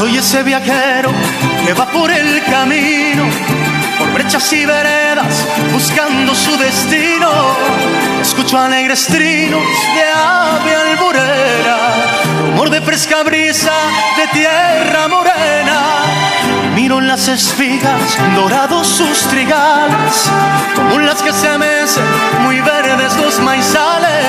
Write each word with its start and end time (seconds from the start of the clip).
Soy 0.00 0.16
ese 0.16 0.42
viajero 0.42 1.10
que 1.66 1.74
va 1.74 1.84
por 1.84 2.10
el 2.10 2.42
camino, 2.44 3.24
por 3.98 4.10
brechas 4.14 4.50
y 4.54 4.64
veredas, 4.64 5.46
buscando 5.74 6.34
su 6.34 6.56
destino. 6.56 7.28
Escucho 8.22 8.58
alegres 8.58 9.04
trinos 9.08 9.62
de 9.94 10.02
ave 10.02 10.74
alburera, 10.74 11.76
rumor 12.46 12.70
de 12.70 12.80
fresca 12.80 13.22
brisa 13.24 13.74
de 14.16 14.26
tierra 14.28 15.06
morena. 15.06 15.82
Miro 16.74 17.00
las 17.00 17.28
espigas, 17.28 18.18
dorados 18.36 18.86
sus 18.86 19.18
trigales, 19.28 20.30
como 20.74 20.98
las 20.98 21.22
que 21.22 21.32
se 21.32 21.58
mecen, 21.58 22.04
muy 22.42 22.60
verdes 22.60 23.16
los 23.16 23.40
maizales 23.40 24.20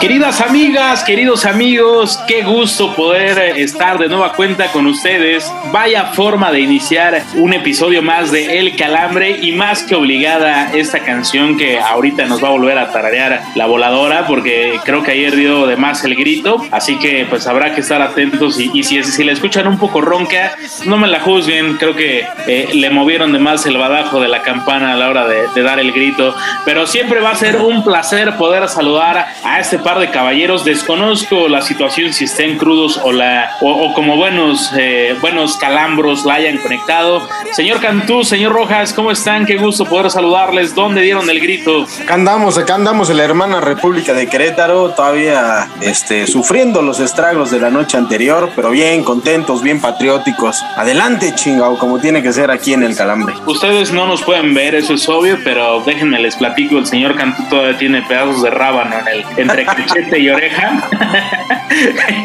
Queridas 0.00 0.40
amigas, 0.40 1.02
queridos 1.02 1.44
amigos, 1.44 2.20
qué 2.28 2.42
gusto 2.42 2.94
poder 2.94 3.58
estar 3.58 3.98
de 3.98 4.08
nueva 4.08 4.34
cuenta 4.34 4.70
con 4.70 4.86
ustedes. 4.86 5.50
Vaya 5.72 6.12
forma 6.12 6.52
de 6.52 6.60
iniciar 6.60 7.22
un 7.34 7.52
episodio 7.54 8.02
más 8.02 8.30
de 8.30 8.58
El 8.58 8.76
Calambre 8.76 9.38
y 9.42 9.52
más 9.52 9.82
que 9.82 9.96
obligada 9.96 10.70
esta 10.72 11.00
canción 11.00 11.56
que 11.56 11.80
ahorita 11.80 12.26
nos 12.26 12.42
va 12.42 12.48
a 12.48 12.52
volver 12.52 12.78
a 12.78 12.92
tararear 12.92 13.42
la 13.56 13.66
voladora 13.66 14.26
porque 14.28 14.78
creo 14.84 15.02
que 15.02 15.10
ayer 15.10 15.34
dio 15.34 15.66
de 15.66 15.76
más 15.76 16.04
el 16.04 16.14
grito, 16.14 16.64
así 16.70 16.96
que 16.96 17.26
pues 17.28 17.48
habrá 17.48 17.74
que 17.74 17.80
estar 17.80 18.00
atentos 18.00 18.60
y, 18.60 18.84
si, 18.84 19.02
si 19.02 19.24
la 19.24 19.32
escuchan 19.32 19.66
un 19.66 19.78
poco 19.78 20.02
ronca, 20.02 20.56
no 20.86 20.96
me 20.96 21.08
la 21.08 21.20
juzguen, 21.20 21.76
creo 21.76 21.94
que 21.94 22.26
eh, 22.46 22.68
le 22.72 22.90
movieron 22.90 23.32
de 23.32 23.38
más 23.38 23.66
el 23.66 23.76
badajo 23.76 24.20
de 24.20 24.28
la 24.28 24.42
campana 24.42 24.92
a 24.92 24.96
la 24.96 25.08
hora 25.08 25.26
de, 25.26 25.62
dar 25.62 25.78
el 25.78 25.92
grito, 25.92 26.34
pero 26.64 26.86
siempre 26.86 27.20
va 27.20 27.30
a 27.30 27.34
ser 27.34 27.56
un 27.56 27.82
placer 27.82 28.36
poder 28.36 28.68
saludar 28.68 29.26
a 29.42 29.60
este 29.60 29.78
par 29.78 29.98
de 29.98 30.10
caballeros. 30.10 30.64
Desconozco 30.64 31.48
la 31.48 31.62
situación 31.62 32.12
si 32.12 32.24
estén 32.24 32.58
crudos 32.58 33.00
o, 33.02 33.12
la, 33.12 33.56
o, 33.60 33.92
como 33.94 34.16
buenos, 34.16 34.70
eh, 34.76 35.16
buenos 35.20 35.56
calambros 35.56 36.24
la 36.24 36.34
hayan 36.34 36.58
conectado. 36.58 37.26
Señor 37.52 37.80
Cantú, 37.80 38.24
señor 38.24 38.52
Rojas, 38.52 38.92
¿cómo 38.92 39.10
están? 39.10 39.46
Qué 39.46 39.56
gusto 39.56 39.84
poder 39.86 40.10
saludarles. 40.10 40.74
¿Dónde 40.74 41.00
dieron 41.00 41.28
el 41.30 41.40
grito? 41.40 41.86
Acá 42.02 42.14
andamos, 42.14 42.58
acá 42.58 42.74
andamos 42.74 43.08
en 43.10 43.16
la 43.16 43.24
hermana 43.24 43.60
República 43.60 44.12
de 44.12 44.28
Querétaro, 44.28 44.90
todavía 44.90 45.68
este, 45.80 46.26
sufriendo 46.26 46.82
los 46.82 47.00
estragos 47.00 47.50
de 47.50 47.60
la 47.60 47.70
noche 47.70 47.96
anterior, 47.96 48.50
pero 48.54 48.70
bien 48.70 49.02
contentos, 49.02 49.62
bien 49.62 49.80
patrióticos. 49.80 50.53
Adelante, 50.76 51.34
chingao, 51.34 51.78
como 51.78 51.98
tiene 51.98 52.22
que 52.22 52.32
ser 52.32 52.50
aquí 52.50 52.72
en 52.72 52.82
el 52.82 52.96
Calambre. 52.96 53.34
Ustedes 53.46 53.92
no 53.92 54.06
nos 54.06 54.22
pueden 54.22 54.54
ver, 54.54 54.74
eso 54.74 54.94
es 54.94 55.08
obvio, 55.08 55.38
pero 55.44 55.82
déjenme 55.84 56.18
les 56.20 56.36
platico, 56.36 56.78
el 56.78 56.86
señor 56.86 57.16
Cantú 57.16 57.42
todavía 57.48 57.78
tiene 57.78 58.02
pedazos 58.02 58.42
de 58.42 58.48
en 58.48 59.08
el, 59.08 59.24
entre 59.36 59.64
cachete 59.66 60.18
y 60.18 60.30
oreja. 60.30 60.88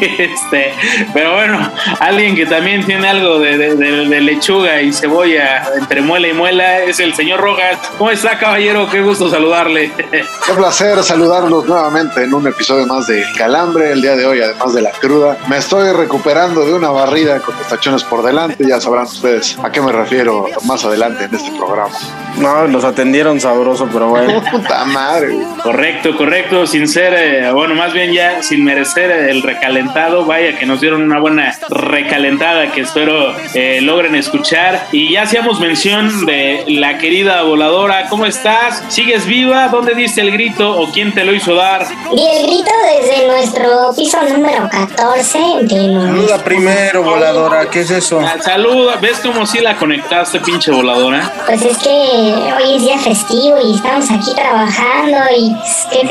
este, 0.00 0.72
pero 1.12 1.34
bueno, 1.34 1.70
alguien 1.98 2.34
que 2.34 2.46
también 2.46 2.84
tiene 2.84 3.08
algo 3.08 3.38
de, 3.38 4.20
lechuga 4.20 4.80
y 4.80 4.92
cebolla 4.92 5.62
entre 5.78 6.02
muela 6.02 6.28
y 6.28 6.32
muela 6.32 6.78
es 6.80 7.00
el 7.00 7.14
señor 7.14 7.40
Rojas. 7.40 7.78
¿Cómo 7.98 8.10
está, 8.10 8.38
caballero? 8.38 8.88
Qué 8.90 9.02
gusto 9.02 9.30
saludarle. 9.30 9.92
Qué 10.10 10.54
placer 10.54 11.02
saludarlos 11.02 11.66
nuevamente 11.66 12.24
en 12.24 12.34
un 12.34 12.46
episodio 12.46 12.86
más 12.86 13.06
de 13.06 13.24
Calambre 13.36 13.92
el 13.92 14.02
día 14.02 14.16
de 14.16 14.26
hoy, 14.26 14.40
además 14.40 14.74
de 14.74 14.82
la 14.82 14.90
cruda. 14.92 15.36
Me 15.48 15.58
estoy 15.58 15.92
recuperando 15.92 16.64
de 16.64 16.74
una 16.74 16.90
barrida 16.90 17.40
con 17.40 17.56
los 17.56 17.66
tachones 17.68 18.04
por 18.04 18.19
delante. 18.22 18.66
Ya 18.66 18.80
sabrán 18.80 19.04
ustedes 19.04 19.58
a 19.62 19.70
qué 19.70 19.80
me 19.80 19.92
refiero 19.92 20.46
más 20.66 20.84
adelante 20.84 21.24
en 21.24 21.34
este 21.34 21.50
programa. 21.52 21.90
No, 22.38 22.66
los 22.66 22.84
atendieron 22.84 23.40
sabroso, 23.40 23.88
pero 23.92 24.08
bueno. 24.08 24.42
Puta 24.50 24.84
madre. 24.84 25.36
Correcto, 25.62 26.16
correcto 26.16 26.66
sin 26.66 26.88
ser, 26.88 27.14
eh, 27.14 27.52
bueno, 27.52 27.74
más 27.74 27.92
bien 27.92 28.12
ya 28.12 28.42
sin 28.42 28.64
merecer 28.64 29.10
el 29.10 29.42
recalentado, 29.42 30.24
vaya 30.24 30.58
que 30.58 30.66
nos 30.66 30.80
dieron 30.80 31.02
una 31.02 31.18
buena 31.18 31.54
recalentada 31.68 32.72
que 32.72 32.82
espero 32.82 33.34
eh, 33.54 33.80
logren 33.82 34.14
escuchar. 34.14 34.86
Y 34.92 35.12
ya 35.12 35.22
hacíamos 35.22 35.60
mención 35.60 36.26
de 36.26 36.64
la 36.68 36.98
querida 36.98 37.42
voladora, 37.42 38.08
¿cómo 38.08 38.26
estás? 38.26 38.82
¿Sigues 38.88 39.26
viva? 39.26 39.68
¿Dónde 39.68 39.94
diste 39.94 40.20
el 40.20 40.30
grito 40.30 40.78
o 40.78 40.90
quién 40.90 41.12
te 41.12 41.24
lo 41.24 41.34
hizo 41.34 41.54
dar? 41.54 41.86
Y 42.16 42.26
el 42.26 42.46
grito 42.46 42.70
desde 42.98 43.26
nuestro 43.26 43.92
piso 43.96 44.18
número 44.22 44.68
14 44.68 45.38
Saluda 45.68 46.38
primero, 46.44 47.02
voladora, 47.02 47.68
¿qué 47.70 47.80
es 47.80 47.90
eso? 47.90 48.20
Saluda, 48.42 48.96
¿ves 48.96 49.20
cómo 49.22 49.46
si 49.46 49.60
la 49.60 49.76
conectaste, 49.76 50.40
pinche 50.40 50.70
voladora? 50.70 51.32
Pues 51.46 51.62
es 51.62 51.78
que 51.78 52.19
hoy 52.20 52.76
es 52.76 52.82
día 52.82 52.98
festivo 52.98 53.56
y 53.64 53.74
estamos 53.74 54.10
aquí 54.10 54.34
trabajando 54.34 55.18
y... 55.36 55.56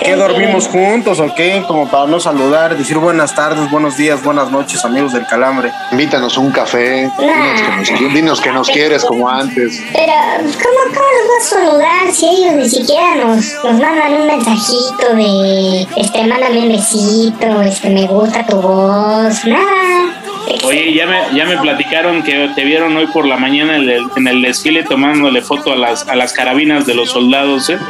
¿Qué, 0.03 0.16
dormimos 0.16 0.68
juntos 0.68 1.20
o 1.20 1.34
qué? 1.36 1.64
Como 1.68 1.88
para 1.88 2.08
no 2.08 2.20
saludar, 2.20 2.78
decir 2.78 2.97
buenas 2.97 3.34
tardes, 3.36 3.70
buenos 3.70 3.97
días, 3.97 4.24
buenas 4.24 4.52
noches, 4.52 4.84
amigos 4.86 5.14
del 5.14 5.25
calambre. 5.25 5.72
Invítanos 5.92 6.38
un 6.38 6.52
café, 6.52 7.09
dinos, 8.14 8.42
que 8.42 8.52
nos, 8.52 8.69
quieres 8.69 9.06
como 9.06 9.30
antes. 9.30 9.81
Pero, 9.94 10.14
¿cómo, 10.40 10.80
cómo 10.96 11.08
los 11.18 11.28
vas 11.30 11.46
a 11.46 11.56
saludar 11.56 12.12
si 12.12 12.28
ellos 12.28 12.53
ni 12.56 12.69
siquiera 12.69 13.16
nos, 13.16 13.53
nos 13.64 13.80
mandan 13.80 14.14
un 14.14 14.28
mensajito 14.28 15.16
de, 15.16 15.88
este, 15.96 16.28
mándame 16.28 16.59
un 16.59 16.69
besito, 16.69 17.62
este, 17.62 17.90
me 17.90 18.08
gusta 18.08 18.46
tu 18.46 18.62
voz, 18.62 19.46
nada? 19.46 20.19
Oye, 20.64 20.94
ya 20.94 21.06
me, 21.06 21.36
ya 21.36 21.46
me 21.46 21.58
platicaron 21.58 22.24
que 22.24 22.50
te 22.56 22.64
vieron 22.64 22.96
hoy 22.96 23.08
por 23.08 23.26
la 23.26 23.38
mañana 23.38 23.76
en 23.76 23.90
el, 23.90 24.02
en 24.16 24.28
el 24.28 24.42
desfile 24.42 24.84
tomándole 24.84 25.42
foto 25.42 25.74
a 25.74 25.76
las, 25.76 26.08
a 26.08 26.16
las 26.16 26.34
carabinas 26.34 26.86
de 26.86 26.96
los 26.96 27.12
soldados, 27.12 27.70
¿eh? 27.70 27.78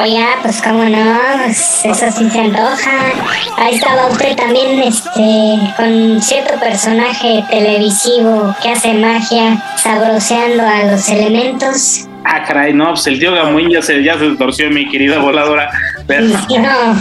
Oye, 0.00 0.24
pues 0.42 0.62
cómo 0.62 0.84
no, 0.84 1.18
pues 1.44 1.84
eso 1.84 2.06
sí 2.16 2.30
se 2.30 2.38
antoja. 2.38 3.12
Ahí 3.56 3.74
estaba 3.74 4.06
usted 4.06 4.36
también 4.36 4.80
este, 4.80 5.58
con 5.76 6.22
cierto 6.22 6.54
personaje 6.60 7.42
televisivo 7.50 8.54
que 8.62 8.70
hace 8.70 8.94
magia, 8.94 9.60
sabroseando 9.76 10.62
a 10.64 10.84
los 10.84 11.08
elementos. 11.08 12.06
Ah, 12.24 12.44
caray, 12.46 12.72
no, 12.74 12.90
pues 12.90 13.08
el 13.08 13.18
tío 13.18 13.32
Gamuín 13.32 13.70
ya 13.70 13.82
se, 13.82 14.04
ya 14.04 14.16
se 14.18 14.36
torció, 14.36 14.70
mi 14.70 14.88
querida 14.88 15.18
voladora. 15.18 15.68
No, 16.58 16.96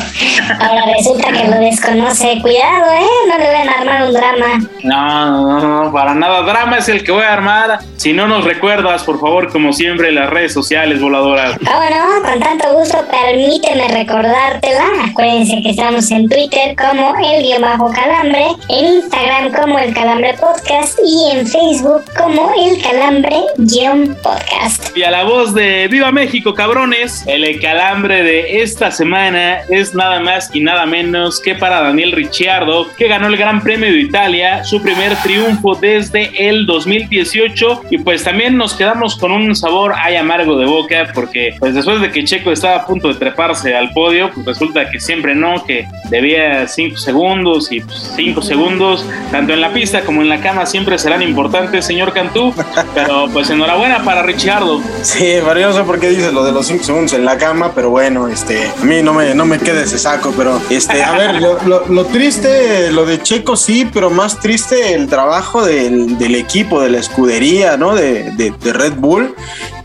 ahora 0.59 0.83
resulta 0.97 1.31
que 1.31 1.47
lo 1.47 1.59
desconoce. 1.59 2.39
Cuidado, 2.41 2.91
¿eh? 2.91 3.07
No 3.29 3.37
le 3.37 3.45
vayan 3.45 3.69
a 3.69 3.79
armar 3.79 4.03
un 4.03 4.13
drama. 4.13 4.69
No, 4.83 5.59
no, 5.59 5.83
no, 5.85 5.93
para 5.93 6.13
nada. 6.13 6.41
Drama 6.41 6.77
es 6.77 6.89
el 6.89 7.03
que 7.03 7.11
voy 7.11 7.23
a 7.23 7.33
armar. 7.33 7.79
Si 7.95 8.11
no 8.13 8.27
nos 8.27 8.43
recuerdas, 8.43 9.03
por 9.03 9.19
favor, 9.19 9.51
como 9.51 9.71
siempre, 9.71 10.11
las 10.11 10.29
redes 10.29 10.53
sociales, 10.53 11.01
voladoras. 11.01 11.57
Ah, 11.65 11.77
bueno, 11.77 12.29
con 12.29 12.39
tanto 12.39 12.73
gusto, 12.73 12.97
permíteme 13.09 13.87
recordártela. 13.87 14.85
Acuérdense 15.09 15.61
que 15.63 15.69
estamos 15.71 16.11
en 16.11 16.27
Twitter 16.27 16.75
como 16.75 17.15
el 17.15 17.43
guion 17.43 17.61
bajo 17.61 17.91
calambre, 17.91 18.47
en 18.69 18.85
Instagram 18.97 19.53
como 19.53 19.79
el 19.79 19.93
calambre 19.93 20.35
podcast 20.35 20.99
y 21.03 21.31
en 21.31 21.47
Facebook 21.47 22.03
como 22.17 22.51
el 22.61 22.81
calambre 22.81 23.37
guion 23.57 24.15
podcast. 24.21 24.95
Y 24.95 25.03
a 25.03 25.11
la 25.11 25.23
voz 25.23 25.53
de 25.53 25.87
Viva 25.87 26.11
México, 26.11 26.53
cabrones, 26.53 27.23
el 27.25 27.59
calambre 27.59 28.23
de 28.23 28.61
esta 28.61 28.91
semana 28.97 29.61
es 29.69 29.93
nada 29.93 30.19
más 30.19 30.49
y 30.53 30.59
nada 30.59 30.85
menos 30.85 31.39
que 31.39 31.55
para 31.55 31.81
Daniel 31.81 32.11
Ricciardo, 32.11 32.87
que 32.97 33.07
ganó 33.07 33.27
el 33.27 33.37
Gran 33.37 33.61
Premio 33.61 33.91
de 33.91 33.99
Italia, 33.99 34.63
su 34.63 34.81
primer 34.81 35.15
triunfo 35.17 35.75
desde 35.75 36.49
el 36.49 36.65
2018. 36.65 37.83
Y 37.91 37.99
pues 37.99 38.23
también 38.23 38.57
nos 38.57 38.73
quedamos 38.73 39.15
con 39.15 39.31
un 39.31 39.55
sabor 39.55 39.93
ay 39.95 40.15
amargo 40.15 40.57
de 40.57 40.65
boca, 40.65 41.11
porque 41.13 41.55
pues 41.59 41.75
después 41.75 42.01
de 42.01 42.11
que 42.11 42.23
Checo 42.23 42.51
estaba 42.51 42.77
a 42.77 42.85
punto 42.85 43.07
de 43.09 43.15
treparse 43.15 43.75
al 43.75 43.91
podio, 43.91 44.31
pues 44.33 44.45
resulta 44.45 44.89
que 44.89 44.99
siempre 44.99 45.35
no, 45.35 45.63
que 45.63 45.87
debía 46.09 46.67
5 46.67 46.97
segundos 46.97 47.71
y 47.71 47.81
5 47.81 48.33
pues, 48.33 48.47
segundos, 48.47 49.05
tanto 49.31 49.53
en 49.53 49.61
la 49.61 49.71
pista 49.71 50.01
como 50.01 50.21
en 50.21 50.29
la 50.29 50.41
cama, 50.41 50.65
siempre 50.65 50.97
serán 50.97 51.21
importantes, 51.21 51.85
señor 51.85 52.13
Cantú. 52.13 52.53
Pero 52.95 53.27
pues 53.31 53.49
enhorabuena 53.49 54.03
para 54.03 54.23
Ricciardo. 54.23 54.81
Sí, 55.01 55.35
Mario, 55.45 55.67
no 55.67 55.73
sé 55.73 55.83
por 55.83 55.99
qué 55.99 56.09
dices 56.09 56.33
lo 56.33 56.43
de 56.43 56.51
los 56.51 56.65
5 56.67 56.83
segundos 56.83 57.13
en 57.13 57.25
la 57.25 57.37
cama, 57.37 57.71
pero 57.75 57.89
bueno, 57.89 58.27
este, 58.27 58.71
mí 58.87 59.03
no 59.03 59.13
me, 59.13 59.35
no 59.35 59.45
me 59.45 59.59
queda 59.59 59.81
ese 59.81 59.99
saco, 59.99 60.33
pero 60.35 60.59
este, 60.69 61.03
a 61.03 61.11
ver, 61.11 61.41
lo, 61.41 62.05
triste, 62.05 62.91
lo 62.91 63.05
de 63.05 63.21
Checo 63.21 63.55
sí, 63.55 63.87
pero 63.93 64.09
más 64.09 64.39
triste 64.39 64.93
el 64.93 65.07
trabajo 65.07 65.63
del, 65.63 66.35
equipo, 66.35 66.81
de 66.81 66.89
la 66.89 66.99
escudería, 66.99 67.77
¿no? 67.77 67.93
De, 67.93 68.31
de, 68.31 68.73
Red 68.73 68.93
Bull. 68.93 69.35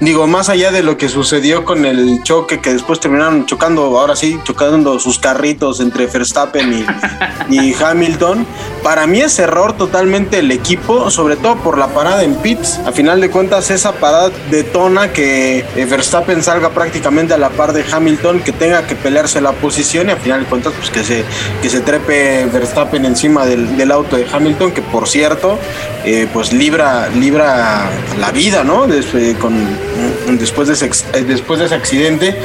Digo, 0.01 0.27
más 0.27 0.49
allá 0.49 0.73
de 0.73 0.83
lo 0.83 0.97
que 0.97 1.09
sucedió 1.09 1.65
con 1.65 1.85
el 1.85 2.23
choque 2.25 2.61
que 2.61 2.73
después 2.73 2.99
terminaron 2.99 3.47
chocando, 3.47 3.83
ahora 3.99 4.17
sí, 4.17 4.39
chocando 4.45 4.99
sus 4.99 5.19
carritos 5.19 5.81
entre 5.81 6.07
Verstappen 6.07 6.85
y, 7.49 7.57
y 7.57 7.75
Hamilton, 7.75 8.47
para 8.83 9.07
mí 9.07 9.21
es 9.21 9.39
error 9.39 9.77
totalmente 9.77 10.41
el 10.41 10.51
equipo, 10.51 11.11
sobre 11.11 11.37
todo 11.37 11.57
por 11.57 11.79
la 11.79 11.89
parada 11.89 12.25
en 12.25 12.35
pits. 12.37 12.81
A 12.85 12.93
final 12.93 13.21
de 13.21 13.31
cuentas, 13.31 13.71
esa 13.71 13.93
parada 13.93 14.31
detona 14.51 15.13
que 15.13 15.65
eh, 15.77 15.85
Verstappen 15.85 16.43
salga 16.43 16.71
prácticamente 16.71 17.35
a 17.35 17.39
la 17.39 17.51
par 17.51 17.73
de 17.73 17.85
Hamilton, 17.91 18.41
que 18.41 18.53
tenga 18.53 18.87
que 18.87 18.92
pelearse 18.95 19.41
la 19.41 19.53
posición 19.53 20.09
y 20.09 20.13
a 20.13 20.17
final 20.17 20.41
de 20.41 20.47
cuentas, 20.47 20.73
pues 20.77 20.91
que 20.91 21.05
se, 21.05 21.25
que 21.61 21.69
se 21.69 21.81
trepe 21.81 22.47
Verstappen 22.47 23.05
encima 23.05 23.47
del, 23.47 23.77
del 23.77 23.91
auto 23.91 24.17
de 24.17 24.27
Hamilton, 24.31 24.73
que 24.73 24.83
por 24.83 25.09
cierto, 25.09 25.59
eh, 26.05 26.27
pues 26.33 26.53
libra, 26.53 27.09
libra 27.11 27.89
la 28.19 28.33
vida, 28.33 28.65
¿no? 28.65 28.87
Después, 28.87 29.37
con, 29.37 29.55
después, 30.39 30.67
de 30.67 30.75
ese, 30.75 30.91
eh, 31.15 31.25
después 31.27 31.61
de 31.61 31.67
ese 31.67 31.75
accidente. 31.75 32.37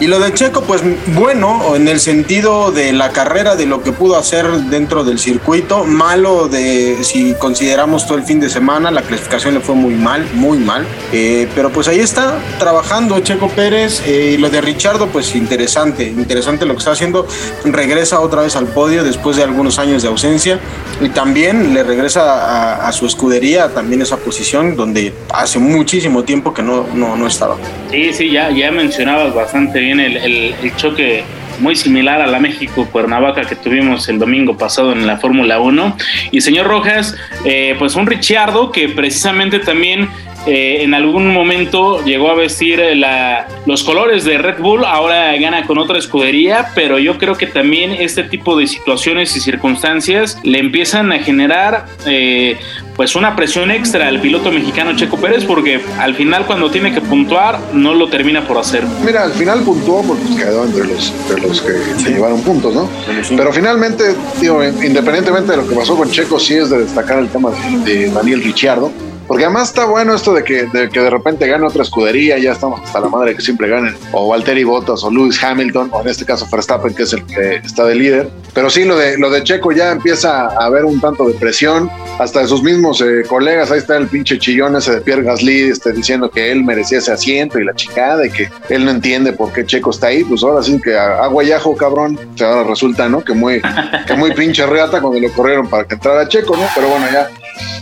Y 0.00 0.06
lo 0.06 0.20
de 0.20 0.32
Checo, 0.32 0.62
pues 0.62 0.82
bueno, 1.08 1.74
en 1.74 1.88
el 1.88 1.98
sentido 1.98 2.70
de 2.70 2.92
la 2.92 3.10
carrera, 3.10 3.56
de 3.56 3.66
lo 3.66 3.82
que 3.82 3.90
pudo 3.90 4.16
hacer 4.16 4.48
dentro 4.70 5.02
del 5.02 5.18
circuito, 5.18 5.84
malo 5.84 6.48
de 6.48 6.98
si 7.02 7.34
consideramos 7.34 8.06
todo 8.06 8.16
el 8.16 8.24
fin 8.24 8.38
de 8.38 8.48
semana, 8.48 8.90
la 8.92 9.02
clasificación 9.02 9.54
le 9.54 9.60
fue 9.60 9.74
muy 9.74 9.94
mal, 9.94 10.26
muy 10.34 10.58
mal. 10.58 10.86
Eh, 11.12 11.48
pero 11.54 11.70
pues 11.70 11.88
ahí 11.88 11.98
está, 11.98 12.38
trabajando 12.58 13.18
Checo 13.20 13.48
Pérez. 13.48 14.06
y 14.06 14.36
lo 14.36 14.50
de 14.50 14.60
Richardo, 14.60 15.08
pues 15.08 15.34
interesante, 15.34 15.79
interesante 15.86 16.66
lo 16.66 16.74
que 16.74 16.78
está 16.78 16.92
haciendo. 16.92 17.26
Regresa 17.64 18.20
otra 18.20 18.42
vez 18.42 18.56
al 18.56 18.66
podio 18.66 19.04
después 19.04 19.36
de 19.36 19.44
algunos 19.44 19.78
años 19.78 20.02
de 20.02 20.08
ausencia. 20.08 20.58
Y 21.00 21.08
también 21.10 21.74
le 21.74 21.82
regresa 21.82 22.86
a, 22.86 22.92
su 22.92 23.06
escudería 23.06 23.68
también 23.68 24.02
esa 24.02 24.16
posición 24.16 24.76
donde 24.76 25.12
hace 25.32 25.58
muchísimo 25.58 26.24
tiempo 26.24 26.52
que 26.52 26.62
no, 26.62 26.86
no, 26.94 27.16
no 27.16 27.26
estaba. 27.26 27.56
Sí, 27.90 28.12
sí, 28.12 28.30
ya, 28.30 28.50
ya 28.50 28.70
mencionabas 28.70 29.34
bastante 29.34 29.80
bien 29.80 30.00
el, 30.00 30.16
el, 30.16 30.76
choque 30.76 31.24
muy 31.60 31.76
similar 31.76 32.20
a 32.20 32.26
la 32.26 32.40
México-Cuernavaca 32.40 33.42
que 33.42 33.54
tuvimos 33.54 34.08
el 34.08 34.18
domingo 34.18 34.56
pasado 34.56 34.92
en 34.92 35.06
la 35.06 35.18
Fórmula 35.18 35.60
1. 35.60 35.96
Y 36.30 36.40
señor 36.40 36.66
Rojas, 36.66 37.16
eh, 37.44 37.76
pues 37.78 37.94
un 37.96 38.06
Richardo 38.06 38.72
que 38.72 38.88
precisamente 38.88 39.58
también 39.58 40.08
eh, 40.46 40.78
en 40.82 40.94
algún 40.94 41.28
momento 41.28 42.02
llegó 42.04 42.30
a 42.30 42.34
vestir 42.34 42.80
la, 42.94 43.46
los 43.66 43.84
colores 43.84 44.24
de 44.24 44.38
Red 44.38 44.58
Bull, 44.58 44.84
ahora 44.84 45.36
gana 45.36 45.66
con 45.66 45.78
otra 45.78 45.98
escudería, 45.98 46.68
pero 46.74 46.98
yo 46.98 47.18
creo 47.18 47.36
que 47.36 47.46
también 47.46 47.92
este 47.92 48.22
tipo 48.22 48.56
de 48.58 48.66
situaciones 48.66 49.36
y 49.36 49.40
circunstancias 49.40 50.38
le 50.42 50.58
empiezan 50.58 51.12
a 51.12 51.18
generar 51.18 51.86
eh, 52.06 52.58
pues 52.96 53.16
una 53.16 53.36
presión 53.36 53.70
extra 53.70 54.08
al 54.08 54.20
piloto 54.20 54.50
mexicano 54.50 54.96
Checo 54.96 55.16
Pérez 55.16 55.44
porque 55.44 55.80
al 55.98 56.14
final 56.14 56.46
cuando 56.46 56.70
tiene 56.70 56.92
que 56.92 57.00
puntuar 57.00 57.58
no 57.72 57.94
lo 57.94 58.08
termina 58.08 58.46
por 58.46 58.58
hacer. 58.58 58.84
Mira, 59.04 59.24
al 59.24 59.32
final 59.32 59.60
puntuó 59.62 60.02
porque 60.02 60.24
pues, 60.24 60.36
quedó 60.36 60.64
entre 60.64 60.86
los, 60.86 61.12
los 61.42 61.60
que 61.60 61.72
se 61.98 62.10
llevaron 62.10 62.42
puntos, 62.42 62.74
¿no? 62.74 62.88
Pero 63.36 63.52
finalmente, 63.52 64.04
digo, 64.40 64.62
independientemente 64.64 65.52
de 65.52 65.56
lo 65.58 65.68
que 65.68 65.74
pasó 65.74 65.96
con 65.96 66.10
Checo, 66.10 66.38
sí 66.38 66.54
es 66.54 66.70
de 66.70 66.78
destacar 66.78 67.18
el 67.18 67.28
tema 67.28 67.50
de, 67.50 67.78
de 67.94 68.10
Daniel 68.10 68.42
Ricciardo 68.42 68.90
porque 69.30 69.44
además 69.44 69.68
está 69.68 69.84
bueno 69.84 70.12
esto 70.12 70.34
de 70.34 70.42
que, 70.42 70.64
de 70.64 70.88
que 70.88 70.98
de 70.98 71.08
repente 71.08 71.46
gane 71.46 71.64
otra 71.64 71.84
escudería, 71.84 72.36
ya 72.36 72.50
estamos 72.50 72.80
hasta 72.82 72.98
la 72.98 73.08
madre 73.08 73.36
que 73.36 73.40
siempre 73.40 73.68
ganen, 73.68 73.94
o 74.10 74.26
Valtteri 74.26 74.64
Bottas, 74.64 75.04
o 75.04 75.10
Lewis 75.12 75.40
Hamilton, 75.40 75.88
o 75.92 76.00
en 76.00 76.08
este 76.08 76.24
caso 76.24 76.48
Verstappen, 76.50 76.92
que 76.92 77.04
es 77.04 77.12
el 77.12 77.24
que 77.24 77.60
está 77.64 77.84
de 77.84 77.94
líder. 77.94 78.28
Pero 78.52 78.68
sí, 78.70 78.84
lo 78.84 78.96
de, 78.96 79.16
lo 79.18 79.30
de 79.30 79.44
Checo 79.44 79.70
ya 79.70 79.92
empieza 79.92 80.46
a 80.46 80.64
haber 80.64 80.84
un 80.84 81.00
tanto 81.00 81.28
de 81.28 81.34
presión, 81.34 81.88
hasta 82.18 82.40
de 82.40 82.48
sus 82.48 82.64
mismos 82.64 83.00
eh, 83.02 83.22
colegas, 83.28 83.70
ahí 83.70 83.78
está 83.78 83.96
el 83.98 84.08
pinche 84.08 84.36
chillón 84.36 84.74
ese 84.74 84.96
de 84.96 85.00
Pierre 85.00 85.22
Gasly, 85.22 85.70
este, 85.70 85.92
diciendo 85.92 86.28
que 86.28 86.50
él 86.50 86.64
merecía 86.64 86.98
ese 86.98 87.12
asiento 87.12 87.60
y 87.60 87.64
la 87.64 87.76
chicada, 87.76 88.26
y 88.26 88.30
que 88.30 88.50
él 88.68 88.84
no 88.84 88.90
entiende 88.90 89.32
por 89.32 89.52
qué 89.52 89.64
Checo 89.64 89.90
está 89.90 90.08
ahí, 90.08 90.24
pues 90.24 90.42
ahora 90.42 90.60
sí 90.60 90.80
que 90.82 90.98
agua 90.98 91.44
y 91.44 91.52
ajo, 91.52 91.76
cabrón, 91.76 92.18
o 92.18 92.44
ahora 92.44 92.64
resulta, 92.64 93.08
¿no? 93.08 93.22
Que 93.22 93.34
muy, 93.34 93.62
que 94.08 94.14
muy 94.14 94.32
pinche 94.32 94.66
reata 94.66 95.00
cuando 95.00 95.20
lo 95.20 95.32
corrieron 95.32 95.68
para 95.68 95.84
que 95.84 95.94
entrara 95.94 96.26
Checo, 96.26 96.56
¿no? 96.56 96.64
Pero 96.74 96.88
bueno, 96.88 97.06
ya 97.12 97.30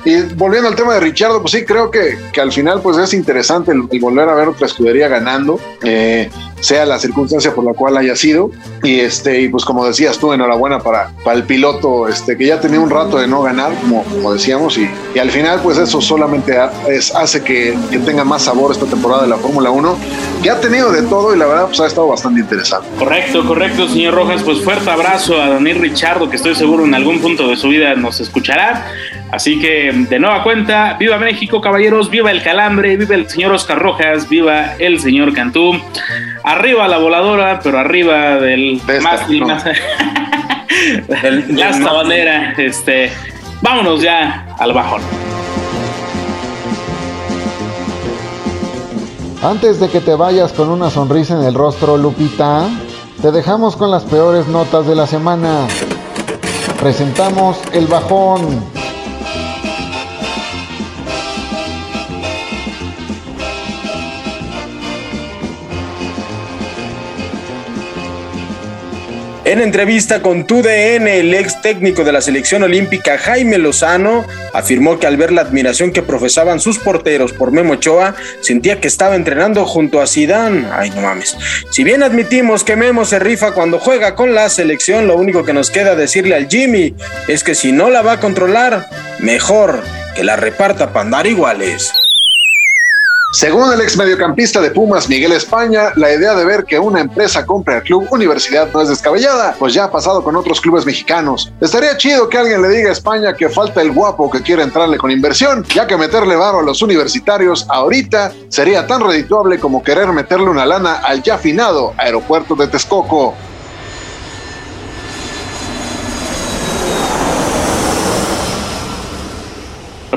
y 0.05 0.23
volviendo 0.35 0.69
al 0.69 0.77
tema 0.77 0.95
de 0.95 1.01
Richardo, 1.01 1.41
pues 1.41 1.53
sí, 1.53 1.65
creo 1.65 1.91
que, 1.91 2.19
que 2.33 2.41
al 2.41 2.53
final 2.53 2.81
pues 2.83 2.97
es 2.99 3.13
interesante 3.15 3.73
el, 3.73 3.83
volver 4.01 4.29
a 4.29 4.35
ver 4.35 4.49
otra 4.49 4.67
escudería 4.67 5.09
ganando, 5.09 5.61
eh, 5.83 6.31
sea 6.61 6.85
la 6.87 6.99
circunstancia 6.99 7.55
por 7.55 7.65
la 7.65 7.73
cual 7.73 7.97
haya 7.97 8.17
sido. 8.17 8.51
Y 8.83 9.01
este, 9.01 9.43
y 9.43 9.49
pues 9.49 9.65
como 9.65 9.87
decías 9.87 10.19
tú, 10.19 10.33
enhorabuena 10.33 10.81
para, 10.81 11.11
para 11.25 11.37
el 11.37 11.45
piloto, 11.45 12.09
este, 12.09 12.37
que 12.37 12.47
ya 12.47 12.61
tenía 12.61 12.81
un 12.81 12.91
rato 12.91 13.19
de 13.19 13.27
no 13.27 13.43
ganar, 13.43 13.73
como, 13.81 14.05
como 14.05 14.33
decíamos, 14.33 14.79
y, 14.79 14.89
y 15.15 15.19
al 15.19 15.31
final 15.31 15.61
pues 15.63 15.79
eso 15.79 16.01
solamente 16.01 16.57
es, 16.89 17.15
hace 17.15 17.43
que, 17.43 17.77
que, 17.91 17.99
tenga 17.99 18.25
más 18.25 18.43
sabor 18.43 18.73
esta 18.73 18.87
temporada 18.87 19.23
de 19.23 19.29
la 19.29 19.37
Fórmula 19.37 19.71
1, 19.71 19.99
que 20.43 20.51
ha 20.51 20.61
tenido 20.61 20.91
de 20.93 21.03
todo 21.03 21.35
y 21.35 21.39
la 21.39 21.47
verdad 21.47 21.67
pues 21.67 21.81
ha 21.81 21.87
estado 21.87 22.09
bastante 22.09 22.41
interesante. 22.41 22.89
Correcto, 22.99 23.47
correcto, 23.47 23.89
señor 23.89 24.15
Rojas, 24.15 24.43
pues 24.43 24.61
fuerte 24.63 24.89
abrazo 24.89 25.41
a 25.41 25.49
Daniel 25.49 25.81
Richardo, 25.81 26.31
que 26.31 26.37
estoy 26.37 26.55
seguro 26.55 26.85
en 26.85 26.95
algún 26.95 27.21
punto 27.21 27.49
de 27.49 27.57
su 27.57 27.69
vida 27.69 27.95
nos 27.95 28.21
escuchará. 28.21 28.87
Así 29.31 29.59
que 29.59 29.93
de 29.93 30.19
nueva 30.19 30.43
cuenta, 30.43 30.97
viva 30.99 31.19
México, 31.19 31.61
caballeros, 31.61 32.09
viva 32.11 32.31
el 32.31 32.43
calambre, 32.43 32.97
viva 32.97 33.15
el 33.15 33.29
señor 33.29 33.53
Oscar 33.53 33.79
Rojas, 33.79 34.29
viva 34.29 34.75
el 34.79 35.01
señor 35.01 35.35
Cantú. 35.35 35.79
Arriba 36.49 36.89
la 36.89 36.97
voladora, 36.97 37.61
pero 37.63 37.79
arriba 37.79 38.37
del 38.37 38.81
más, 39.03 39.31
y 39.31 39.39
más 39.43 39.65
esta 41.07 41.93
bandera. 41.93 42.55
Este, 42.57 43.13
vámonos 43.61 44.01
ya 44.01 44.47
al 44.59 44.73
bajón. 44.73 45.03
Antes 49.43 49.79
de 49.79 49.91
que 49.91 50.01
te 50.01 50.15
vayas 50.15 50.55
con 50.55 50.71
una 50.71 50.89
sonrisa 50.89 51.35
en 51.39 51.45
el 51.45 51.53
rostro, 51.53 51.99
Lupita, 51.99 52.67
te 53.21 53.31
dejamos 53.31 53.77
con 53.77 53.91
las 53.91 54.05
peores 54.05 54.47
notas 54.47 54.87
de 54.87 54.97
la 54.97 55.07
semana. 55.07 55.67
Presentamos 56.81 57.61
el 57.75 57.89
bajón. 57.89 58.78
En 69.49 69.63
entrevista 69.63 70.21
con 70.21 70.47
TUDN, 70.47 71.09
el 71.09 71.33
ex 71.33 71.63
técnico 71.63 72.05
de 72.05 72.13
la 72.13 72.21
selección 72.21 72.65
olímpica 72.65 73.17
Jaime 73.17 73.57
Lozano 73.57 74.27
afirmó 74.53 74.99
que 74.99 75.07
al 75.07 75.17
ver 75.17 75.33
la 75.33 75.41
admiración 75.41 75.91
que 75.91 76.03
profesaban 76.03 76.61
sus 76.61 76.79
porteros 76.79 77.33
por 77.33 77.51
Memo 77.51 77.73
Ochoa, 77.73 78.15
sentía 78.43 78.79
que 78.79 78.89
estaba 78.89 79.17
entrenando 79.17 79.65
junto 79.65 80.03
a 80.03 80.07
Sidán. 80.07 80.69
Ay, 80.71 80.91
no 80.91 81.01
mames. 81.01 81.35
Si 81.71 81.83
bien 81.83 82.03
admitimos 82.03 82.63
que 82.63 82.77
Memo 82.77 83.07
se 83.07 83.21
rifa 83.21 83.53
cuando 83.53 83.79
juega 83.79 84.15
con 84.15 84.35
la 84.35 84.51
selección, 84.51 85.07
lo 85.07 85.17
único 85.17 85.47
que 85.47 85.55
nos 85.55 85.71
queda 85.71 85.95
decirle 85.95 86.35
al 86.35 86.49
Jimmy 86.49 86.95
es 87.27 87.43
que 87.43 87.55
si 87.55 87.73
no 87.73 87.89
la 87.89 88.03
va 88.03 88.13
a 88.13 88.21
controlar, 88.21 88.87
mejor 89.19 89.83
que 90.15 90.25
la 90.25 90.37
reparta 90.37 90.93
para 90.93 91.07
andar 91.07 91.27
iguales. 91.27 91.91
Según 93.31 93.71
el 93.71 93.83
ex 93.83 93.95
mediocampista 93.99 94.59
de 94.59 94.71
Pumas, 94.71 95.07
Miguel 95.07 95.33
España, 95.33 95.93
la 95.97 96.11
idea 96.11 96.35
de 96.35 96.47
ver 96.47 96.65
que 96.65 96.79
una 96.79 97.01
empresa 97.01 97.45
compre 97.45 97.75
al 97.75 97.83
club 97.83 98.09
Universidad 98.11 98.73
no 98.73 98.81
es 98.81 98.89
descabellada, 98.89 99.55
pues 99.59 99.75
ya 99.75 99.85
ha 99.85 99.91
pasado 99.91 100.25
con 100.25 100.35
otros 100.35 100.63
clubes 100.63 100.87
mexicanos. 100.87 101.53
Estaría 101.61 101.95
chido 101.99 102.31
que 102.31 102.39
alguien 102.39 102.63
le 102.63 102.71
diga 102.71 102.89
a 102.89 102.93
España 102.93 103.35
que 103.35 103.51
falta 103.51 103.83
el 103.83 103.93
guapo 103.93 104.31
que 104.31 104.41
quiere 104.41 104.63
entrarle 104.63 104.97
con 104.97 105.11
inversión, 105.11 105.63
ya 105.75 105.87
que 105.87 105.99
meterle 105.99 106.37
varo 106.37 106.61
a 106.61 106.63
los 106.63 106.81
universitarios 106.81 107.67
ahorita 107.69 108.33
sería 108.49 108.87
tan 108.87 109.07
redituable 109.07 109.59
como 109.59 109.83
querer 109.83 110.11
meterle 110.11 110.49
una 110.49 110.65
lana 110.65 110.95
al 110.95 111.23
ya 111.23 111.37
finado 111.37 111.93
aeropuerto 111.99 112.55
de 112.55 112.69
Texcoco. 112.69 113.35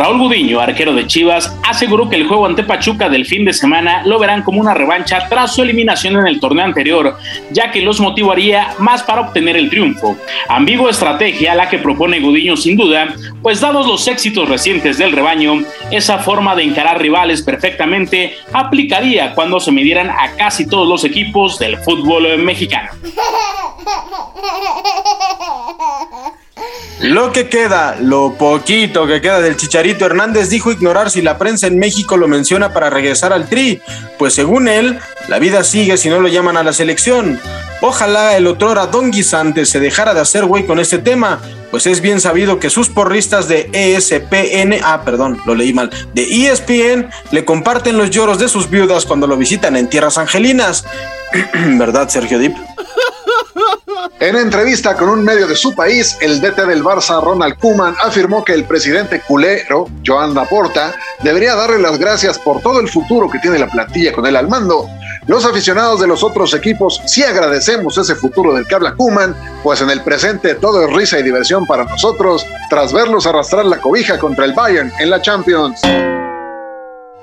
Raúl 0.01 0.17
Gudiño, 0.17 0.59
arquero 0.59 0.95
de 0.95 1.05
Chivas, 1.05 1.55
aseguró 1.63 2.09
que 2.09 2.15
el 2.15 2.27
juego 2.27 2.47
ante 2.47 2.63
Pachuca 2.63 3.07
del 3.07 3.27
fin 3.27 3.45
de 3.45 3.53
semana 3.53 4.01
lo 4.03 4.17
verán 4.17 4.41
como 4.41 4.59
una 4.59 4.73
revancha 4.73 5.27
tras 5.29 5.53
su 5.53 5.61
eliminación 5.61 6.17
en 6.17 6.25
el 6.25 6.39
torneo 6.39 6.65
anterior, 6.65 7.19
ya 7.51 7.69
que 7.69 7.83
los 7.83 7.99
motivaría 7.99 8.73
más 8.79 9.03
para 9.03 9.21
obtener 9.21 9.57
el 9.57 9.69
triunfo. 9.69 10.17
Ambigua 10.49 10.89
estrategia 10.89 11.53
la 11.53 11.69
que 11.69 11.77
propone 11.77 12.19
Gudiño 12.19 12.57
sin 12.57 12.77
duda, 12.77 13.13
pues 13.43 13.61
dados 13.61 13.85
los 13.85 14.07
éxitos 14.07 14.49
recientes 14.49 14.97
del 14.97 15.11
rebaño, 15.11 15.61
esa 15.91 16.17
forma 16.17 16.55
de 16.55 16.63
encarar 16.63 16.99
rivales 16.99 17.43
perfectamente 17.43 18.37
aplicaría 18.53 19.35
cuando 19.35 19.59
se 19.59 19.71
midieran 19.71 20.09
a 20.09 20.31
casi 20.35 20.65
todos 20.65 20.87
los 20.87 21.03
equipos 21.03 21.59
del 21.59 21.77
fútbol 21.77 22.39
mexicano. 22.39 22.89
Lo 26.99 27.31
que 27.31 27.49
queda, 27.49 27.95
lo 27.99 28.35
poquito 28.37 29.07
que 29.07 29.21
queda 29.21 29.41
del 29.41 29.57
Chicharito 29.57 30.05
Hernández 30.05 30.49
dijo 30.49 30.71
ignorar 30.71 31.09
si 31.09 31.21
la 31.21 31.37
prensa 31.37 31.65
en 31.65 31.79
México 31.79 32.15
lo 32.15 32.27
menciona 32.27 32.73
para 32.73 32.91
regresar 32.91 33.33
al 33.33 33.49
Tri, 33.49 33.81
pues 34.19 34.35
según 34.35 34.67
él, 34.67 34.99
la 35.27 35.39
vida 35.39 35.63
sigue 35.63 35.97
si 35.97 36.09
no 36.09 36.19
lo 36.19 36.27
llaman 36.27 36.57
a 36.57 36.63
la 36.63 36.73
selección. 36.73 37.39
Ojalá 37.81 38.37
el 38.37 38.45
otrora 38.45 38.85
Don 38.85 39.09
Guisante 39.09 39.65
se 39.65 39.79
dejara 39.79 40.13
de 40.13 40.21
hacer 40.21 40.45
güey 40.45 40.67
con 40.67 40.79
este 40.79 40.99
tema, 40.99 41.41
pues 41.71 41.87
es 41.87 42.01
bien 42.01 42.21
sabido 42.21 42.59
que 42.59 42.69
sus 42.69 42.89
porristas 42.89 43.47
de 43.47 43.69
ESPN, 43.73 44.75
ah, 44.83 45.01
perdón, 45.03 45.39
lo 45.45 45.55
leí 45.55 45.73
mal, 45.73 45.89
de 46.13 46.23
ESPN 46.23 47.09
le 47.31 47.45
comparten 47.45 47.97
los 47.97 48.11
lloros 48.11 48.37
de 48.37 48.49
sus 48.49 48.69
viudas 48.69 49.05
cuando 49.05 49.25
lo 49.25 49.37
visitan 49.37 49.75
en 49.75 49.89
tierras 49.89 50.17
angelinas. 50.17 50.85
¿Verdad, 51.53 52.09
Sergio 52.09 52.37
Dip? 52.37 52.55
En 54.19 54.35
entrevista 54.35 54.95
con 54.95 55.09
un 55.09 55.23
medio 55.23 55.47
de 55.47 55.55
su 55.55 55.73
país, 55.73 56.15
el 56.21 56.41
DT 56.41 56.67
del 56.67 56.83
Barça, 56.83 57.19
Ronald 57.23 57.57
Koeman, 57.57 57.95
afirmó 58.03 58.43
que 58.43 58.53
el 58.53 58.65
presidente 58.65 59.21
culero, 59.21 59.87
Joan 60.05 60.35
Laporta, 60.35 60.93
debería 61.23 61.55
darle 61.55 61.79
las 61.79 61.97
gracias 61.97 62.37
por 62.37 62.61
todo 62.61 62.79
el 62.79 62.87
futuro 62.87 63.29
que 63.29 63.39
tiene 63.39 63.57
la 63.57 63.67
plantilla 63.67 64.13
con 64.13 64.27
él 64.27 64.35
al 64.35 64.47
mando. 64.47 64.87
Los 65.31 65.45
aficionados 65.45 66.01
de 66.01 66.07
los 66.07 66.25
otros 66.25 66.53
equipos 66.53 67.01
sí 67.05 67.23
agradecemos 67.23 67.97
ese 67.97 68.15
futuro 68.15 68.53
del 68.53 68.67
que 68.67 68.75
habla 68.75 68.95
Koeman, 68.95 69.33
pues 69.63 69.79
en 69.79 69.89
el 69.89 70.01
presente 70.01 70.55
todo 70.55 70.85
es 70.85 70.93
risa 70.93 71.19
y 71.19 71.23
diversión 71.23 71.65
para 71.65 71.85
nosotros, 71.85 72.45
tras 72.69 72.91
verlos 72.91 73.25
arrastrar 73.25 73.63
la 73.63 73.77
cobija 73.77 74.19
contra 74.19 74.43
el 74.43 74.51
Bayern 74.51 74.91
en 74.99 75.09
la 75.09 75.21
Champions. 75.21 75.79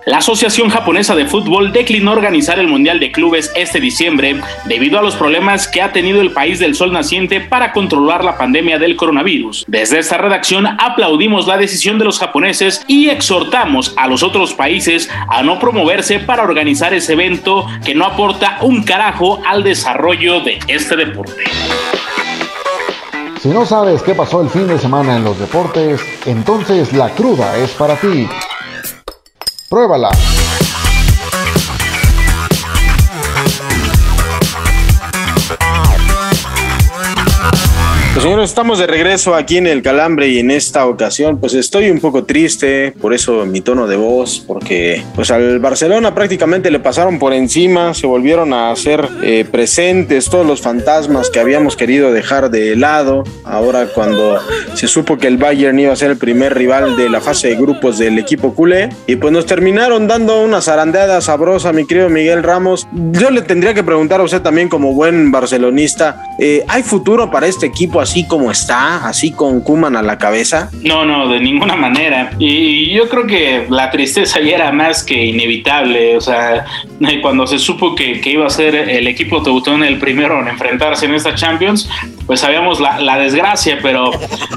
La 0.09 0.19
Asociación 0.19 0.71
Japonesa 0.71 1.15
de 1.15 1.27
Fútbol 1.27 1.71
declinó 1.71 2.13
organizar 2.13 2.59
el 2.59 2.67
Mundial 2.67 2.99
de 2.99 3.13
Clubes 3.13 3.53
este 3.55 3.79
diciembre 3.79 4.41
debido 4.65 4.99
a 4.99 5.03
los 5.03 5.15
problemas 5.17 5.69
que 5.69 5.83
ha 5.83 5.93
tenido 5.93 6.23
el 6.23 6.33
país 6.33 6.59
del 6.59 6.75
sol 6.75 6.95
naciente 6.95 7.43
para 7.43 7.75
controlar 7.75 8.25
la 8.25 8.39
pandemia 8.39 8.79
del 8.79 8.97
coronavirus. 8.97 9.67
Desde 9.69 9.99
esta 9.99 10.17
redacción 10.17 10.67
aplaudimos 10.67 11.47
la 11.47 11.59
decisión 11.59 11.99
de 11.99 12.07
los 12.07 12.19
japoneses 12.19 12.87
y 12.89 13.11
exhortamos 13.11 13.93
a 13.99 14.09
los 14.09 14.23
otros 14.23 14.55
países 14.55 15.11
a 15.29 15.43
no 15.43 15.59
promoverse 15.59 16.21
para 16.21 16.43
organizar 16.43 16.95
ese 16.95 17.13
evento 17.13 17.67
que 17.85 17.95
no 17.95 18.07
aporta 18.07 18.61
un 18.63 18.85
carajo 18.85 19.43
al 19.47 19.63
desarrollo 19.63 20.41
de 20.41 20.59
este 20.69 20.97
deporte. 20.97 21.45
Si 23.43 23.51
no 23.51 23.67
sabes 23.67 24.03
qué 24.03 24.15
pasó 24.15 24.41
el 24.41 24.49
fin 24.49 24.69
de 24.69 24.79
semana 24.79 25.17
en 25.17 25.25
los 25.25 25.39
deportes, 25.39 26.01
entonces 26.25 26.95
la 26.95 27.11
cruda 27.11 27.59
es 27.59 27.73
para 27.73 27.95
ti. 27.97 28.27
Pruébala. 29.69 30.11
Pues 38.19 38.25
señores, 38.25 38.51
estamos 38.51 38.81
de 38.81 38.89
regreso 38.89 39.37
aquí 39.37 39.59
en 39.59 39.69
el 39.69 39.81
Calambre 39.81 40.27
y 40.27 40.41
en 40.41 40.51
esta 40.51 40.87
ocasión 40.87 41.39
pues 41.39 41.55
estoy 41.55 41.89
un 41.89 42.01
poco 42.01 42.25
triste, 42.25 42.91
por 43.01 43.15
eso 43.15 43.47
mi 43.47 43.61
tono 43.61 43.87
de 43.87 43.95
voz, 43.95 44.43
porque 44.45 45.05
pues 45.15 45.31
al 45.31 45.61
Barcelona 45.61 46.17
prácticamente 46.17 46.73
le 46.73 46.81
pasaron 46.81 47.21
por 47.21 47.33
encima, 47.33 47.95
se 47.95 48.09
volvieron 48.09 48.53
a 48.53 48.73
hacer 48.73 49.09
eh, 49.23 49.45
presentes 49.49 50.29
todos 50.29 50.45
los 50.45 50.61
fantasmas 50.61 51.31
que 51.31 51.39
habíamos 51.39 51.77
querido 51.77 52.11
dejar 52.11 52.51
de 52.51 52.75
lado, 52.75 53.23
ahora 53.45 53.87
cuando 53.95 54.41
se 54.75 54.89
supo 54.89 55.17
que 55.17 55.29
el 55.29 55.37
Bayern 55.37 55.79
iba 55.79 55.93
a 55.93 55.97
ser 55.97 56.11
el 56.11 56.19
primer 56.19 56.57
rival 56.57 56.97
de 56.97 57.09
la 57.09 57.21
fase 57.21 57.47
de 57.47 57.55
grupos 57.55 57.99
del 57.99 58.19
equipo 58.19 58.53
culé, 58.53 58.89
y 59.07 59.15
pues 59.15 59.33
nos 59.33 59.47
terminaron 59.47 60.09
dando 60.09 60.43
una 60.43 60.61
zarandeada 60.61 61.21
sabrosa, 61.21 61.73
mi 61.73 61.87
querido 61.87 62.09
Miguel 62.09 62.43
Ramos. 62.43 62.89
Yo 63.13 63.31
le 63.31 63.43
tendría 63.43 63.75
que 63.75 63.85
preguntar 63.85 64.19
a 64.21 64.25
usted 64.25 64.43
también 64.43 64.69
como 64.69 64.93
buen 64.93 65.31
barcelonista, 65.31 66.21
eh, 66.41 66.65
¿hay 66.67 66.83
futuro 66.83 67.31
para 67.31 67.47
este 67.47 67.67
equipo 67.67 68.01
así 68.09 68.25
como 68.25 68.51
está, 68.51 69.07
así 69.07 69.33
con 69.33 69.61
Kuman 69.61 69.95
a 69.95 70.01
la 70.01 70.17
cabeza? 70.17 70.71
No, 70.83 71.05
no, 71.05 71.29
de 71.29 71.41
ninguna 71.41 71.77
manera. 71.77 72.31
Y 72.39 72.91
yo 72.95 73.07
creo 73.07 73.27
que 73.27 73.67
la 73.69 73.91
tristeza 73.91 74.41
ya 74.41 74.55
era 74.57 74.73
más 74.73 75.05
que 75.05 75.27
inevitable. 75.27 76.17
O 76.17 76.21
sea, 76.23 76.65
cuando 77.23 77.47
se 77.47 77.59
supo 77.59 77.95
que, 77.95 78.21
iba 78.25 78.47
a 78.47 78.51
ser 78.51 78.75
el 78.75 79.07
equipo 79.07 79.43
teutón 79.43 79.83
el 79.83 79.99
primero 79.99 80.41
en 80.41 80.49
enfrentarse 80.49 81.07
en 81.07 81.15
esta 81.15 81.35
Champions, 81.35 81.89
pues 82.27 82.41
sabíamos 82.41 82.81
la, 82.81 83.19
desgracia, 83.19 83.79
pero 83.83 84.11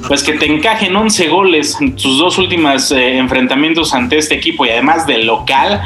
pues 0.07 0.23
que 0.23 0.33
te 0.33 0.45
encajen 0.45 0.95
11 0.95 1.27
goles 1.29 1.77
en 1.81 1.95
tus 1.95 2.19
dos 2.19 2.37
últimos 2.37 2.91
eh, 2.91 3.17
enfrentamientos 3.17 3.93
ante 3.93 4.17
este 4.17 4.35
equipo 4.35 4.65
y 4.65 4.69
además 4.69 5.07
del 5.07 5.25
local, 5.25 5.81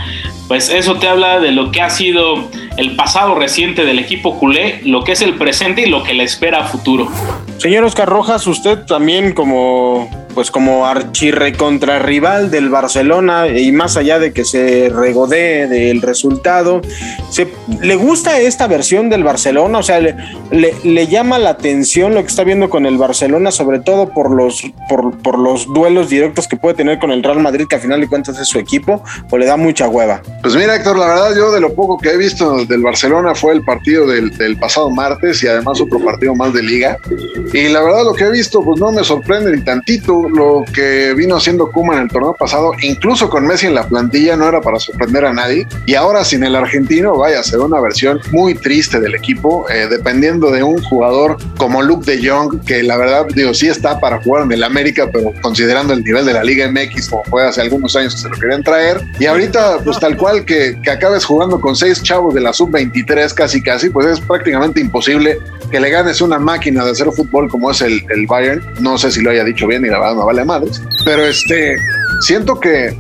pues 0.48 0.70
eso 0.70 0.96
te 0.96 1.08
habla 1.08 1.40
de 1.40 1.52
lo 1.52 1.72
que 1.72 1.82
ha 1.82 1.90
sido 1.90 2.50
el 2.78 2.96
pasado 2.96 3.36
reciente 3.36 3.86
del 3.86 4.00
equipo 4.00 4.38
culé, 4.38 4.82
lo 4.84 5.04
que 5.04 5.14
es 5.14 5.22
el 5.22 5.36
presente 5.36 5.84
y 5.84 5.86
lo 5.90 6.04
que 6.04 6.14
le 6.14 6.24
espera 6.24 6.60
a 6.60 6.64
futuro. 6.66 7.10
Señor 7.58 7.86
Oscar 7.86 8.10
Rojas, 8.10 8.46
usted 8.46 8.86
también 8.86 9.34
como 9.34 10.25
pues 10.36 10.52
como 10.52 10.86
archirrecontra 10.86 12.00
rival 12.00 12.52
del 12.52 12.70
Barcelona 12.70 13.48
y 13.48 13.72
más 13.72 13.96
allá 13.96 14.20
de 14.20 14.34
que 14.34 14.44
se 14.44 14.90
regodee 14.90 15.68
del 15.68 16.02
resultado, 16.02 16.82
se, 17.32 17.48
¿le 17.82 17.96
gusta 17.96 18.40
esta 18.40 18.68
versión 18.68 19.10
del 19.10 19.24
Barcelona? 19.24 19.80
O 19.80 19.84
sea, 19.84 20.00
le, 20.00 20.16
le, 20.52 21.08
llama 21.08 21.40
la 21.40 21.52
atención 21.52 22.14
lo 22.14 22.22
que 22.22 22.28
está 22.28 22.44
viendo 22.44 22.70
con 22.70 22.86
el 22.86 22.98
Barcelona, 22.98 23.52
sobre 23.52 23.80
todo 23.80 24.10
por 24.10 24.30
los, 24.30 24.62
por, 24.90 25.18
por, 25.20 25.40
los 25.40 25.74
duelos 25.74 26.10
directos 26.10 26.48
que 26.50 26.58
puede 26.58 26.76
tener 26.76 27.00
con 27.00 27.12
el 27.12 27.24
Real 27.24 27.40
Madrid, 27.40 27.66
que 27.70 27.76
al 27.76 27.82
final 27.82 28.02
de 28.02 28.08
cuentas 28.08 28.38
es 28.38 28.48
su 28.50 28.60
equipo, 28.60 29.02
o 29.32 29.38
le 29.38 29.46
da 29.46 29.56
mucha 29.56 29.88
hueva? 29.88 30.22
Pues 30.42 30.56
mira, 30.56 30.76
Héctor, 30.76 30.98
la 30.98 31.08
verdad 31.08 31.36
yo 31.36 31.52
de 31.52 31.62
lo 31.62 31.74
poco 31.74 31.98
que 31.98 32.10
he 32.10 32.18
visto 32.18 32.66
del 32.66 32.82
Barcelona 32.82 33.34
fue 33.36 33.54
el 33.54 33.64
partido 33.64 34.06
del, 34.06 34.36
del 34.38 34.60
pasado 34.60 34.90
martes 34.90 35.42
y 35.44 35.48
además 35.48 35.80
otro 35.80 36.04
partido 36.04 36.36
más 36.36 36.54
de 36.54 36.62
liga. 36.62 36.98
Y 37.54 37.70
la 37.70 37.82
verdad 37.82 38.04
lo 38.04 38.14
que 38.14 38.26
he 38.26 38.32
visto 38.32 38.62
pues 38.62 38.82
no 38.82 38.92
me 38.92 39.04
sorprende 39.04 39.56
ni 39.56 39.64
tantito 39.64 40.25
lo 40.30 40.64
que 40.74 41.14
vino 41.14 41.36
haciendo 41.36 41.72
Kuma 41.72 41.96
en 41.96 42.04
el 42.04 42.10
torneo 42.10 42.34
pasado, 42.34 42.74
incluso 42.82 43.30
con 43.30 43.46
Messi 43.46 43.68
en 43.68 43.76
la 43.76 43.88
plantilla, 43.88 44.36
no 44.36 44.48
era 44.48 44.62
para 44.62 44.80
sorprender 44.80 45.26
a 45.26 45.34
nadie. 45.34 45.68
Y 45.86 45.96
ahora 45.96 46.24
sin 46.24 46.44
el 46.44 46.56
argentino, 46.56 47.18
vaya 47.18 47.40
a 47.40 47.44
ser 47.44 47.60
una 47.60 47.80
versión 47.80 48.20
muy 48.32 48.56
triste 48.56 49.00
del 49.00 49.16
equipo, 49.16 49.70
eh, 49.70 49.88
dependiendo 49.90 50.52
de 50.52 50.64
un 50.64 50.82
jugador 50.84 51.38
como 51.58 51.82
Luke 51.82 52.10
de 52.10 52.28
Jong, 52.28 52.64
que 52.66 52.84
la 52.84 52.98
verdad, 52.98 53.26
digo, 53.34 53.54
sí 53.54 53.68
está 53.68 54.00
para 54.00 54.22
jugar 54.22 54.44
en 54.44 54.52
el 54.52 54.64
América, 54.64 55.10
pero 55.12 55.34
considerando 55.42 55.94
el 55.94 56.04
nivel 56.04 56.26
de 56.26 56.34
la 56.34 56.44
Liga 56.44 56.70
MX, 56.70 57.10
como 57.10 57.24
fue 57.26 57.46
hace 57.46 57.62
algunos 57.62 57.96
años 57.96 58.16
que 58.16 58.22
se 58.22 58.30
lo 58.30 58.36
querían 58.38 58.64
traer. 58.64 59.02
Y 59.20 59.26
ahorita, 59.26 59.80
pues 59.84 60.00
tal 60.00 60.18
cual 60.18 60.46
que, 60.46 60.78
que 60.82 60.92
acabes 60.92 61.26
jugando 61.26 61.60
con 61.60 61.76
seis 61.76 62.02
chavos 62.02 62.34
de 62.34 62.42
la 62.42 62.54
sub-23 62.54 63.34
casi 63.34 63.62
casi, 63.62 63.90
pues 63.90 64.06
es 64.08 64.20
prácticamente 64.20 64.80
imposible 64.80 65.40
que 65.72 65.80
le 65.80 65.90
ganes 65.90 66.22
una 66.22 66.40
máquina 66.40 66.86
de 66.86 66.92
hacer 66.92 67.08
fútbol 67.12 67.50
como 67.50 67.72
es 67.72 67.82
el, 67.82 68.04
Bayern. 68.28 68.64
No 68.80 68.98
sé 68.98 69.12
si 69.12 69.22
lo 69.22 69.32
haya 69.32 69.44
dicho 69.44 69.68
bien 69.68 69.86
y 69.86 69.90
la 69.90 70.00
verdad 70.00 70.15
no 70.16 70.26
vale 70.26 70.46
madres. 70.46 70.82
Pero 71.06 71.26
este, 71.26 71.76
siento 72.22 72.60
que 72.60 72.96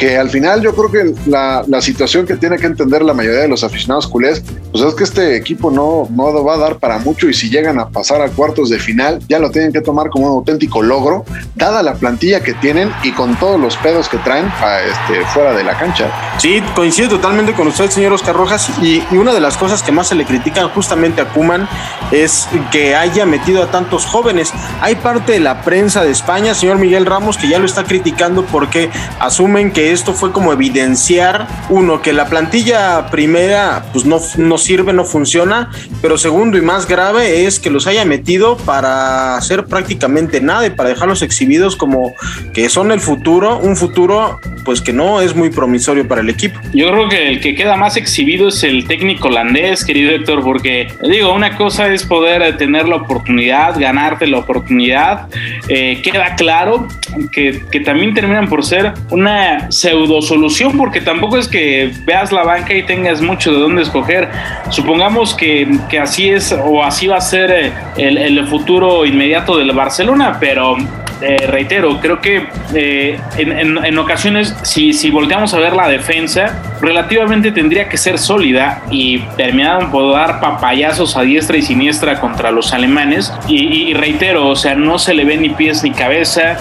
que 0.00 0.16
al 0.16 0.30
final 0.30 0.62
yo 0.62 0.74
creo 0.74 0.90
que 0.90 1.14
la, 1.28 1.62
la, 1.68 1.82
situación 1.82 2.26
que 2.26 2.34
tiene 2.36 2.56
que 2.56 2.64
entender 2.64 3.02
la 3.02 3.12
mayoría 3.12 3.40
de 3.40 3.48
los 3.48 3.62
aficionados 3.62 4.08
culés, 4.08 4.42
pues 4.72 4.82
es 4.82 4.94
que 4.94 5.04
este 5.04 5.36
equipo 5.36 5.70
no, 5.70 6.08
no 6.10 6.42
va 6.42 6.54
a 6.54 6.56
dar 6.56 6.78
para 6.78 6.98
mucho 6.98 7.28
y 7.28 7.34
si 7.34 7.50
llegan 7.50 7.78
a 7.78 7.90
pasar 7.90 8.22
a 8.22 8.30
cuartos 8.30 8.70
de 8.70 8.78
final, 8.78 9.20
ya 9.28 9.38
lo 9.38 9.50
tienen 9.50 9.74
que 9.74 9.82
tomar 9.82 10.08
como 10.08 10.24
un 10.24 10.32
auténtico 10.32 10.80
logro, 10.80 11.26
dada 11.54 11.82
la 11.82 11.96
plantilla 11.96 12.42
que 12.42 12.54
tienen 12.54 12.90
y 13.02 13.12
con 13.12 13.38
todos 13.38 13.60
los 13.60 13.76
pedos 13.76 14.08
que 14.08 14.16
traen 14.16 14.46
a 14.46 14.80
este, 14.80 15.22
fuera 15.34 15.52
de 15.52 15.64
la 15.64 15.76
cancha. 15.76 16.10
Sí, 16.38 16.62
coincido 16.74 17.10
totalmente 17.10 17.52
con 17.52 17.68
usted, 17.68 17.90
señor 17.90 18.14
Oscar 18.14 18.34
Rojas, 18.34 18.70
y, 18.80 19.02
y 19.10 19.16
una 19.18 19.34
de 19.34 19.40
las 19.40 19.58
cosas 19.58 19.82
que 19.82 19.92
más 19.92 20.08
se 20.08 20.14
le 20.14 20.24
critican 20.24 20.70
justamente 20.70 21.20
a 21.20 21.26
Kuman 21.26 21.68
es 22.10 22.48
que 22.72 22.96
haya 22.96 23.26
metido 23.26 23.62
a 23.62 23.70
tantos 23.70 24.06
jóvenes. 24.06 24.50
Hay 24.80 24.94
parte 24.94 25.32
de 25.32 25.40
la 25.40 25.60
prensa 25.60 26.02
de 26.04 26.10
España, 26.10 26.54
señor 26.54 26.78
Miguel 26.78 27.04
Ramos, 27.04 27.36
que 27.36 27.48
ya 27.48 27.58
lo 27.58 27.66
está 27.66 27.84
criticando 27.84 28.46
porque 28.46 28.88
asumen 29.18 29.72
que 29.72 29.89
esto 29.90 30.12
fue 30.14 30.32
como 30.32 30.52
evidenciar, 30.52 31.46
uno, 31.68 32.02
que 32.02 32.12
la 32.12 32.26
plantilla 32.26 33.10
primera 33.10 33.86
pues 33.92 34.04
no, 34.04 34.20
no 34.36 34.58
sirve, 34.58 34.92
no 34.92 35.04
funciona, 35.04 35.70
pero 36.02 36.18
segundo 36.18 36.58
y 36.58 36.62
más 36.62 36.86
grave 36.86 37.46
es 37.46 37.60
que 37.60 37.70
los 37.70 37.86
haya 37.86 38.04
metido 38.04 38.56
para 38.56 39.36
hacer 39.36 39.66
prácticamente 39.66 40.40
nada 40.40 40.66
y 40.66 40.70
para 40.70 40.88
dejarlos 40.88 41.22
exhibidos 41.22 41.76
como 41.76 42.14
que 42.52 42.68
son 42.68 42.92
el 42.92 43.00
futuro, 43.00 43.58
un 43.58 43.76
futuro 43.76 44.38
pues 44.64 44.80
que 44.80 44.92
no 44.92 45.20
es 45.20 45.34
muy 45.34 45.50
promisorio 45.50 46.06
para 46.06 46.20
el 46.20 46.28
equipo. 46.28 46.60
Yo 46.72 46.88
creo 46.90 47.08
que 47.08 47.28
el 47.28 47.40
que 47.40 47.54
queda 47.54 47.76
más 47.76 47.96
exhibido 47.96 48.48
es 48.48 48.62
el 48.62 48.86
técnico 48.86 49.28
holandés, 49.28 49.84
querido 49.84 50.12
Héctor, 50.12 50.42
porque 50.42 50.88
digo, 51.02 51.32
una 51.32 51.56
cosa 51.56 51.92
es 51.92 52.04
poder 52.04 52.56
tener 52.56 52.88
la 52.88 52.96
oportunidad, 52.96 53.78
ganarte 53.78 54.26
la 54.26 54.38
oportunidad, 54.38 55.28
eh, 55.68 56.00
queda 56.02 56.34
claro 56.36 56.86
que, 57.32 57.62
que 57.70 57.80
también 57.80 58.14
terminan 58.14 58.48
por 58.48 58.64
ser 58.64 58.92
una 59.10 59.69
pseudo 59.70 60.20
solución, 60.20 60.76
porque 60.76 61.00
tampoco 61.00 61.38
es 61.38 61.48
que 61.48 61.92
veas 62.04 62.32
la 62.32 62.44
banca 62.44 62.74
y 62.74 62.82
tengas 62.82 63.22
mucho 63.22 63.52
de 63.52 63.58
dónde 63.58 63.82
escoger. 63.82 64.28
Supongamos 64.68 65.34
que, 65.34 65.68
que 65.88 65.98
así 65.98 66.28
es 66.28 66.52
o 66.52 66.84
así 66.84 67.06
va 67.06 67.16
a 67.16 67.20
ser 67.20 67.50
eh, 67.50 67.72
el, 67.96 68.18
el 68.18 68.46
futuro 68.46 69.06
inmediato 69.06 69.56
del 69.56 69.72
Barcelona, 69.72 70.36
pero 70.38 70.76
eh, 71.22 71.46
reitero, 71.46 72.00
creo 72.00 72.20
que 72.20 72.48
eh, 72.74 73.20
en, 73.36 73.84
en, 73.84 73.98
ocasiones, 73.98 74.56
si, 74.62 74.94
si 74.94 75.10
volteamos 75.10 75.52
a 75.52 75.58
ver 75.58 75.74
la 75.74 75.86
defensa, 75.86 76.62
relativamente 76.80 77.52
tendría 77.52 77.90
que 77.90 77.98
ser 77.98 78.18
sólida 78.18 78.82
y 78.90 79.18
terminaron 79.36 79.90
por 79.90 80.12
dar 80.12 80.40
papayazos 80.40 81.18
a 81.18 81.22
diestra 81.22 81.58
y 81.58 81.62
siniestra 81.62 82.20
contra 82.20 82.50
los 82.50 82.72
alemanes. 82.72 83.32
Y, 83.48 83.90
y 83.90 83.94
reitero, 83.94 84.48
o 84.48 84.56
sea, 84.56 84.74
no 84.74 84.98
se 84.98 85.12
le 85.12 85.24
ve 85.24 85.36
ni 85.36 85.50
pies 85.50 85.82
ni 85.82 85.90
cabeza. 85.90 86.56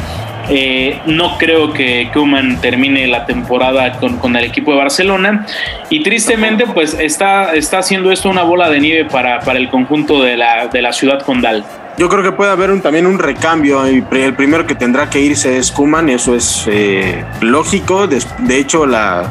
Eh, 0.51 0.99
no 1.05 1.37
creo 1.37 1.73
que 1.73 2.09
Kuman 2.11 2.59
termine 2.59 3.05
la 3.07 3.25
temporada 3.25 3.93
con, 3.93 4.17
con, 4.17 4.35
el 4.35 4.43
equipo 4.45 4.71
de 4.71 4.77
Barcelona 4.77 5.45
y 5.89 6.01
tristemente 6.01 6.65
pues 6.65 6.95
está, 6.99 7.53
está 7.53 7.77
haciendo 7.79 8.11
esto 8.11 8.29
una 8.29 8.41
bola 8.41 8.69
de 8.69 8.79
nieve 8.79 9.09
para, 9.09 9.41
para 9.41 9.59
el 9.59 9.69
conjunto 9.69 10.23
de 10.23 10.37
la, 10.37 10.67
de 10.67 10.81
la 10.81 10.91
ciudad 10.91 11.21
condal. 11.21 11.63
Yo 11.99 12.07
creo 12.07 12.23
que 12.23 12.31
puede 12.31 12.49
haber 12.49 12.71
un, 12.71 12.79
también 12.79 13.05
un 13.05 13.19
recambio. 13.19 13.85
El 13.85 14.03
primero 14.05 14.65
que 14.65 14.73
tendrá 14.73 15.09
que 15.09 15.19
irse 15.19 15.57
es 15.57 15.69
Kuman, 15.69 16.07
eso 16.07 16.33
es 16.33 16.63
eh, 16.67 17.25
lógico. 17.41 18.07
De, 18.07 18.57
hecho, 18.57 18.85
la, 18.85 19.29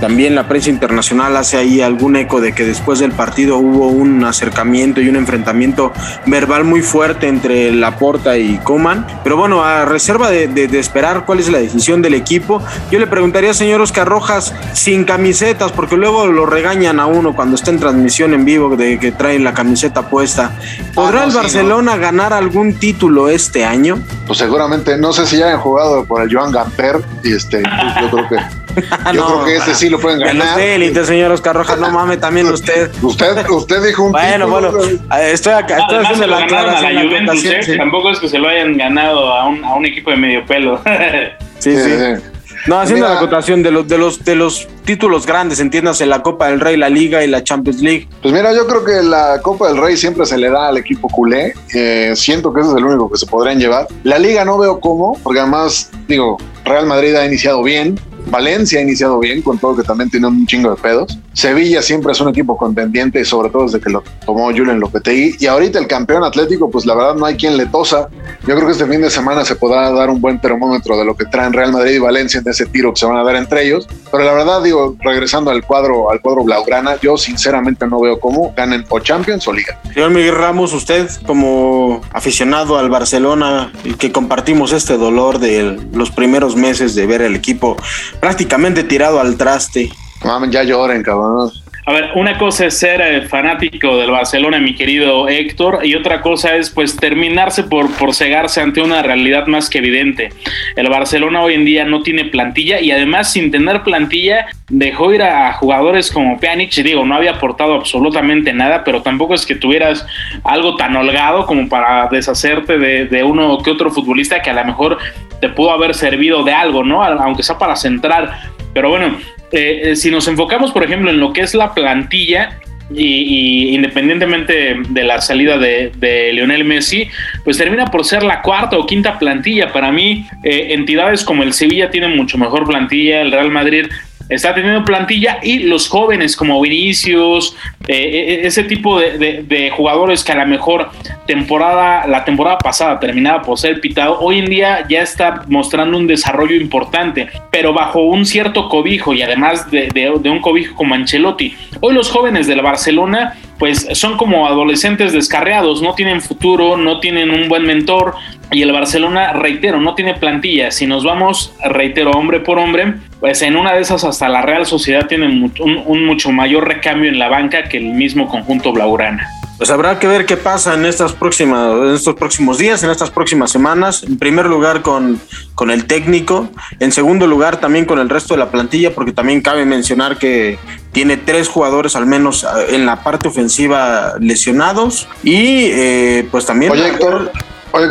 también 0.00 0.36
la 0.36 0.46
prensa 0.46 0.70
internacional 0.70 1.36
hace 1.36 1.56
ahí 1.56 1.80
algún 1.80 2.14
eco 2.14 2.40
de 2.40 2.52
que 2.52 2.64
después 2.64 3.00
del 3.00 3.10
partido 3.10 3.58
hubo 3.58 3.88
un 3.88 4.24
acercamiento 4.24 5.00
y 5.00 5.08
un 5.08 5.16
enfrentamiento 5.16 5.92
verbal 6.26 6.62
muy 6.62 6.80
fuerte 6.80 7.26
entre 7.26 7.72
Laporta 7.72 8.38
y 8.38 8.58
Kuman. 8.58 9.04
Pero 9.24 9.36
bueno, 9.36 9.64
a 9.64 9.84
reserva 9.84 10.30
de, 10.30 10.46
esperar 10.78 11.24
cuál 11.26 11.40
es 11.40 11.50
la 11.50 11.58
decisión 11.58 12.02
del 12.02 12.14
equipo, 12.14 12.62
yo 12.92 13.00
le 13.00 13.08
preguntaría, 13.08 13.52
señor 13.52 13.80
Oscar 13.80 14.06
Rojas, 14.06 14.54
sin 14.74 15.02
camisetas, 15.02 15.72
porque 15.72 15.96
luego 15.96 16.28
lo 16.28 16.46
regañan 16.46 17.00
a 17.00 17.06
uno 17.06 17.34
cuando 17.34 17.56
está 17.56 17.72
en 17.72 17.80
transmisión 17.80 18.32
en 18.32 18.44
vivo 18.44 18.76
de 18.76 19.00
que 19.00 19.10
trae 19.10 19.40
la 19.40 19.54
camiseta 19.54 20.08
puesta. 20.08 20.52
¿Podrá 20.94 21.22
ah, 21.22 21.24
el 21.24 21.32
Barcelona? 21.32 21.79
A 21.88 21.96
ganar 21.96 22.32
algún 22.32 22.74
título 22.78 23.28
este 23.28 23.64
año? 23.64 23.98
Pues 24.26 24.38
seguramente, 24.38 24.96
no 24.96 25.12
sé 25.12 25.26
si 25.26 25.38
ya 25.38 25.52
han 25.52 25.60
jugado 25.60 26.04
por 26.04 26.22
el 26.22 26.34
Joan 26.34 26.52
Gamper, 26.52 27.00
y 27.22 27.34
este, 27.34 27.62
yo 28.00 28.10
creo 28.10 28.28
que 28.28 28.36
yo 29.14 29.26
creo 29.26 29.44
que 29.44 29.56
este 29.56 29.74
sí 29.74 29.88
lo 29.88 29.98
pueden 29.98 30.20
ganar. 30.20 30.56
De 30.56 30.74
élite, 30.76 31.04
señor 31.04 31.32
Oscar 31.32 31.56
Rojas, 31.56 31.78
no 31.78 31.90
mames, 31.90 32.20
también 32.20 32.46
usted. 32.52 32.90
Usted, 33.02 33.48
usted 33.48 33.84
dijo 33.84 34.04
un 34.04 34.12
Bueno, 34.12 34.48
bueno, 34.48 34.72
estoy 35.20 35.52
acá, 35.52 35.78
estoy 35.78 35.98
haciendo 35.98 36.26
la 36.26 36.38
a 36.38 36.92
la 36.92 37.02
Juventus, 37.02 37.44
¿eh? 37.44 37.76
Tampoco 37.76 38.10
es 38.10 38.18
que 38.18 38.28
se 38.28 38.38
lo 38.38 38.48
hayan 38.48 38.76
ganado 38.76 39.32
a 39.32 39.48
un, 39.48 39.64
a 39.64 39.74
un 39.74 39.86
equipo 39.86 40.10
de 40.10 40.16
medio 40.16 40.44
pelo. 40.46 40.80
sí. 41.58 41.74
sí. 41.74 41.82
sí. 41.82 42.29
No, 42.66 42.80
haciendo 42.80 43.08
la 43.08 43.16
acotación 43.16 43.62
de 43.62 43.70
los, 43.70 43.88
de 43.88 43.98
los, 43.98 44.24
de 44.24 44.34
los 44.34 44.68
títulos 44.84 45.26
grandes, 45.26 45.60
entiéndase, 45.60 46.06
la 46.06 46.22
Copa 46.22 46.48
del 46.48 46.60
Rey, 46.60 46.76
la 46.76 46.88
Liga 46.88 47.24
y 47.24 47.28
la 47.28 47.42
Champions 47.42 47.80
League. 47.80 48.08
Pues 48.22 48.34
mira, 48.34 48.52
yo 48.52 48.66
creo 48.66 48.84
que 48.84 49.02
la 49.02 49.40
Copa 49.42 49.68
del 49.68 49.78
Rey 49.78 49.96
siempre 49.96 50.26
se 50.26 50.36
le 50.36 50.50
da 50.50 50.68
al 50.68 50.76
equipo 50.76 51.08
culé. 51.08 51.54
Eh, 51.74 52.12
siento 52.16 52.52
que 52.52 52.60
ese 52.60 52.70
es 52.70 52.76
el 52.76 52.84
único 52.84 53.10
que 53.10 53.18
se 53.18 53.26
podrían 53.26 53.58
llevar. 53.58 53.86
La 54.02 54.18
Liga 54.18 54.44
no 54.44 54.58
veo 54.58 54.80
cómo, 54.80 55.18
porque 55.22 55.40
además, 55.40 55.90
digo, 56.08 56.38
Real 56.64 56.86
Madrid 56.86 57.14
ha 57.14 57.24
iniciado 57.24 57.62
bien, 57.62 57.98
Valencia 58.26 58.78
ha 58.78 58.82
iniciado 58.82 59.18
bien, 59.18 59.42
con 59.42 59.58
todo 59.58 59.76
que 59.76 59.82
también 59.82 60.10
tiene 60.10 60.26
un 60.26 60.46
chingo 60.46 60.70
de 60.70 60.80
pedos. 60.80 61.18
Sevilla 61.32 61.82
siempre 61.82 62.12
es 62.12 62.20
un 62.20 62.28
equipo 62.28 62.56
contendiente, 62.56 63.24
sobre 63.24 63.50
todo 63.50 63.64
desde 63.64 63.80
que 63.80 63.90
lo 63.90 64.02
tomó 64.24 64.50
Julen 64.50 64.80
Lopetegui. 64.80 65.36
Y 65.38 65.46
ahorita 65.46 65.78
el 65.78 65.86
campeón 65.86 66.24
atlético, 66.24 66.70
pues 66.70 66.86
la 66.86 66.94
verdad 66.94 67.14
no 67.14 67.26
hay 67.26 67.36
quien 67.36 67.56
le 67.56 67.66
tosa. 67.66 68.08
Yo 68.46 68.54
creo 68.54 68.66
que 68.66 68.72
este 68.72 68.86
fin 68.86 69.00
de 69.00 69.10
semana 69.10 69.44
se 69.44 69.56
podrá 69.56 69.90
dar 69.90 70.10
un 70.10 70.20
buen 70.20 70.40
termómetro 70.40 70.96
de 70.98 71.04
lo 71.04 71.16
que 71.16 71.24
traen 71.26 71.52
Real 71.52 71.72
Madrid 71.72 71.94
y 71.94 71.98
Valencia 71.98 72.40
en 72.40 72.48
ese 72.48 72.66
tiro 72.66 72.92
que 72.92 73.00
se 73.00 73.06
van 73.06 73.16
a 73.16 73.24
dar 73.24 73.36
entre 73.36 73.64
ellos. 73.64 73.86
Pero 74.10 74.24
la 74.24 74.32
verdad, 74.32 74.62
digo, 74.62 74.96
regresando 75.00 75.50
al 75.50 75.64
cuadro, 75.64 76.10
al 76.10 76.20
cuadro 76.20 76.44
Blaugrana, 76.44 76.96
yo 77.00 77.16
sinceramente 77.16 77.86
no 77.86 78.00
veo 78.00 78.18
cómo 78.18 78.52
ganen 78.56 78.84
o 78.88 78.98
Champions 79.00 79.46
o 79.46 79.52
Liga. 79.52 79.80
Señor 79.92 80.10
Miguel 80.10 80.34
Ramos, 80.34 80.72
usted 80.72 81.08
como 81.26 82.00
aficionado 82.12 82.78
al 82.78 82.90
Barcelona 82.90 83.72
que 83.98 84.12
compartimos 84.12 84.72
este 84.72 84.96
dolor 84.96 85.38
de 85.38 85.78
los 85.92 86.10
primeros 86.10 86.56
meses 86.56 86.94
de 86.94 87.06
ver 87.06 87.22
el 87.22 87.36
equipo 87.36 87.76
prácticamente 88.20 88.84
tirado 88.84 89.20
al 89.20 89.36
traste. 89.36 89.90
Mamen, 90.24 90.52
ya 90.52 90.62
lloren, 90.62 91.02
cabrón. 91.02 91.50
A 91.86 91.92
ver, 91.92 92.10
una 92.14 92.38
cosa 92.38 92.66
es 92.66 92.78
ser 92.78 93.00
eh, 93.00 93.22
fanático 93.22 93.96
del 93.96 94.10
Barcelona, 94.10 94.60
mi 94.60 94.76
querido 94.76 95.28
Héctor, 95.28 95.84
y 95.84 95.94
otra 95.94 96.20
cosa 96.20 96.54
es 96.54 96.70
pues 96.70 96.94
terminarse 96.94 97.64
por, 97.64 97.90
por 97.94 98.14
cegarse 98.14 98.60
ante 98.60 98.82
una 98.82 99.02
realidad 99.02 99.46
más 99.46 99.70
que 99.70 99.78
evidente. 99.78 100.28
El 100.76 100.88
Barcelona 100.90 101.40
hoy 101.40 101.54
en 101.54 101.64
día 101.64 101.84
no 101.84 102.02
tiene 102.02 102.26
plantilla 102.26 102.80
y 102.80 102.92
además 102.92 103.32
sin 103.32 103.50
tener 103.50 103.82
plantilla 103.82 104.46
dejó 104.68 105.12
ir 105.12 105.22
a, 105.22 105.52
jugadores 105.54 106.12
como 106.12 106.38
Pjanic, 106.38 106.72
digo, 106.74 107.04
no 107.04 107.16
había 107.16 107.32
aportado 107.32 107.74
absolutamente 107.74 108.52
nada, 108.52 108.84
pero 108.84 109.02
tampoco 109.02 109.34
es 109.34 109.46
que 109.46 109.56
tuvieras 109.56 110.06
algo 110.44 110.76
tan 110.76 110.94
holgado 110.94 111.46
como 111.46 111.68
para 111.68 112.08
deshacerte 112.08 112.78
de, 112.78 113.06
de 113.06 113.24
uno 113.24 113.58
que 113.64 113.70
otro 113.70 113.90
futbolista 113.90 114.42
que 114.42 114.50
a 114.50 114.54
lo 114.54 114.64
mejor 114.64 114.98
te 115.40 115.48
pudo 115.48 115.70
haber 115.70 115.94
servido 115.94 116.42
de 116.44 116.52
algo, 116.52 116.84
¿no? 116.84 117.02
Aunque 117.02 117.42
sea 117.42 117.58
para 117.58 117.76
centrar. 117.76 118.40
Pero 118.72 118.90
bueno, 118.90 119.18
eh, 119.52 119.80
eh, 119.84 119.96
si 119.96 120.10
nos 120.10 120.28
enfocamos, 120.28 120.72
por 120.72 120.84
ejemplo, 120.84 121.10
en 121.10 121.18
lo 121.18 121.32
que 121.32 121.40
es 121.42 121.54
la 121.54 121.74
plantilla, 121.74 122.58
y, 122.92 123.74
independientemente 123.74 124.76
de 124.88 125.04
la 125.04 125.20
salida 125.20 125.58
de, 125.58 126.30
Lionel 126.32 126.64
Messi, 126.64 127.08
pues 127.44 127.56
termina 127.56 127.86
por 127.86 128.04
ser 128.04 128.22
la 128.22 128.42
cuarta 128.42 128.78
o 128.78 128.86
quinta 128.86 129.18
plantilla. 129.18 129.72
Para 129.72 129.92
mí, 129.92 130.26
eh, 130.42 130.68
entidades 130.70 131.24
como 131.24 131.42
el 131.42 131.52
Sevilla 131.52 131.90
tienen 131.90 132.16
mucho 132.16 132.38
mejor 132.38 132.66
plantilla, 132.66 133.22
el 133.22 133.32
Real 133.32 133.50
Madrid 133.50 133.86
está 134.30 134.54
teniendo 134.54 134.84
plantilla 134.84 135.38
y 135.42 135.64
los 135.64 135.88
jóvenes 135.88 136.36
como 136.36 136.60
Vinicius, 136.60 137.56
eh, 137.88 137.96
eh, 137.96 138.40
ese 138.44 138.62
tipo 138.64 138.98
de, 138.98 139.72
jugadores 139.76 140.24
que 140.24 140.32
a 140.32 140.36
la 140.36 140.46
mejor 140.46 140.90
temporada, 141.26 142.06
la 142.06 142.24
temporada 142.24 142.58
pasada 142.58 142.98
terminaba 143.00 143.42
por 143.42 143.58
ser 143.58 143.80
pitado, 143.80 144.18
hoy 144.20 144.38
en 144.38 144.46
día 144.46 144.86
ya 144.88 145.02
está 145.02 145.44
mostrando 145.48 145.98
un 145.98 146.06
desarrollo 146.06 146.54
importante, 146.54 147.28
pero 147.50 147.72
bajo 147.72 148.02
un 148.02 148.24
cierto 148.24 148.68
cobijo 148.68 149.12
y 149.12 149.22
además 149.22 149.70
de, 149.70 149.88
de 149.88 150.30
un 150.30 150.40
cobijo 150.40 150.74
como 150.76 150.94
Ancelotti. 150.94 151.54
Hoy 151.80 151.94
los 151.94 152.10
jóvenes 152.10 152.46
del 152.46 152.62
Barcelona 152.62 153.36
pues 153.60 153.86
son 153.92 154.16
como 154.16 154.48
adolescentes 154.48 155.12
descarriados, 155.12 155.82
no 155.82 155.94
tienen 155.94 156.22
futuro, 156.22 156.78
no 156.78 156.98
tienen 156.98 157.30
un 157.30 157.46
buen 157.46 157.64
mentor 157.64 158.14
y 158.50 158.62
el 158.62 158.72
Barcelona, 158.72 159.34
reitero, 159.34 159.82
no 159.82 159.94
tiene 159.94 160.14
plantilla. 160.14 160.70
Si 160.70 160.86
nos 160.86 161.04
vamos, 161.04 161.54
reitero, 161.62 162.10
hombre 162.12 162.40
por 162.40 162.58
hombre, 162.58 162.94
pues 163.20 163.42
en 163.42 163.56
una 163.56 163.74
de 163.74 163.82
esas 163.82 164.02
hasta 164.02 164.30
la 164.30 164.40
Real 164.40 164.64
Sociedad 164.64 165.06
tiene 165.06 165.26
un, 165.26 166.06
mucho 166.06 166.32
mayor 166.32 166.66
recambio 166.66 167.10
en 167.10 167.18
la 167.18 167.28
banca 167.28 167.64
que 167.64 167.76
el 167.76 167.92
mismo 167.92 168.28
conjunto 168.28 168.72
Blaurana. 168.72 169.28
Pues 169.60 169.68
habrá 169.68 169.98
que 169.98 170.06
ver 170.06 170.24
qué 170.24 170.38
pasa 170.38 170.72
en 170.72 170.86
estas 170.86 171.12
próximas, 171.12 171.74
en 171.74 171.92
estos 171.92 172.14
próximos 172.14 172.56
días, 172.56 172.82
en 172.82 172.88
estas 172.88 173.10
próximas 173.10 173.50
semanas. 173.50 174.02
En 174.04 174.16
primer 174.16 174.46
lugar 174.46 174.80
con, 174.80 175.20
con 175.54 175.70
el 175.70 175.84
técnico, 175.84 176.48
en 176.78 176.92
segundo 176.92 177.26
lugar 177.26 177.60
también 177.60 177.84
con 177.84 177.98
el 177.98 178.08
resto 178.08 178.32
de 178.32 178.38
la 178.38 178.50
plantilla, 178.50 178.94
porque 178.94 179.12
también 179.12 179.42
cabe 179.42 179.66
mencionar 179.66 180.16
que 180.16 180.58
tiene 180.92 181.18
tres 181.18 181.48
jugadores 181.48 181.94
al 181.94 182.06
menos 182.06 182.42
eh, 182.42 182.74
en 182.74 182.86
la 182.86 183.04
parte 183.04 183.28
ofensiva 183.28 184.14
lesionados 184.18 185.06
y 185.22 185.66
eh, 185.66 186.26
pues 186.30 186.46
también... 186.46 186.72
Oye, 186.72 186.88
Héctor, 186.88 187.30
Oye, 187.72 187.86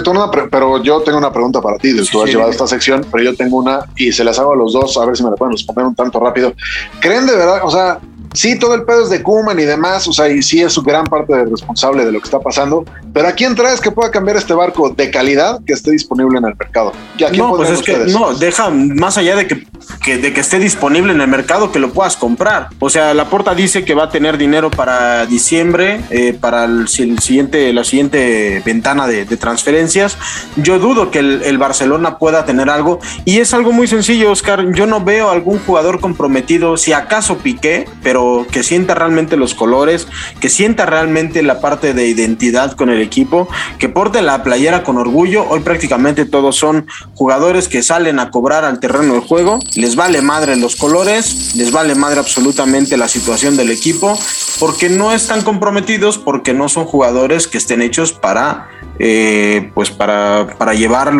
pero 0.49 0.81
yo 0.81 1.01
tengo 1.01 1.19
una 1.19 1.31
pregunta 1.31 1.61
para 1.61 1.77
ti. 1.77 1.95
Tú 2.11 2.23
has 2.23 2.31
llevado 2.31 2.49
esta 2.49 2.65
sección, 2.65 3.05
pero 3.11 3.23
yo 3.23 3.35
tengo 3.35 3.57
una 3.57 3.81
y 3.95 4.11
se 4.11 4.23
las 4.23 4.39
hago 4.39 4.53
a 4.53 4.55
los 4.55 4.73
dos 4.73 4.97
a 4.97 5.05
ver 5.05 5.15
si 5.15 5.23
me 5.23 5.29
la 5.29 5.35
pueden 5.35 5.51
responder 5.51 5.85
un 5.85 5.93
tanto 5.93 6.19
rápido. 6.19 6.51
¿Creen 6.99 7.27
de 7.27 7.35
verdad? 7.35 7.61
O 7.63 7.69
sea, 7.69 7.99
sí, 8.33 8.57
todo 8.57 8.75
el 8.75 8.83
pedo 8.83 9.03
es 9.03 9.09
de 9.09 9.21
Kuman 9.21 9.59
y 9.59 9.63
demás, 9.63 10.07
o 10.07 10.13
sea, 10.13 10.29
y 10.29 10.41
sí 10.41 10.61
es 10.61 10.73
su 10.73 10.81
gran 10.81 11.05
parte 11.05 11.35
de 11.35 11.45
responsable 11.45 12.05
de 12.05 12.11
lo 12.11 12.19
que 12.19 12.25
está 12.25 12.39
pasando, 12.39 12.85
pero 13.13 13.27
¿a 13.27 13.31
quién 13.31 13.55
traes 13.55 13.81
que 13.81 13.91
pueda 13.91 14.11
cambiar 14.11 14.37
este 14.37 14.53
barco 14.53 14.89
de 14.89 15.09
calidad 15.09 15.59
que 15.65 15.73
esté 15.73 15.91
disponible 15.91 16.37
en 16.37 16.45
el 16.45 16.55
mercado? 16.55 16.93
no, 17.35 17.55
pues 17.55 17.69
es 17.69 17.81
que 17.81 17.97
no, 18.11 18.33
deja 18.33 18.69
más 18.69 19.17
allá 19.17 19.35
de 19.35 19.47
que, 19.47 20.17
de 20.17 20.33
que 20.33 20.39
esté 20.39 20.59
disponible 20.59 21.13
en 21.13 21.21
el 21.21 21.27
mercado 21.27 21.71
que 21.71 21.79
lo 21.79 21.91
puedas 21.91 22.17
comprar. 22.17 22.69
O 22.79 22.89
sea, 22.89 23.13
la 23.13 23.29
porta 23.29 23.55
dice 23.55 23.83
que 23.83 23.93
va 23.93 24.05
a 24.05 24.09
tener 24.09 24.37
dinero 24.37 24.69
para 24.71 25.25
diciembre, 25.25 26.01
eh, 26.09 26.37
para 26.39 26.65
el, 26.65 26.87
siguiente, 26.87 27.73
la 27.73 27.83
siguiente 27.83 28.61
ventana 28.65 29.07
de, 29.07 29.25
transferencias. 29.39 30.17
Yo 30.57 30.79
dudo 30.79 31.11
que 31.11 31.19
el, 31.19 31.43
el 31.43 31.57
Barcelona 31.57 32.17
pueda 32.17 32.45
tener 32.45 32.69
algo 32.69 32.99
y 33.25 33.39
es 33.39 33.53
algo 33.53 33.71
muy 33.71 33.87
sencillo, 33.87 34.31
Oscar. 34.31 34.73
Yo 34.73 34.85
no 34.85 35.03
veo 35.03 35.29
algún 35.29 35.59
jugador 35.59 35.99
comprometido, 35.99 36.77
si 36.77 36.93
acaso 36.93 37.37
Piqué, 37.37 37.87
pero 38.03 38.18
que 38.51 38.63
sienta 38.63 38.95
realmente 38.95 39.37
los 39.37 39.53
colores, 39.53 40.07
que 40.39 40.49
sienta 40.49 40.85
realmente 40.85 41.43
la 41.43 41.59
parte 41.59 41.93
de 41.93 42.07
identidad 42.07 42.73
con 42.73 42.89
el 42.89 43.01
equipo, 43.01 43.47
que 43.77 43.89
porte 43.89 44.21
la 44.21 44.43
playera 44.43 44.83
con 44.83 44.97
orgullo. 44.97 45.47
Hoy 45.49 45.61
prácticamente 45.61 46.25
todos 46.25 46.55
son 46.55 46.87
jugadores 47.15 47.67
que 47.67 47.83
salen 47.83 48.19
a 48.19 48.31
cobrar 48.31 48.65
al 48.65 48.79
terreno 48.79 49.13
del 49.13 49.21
juego, 49.21 49.59
les 49.75 49.95
vale 49.95 50.21
madre 50.21 50.55
los 50.55 50.75
colores, 50.75 51.55
les 51.55 51.71
vale 51.71 51.95
madre 51.95 52.19
absolutamente 52.19 52.97
la 52.97 53.07
situación 53.07 53.57
del 53.57 53.71
equipo, 53.71 54.17
porque 54.59 54.89
no 54.89 55.11
están 55.11 55.41
comprometidos, 55.41 56.17
porque 56.17 56.53
no 56.53 56.69
son 56.69 56.85
jugadores 56.85 57.47
que 57.47 57.57
estén 57.57 57.81
hechos 57.81 58.13
para 58.13 58.69
eh, 59.01 59.71
pues 59.73 59.89
para, 59.89 60.47
para 60.57 60.73
llevar 60.73 61.13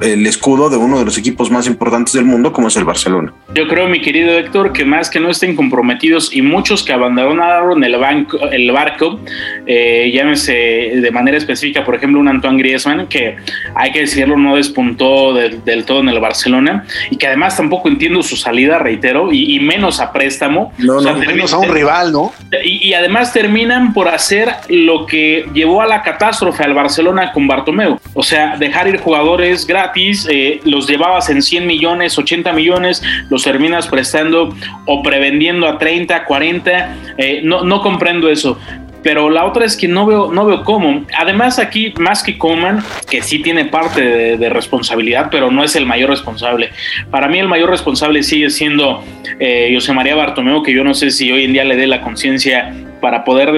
el 0.00 0.26
escudo 0.26 0.70
de 0.70 0.78
uno 0.78 0.98
de 0.98 1.04
los 1.04 1.18
equipos 1.18 1.50
más 1.50 1.66
importantes 1.66 2.14
del 2.14 2.24
mundo 2.24 2.54
como 2.54 2.68
es 2.68 2.76
el 2.76 2.84
Barcelona. 2.84 3.34
Yo 3.54 3.68
creo, 3.68 3.86
mi 3.86 4.00
querido 4.00 4.30
Héctor, 4.38 4.72
que 4.72 4.86
más 4.86 5.10
que 5.10 5.20
no 5.20 5.28
estén 5.28 5.54
comprometidos 5.54 6.34
y 6.34 6.40
muchos 6.40 6.82
que 6.82 6.94
abandonaron 6.94 7.84
el, 7.84 7.98
banco, 7.98 8.38
el 8.50 8.70
barco, 8.72 9.20
eh, 9.66 10.10
llámese 10.12 10.52
de 10.52 11.10
manera 11.10 11.36
específica, 11.36 11.84
por 11.84 11.96
ejemplo, 11.96 12.18
un 12.18 12.28
Antoine 12.28 12.58
Griezmann, 12.58 13.06
que 13.08 13.36
hay 13.74 13.92
que 13.92 14.00
decirlo, 14.00 14.38
no 14.38 14.56
despuntó 14.56 15.34
del, 15.34 15.84
todo 15.84 16.00
en 16.00 16.08
el 16.08 16.20
Barcelona 16.20 16.84
y 17.10 17.16
que 17.16 17.26
además 17.26 17.58
tampoco 17.58 17.88
entiendo 17.88 18.22
su 18.22 18.36
salida, 18.36 18.78
reitero, 18.78 19.32
y, 19.32 19.58
menos 19.60 20.00
a 20.00 20.12
préstamo. 20.12 20.72
No, 20.78 21.00
no, 21.02 21.14
menos 21.18 21.52
a 21.52 21.58
un 21.58 21.68
rival, 21.68 22.12
¿no? 22.12 22.32
Y, 22.64 22.88
y 22.88 22.94
además 22.94 23.34
terminan 23.34 23.92
por 23.92 24.08
hacer 24.08 24.48
lo 24.68 25.04
que 25.04 25.46
llevó 25.52 25.82
a 25.82 25.86
la 25.86 26.02
catástrofe 26.02 26.64
al 26.64 26.72
Barcelona 26.72 27.17
con 27.32 27.46
Bartomeu. 27.46 27.98
O 28.14 28.22
sea, 28.22 28.56
dejar 28.56 28.88
ir 28.88 28.98
jugadores 28.98 29.66
gratis, 29.66 30.26
eh, 30.30 30.60
los 30.64 30.86
llevabas 30.86 31.28
en 31.30 31.42
100 31.42 31.66
millones, 31.66 32.18
80 32.18 32.52
millones, 32.52 33.02
los 33.30 33.44
terminas 33.44 33.86
prestando 33.86 34.54
o 34.86 35.02
prevendiendo 35.02 35.66
a 35.66 35.78
30, 35.78 36.24
40. 36.24 36.96
Eh, 37.18 37.40
no, 37.44 37.62
no 37.64 37.82
comprendo 37.82 38.28
eso. 38.30 38.58
pero 39.02 39.30
la 39.30 39.44
otra 39.44 39.64
es 39.64 39.76
que 39.76 39.88
no 39.88 40.06
veo, 40.06 40.32
no 40.32 40.44
veo 40.44 40.64
cómo. 40.64 41.06
Además, 41.16 41.58
aquí, 41.58 41.94
más 41.98 42.22
que 42.22 42.36
Coman, 42.36 42.82
que 43.08 43.22
sí 43.22 43.38
tiene 43.38 43.64
parte 43.64 44.36
de, 44.36 44.48
responsabilidad, 44.48 45.28
pero 45.30 45.50
no 45.50 45.62
es 45.62 45.76
el 45.76 45.86
mayor 45.86 46.10
responsable. 46.10 46.70
Para 47.10 47.28
mí, 47.28 47.38
el 47.38 47.48
mayor 47.48 47.70
responsable 47.70 48.22
sigue 48.22 48.50
siendo 48.50 49.04
eh, 49.38 49.70
José 49.72 49.92
María 49.92 50.16
Bartomeu, 50.16 50.62
que 50.62 50.74
yo 50.74 50.84
no 50.84 50.94
sé 50.94 51.10
si 51.10 51.30
hoy 51.30 51.44
en 51.44 51.52
día 51.52 51.64
le 51.64 51.76
dé 51.76 51.86
la 51.86 52.00
conciencia 52.00 52.74
para 53.00 53.24
poder 53.24 53.52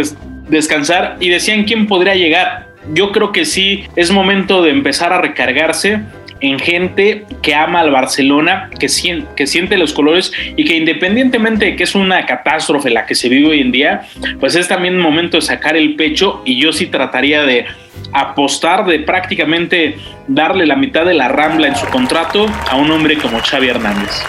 descansar. 0.49 1.17
Y 1.21 1.31
decían 1.31 1.65
quién 1.65 1.87
podría 1.87 2.15
llegar. 2.15 2.70
Yo 2.93 3.13
creo 3.13 3.33
que 3.33 3.45
sí 3.45 3.85
es 3.97 4.11
momento 4.11 4.63
de 4.63 4.71
empezar 4.71 5.13
a 5.13 5.21
recargarse 5.21 6.01
en 6.41 6.59
gente 6.59 7.27
que 7.43 7.55
ama 7.55 7.81
al 7.81 7.91
Barcelona, 7.91 8.71
que 8.79 8.89
siente, 8.89 9.77
los 9.77 9.93
colores 9.93 10.33
y 10.57 10.65
que 10.65 10.75
independientemente 10.75 11.67
de 11.67 11.77
que 11.77 11.85
es 11.85 11.95
una 11.95 12.25
catástrofe 12.25 12.91
la 12.91 13.07
que 13.07 13.15
se 13.15 13.29
vive 13.29 13.51
hoy 13.51 13.61
en 13.61 13.73
día, 13.73 14.03
pues 14.41 14.55
es 14.57 14.69
también 14.69 14.99
momento 14.99 15.37
de 15.37 15.43
sacar 15.43 15.77
el 15.77 15.97
pecho 15.97 16.43
y 16.45 16.61
yo 16.61 16.73
sí 16.73 16.87
trataría 16.87 17.43
de 17.43 17.67
apostar, 18.13 18.87
de 18.87 19.01
prácticamente 19.01 19.97
darle 20.27 20.67
la 20.67 20.77
mitad 20.77 21.05
de 21.05 21.15
la 21.15 21.29
rambla 21.29 21.69
en 21.69 21.77
su 21.77 21.87
contrato 21.87 22.47
a 22.69 22.77
un 22.77 22.91
hombre 22.91 23.17
como 23.19 23.39
Xavi 23.39 23.69
Hernández. 23.69 24.25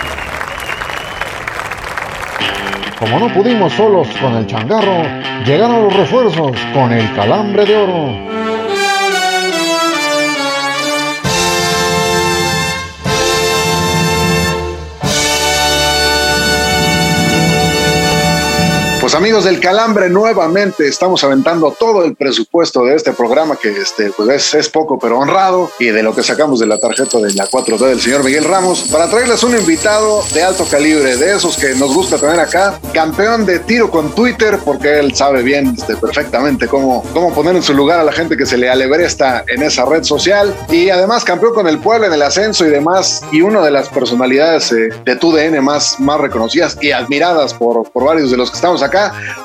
Como 2.99 3.19
no 3.19 3.33
pudimos 3.33 3.73
solos 3.73 4.07
con 4.21 4.35
el 4.35 4.45
changarro, 4.45 5.03
llegaron 5.45 5.85
los 5.85 5.95
refuerzos 5.95 6.51
con 6.71 6.91
el 6.91 7.11
calambre 7.15 7.65
de 7.65 7.75
oro. 7.75 8.40
Pues 19.01 19.15
amigos 19.15 19.45
del 19.45 19.59
Calambre, 19.59 20.09
nuevamente 20.09 20.87
estamos 20.87 21.23
aventando 21.23 21.71
todo 21.71 22.05
el 22.05 22.15
presupuesto 22.15 22.85
de 22.85 22.93
este 22.93 23.13
programa 23.13 23.55
que 23.55 23.69
este, 23.69 24.11
pues 24.11 24.53
es, 24.53 24.69
poco 24.69 24.99
pero 24.99 25.17
honrado 25.17 25.71
y 25.79 25.87
de 25.87 26.03
lo 26.03 26.13
que 26.13 26.21
sacamos 26.21 26.59
de 26.59 26.67
la 26.67 26.79
tarjeta 26.79 27.17
de 27.17 27.33
la 27.33 27.47
4D 27.47 27.79
del 27.79 27.99
señor 27.99 28.23
Miguel 28.23 28.43
Ramos 28.43 28.81
para 28.91 29.09
traerles 29.09 29.41
un 29.41 29.57
invitado 29.57 30.23
de 30.35 30.43
alto 30.43 30.65
calibre, 30.69 31.17
de 31.17 31.35
esos 31.35 31.57
que 31.57 31.73
nos 31.73 31.95
gusta 31.95 32.19
tener 32.19 32.39
acá, 32.39 32.79
campeón 32.93 33.43
de 33.43 33.57
tiro 33.57 33.89
con 33.89 34.13
Twitter 34.13 34.59
porque 34.63 34.99
él 34.99 35.15
sabe 35.15 35.41
bien 35.41 35.73
este, 35.75 35.97
perfectamente 35.97 36.67
cómo, 36.67 37.03
cómo 37.11 37.33
poner 37.33 37.55
en 37.55 37.63
su 37.63 37.73
lugar 37.73 37.99
a 37.99 38.03
la 38.03 38.11
gente 38.11 38.37
que 38.37 38.45
se 38.45 38.55
le 38.55 38.69
alebresta 38.69 39.43
en 39.47 39.63
esa 39.63 39.83
red 39.83 40.03
social 40.03 40.55
y 40.69 40.91
además 40.91 41.23
campeón 41.23 41.55
con 41.55 41.67
el 41.67 41.79
pueblo 41.79 42.05
en 42.05 42.13
el 42.13 42.21
ascenso 42.21 42.67
y 42.67 42.69
demás 42.69 43.23
y 43.31 43.41
una 43.41 43.63
de 43.63 43.71
las 43.71 43.89
personalidades 43.89 44.71
eh, 44.71 44.89
de 45.03 45.15
TUDN 45.15 45.59
más, 45.63 45.99
más 45.99 46.19
reconocidas 46.19 46.77
y 46.79 46.91
admiradas 46.91 47.55
por, 47.55 47.89
por 47.89 48.05
varios 48.05 48.29
de 48.29 48.37
los 48.37 48.51
que 48.51 48.57
estamos 48.57 48.83
acá 48.83 48.90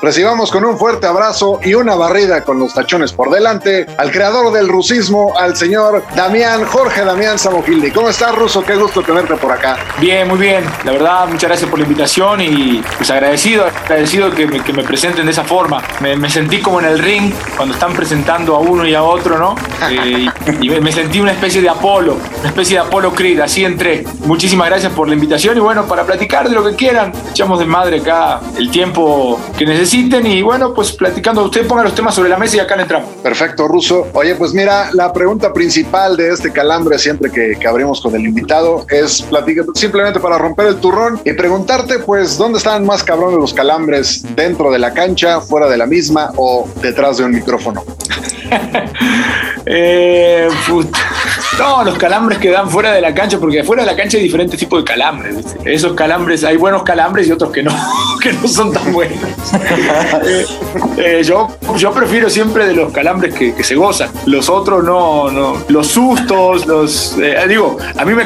Recibamos 0.01 0.51
con 0.51 0.65
un 0.65 0.77
fuerte 0.77 1.07
abrazo 1.07 1.59
y 1.63 1.73
una 1.73 1.95
barrida 1.95 2.43
con 2.43 2.59
los 2.59 2.73
tachones 2.73 3.13
por 3.13 3.29
delante 3.29 3.85
al 3.97 4.11
creador 4.11 4.51
del 4.51 4.67
rusismo, 4.67 5.33
al 5.37 5.55
señor 5.55 6.03
Damián, 6.15 6.65
Jorge 6.65 7.03
Damián 7.03 7.39
Samogildi. 7.39 7.91
¿Cómo 7.91 8.09
estás, 8.09 8.35
Ruso? 8.35 8.63
Qué 8.63 8.75
gusto 8.75 9.01
tenerte 9.01 9.35
por 9.35 9.51
acá. 9.51 9.77
Bien, 9.99 10.27
muy 10.27 10.37
bien. 10.37 10.63
La 10.83 10.91
verdad, 10.91 11.27
muchas 11.27 11.49
gracias 11.49 11.69
por 11.69 11.79
la 11.79 11.85
invitación 11.85 12.41
y 12.41 12.83
pues 12.97 13.09
agradecido, 13.09 13.65
agradecido 13.65 14.31
que 14.31 14.47
me, 14.47 14.63
que 14.63 14.73
me 14.73 14.83
presenten 14.83 15.25
de 15.25 15.31
esa 15.31 15.43
forma. 15.43 15.81
Me, 15.99 16.29
sentí 16.29 16.61
como 16.61 16.79
en 16.79 16.87
el 16.87 16.99
ring 16.99 17.33
cuando 17.55 17.73
están 17.73 17.93
presentando 17.93 18.55
a 18.55 18.59
uno 18.59 18.85
y 18.85 18.93
a 18.93 19.03
otro, 19.03 19.37
¿no? 19.37 19.55
Eh, 19.89 20.27
y, 20.61 20.69
me, 20.69 20.91
sentí 20.91 21.19
una 21.19 21.31
especie 21.31 21.61
de 21.61 21.69
Apolo, 21.69 22.17
una 22.39 22.49
especie 22.49 22.75
de 22.75 22.81
Apolo 22.81 23.13
Creed, 23.13 23.39
así 23.39 23.63
entré. 23.63 24.03
Muchísimas 24.25 24.67
gracias 24.67 24.91
por 24.91 25.07
la 25.07 25.13
invitación 25.13 25.55
y 25.55 25.59
bueno, 25.59 25.85
para 25.85 26.03
platicar 26.03 26.49
de 26.49 26.55
lo 26.55 26.63
que 26.63 26.75
quieran, 26.75 27.13
echamos 27.31 27.59
de 27.59 27.65
madre 27.65 28.01
acá 28.01 28.41
el 28.57 28.69
tiempo 28.69 29.36
que 29.57 29.65
necesiten 29.65 30.25
y 30.27 30.41
bueno, 30.41 30.73
pues 30.73 30.91
platicando, 30.91 31.43
usted 31.43 31.67
ponga 31.67 31.83
los 31.83 31.95
temas 31.95 32.15
sobre 32.15 32.29
la 32.29 32.37
mesa 32.37 32.57
y 32.57 32.59
acá 32.59 32.75
le 32.75 32.83
entramos. 32.83 33.09
Perfecto, 33.23 33.67
Ruso. 33.67 34.07
Oye, 34.13 34.35
pues 34.35 34.53
mira, 34.53 34.89
la 34.93 35.11
pregunta 35.13 35.53
principal 35.53 36.17
de 36.17 36.31
este 36.31 36.51
calambre 36.51 36.97
siempre 36.99 37.31
que, 37.31 37.57
que 37.59 37.67
abrimos 37.67 38.01
con 38.01 38.15
el 38.15 38.25
invitado 38.25 38.85
es 38.89 39.21
platicar 39.21 39.65
simplemente 39.73 40.19
para 40.19 40.37
romper 40.37 40.67
el 40.67 40.77
turrón 40.77 41.19
y 41.25 41.33
preguntarte 41.33 41.99
pues 41.99 42.37
dónde 42.37 42.57
están 42.59 42.85
más 42.85 43.03
cabrones 43.03 43.39
los 43.39 43.53
calambres, 43.53 44.23
dentro 44.35 44.71
de 44.71 44.79
la 44.79 44.93
cancha, 44.93 45.41
fuera 45.41 45.67
de 45.67 45.77
la 45.77 45.85
misma 45.85 46.31
o 46.35 46.67
detrás 46.81 47.17
de 47.17 47.25
un 47.25 47.31
micrófono. 47.31 47.83
eh, 49.65 50.47
no, 51.57 51.83
los 51.83 51.97
calambres 51.97 52.37
que 52.37 52.49
dan 52.51 52.69
fuera 52.69 52.93
de 52.93 53.01
la 53.01 53.13
cancha, 53.15 53.39
porque 53.39 53.63
fuera 53.63 53.83
de 53.83 53.91
la 53.91 53.97
cancha 53.97 54.17
hay 54.17 54.23
diferentes 54.23 54.59
tipos 54.59 54.79
de 54.79 54.85
calambres. 54.85 55.57
Esos 55.65 55.93
calambres, 55.93 56.43
hay 56.43 56.55
buenos 56.55 56.83
calambres 56.83 57.27
y 57.27 57.31
otros 57.31 57.51
que 57.51 57.63
no, 57.63 57.71
que 58.21 58.31
no 58.33 58.47
son 58.47 58.71
tan 58.71 58.93
buenos. 58.93 59.17
Eh, 60.25 60.45
eh, 60.97 61.21
yo, 61.23 61.47
yo 61.77 61.91
prefiero 61.91 62.29
siempre 62.29 62.65
de 62.67 62.73
los 62.73 62.91
calambres 62.91 63.33
que, 63.33 63.63
se 63.63 63.75
gozan. 63.75 64.09
Los 64.25 64.49
otros 64.49 64.83
no, 64.83 65.31
no. 65.31 65.63
Los 65.69 65.87
sustos, 65.87 66.65
los. 66.67 67.17
Eh, 67.17 67.35
digo, 67.47 67.77
a 67.97 68.05
mí 68.05 68.13
me 68.13 68.23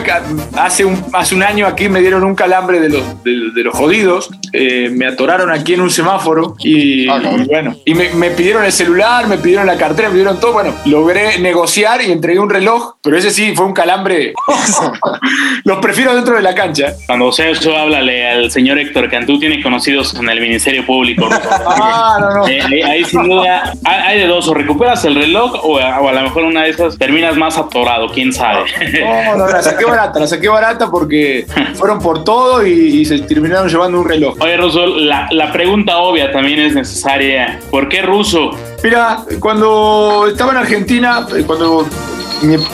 hace 0.57 0.83
un, 0.83 1.03
hace 1.13 1.35
un 1.35 1.43
año 1.43 1.67
aquí 1.67 1.89
me 1.89 2.01
dieron 2.01 2.23
un 2.23 2.35
calambre 2.35 2.79
de 2.79 2.89
los, 2.89 3.23
de, 3.23 3.63
los 3.63 3.75
jodidos. 3.75 4.29
me 4.53 5.07
atoraron 5.07 5.51
aquí 5.51 5.73
en 5.73 5.81
un 5.81 5.89
semáforo 5.89 6.55
y, 6.59 7.07
ah, 7.07 7.21
bueno, 7.47 7.75
y 7.85 7.95
me, 7.95 8.09
me, 8.13 8.31
pidieron 8.31 8.65
el 8.65 8.71
celular, 8.71 9.27
me 9.27 9.37
pidieron 9.37 9.65
la 9.65 9.77
cartera, 9.77 10.09
me 10.11 10.17
pidieron 10.17 10.39
todo. 10.39 10.53
Bueno, 10.53 10.73
logré 10.85 11.39
negociar 11.39 12.01
y 12.01 12.11
entregué 12.11 12.39
un 12.39 12.49
reloj, 12.49 12.95
pero 13.01 13.17
ese 13.17 13.31
sí 13.31 13.53
fue 13.55 13.65
un 13.65 13.73
calambre. 13.73 14.33
los 15.63 15.77
prefiero 15.79 16.13
dentro 16.13 16.35
de 16.35 16.41
la 16.41 16.53
cancha. 16.53 16.93
Cuando 17.05 17.31
sea 17.31 17.49
eso, 17.49 17.75
háblale 17.75 18.27
al 18.27 18.51
señor 18.51 18.77
Héctor 18.79 19.09
Cantú, 19.09 19.39
tiene 19.39 19.61
conocidos 19.61 20.13
en 20.15 20.29
el 20.29 20.41
Ministerio 20.41 20.85
Público 20.85 21.27
Ah, 21.65 22.17
no, 22.19 22.33
no. 22.37 22.47
Eh, 22.47 22.83
ahí, 22.83 23.03
sin 23.05 23.23
duda 23.23 23.73
hay, 23.83 24.19
de 24.19 24.27
dos, 24.27 24.47
o 24.47 24.53
recuperas 24.53 25.03
el 25.05 25.15
reloj 25.15 25.53
o 25.63 25.77
a, 25.77 26.11
lo 26.11 26.21
mejor 26.21 26.43
una 26.43 26.63
de 26.63 26.69
esas 26.69 26.97
terminas 26.97 27.35
más 27.35 27.57
atorado, 27.57 28.09
quién 28.09 28.33
sabe. 28.33 28.65
No, 29.01 29.37
no, 29.37 29.47
la 29.47 29.61
saqué 29.61 29.85
barata, 29.85 30.19
la 30.19 30.27
saqué 30.27 30.49
barata 30.49 30.89
porque 30.89 31.45
fueron 31.75 31.99
por 31.99 32.23
todo 32.23 32.65
y, 32.65 33.05
se 33.05 33.19
terminaron 33.19 33.67
llevando 33.67 33.99
un 33.99 34.07
reloj. 34.07 34.35
Oye, 34.39 34.57
Ruso, 34.57 34.85
la, 34.85 35.27
la 35.31 35.51
pregunta 35.51 35.97
obvia 35.97 36.31
también 36.31 36.59
es 36.59 36.73
necesaria. 36.73 37.59
¿Por 37.69 37.89
qué 37.89 38.01
ruso? 38.01 38.51
Mira, 38.83 39.23
cuando 39.39 40.27
estaba 40.27 40.51
en 40.51 40.57
Argentina, 40.57 41.27
cuando 41.45 41.85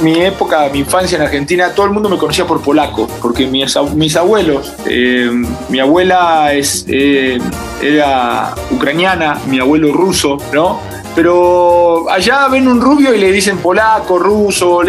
mi, 0.01 0.21
época, 0.21 0.69
mi 0.71 0.79
infancia 0.79 1.17
en 1.17 1.23
Argentina, 1.23 1.71
todo 1.75 1.85
el 1.85 1.91
mundo 1.91 2.07
me 2.07 2.17
conocía 2.17 2.45
por 2.45 2.61
polaco, 2.61 3.07
porque 3.21 3.45
mis, 3.45 3.77
mis 3.93 4.15
abuelos, 4.15 4.73
eh, 4.85 5.29
mi 5.69 5.79
abuela 5.79 6.53
es, 6.53 6.85
eh, 6.87 7.39
era 7.81 8.55
ucraniana, 8.71 9.37
mi 9.47 9.59
abuelo 9.59 9.91
ruso, 9.91 10.37
¿no? 10.53 10.79
Pero 11.17 12.07
allá 12.11 12.47
ven 12.47 12.67
un 12.67 12.79
rubio 12.79 13.11
y 13.11 13.17
le 13.17 13.31
dicen 13.31 13.57
polaco, 13.57 14.19
ruso, 14.19 14.83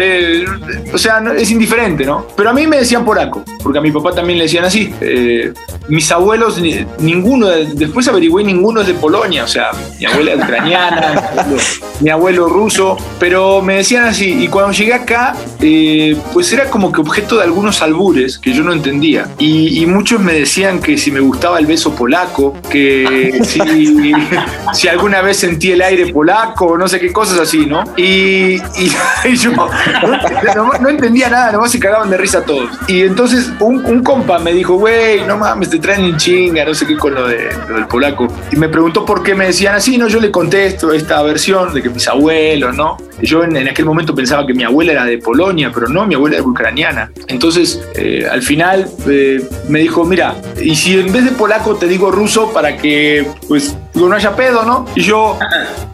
o 0.93 0.97
sea, 0.99 1.23
es 1.35 1.49
indiferente, 1.49 2.05
¿no? 2.05 2.27
Pero 2.35 2.51
a 2.51 2.53
mí 2.53 2.67
me 2.67 2.77
decían 2.77 3.03
polaco, 3.03 3.43
porque 3.63 3.79
a 3.79 3.81
mi 3.81 3.91
papá 3.91 4.13
también 4.13 4.37
le 4.37 4.43
decían 4.43 4.63
así. 4.63 4.93
Eh, 5.01 5.51
mis 5.87 6.11
abuelos, 6.11 6.61
ninguno, 6.99 7.47
después 7.47 8.07
averigüé, 8.07 8.43
ninguno 8.43 8.81
es 8.81 8.85
de 8.85 8.93
Polonia, 8.93 9.43
o 9.43 9.47
sea, 9.47 9.71
mi 9.97 10.05
abuela 10.05 10.33
es 10.33 10.43
ucraniana, 10.43 11.31
mi, 11.99 12.11
abuelo, 12.11 12.47
ruso, 12.47 12.95
pero 13.19 13.63
me 13.63 13.77
decían 13.77 14.05
así. 14.05 14.43
Y 14.43 14.49
cuando 14.49 14.71
llegué 14.71 14.93
acá, 14.93 15.35
eh, 15.59 16.15
pues 16.31 16.53
era 16.53 16.69
como 16.69 16.91
que 16.91 17.01
objeto 17.01 17.37
de 17.37 17.43
algunos 17.43 17.81
albures 17.81 18.37
que 18.37 18.53
yo 18.53 18.63
no 18.63 18.71
entendía. 18.71 19.27
Y, 19.39 19.83
muchos 19.87 20.21
me 20.21 20.33
decían 20.33 20.79
que 20.79 20.95
si 20.99 21.09
me 21.09 21.19
gustaba 21.19 21.57
el 21.57 21.65
beso 21.65 21.95
polaco, 21.95 22.55
que 22.69 23.39
si, 23.43 23.59
si 24.73 24.87
alguna 24.87 25.23
vez 25.23 25.37
sentí 25.37 25.71
el 25.71 25.81
aire 25.81 26.13
polaco, 26.13 26.18
no 26.23 26.87
sé 26.87 26.99
qué 26.99 27.11
cosas 27.11 27.39
así, 27.39 27.65
¿no? 27.65 27.83
Y, 27.97 28.57
yo 29.43 29.51
no, 29.51 30.89
entendía 30.89 31.29
nada, 31.29 31.51
nomás 31.51 31.71
se 31.71 31.79
cagaban 31.79 32.09
de 32.09 32.17
risa 32.17 32.43
todos. 32.43 32.69
Y 32.87 33.01
entonces 33.01 33.51
un, 33.59 34.03
compa 34.03 34.39
me 34.39 34.53
dijo, 34.53 34.75
güey, 34.75 35.25
no 35.25 35.37
mames, 35.37 35.69
te 35.69 35.79
traen 35.79 36.05
en 36.05 36.17
chinga, 36.17 36.65
no 36.65 36.73
sé 36.73 36.87
qué 36.87 36.97
con 36.97 37.13
lo, 37.13 37.27
de, 37.27 37.49
del 37.73 37.87
polaco. 37.87 38.27
Y 38.51 38.55
me 38.55 38.69
preguntó 38.69 39.05
por 39.05 39.23
qué 39.23 39.35
me 39.35 39.47
decían 39.47 39.75
así, 39.75 39.97
¿no? 39.97 40.07
Yo 40.07 40.19
le 40.19 40.31
contesto 40.31 40.91
esta 40.91 41.21
versión 41.21 41.73
de 41.73 41.81
que 41.81 41.89
mis 41.89 42.07
abuelos, 42.07 42.75
¿no? 42.75 42.97
Yo 43.21 43.43
en, 43.43 43.67
aquel 43.67 43.85
momento 43.85 44.15
pensaba 44.15 44.45
que 44.45 44.53
mi 44.53 44.63
abuela 44.63 44.93
era 44.93 45.05
de 45.05 45.17
Polonia, 45.17 45.71
pero 45.73 45.87
no, 45.87 46.05
mi 46.05 46.15
abuela 46.15 46.37
era 46.37 46.45
ucraniana. 46.45 47.11
Entonces, 47.27 47.81
eh, 47.95 48.25
al 48.29 48.41
final 48.41 48.89
eh, 49.07 49.45
me 49.67 49.79
dijo, 49.79 50.05
mira, 50.05 50.35
y 50.61 50.75
si 50.75 50.97
en 50.97 51.11
vez 51.11 51.25
de 51.25 51.31
polaco 51.31 51.75
te 51.75 51.87
digo 51.87 52.11
ruso 52.11 52.51
para 52.53 52.77
que, 52.77 53.27
pues, 53.47 53.75
no 54.07 54.15
haya 54.15 54.35
pedo, 54.35 54.63
¿no? 54.63 54.85
Y 54.95 55.01
yo, 55.01 55.37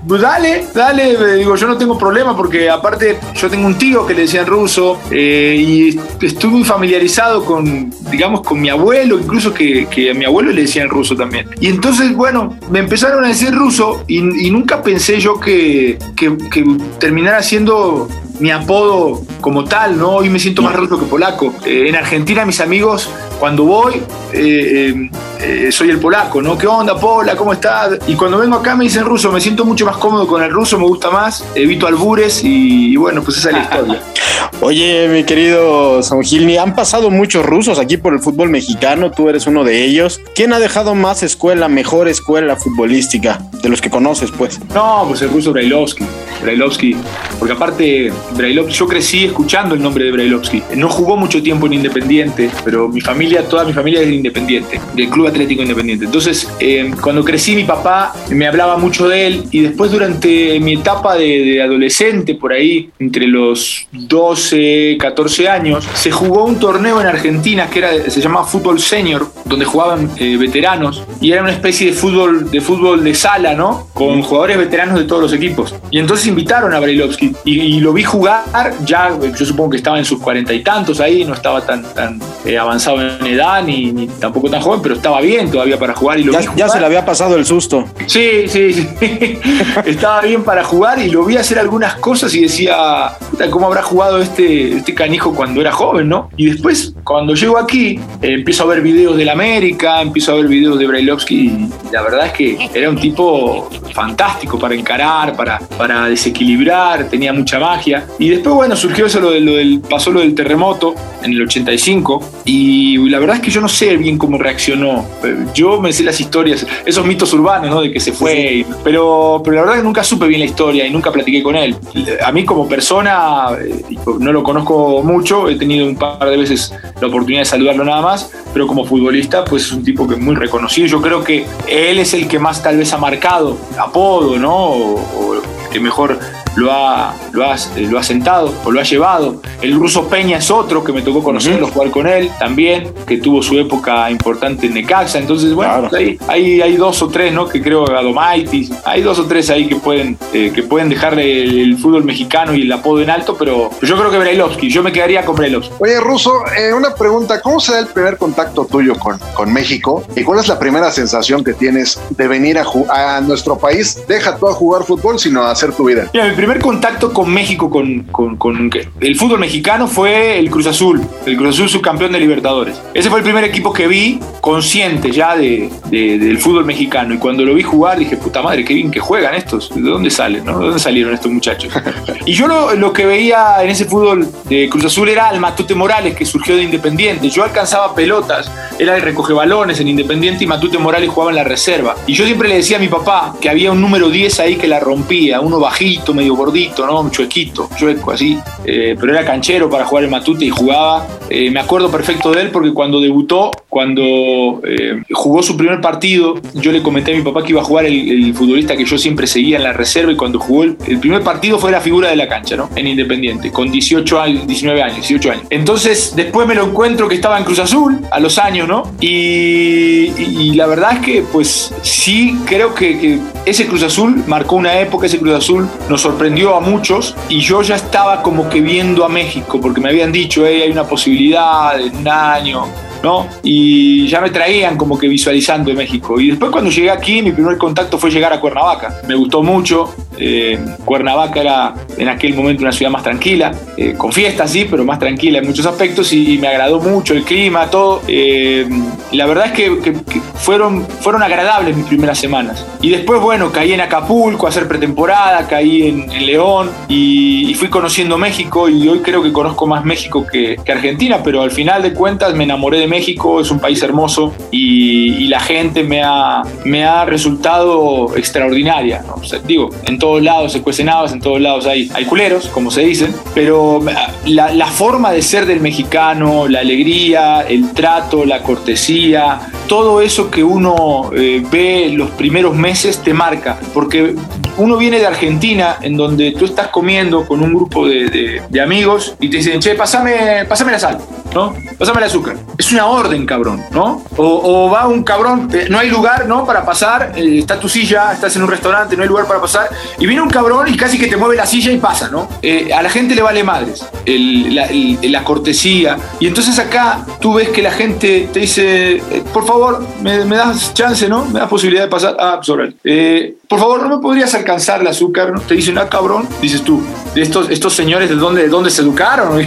pues 0.08 0.22
dale, 0.22 0.68
dale, 0.74 1.38
digo, 1.38 1.56
yo 1.56 1.68
no 1.68 1.78
tengo 1.78 1.98
problema 1.98 2.36
porque 2.36 2.70
aparte 2.70 3.18
yo 3.34 3.50
tengo 3.50 3.66
un 3.66 3.78
tío 3.78 4.06
que 4.06 4.14
le 4.14 4.22
decían 4.24 4.46
ruso 4.46 5.00
eh, 5.12 5.56
y 5.58 6.00
estuve 6.26 6.52
muy 6.52 6.64
familiarizado 6.64 7.44
con, 7.44 7.92
digamos, 8.12 8.42
con 8.42 8.62
mi 8.62 8.70
abuelo, 8.70 9.18
incluso 9.18 9.54
que, 9.54 9.88
a 10.12 10.14
mi 10.14 10.26
abuelo 10.26 10.52
le 10.52 10.62
decían 10.62 10.90
ruso 10.90 11.16
también. 11.16 11.50
Y 11.60 11.68
entonces, 11.68 12.16
bueno, 12.16 12.58
me 12.70 12.80
empezaron 12.80 13.24
a 13.24 13.30
decir 13.30 13.54
ruso 13.54 14.04
y, 14.08 14.22
nunca 14.56 14.82
pensé 14.82 15.20
yo 15.20 15.40
que, 15.40 15.98
que, 16.16 16.38
que 16.50 16.64
terminara 17.00 17.42
siendo 17.42 18.08
mi 18.40 18.52
apodo 18.52 19.22
como 19.42 19.64
tal, 19.64 19.98
¿no? 19.98 20.18
Hoy 20.18 20.30
me 20.30 20.40
siento 20.40 20.62
más 20.62 20.76
ruso 20.76 21.00
que 21.00 21.06
polaco. 21.06 21.54
Eh, 21.66 21.86
en 21.88 21.96
Argentina 21.96 22.46
mis 22.46 22.60
amigos 22.60 23.10
cuando 23.40 23.64
voy, 23.64 23.96
eh, 24.34 24.94
eh, 24.94 25.10
eh, 25.40 25.72
soy 25.72 25.90
el 25.90 26.00
polaco, 26.00 26.42
¿no? 26.42 26.58
¿Qué 26.58 26.68
onda, 26.68 26.98
Pola? 27.00 27.36
¿Cómo 27.36 27.54
estás? 27.54 28.00
Y 28.08 28.16
cuando 28.16 28.38
vengo 28.38 28.58
acá 28.58 28.76
me 28.76 28.86
dicen 28.86 29.06
ruso, 29.06 29.32
me 29.32 29.42
siento 29.42 29.66
mucho 29.66 29.86
más 29.86 29.98
cómodo 29.98 30.28
con 30.28 30.42
el 30.42 30.52
ruso, 30.52 30.78
me 30.78 30.86
gusta 30.86 31.10
más, 31.10 31.44
evito 31.56 31.88
albures 31.88 32.42
y, 32.44 32.96
bueno, 32.96 33.22
pues 33.22 33.38
esa 33.38 33.50
es 33.50 33.56
la 33.56 33.62
historia. 33.64 34.02
Oye, 34.62 35.08
mi 35.10 35.24
querido 35.24 36.02
Gilni, 36.24 36.58
han 36.58 36.76
pasado 36.76 37.10
muchos 37.10 37.46
rusos 37.46 37.78
aquí 37.78 37.98
por 37.98 38.14
el 38.14 38.20
fútbol 38.20 38.50
mexicano, 38.50 39.12
tú 39.12 39.30
eres 39.30 39.48
uno 39.48 39.64
de 39.64 39.84
ellos. 39.86 40.22
¿Quién 40.34 40.54
ha 40.54 40.60
dejado 40.60 40.96
más 40.96 41.24
escuela, 41.24 41.68
mejor 41.68 42.08
escuela 42.08 42.56
futbolística 42.56 43.42
de 43.62 43.70
los 43.70 43.82
que 43.82 43.90
conoces, 43.90 44.32
pues? 44.32 44.60
No, 44.74 45.06
pues 45.08 45.22
el 45.22 45.30
ruso 45.30 45.52
Brailovsky. 45.52 46.06
Brailovsky, 46.42 46.96
porque 47.40 47.54
aparte, 47.54 48.14
Brailovsky, 48.36 48.74
yo 48.74 48.88
crecí 48.88 49.26
escuchando 49.26 49.76
el 49.76 49.82
nombre 49.82 50.06
de 50.06 50.12
Brailovsky. 50.12 50.64
No 50.76 50.90
jugó 50.90 51.18
mucho 51.18 51.42
tiempo 51.42 51.68
en 51.68 51.74
Independiente, 51.74 52.50
pero 52.64 52.88
mi 52.88 53.02
familia, 53.02 53.44
toda 53.48 53.64
mi 53.66 53.74
familia 53.74 54.02
es 54.02 54.08
de 54.08 54.16
Independiente, 54.16 54.80
del 54.94 55.10
Club 55.10 55.28
Atlético 55.28 55.62
Independiente. 55.62 56.06
Entonces, 56.06 56.50
eh, 56.60 56.92
cuando 57.02 57.24
crecí, 57.24 57.56
mi 57.56 57.64
papá 57.64 58.14
me 58.30 58.48
hablaba 58.48 58.78
mucho 58.78 59.08
de 59.08 59.28
él 59.28 59.44
y 59.52 59.62
después 59.62 59.92
durante 59.92 60.60
mi 60.60 60.74
etapa 60.74 61.16
de, 61.16 61.62
adolescente, 61.62 62.36
por 62.36 62.54
ahí, 62.54 62.90
entre 63.00 63.28
los 63.28 63.88
12, 64.30 64.98
14 65.00 65.50
años, 65.50 65.88
se 65.94 66.12
jugó 66.12 66.46
un 66.46 66.60
torneo 66.60 67.00
en 67.00 67.08
Argentina 67.08 67.70
que 67.70 67.80
era, 67.80 68.10
se 68.10 68.22
llamaba 68.22 68.46
Fútbol 68.46 68.80
Senior, 68.80 69.28
donde 69.46 69.66
jugaban 69.66 70.10
eh, 70.18 70.36
veteranos 70.38 71.04
y 71.22 71.32
era 71.32 71.42
una 71.44 71.52
especie 71.52 71.92
de 71.92 71.94
fútbol, 71.94 72.50
de 72.50 72.60
fútbol 72.60 73.04
de 73.04 73.14
sala, 73.14 73.54
¿no? 73.54 73.88
Con 73.94 74.24
jugadores 74.24 74.58
veteranos 74.58 74.98
de 74.98 75.06
todos 75.06 75.22
los 75.22 75.34
equipos. 75.34 75.76
Y 75.92 76.00
entonces 76.00 76.26
invitaron 76.28 76.74
a 76.74 76.80
Brailovsky 76.80 77.36
y, 77.46 77.80
lo 77.80 77.94
vi 77.94 78.04
jugar, 78.04 78.44
ya 78.84 79.12
yo 79.38 79.46
supongo 79.46 79.72
que 79.72 79.78
estaba 79.78 80.00
en 80.00 80.06
sus 80.06 80.20
cuarenta 80.20 80.54
y 80.54 80.64
tantos 80.64 81.00
ahí, 81.00 81.24
no 81.24 81.34
estaba 81.34 81.62
tan, 81.62 81.84
tan 81.94 82.20
eh, 82.46 82.58
avanzado 82.58 83.02
en 83.02 83.26
edad 83.28 83.64
ni, 83.64 83.92
ni, 83.92 84.08
tampoco 84.08 84.50
tan 84.50 84.62
joven, 84.62 84.80
pero 84.82 84.96
estaba 84.96 85.22
bien 85.22 85.52
todavía 85.52 85.78
para 85.78 85.94
jugar 85.94 86.20
y 86.20 86.24
lo 86.24 86.34
ya, 86.34 86.40
vi 86.40 86.48
ya 86.56 86.70
se 86.70 86.80
le 86.80 86.86
había 86.86 87.06
pasado 87.06 87.36
el 87.36 87.46
susto. 87.46 87.86
Sí, 88.08 88.48
sí, 88.48 88.74
sí. 88.74 88.90
estaba 89.86 90.22
bien 90.22 90.44
para 90.44 90.64
jugar 90.64 91.00
y 91.00 91.10
lo 91.10 91.24
vi 91.26 91.38
hacer 91.38 91.60
algunas 91.60 91.96
cosas 91.96 92.34
y 92.34 92.42
decía, 92.42 93.18
¿cómo 93.52 93.68
habrá 93.68 93.84
jugado 93.84 94.15
este, 94.22 94.78
este 94.78 94.94
canijo 94.94 95.34
cuando 95.34 95.62
era 95.62 95.72
joven, 95.72 96.10
no? 96.10 96.30
Y 96.38 96.48
después, 96.48 96.94
cuando 97.04 97.36
llego 97.36 97.58
aquí, 97.58 98.00
eh, 98.22 98.34
empiezo 98.34 98.64
a 98.64 98.68
ver 98.68 98.82
videos 98.82 99.18
del 99.18 99.30
América, 99.30 100.02
empiezo 100.02 100.34
a 100.34 100.36
ver 100.36 100.48
videos 100.48 100.80
de 100.80 100.88
Brailovsky 100.88 101.36
y 101.36 101.70
la 101.92 102.02
verdad 102.02 102.28
es 102.28 102.34
que 102.34 102.70
era 102.74 102.90
un 102.90 102.98
tipo 102.98 103.70
fantástico 103.94 104.60
para 104.60 104.76
encarar, 104.76 105.36
para, 105.36 105.60
para 105.78 106.08
desequilibrar, 106.08 107.08
tenía 107.10 107.34
mucha 107.34 107.60
magia. 107.60 108.06
Y 108.20 108.30
después, 108.30 108.56
bueno, 108.56 108.76
surgió 108.76 109.06
eso, 109.06 109.20
lo, 109.20 109.32
del, 109.32 109.82
pasó 109.90 110.12
lo 110.12 110.20
del 110.20 110.36
terremoto 110.36 110.96
en 111.24 111.32
el 111.32 111.42
85 111.42 112.44
y 112.46 112.98
la 113.10 113.20
verdad 113.20 113.38
es 113.38 113.42
que 113.42 113.52
yo 113.52 113.62
no 113.62 113.68
sé 113.68 113.98
bien 113.98 114.18
cómo 114.18 114.38
reaccionó. 114.38 115.06
Yo 115.54 115.80
me 115.82 115.92
sé 115.94 116.04
las 116.04 116.20
historias, 116.20 116.66
esos 116.86 117.06
mitos 117.06 117.32
urbanos, 117.34 117.70
¿no? 117.70 117.82
De 117.82 117.92
que 117.92 118.00
se 118.00 118.12
fue, 118.12 118.66
pero, 118.84 119.42
pero 119.44 119.56
la 119.56 119.62
verdad 119.62 119.76
es 119.78 119.82
que 119.82 119.86
nunca 119.86 120.04
supe 120.04 120.28
bien 120.28 120.42
la 120.42 120.46
historia 120.46 120.86
y 120.86 120.92
nunca 120.92 121.12
platiqué 121.12 121.42
con 121.42 121.56
él. 121.56 121.76
A 122.24 122.32
mí 122.32 122.46
como 122.46 122.68
persona, 122.68 123.48
eh, 123.60 123.96
no 124.20 124.32
lo 124.32 124.44
conozco 124.44 125.02
mucho, 125.04 125.50
he 125.50 125.56
tenido 125.56 125.86
un 125.86 125.96
par 125.96 126.30
de 126.30 126.38
veces 126.38 126.74
la 127.00 127.08
oportunidad 127.08 127.42
de 127.42 127.46
saludarlo 127.46 127.84
nada 127.84 128.02
más, 128.02 128.32
pero 128.54 128.68
como 128.68 128.86
futbolista, 128.86 129.44
pues 129.46 129.64
es 129.64 129.72
un 129.72 129.84
tipo 129.84 130.08
que 130.08 130.16
es 130.16 130.20
muy 130.20 130.36
reconocido. 130.36 130.88
Yo 130.88 131.02
creo 131.02 131.24
que 131.24 131.46
él 131.68 132.00
es 132.00 132.14
el 132.14 132.28
que 132.28 132.40
más 132.40 132.62
tal 132.62 132.78
vez 132.78 132.94
ha 132.94 132.98
marcado 132.98 133.58
apodo, 133.78 134.38
¿no? 134.38 134.56
O, 134.56 135.42
que 135.72 135.80
mejor 135.80 136.20
lo 136.56 136.72
ha, 136.72 137.16
lo, 137.32 137.44
ha, 137.46 137.56
lo 137.78 138.00
ha 138.00 138.04
sentado 138.04 138.54
o 138.64 138.72
lo 138.72 138.80
ha 138.80 138.84
llevado. 138.84 139.42
El 139.62 139.76
ruso 139.76 140.08
Peña 140.08 140.38
es 140.38 140.50
otro 140.52 140.84
que 140.84 140.94
me 140.94 141.02
tocó 141.02 141.24
conocerlo, 141.24 141.68
jugar 141.68 141.92
con 141.92 142.08
él 142.08 142.30
también, 142.40 142.94
que 143.06 143.18
tuvo 143.18 143.42
su 143.42 143.58
época 143.60 144.10
importante 144.10 144.68
en 144.68 144.74
Necaxa. 144.74 145.20
Entonces, 145.20 145.54
bueno, 145.54 145.88
pues 145.90 146.18
hay, 146.28 146.62
hay, 146.62 146.78
dos 146.78 147.02
o 147.02 147.08
tres, 147.08 147.34
¿no? 147.34 147.48
Que 147.48 147.62
creo 147.62 147.86
Adomaitis, 147.86 148.72
hay 148.84 149.02
dos 149.02 149.20
o 149.20 149.26
tres 149.26 149.50
ahí 149.50 149.68
que 149.68 149.76
pueden, 149.76 150.18
eh, 150.34 150.52
que 150.54 150.64
pueden 150.64 150.90
dejarle 150.90 151.44
el, 151.44 151.76
fútbol 151.78 152.04
mexicano 152.04 152.56
y 152.56 152.62
el 152.62 152.72
apodo 152.72 153.02
en 153.02 153.10
alto, 153.10 153.36
pero 153.38 153.70
yo 153.82 153.98
creo 153.98 154.10
que 154.10 154.18
Brailovsky, 154.18 154.70
yo 154.70 154.82
me 154.82 154.92
quedaría 154.92 155.26
con 155.26 155.36
Brailovsky. 155.36 155.74
Oye, 155.80 156.00
Ruso, 156.00 156.32
eh, 156.58 156.74
una 156.74 156.96
pregunta, 156.96 157.42
¿cómo 157.42 157.60
se 157.60 157.74
da 157.74 157.80
el 157.80 157.88
primer 157.88 158.18
contacto 158.18 158.66
tuyo 158.66 158.96
con, 158.98 159.20
con 159.34 159.52
México? 159.52 160.04
¿Y 160.16 160.24
cuál 160.24 160.40
es 160.40 160.48
la 160.48 160.58
primera 160.58 160.92
sensación 160.92 161.44
que 161.44 161.54
tienes 161.54 162.00
de 162.10 162.28
venir 162.28 162.58
a, 162.58 162.66
a 162.90 163.22
nuestro 163.22 163.58
país? 163.58 164.02
Deja 164.08 164.38
tú 164.38 164.48
a 164.48 164.54
jugar 164.54 164.84
fútbol, 164.84 165.20
sino 165.20 165.44
a 165.44 165.52
hacer 165.52 165.74
tu 165.74 165.86
vida. 165.86 166.10
Mira, 166.14 166.28
mi 166.28 166.34
primer 166.46 166.62
contacto 166.62 167.12
con 167.12 167.34
México, 167.34 167.72
con, 167.72 168.04
con, 168.04 168.36
con, 168.38 168.70
el 169.00 169.16
fútbol 169.16 169.40
mexicano, 169.40 169.88
fue 169.88 170.38
el 170.38 170.52
Cruz 170.52 170.68
Azul. 170.68 171.02
El 171.26 171.38
Cruz 171.38 171.56
Azul 171.56 171.70
subcampeón 171.70 172.12
de 172.12 172.20
Libertadores. 172.20 172.80
Ese 172.94 173.10
fue 173.10 173.18
el 173.18 173.24
primer 173.24 173.44
equipo 173.44 173.74
que 173.74 173.88
vi 173.88 174.20
consciente 174.42 175.10
ya 175.10 175.36
de, 175.36 175.72
del 175.90 176.38
fútbol 176.38 176.64
mexicano. 176.66 177.16
Y 177.16 177.18
cuando 177.18 177.44
lo 177.44 177.56
vi 177.56 177.64
jugar 177.64 177.98
dije, 177.98 178.16
puta 178.18 178.44
madre, 178.44 178.64
qué 178.64 178.76
bien 178.76 178.92
que 178.92 179.00
juegan 179.00 179.34
estos. 179.34 179.74
¿De 179.74 179.82
dónde 179.82 180.12
salen? 180.12 180.46
No? 180.46 180.60
¿De 180.60 180.66
dónde 180.66 180.80
salieron 180.80 181.16
estos 181.16 181.32
muchachos? 181.32 181.74
y 182.28 182.34
yo 182.34 182.48
lo, 182.48 182.76
lo, 182.76 182.94
que 182.94 183.08
veía 183.08 183.56
en 183.64 183.70
ese 183.72 183.86
fútbol 183.86 184.28
de 184.48 184.70
Cruz 184.70 184.86
Azul 184.86 185.10
era 185.10 185.30
al 185.30 185.40
Matute 185.40 185.74
Morales, 185.74 186.16
que 186.16 186.26
surgió 186.26 186.56
de 186.56 186.62
Independiente. 186.62 187.28
Yo 187.32 187.44
alcanzaba 187.44 187.96
pelotas, 187.96 188.52
era 188.78 188.96
el 188.96 189.02
recoge 189.02 189.34
balones 189.34 189.80
en 189.80 189.88
Independiente 189.88 190.44
y 190.44 190.48
Matute 190.48 190.78
Morales 190.78 191.10
jugaba 191.10 191.32
en 191.32 191.38
la 191.38 191.44
reserva. 191.44 191.96
Y 192.06 192.14
yo 192.14 192.24
siempre 192.24 192.48
le 192.48 192.58
decía 192.58 192.78
a 192.78 192.80
mi 192.80 192.88
papá 192.88 193.34
que 193.42 193.50
había 193.50 193.72
un 193.72 193.82
número 193.82 194.10
10 194.10 194.40
ahí 194.42 194.58
que 194.58 194.68
la 194.68 194.80
rompía, 194.80 195.40
uno 195.40 195.60
bajito, 195.60 196.14
medio 196.14 196.35
gordito, 196.36 196.86
¿no? 196.86 197.10
Chuequito, 197.10 197.70
chueco 197.76 198.12
así. 198.12 198.38
Eh, 198.66 198.96
pero 199.00 199.14
era 199.14 199.26
canchero 199.26 199.70
para 199.70 199.86
jugar 199.86 200.04
el 200.06 200.10
Matute 200.10 200.46
y 200.46 200.50
jugaba. 200.50 201.08
Eh, 201.30 201.50
me 201.52 201.60
acuerdo 201.60 201.90
perfecto 201.90 202.32
de 202.32 202.42
él 202.42 202.50
porque 202.52 202.74
cuando 202.74 203.00
debutó, 203.00 203.52
cuando 203.70 204.62
eh, 204.66 205.04
jugó 205.12 205.42
su 205.44 205.58
primer 205.58 205.82
partido, 205.82 206.36
yo 206.54 206.72
le 206.72 206.82
comenté 206.82 207.14
a 207.14 207.18
mi 207.18 207.24
papá 207.24 207.44
que 207.44 207.50
iba 207.50 207.62
a 207.62 207.64
jugar 207.64 207.86
el, 207.86 208.34
futbolista 208.36 208.76
que 208.76 208.86
yo 208.86 208.98
siempre 208.98 209.28
seguía 209.28 209.58
en 209.58 209.64
la 209.64 209.74
reserva 209.74 210.12
y 210.12 210.16
cuando 210.16 210.40
jugó 210.40 210.64
el, 210.64 210.76
primer 211.00 211.22
partido 211.22 211.58
fue 211.58 211.72
la 211.72 211.82
figura 211.82 212.10
de 212.10 212.16
la 212.16 212.28
cancha, 212.28 212.56
¿no? 212.56 212.70
En 212.76 212.88
Independiente, 212.88 213.52
con 213.52 213.72
18 213.72 214.22
años, 214.22 214.48
19 214.48 214.82
años, 214.82 214.96
18 214.98 215.32
años. 215.32 215.44
Entonces, 215.50 216.14
después 216.16 216.48
me 216.48 216.56
lo 216.56 216.66
encuentro 216.66 217.08
que 217.08 217.16
estaba 217.16 217.38
en 217.38 217.44
Cruz 217.44 217.60
Azul 217.60 218.00
a 218.12 218.20
los 218.20 218.38
años, 218.38 218.68
¿no? 218.68 218.92
Y, 219.00 220.54
la 220.56 220.68
verdad 220.68 220.94
es 220.94 221.00
que, 221.00 221.24
pues, 221.32 221.74
sí, 221.82 222.38
creo 222.46 222.74
que 222.74 223.20
ese 223.46 223.68
Cruz 223.68 223.84
Azul 223.84 224.24
marcó 224.28 224.56
una 224.56 224.80
época, 224.80 225.06
ese 225.06 225.20
Cruz 225.20 225.34
Azul 225.34 225.68
nos 225.90 226.02
sorprendió 226.02 226.25
a 226.56 226.60
muchos 226.60 227.16
y 227.30 227.40
yo 227.40 227.62
ya 227.62 227.76
estaba 227.76 228.22
como 228.22 228.50
que 228.50 228.60
viendo 228.62 229.06
a 229.06 229.10
México 229.10 229.60
porque 229.62 229.80
me 229.80 229.90
habían 229.90 230.12
dicho, 230.12 230.46
hey, 230.46 230.64
hay 230.64 230.72
una 230.72 230.84
posibilidad 230.84 231.80
en 231.80 231.96
un 231.98 232.08
año, 232.08 232.66
¿no? 233.06 233.28
Y 233.44 234.08
ya 234.08 234.20
me 234.20 234.32
traían 234.32 234.78
como 234.78 234.98
que 234.98 235.08
visualizando 235.08 235.70
de 235.70 235.78
México. 235.78 236.20
Y 236.20 236.32
después 236.32 236.52
cuando 236.52 236.72
llegué 236.72 236.90
aquí, 236.90 237.22
mi 237.22 237.32
primer 237.32 237.56
contacto 237.56 238.00
fue 238.00 238.10
llegar 238.10 238.34
a 238.34 238.40
Cuernavaca. 238.40 239.02
Me 239.08 239.14
gustó 239.14 239.44
mucho. 239.44 239.94
Eh, 240.18 240.58
Cuernavaca 240.86 241.42
era 241.42 241.76
en 241.98 242.08
aquel 242.08 242.34
momento 242.34 242.64
una 242.64 242.72
ciudad 242.72 242.90
más 242.90 243.04
tranquila, 243.04 243.52
eh, 243.78 243.94
con 243.98 244.14
fiestas, 244.14 244.50
sí, 244.50 244.66
pero 244.70 244.86
más 244.86 244.98
tranquila 244.98 245.40
en 245.40 245.46
muchos 245.46 245.66
aspectos 245.66 246.14
y, 246.14 246.38
me 246.40 246.48
agradó 246.48 246.80
mucho 246.80 247.14
el 247.14 247.24
clima, 247.24 247.70
todo. 247.70 248.02
Eh, 248.08 248.68
la 249.12 249.26
verdad 249.26 249.48
es 249.48 249.52
que, 249.52 249.94
fueron, 250.36 250.86
fueron 251.02 251.22
agradables 251.22 251.76
mis 251.78 251.86
primeras 251.86 252.18
semanas. 252.18 252.66
Y 252.82 252.90
después, 252.90 253.22
bueno, 253.22 253.52
caí 253.52 253.74
en 253.74 253.82
Acapulco 253.82 254.48
a 254.48 254.50
hacer 254.50 254.68
pretemporada, 254.68 255.48
caí 255.48 255.88
en, 255.88 256.26
León 256.26 256.72
y, 256.88 257.54
fui 257.56 257.70
conociendo 257.70 258.18
México 258.18 258.68
y 258.68 258.88
hoy 258.88 259.00
creo 259.00 259.22
que 259.24 259.32
conozco 259.32 259.66
más 259.68 259.86
México 259.86 260.26
que, 260.26 260.58
que 260.64 260.72
Argentina, 260.72 261.22
pero 261.24 261.42
al 261.42 261.52
final 261.52 261.82
de 261.82 261.94
cuentas 261.94 262.34
me 262.34 262.44
enamoré 262.44 262.80
de 262.80 262.88
México 262.88 262.95
México, 262.96 263.42
es 263.42 263.52
un 263.52 263.60
país 263.60 263.82
hermoso 263.84 264.34
y, 264.52 265.26
la 265.26 265.40
gente 265.40 265.84
me 265.84 266.04
ha, 266.04 266.44
me 266.66 266.86
ha 266.86 267.04
resultado 267.04 268.16
extraordinaria. 268.16 269.04
digo, 269.44 269.70
en 269.86 269.98
todos 269.98 270.22
lados 270.22 270.54
se 270.54 270.62
cuecen 270.62 270.86
en 270.86 271.20
todos 271.20 271.42
lados 271.42 271.66
hay, 271.66 271.90
hay 271.94 272.06
culeros, 272.06 272.48
como 272.48 272.70
se 272.70 272.82
dicen, 272.82 273.14
pero 273.34 273.82
la, 274.26 274.54
la 274.54 274.68
forma 274.68 275.12
de 275.12 275.22
ser 275.22 275.46
del 275.48 275.62
mexicano, 275.62 276.48
la 276.48 276.60
alegría, 276.60 277.42
el 277.42 277.74
trato, 277.74 278.24
la 278.24 278.44
cortesía, 278.44 279.40
todo 279.68 280.02
eso 280.02 280.30
que 280.30 280.44
uno 280.44 281.12
eh, 281.16 281.44
ve 281.52 281.90
los 281.94 282.12
primeros 282.12 282.56
meses 282.56 283.00
te 283.04 283.14
marca, 283.14 283.60
porque 283.74 284.16
uno 284.58 284.78
viene 284.78 285.00
de 285.00 285.08
Argentina, 285.08 285.78
en 285.82 285.98
donde 285.98 286.32
tú 286.32 286.46
estás 286.46 286.68
comiendo 286.68 287.26
con 287.26 287.42
un 287.42 287.54
grupo 287.54 287.88
de, 287.88 288.42
amigos 288.64 289.16
y 289.20 289.30
te 289.30 289.38
dicen, 289.38 289.60
che, 289.60 289.76
pásame 289.76 290.46
la 290.48 290.80
sal, 290.80 290.98
¿no? 291.34 291.54
Pásame 291.78 292.00
el 292.00 292.06
azúcar. 292.06 292.38
Es 292.58 292.72
una 292.72 292.86
orden, 292.86 293.26
cabrón, 293.26 293.62
¿no? 293.72 294.02
O, 294.16 294.70
va 294.70 294.88
un 294.88 295.04
cabrón, 295.04 295.50
eh, 295.54 295.68
no 295.70 295.78
hay 295.78 295.90
lugar, 295.90 296.26
¿no? 296.26 296.46
Para 296.46 296.66
pasar, 296.66 297.12
eh, 297.16 297.40
está 297.40 297.60
tu 297.60 297.68
silla, 297.68 298.14
estás 298.14 298.36
en 298.38 298.44
un 298.44 298.50
restaurante, 298.50 298.96
no 298.96 299.04
hay 299.04 299.10
lugar 299.10 299.28
para 299.28 299.42
pasar, 299.42 299.70
y 300.00 300.06
viene 300.06 300.22
un 300.22 300.30
cabrón 300.30 300.68
y 300.74 300.78
casi 300.78 300.98
que 300.98 301.08
te 301.08 301.18
mueve 301.18 301.36
la 301.36 301.46
silla 301.46 301.72
y 301.72 301.78
pasa, 301.78 302.10
¿no? 302.10 302.28
a 302.76 302.82
la 302.82 302.90
gente 302.90 303.16
le 303.16 303.22
vale 303.22 303.44
madres 303.44 303.86
la, 304.06 305.24
cortesía. 305.24 305.98
Y 306.20 306.28
entonces 306.28 306.58
acá 306.60 307.06
tú 307.20 307.34
ves 307.34 307.50
que 307.50 307.62
la 307.62 307.72
gente 307.72 308.30
te 308.32 308.42
dice, 308.42 309.02
por 309.34 309.46
favor, 309.46 309.55
me, 310.02 310.36
das 310.36 310.74
chance, 310.74 311.08
¿no? 311.08 311.26
Me 311.26 311.40
das 311.40 311.50
posibilidad 311.50 311.84
de 311.84 311.90
pasar. 311.90 312.16
Ah, 312.20 312.40
sobre 312.42 312.72
pues, 312.72 313.34
por 313.48 313.60
favor, 313.60 313.84
¿no 313.84 313.98
me 313.98 314.02
podrías 314.02 314.34
alcanzar 314.34 314.82
el 314.82 314.88
azúcar? 314.88 315.32
¿no? 315.32 315.42
Te 315.42 315.56
dicen, 315.56 315.78
ah, 315.78 315.88
cabrón. 315.90 316.28
Dices 316.42 316.62
tú, 316.62 316.82
estos, 317.16 317.50
estos 317.50 317.74
señores 317.74 318.10
de 318.10 318.16
dónde, 318.16 318.44
de 318.44 318.50
dónde 318.50 318.70
se 318.70 318.82
educaron? 318.82 319.46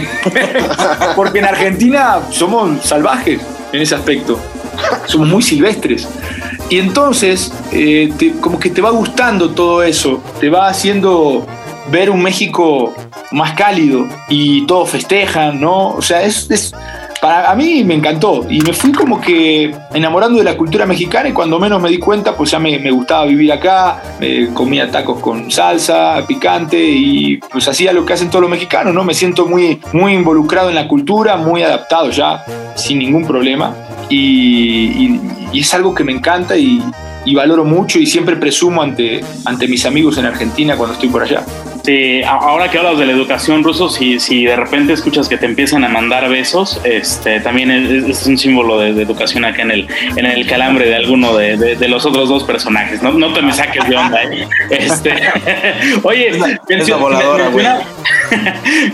Porque 1.15 1.39
en 1.39 1.45
Argentina 1.45 2.19
somos 2.31 2.85
salvajes. 2.85 3.41
en 3.71 3.81
ese 3.81 3.95
aspecto. 3.95 4.39
Somos 5.05 5.27
muy 5.27 5.41
silvestres. 5.41 6.07
Y 6.69 6.77
entonces, 6.77 7.51
eh, 7.71 8.13
como 8.39 8.59
que 8.59 8.69
te 8.69 8.81
va 8.81 8.91
gustando 8.91 9.49
todo 9.49 9.83
eso, 9.83 10.21
te 10.39 10.49
va 10.49 10.67
haciendo 10.67 11.45
ver 11.91 12.09
un 12.09 12.21
México 12.21 12.93
más 13.31 13.53
cálido 13.53 14.07
y 14.27 14.65
todos 14.67 14.89
festejan, 14.89 15.59
¿no? 15.59 15.89
O 15.89 16.01
sea, 16.01 16.23
es 16.23 16.73
para 17.21 17.51
a 17.51 17.55
mí 17.55 17.83
me 17.83 17.95
encantó 17.95 18.45
y 18.49 18.61
me 18.61 18.73
fui 18.73 18.91
como 18.91 19.19
que 19.19 19.73
enamorando 19.93 20.37
de 20.39 20.45
la 20.45 20.55
cultura 20.55 20.85
mexicana 20.85 21.29
y 21.29 21.33
cuando 21.33 21.59
menos 21.59 21.81
me 21.81 21.89
di 21.89 21.97
cuenta 21.97 22.35
pues 22.35 22.51
ya 22.51 22.59
me, 22.59 22.91
gustaba 22.91 23.25
vivir 23.25 23.51
acá, 23.51 24.01
comía 24.53 24.89
tacos 24.89 25.19
con 25.19 25.51
salsa, 25.51 26.25
picante 26.27 26.81
y 26.81 27.37
pues 27.37 27.67
hacía 27.67 27.93
lo 27.93 28.05
que 28.05 28.13
hacen 28.13 28.29
todos 28.29 28.41
los 28.41 28.51
mexicanos, 28.51 28.93
¿no? 28.93 29.03
Me 29.03 29.13
siento 29.13 29.45
muy, 29.45 29.79
muy 29.93 30.13
involucrado 30.13 30.69
en 30.69 30.75
la 30.75 30.87
cultura, 30.87 31.37
muy 31.37 31.63
adaptado 31.63 32.09
ya, 32.09 32.43
sin 32.75 32.99
ningún 32.99 33.25
problema 33.25 33.75
y, 34.09 35.19
es 35.53 35.73
algo 35.73 35.93
que 35.93 36.03
me 36.03 36.11
encanta 36.11 36.55
y, 36.55 36.81
y 37.25 37.35
valoro 37.35 37.65
mucho 37.65 37.99
y 37.99 38.05
siempre 38.05 38.35
presumo 38.35 38.81
ante, 38.81 39.21
ante 39.45 39.67
mis 39.67 39.85
amigos 39.85 40.17
en 40.17 40.25
Argentina 40.25 40.77
cuando 40.77 40.93
estoy 40.93 41.09
por 41.09 41.23
allá. 41.23 41.43
Sí, 41.83 42.21
ahora 42.23 42.69
que 42.69 42.77
hablas 42.77 42.97
de 42.97 43.05
la 43.05 43.13
educación 43.13 43.63
ruso, 43.63 43.89
si, 43.89 44.19
si 44.19 44.45
de 44.45 44.55
repente 44.55 44.93
escuchas 44.93 45.29
que 45.29 45.37
te 45.37 45.45
empiezan 45.45 45.83
a 45.83 45.89
mandar 45.89 46.29
besos, 46.29 46.79
este, 46.83 47.39
también 47.39 47.71
es, 47.71 48.25
un 48.25 48.37
símbolo 48.37 48.79
de, 48.79 48.89
educación 49.01 49.45
acá 49.45 49.61
en 49.61 49.71
el, 49.71 49.87
en 50.15 50.25
el 50.25 50.45
calambre 50.45 50.87
de 50.87 50.95
alguno 50.95 51.35
de, 51.35 51.57
de, 51.57 51.87
los 51.87 52.05
otros 52.05 52.29
dos 52.29 52.43
personajes. 52.43 53.01
No, 53.01 53.13
no 53.13 53.33
te 53.33 53.41
me 53.41 53.53
saques 53.53 53.87
de 53.87 53.95
onda. 53.95 54.23
¿eh? 54.23 54.47
Este, 54.69 55.13
oye, 56.03 56.31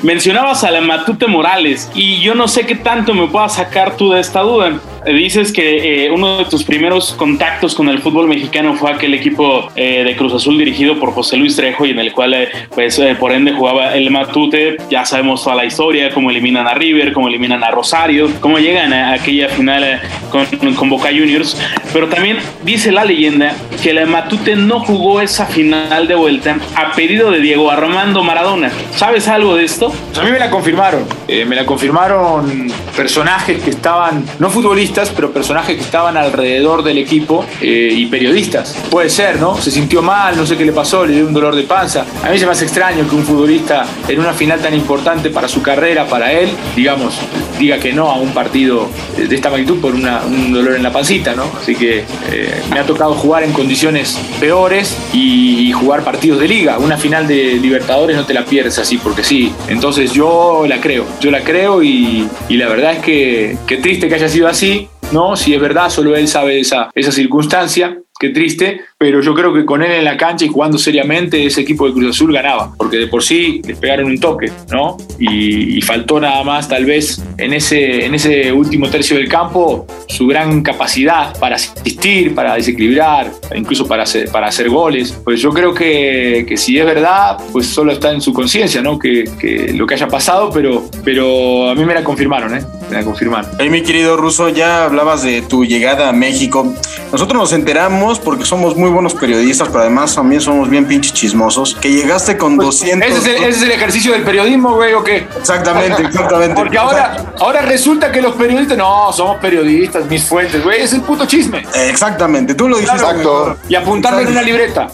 mencionabas 0.04 0.64
a 0.64 0.72
la 0.72 0.82
Matute 0.82 1.28
Morales 1.28 1.90
y 1.96 2.22
yo 2.22 2.36
no 2.36 2.48
sé 2.48 2.66
qué 2.66 2.76
tanto 2.76 3.14
me 3.14 3.28
puedas 3.28 3.56
sacar 3.56 3.98
tú 3.98 4.12
de 4.12 4.20
esta 4.20 4.42
duda 4.42 4.80
dices 5.14 5.52
que 5.52 6.06
eh, 6.06 6.12
uno 6.12 6.40
de 6.40 6.46
tus 6.46 6.64
primeros 6.64 7.14
contactos 7.14 7.76
con 7.76 7.90
el 7.90 8.00
fútbol 8.00 8.28
mexicano 8.28 8.76
fue 8.76 8.92
aquel 8.92 9.14
equipo 9.14 9.70
eh, 9.76 10.04
de 10.04 10.16
Cruz 10.16 10.34
Azul 10.34 10.58
dirigido 10.58 11.00
por 11.00 11.12
José 11.12 11.38
Luis 11.38 11.56
Trejo 11.56 11.86
y 11.86 11.92
en 11.92 12.00
el 12.00 12.12
cual 12.12 12.34
eh, 12.34 12.50
pues 12.74 13.00
por 13.20 13.32
ende 13.32 13.54
jugaba 13.54 13.96
el 13.96 14.10
Matute, 14.10 14.78
ya 14.90 15.06
sabemos 15.06 15.44
toda 15.44 15.56
la 15.56 15.66
historia, 15.66 16.12
cómo 16.12 16.30
eliminan 16.30 16.68
a 16.68 16.74
River, 16.74 17.14
cómo 17.14 17.28
eliminan 17.28 17.64
a 17.64 17.72
Rosario, 17.72 18.30
cómo 18.40 18.58
llegan 18.58 18.94
a 18.94 19.14
aquella 19.14 19.50
final 19.50 20.02
con, 20.30 20.46
con 20.76 20.90
Boca 20.90 21.10
Juniors, 21.10 21.60
pero 21.94 22.08
también 22.08 22.38
dice 22.64 22.92
la 22.92 23.06
leyenda 23.06 23.56
que 23.82 23.92
el 23.92 24.08
Matute 24.08 24.56
no 24.56 24.80
jugó 24.80 25.22
esa 25.22 25.46
final 25.46 26.08
de 26.08 26.16
vuelta 26.16 26.58
a 26.76 26.94
pedido 26.94 27.32
de 27.32 27.40
Diego 27.40 27.70
Armando 27.70 28.24
Maradona. 28.24 28.72
¿Sabes 28.96 29.28
algo 29.28 29.56
de 29.56 29.66
esto? 29.66 29.94
Pues 30.08 30.18
a 30.18 30.24
mí 30.24 30.32
me 30.32 30.40
la 30.40 30.50
confirmaron, 30.50 31.06
me 31.28 31.56
la 31.56 31.66
confirmaron 31.66 32.72
personajes 32.96 33.62
que 33.62 33.70
estaban, 33.70 34.26
no 34.40 34.50
futbolistas, 34.50 34.95
pero 35.16 35.32
personajes 35.32 35.76
que 35.76 35.82
estaban 35.82 36.16
alrededor 36.16 36.84
del 36.84 36.98
equipo 36.98 37.46
eh, 37.62 37.90
y 37.92 38.06
periodistas. 38.06 38.78
Puede 38.90 39.10
ser, 39.10 39.40
¿no? 39.40 39.58
Se 39.58 39.70
sintió 39.70 40.02
mal, 40.02 40.38
no 40.38 40.46
sé 40.46 40.56
qué 40.56 40.66
le 40.66 40.72
pasó, 40.72 41.06
le 41.06 41.16
dio 41.16 41.28
un 41.28 41.34
dolor 41.34 41.56
de 41.56 41.64
panza. 41.64 42.06
A 42.24 42.30
mí 42.30 42.40
se 42.40 42.46
me 42.46 42.54
hace 42.54 42.64
extraño 42.64 43.08
que 43.08 43.16
un 43.16 43.24
futbolista 43.24 43.86
en 44.08 44.20
una 44.20 44.34
final 44.34 44.62
tan 44.62 44.74
importante 44.74 45.30
para 45.30 45.48
su 45.48 45.62
carrera, 45.62 46.08
para 46.08 46.32
él, 46.32 46.50
digamos, 46.76 47.16
diga 47.60 47.78
que 47.78 47.92
no 47.94 48.10
a 48.10 48.16
un 48.16 48.30
partido 48.34 48.88
de 49.18 49.34
esta 49.34 49.50
magnitud 49.50 49.80
por 49.80 49.94
un 49.94 50.54
dolor 50.54 50.76
en 50.76 50.84
la 50.84 50.92
pancita, 50.92 51.36
¿no? 51.36 51.44
Así 51.60 51.76
que 51.76 52.00
eh, 52.32 52.64
me 52.72 52.80
ha 52.80 52.86
tocado 52.86 53.14
jugar 53.16 53.44
en 53.44 53.52
condiciones 53.52 54.18
peores 54.40 54.98
y, 55.14 55.72
jugar 55.76 56.04
partidos 56.06 56.40
de 56.40 56.48
liga. 56.48 56.78
Una 56.78 56.96
final 56.98 57.28
de 57.28 57.56
Libertadores 57.56 58.16
no 58.16 58.26
te 58.26 58.34
la 58.34 58.46
pierdes 58.46 58.80
así 58.80 58.98
porque 58.98 59.24
sí. 59.26 59.52
Entonces 59.68 60.14
yo 60.14 60.66
la 60.68 60.80
creo, 60.80 61.06
yo 61.20 61.32
la 61.32 61.42
creo 61.42 61.84
y, 61.84 62.28
la 62.50 62.68
verdad 62.70 62.94
es 62.94 63.00
que 63.00 63.58
qué 63.68 63.78
triste 63.78 64.08
que 64.08 64.16
haya 64.16 64.30
sido 64.30 64.48
así, 64.48 64.85
¿no? 65.16 65.36
Si 65.38 65.54
es 65.54 65.62
verdad, 65.62 65.90
solo 65.90 66.16
él 66.16 66.28
sabe 66.28 66.60
esa, 66.60 66.90
esa 66.94 67.12
circunstancia, 67.12 67.98
qué 68.18 68.30
triste, 68.30 68.82
pero 68.98 69.22
yo 69.22 69.34
creo 69.34 69.54
que 69.54 69.66
con 69.66 69.84
él 69.84 69.92
en 69.92 70.06
la 70.06 70.16
cancha 70.16 70.46
y 70.46 70.48
jugando 70.48 70.78
seriamente 70.78 71.46
ese 71.46 71.62
equipo 71.62 71.86
de 71.86 71.94
Cruz 71.94 72.16
Azul 72.16 72.32
ganaba, 72.32 72.74
porque 72.78 72.98
de 72.98 73.08
por 73.08 73.22
sí 73.22 73.62
les 73.66 73.78
pegaron 73.78 74.06
un 74.06 74.20
toque, 74.20 74.52
¿no? 74.72 74.98
Y, 75.20 75.82
faltó 75.86 76.20
nada 76.20 76.44
más 76.44 76.68
tal 76.68 76.84
vez 76.84 77.22
en 77.38 77.54
ese, 77.54 78.06
en 78.06 78.16
ese 78.16 78.52
último 78.52 78.90
tercio 78.90 79.18
del 79.18 79.30
campo 79.30 79.86
su 80.08 80.26
gran 80.26 80.64
capacidad 80.64 81.38
para 81.38 81.58
asistir, 81.58 82.34
para 82.34 82.56
desequilibrar, 82.56 83.32
incluso 83.56 83.88
para 83.88 84.02
hacer, 84.02 84.32
para 84.32 84.48
hacer 84.48 84.68
goles. 84.68 85.12
Pues 85.24 85.42
yo 85.42 85.52
creo 85.52 85.72
que, 85.72 86.44
que 86.48 86.58
si 86.58 86.80
es 86.80 86.86
verdad, 86.86 87.38
pues 87.52 87.68
solo 87.68 87.92
está 87.92 88.12
en 88.12 88.20
su 88.20 88.34
conciencia, 88.34 88.82
¿no? 88.82 88.98
Que, 88.98 89.26
que, 89.40 89.74
lo 89.74 89.86
que 89.86 89.94
haya 89.94 90.08
pasado, 90.08 90.50
pero, 90.52 90.86
pero 91.04 91.70
a 91.70 91.76
mí 91.76 91.86
me 91.86 91.94
la 91.94 92.04
confirmaron, 92.04 92.56
¿eh? 92.58 92.64
Me 92.90 92.98
la 92.98 93.04
confirmaron. 93.04 93.52
Hey, 93.60 93.70
mi 93.70 93.84
querido 93.84 94.18
Ruso, 94.18 94.50
ya 94.50 94.86
hablabas 94.86 95.22
de 95.22 95.44
tu 95.44 95.66
llegada 95.66 96.10
a 96.10 96.14
México. 96.14 96.74
Nosotros 97.12 97.40
nos 97.40 97.54
enteramos 97.54 98.05
porque 98.20 98.46
somos 98.46 98.76
muy 98.76 98.90
buenos 98.90 99.14
periodistas, 99.14 99.68
pero 99.68 99.82
además 99.82 100.14
también 100.14 100.40
somos 100.40 100.70
bien 100.70 100.86
pinches 100.86 101.14
chismosos, 101.14 101.76
que 101.76 101.92
llegaste 101.92 102.38
con 102.38 102.58
200... 102.58 103.10
Pues, 103.10 103.26
ese 103.26 103.48
es, 103.48 103.62
el, 103.62 103.72
ejercicio 103.72 104.12
del 104.14 104.24
periodismo, 104.24 104.76
güey, 104.76 104.94
¿o 104.94 105.04
qué? 105.04 105.28
Exactamente, 105.38 106.02
exactamente. 106.06 106.56
Porque 106.56 106.78
ahora, 106.78 107.34
ahora 107.40 107.62
resulta 107.64 108.12
que 108.12 108.22
los 108.22 108.36
periodistas, 108.36 108.78
no, 108.78 109.12
somos 109.12 109.38
periodistas, 109.38 110.06
mis 110.06 110.24
fuentes, 110.24 110.64
güey, 110.64 110.82
es 110.82 110.94
el 110.94 111.02
puto 111.02 111.26
chisme. 111.26 111.66
Exactamente, 111.88 112.54
tú 112.54 112.70
lo 112.70 112.78
dices. 112.78 112.94
Exacto. 112.94 113.58
Y 113.68 113.76
apuntarlo 113.76 114.20
en 114.20 114.28
una 114.28 114.42
libreta. 114.42 114.88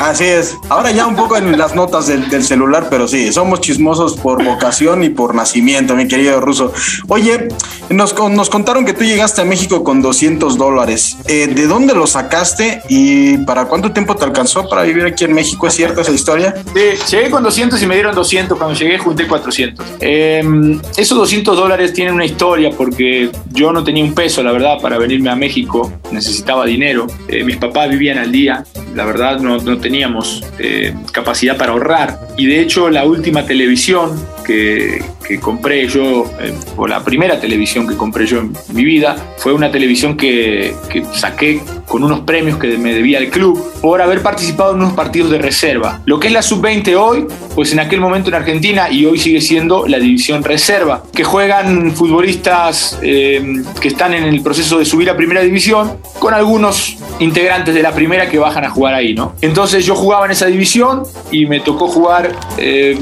Así 0.00 0.24
es. 0.24 0.56
Ahora 0.68 0.90
ya 0.90 1.06
un 1.06 1.16
poco 1.16 1.36
en 1.36 1.56
las 1.56 1.74
notas 1.74 2.06
del, 2.06 2.44
celular, 2.44 2.88
pero 2.90 3.08
sí, 3.08 3.32
somos 3.32 3.60
chismosos 3.60 4.16
por 4.16 4.44
vocación 4.44 5.02
y 5.04 5.08
por 5.08 5.34
nacimiento, 5.34 5.94
mi 5.94 6.08
querido 6.08 6.40
Ruso. 6.40 6.72
Oye, 7.08 7.48
nos, 7.90 8.14
nos 8.30 8.50
contaron 8.50 8.84
que 8.84 8.92
tú 8.92 9.04
llegaste 9.04 9.40
a 9.40 9.44
México 9.44 9.84
con 9.84 10.02
200 10.02 10.58
dólares. 10.58 11.16
Eh, 11.26 11.46
¿De 11.46 11.66
dónde 11.66 11.94
lo 11.94 12.06
sacaste 12.06 12.82
y 12.88 13.38
para 13.38 13.66
cuánto 13.66 13.92
tiempo 13.92 14.16
te 14.16 14.24
alcanzó 14.24 14.68
para 14.68 14.82
vivir 14.82 15.04
aquí 15.04 15.24
en 15.24 15.32
México? 15.32 15.66
¿Es 15.66 15.74
cierta 15.74 16.02
esa 16.02 16.12
historia? 16.12 16.54
Sí, 16.74 17.16
llegué 17.16 17.30
con 17.30 17.42
200 17.42 17.80
y 17.82 17.86
me 17.86 17.94
dieron 17.94 18.14
200. 18.14 18.58
Cuando 18.58 18.78
llegué 18.78 18.98
junté 18.98 19.26
400. 19.26 19.86
Em, 20.00 20.80
esos 20.96 21.16
200 21.16 21.56
dólares 21.56 21.92
tienen 21.92 22.14
una 22.14 22.24
historia 22.24 22.70
porque 22.76 23.30
yo 23.52 23.72
no 23.72 23.84
tenía 23.84 24.04
un 24.04 24.14
peso, 24.14 24.42
la 24.42 24.52
verdad, 24.52 24.78
para 24.82 24.98
venirme 24.98 25.30
a 25.30 25.36
México. 25.36 25.92
Necesitaba 26.10 26.66
dinero. 26.66 27.06
Eh, 27.28 27.44
mis 27.44 27.56
papás 27.56 27.88
vivían 27.90 28.18
al 28.18 28.32
día. 28.32 28.64
La 28.94 29.04
verdad, 29.04 29.40
no 29.40 29.58
teníamos 29.94 30.42
eh, 30.58 30.92
capacidad 31.12 31.56
para 31.56 31.70
ahorrar. 31.70 32.18
Y 32.36 32.46
de 32.46 32.60
hecho, 32.60 32.90
la 32.90 33.04
última 33.04 33.46
televisión 33.46 34.20
que, 34.44 35.02
compré 35.40 35.88
yo, 35.88 36.24
eh, 36.40 36.54
o 36.76 36.86
la 36.86 37.02
primera 37.02 37.40
televisión 37.40 37.88
que 37.88 37.96
compré 37.96 38.26
yo 38.26 38.38
en 38.38 38.52
mi 38.72 38.84
vida, 38.84 39.16
fue 39.38 39.52
una 39.52 39.70
televisión 39.70 40.16
que, 40.16 40.74
saqué 41.12 41.60
con 41.88 42.04
unos 42.04 42.20
premios 42.20 42.58
que 42.58 42.78
me 42.78 42.94
debía 42.94 43.18
el 43.18 43.30
club 43.30 43.62
por 43.80 44.00
haber 44.00 44.22
participado 44.22 44.72
en 44.72 44.78
unos 44.78 44.92
partidos 44.92 45.30
de 45.30 45.38
reserva. 45.38 46.02
Lo 46.06 46.20
que 46.20 46.28
es 46.28 46.32
la 46.32 46.42
sub-20 46.42 46.96
hoy, 46.96 47.26
pues 47.54 47.72
en 47.72 47.80
aquel 47.80 48.00
momento 48.00 48.28
en 48.28 48.34
Argentina 48.34 48.90
y 48.90 49.04
hoy 49.06 49.18
sigue 49.18 49.40
siendo 49.40 49.86
la 49.86 49.98
división 49.98 50.42
reserva, 50.42 51.02
que 51.12 51.24
juegan 51.24 51.92
futbolistas 51.92 52.98
eh, 53.02 53.62
que 53.80 53.88
están 53.88 54.14
en 54.14 54.24
el 54.24 54.42
proceso 54.42 54.78
de 54.78 54.84
subir 54.84 55.10
a 55.10 55.16
primera 55.16 55.42
división 55.42 55.98
con 56.18 56.34
algunos 56.34 56.96
integrantes 57.18 57.74
de 57.74 57.82
la 57.82 57.92
primera 57.92 58.28
que 58.28 58.38
bajan 58.38 58.64
a 58.64 58.70
jugar 58.70 58.94
ahí, 58.94 59.14
¿no? 59.14 59.34
Entonces 59.40 59.84
yo 59.84 59.94
jugaba 59.94 60.26
en 60.26 60.32
esa 60.32 60.46
división 60.46 61.02
y 61.30 61.46
me 61.46 61.60
tocó 61.60 61.88
jugar 61.88 62.34
eh, 62.56 62.96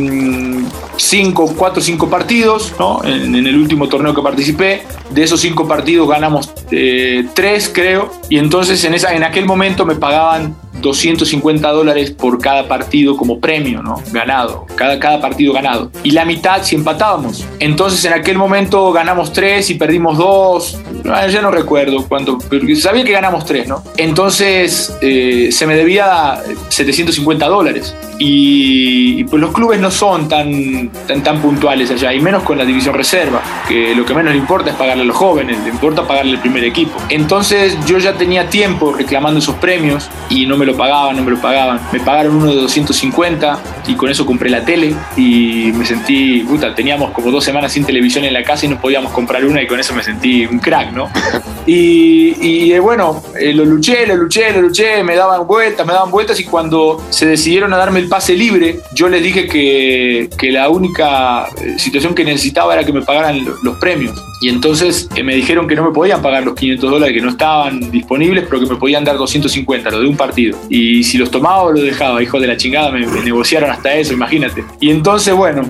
cinco, 0.97 1.53
cuatro 1.57 1.81
o 1.81 1.83
cinco 1.83 2.09
partidos, 2.09 2.75
¿no? 2.79 3.05
En, 3.05 3.35
el 3.35 3.57
último 3.57 3.89
torneo 3.89 4.15
que 4.15 4.23
participé. 4.23 4.83
De 5.11 5.23
esos 5.23 5.41
cinco 5.41 5.67
partidos 5.67 6.09
ganamos 6.09 6.53
eh, 6.71 7.27
tres, 7.35 7.71
creo. 7.73 8.13
Y 8.29 8.39
entonces 8.39 8.83
en, 8.85 8.95
esa, 8.95 9.15
en 9.15 9.25
aquel 9.25 9.47
momento 9.47 9.85
me 9.85 9.95
pagaban 9.95 10.57
250 10.83 11.71
dólares 11.71 12.11
por 12.11 12.39
cada 12.41 12.69
partido 12.69 13.17
como 13.17 13.41
premio, 13.41 13.83
¿no? 13.83 14.03
Ganado, 14.13 14.67
cada, 14.75 14.99
cada 14.99 15.21
partido 15.21 15.53
ganado. 15.53 15.91
Y 16.03 16.11
la 16.11 16.25
mitad 16.25 16.63
si 16.63 16.75
empatábamos. 16.77 17.47
Entonces 17.59 18.05
en 18.05 18.13
aquel 18.13 18.37
momento 18.37 18.93
ganamos 18.93 19.33
tres 19.33 19.71
y 19.71 19.75
perdimos 19.75 20.19
dos. 20.19 20.79
Ya 21.05 21.41
no 21.41 21.51
recuerdo 21.51 22.07
cuánto, 22.09 22.39
pero 22.51 22.65
sabía 22.77 23.05
que 23.05 23.13
ganamos 23.13 23.45
tres, 23.45 23.69
¿no? 23.69 23.83
Entonces 23.97 24.97
eh, 25.01 25.49
se 25.51 25.67
me 25.67 25.77
debía 25.77 26.43
750 26.69 27.47
dólares. 27.47 27.95
Y, 28.25 29.25
pues 29.25 29.41
los 29.41 29.53
clubes 29.53 29.81
no 29.81 29.91
son 29.91 30.29
tan, 30.29 30.91
tan, 31.09 31.25
tan 31.25 31.41
puntuales 31.43 31.91
allá, 31.91 32.13
y 32.13 32.21
menos 32.21 32.45
con 32.45 32.57
la 32.57 32.65
división 32.65 32.95
reserva, 32.95 33.43
que 33.69 33.97
lo 33.97 34.05
que 34.05 34.15
menos 34.15 34.33
le 34.33 34.39
importa 34.39 34.71
es 34.71 34.77
pagarle 34.77 35.03
a 35.03 35.07
los 35.07 35.17
jóvenes, 35.17 35.59
le 35.65 35.71
importa 35.71 36.07
pagarle 36.07 36.33
al 36.33 36.41
primer 36.41 36.63
equipo. 36.63 36.93
Entonces 37.09 37.77
yo 37.85 37.99
ya 37.99 38.13
tenía 38.13 38.49
tiempo 38.49 38.93
reclamando 38.93 39.41
esos 39.41 39.57
premios 39.57 40.09
y 40.31 40.47
no 40.47 40.57
me 40.57 40.67
lo 40.67 40.72
lo 40.73 40.79
pagaban, 40.79 41.17
no 41.17 41.23
me 41.23 41.31
lo 41.31 41.41
pagaban. 41.41 41.81
Me 41.93 42.01
pagaron 42.01 42.37
uno 42.37 42.47
de 42.47 42.57
250 42.57 43.59
y 43.87 43.95
con 43.95 44.11
eso 44.11 44.27
compré 44.27 44.51
la 44.51 44.65
tele 44.65 44.95
y 45.17 45.71
me 45.75 45.85
sentí, 45.85 46.41
puta, 46.41 46.75
teníamos 46.75 47.13
como 47.13 47.31
dos 47.31 47.45
semanas 47.45 47.73
sin 47.73 47.85
televisión 47.85 48.25
en 48.25 48.33
la 48.33 48.43
casa 48.43 48.67
y 48.67 48.69
no 48.69 48.81
podíamos 48.81 49.13
comprar 49.13 49.45
una 49.45 49.63
y 49.63 49.67
con 49.67 49.79
eso 49.79 49.95
me 49.95 50.03
sentí 50.03 50.47
un 50.47 50.59
crack, 50.59 50.93
¿no? 50.93 51.11
Y, 51.67 52.73
eh, 52.73 52.81
bueno, 52.81 53.23
eh, 53.39 53.53
lo 53.53 53.65
luché, 53.65 54.07
lo 54.07 54.17
luché, 54.17 54.53
lo 54.53 54.63
luché, 54.63 55.03
me 55.05 55.15
daban 55.15 55.47
vueltas, 55.47 55.87
me 55.87 55.93
daban 55.93 56.11
vueltas 56.11 56.39
y 56.41 56.45
cuando 56.45 57.03
se 57.11 57.27
decidieron 57.27 57.73
a 57.73 57.77
darme 57.77 58.01
el 58.01 58.09
pase 58.09 58.35
libre, 58.35 58.81
yo 58.95 59.09
les 59.09 59.23
dije 59.23 59.47
que, 59.47 60.29
que 60.37 60.51
la 60.51 60.69
única 60.69 61.49
eh, 61.57 61.79
situación 61.79 62.15
que 62.15 62.25
necesitaba 62.25 62.75
era 62.75 62.85
que 62.85 62.93
me 62.93 63.03
pagaran 63.03 63.45
los 63.63 63.77
premios. 63.77 64.21
Y 64.41 64.49
entonces 64.49 65.09
me 65.23 65.37
dijeron 65.37 65.69
que 65.69 65.77
no 65.77 65.85
me 65.85 65.93
podían 65.93 66.21
pagar 66.21 66.45
los 66.45 66.57
500 66.57 66.91
dólares, 66.91 67.15
que 67.15 67.23
no 67.23 67.31
estaban 67.31 67.93
disponibles, 67.93 68.45
pero 68.51 68.61
que 68.61 68.67
me 68.67 68.75
podían 68.75 69.05
dar 69.05 69.17
250, 69.17 69.89
lo 69.91 70.01
de 70.01 70.09
un 70.09 70.17
partido. 70.17 70.59
Y 70.69 71.05
si 71.05 71.17
los 71.17 71.31
tomaba 71.31 71.63
o 71.63 71.73
los 71.73 71.85
dejaba, 71.85 72.21
hijo 72.21 72.41
de 72.41 72.49
la 72.49 72.57
chingada, 72.57 72.91
me, 72.91 73.07
negociaron 73.07 73.71
hasta 73.71 73.95
eso, 73.95 74.13
imagínate. 74.13 74.65
Y 74.81 74.91
entonces, 74.91 75.33
bueno, 75.33 75.63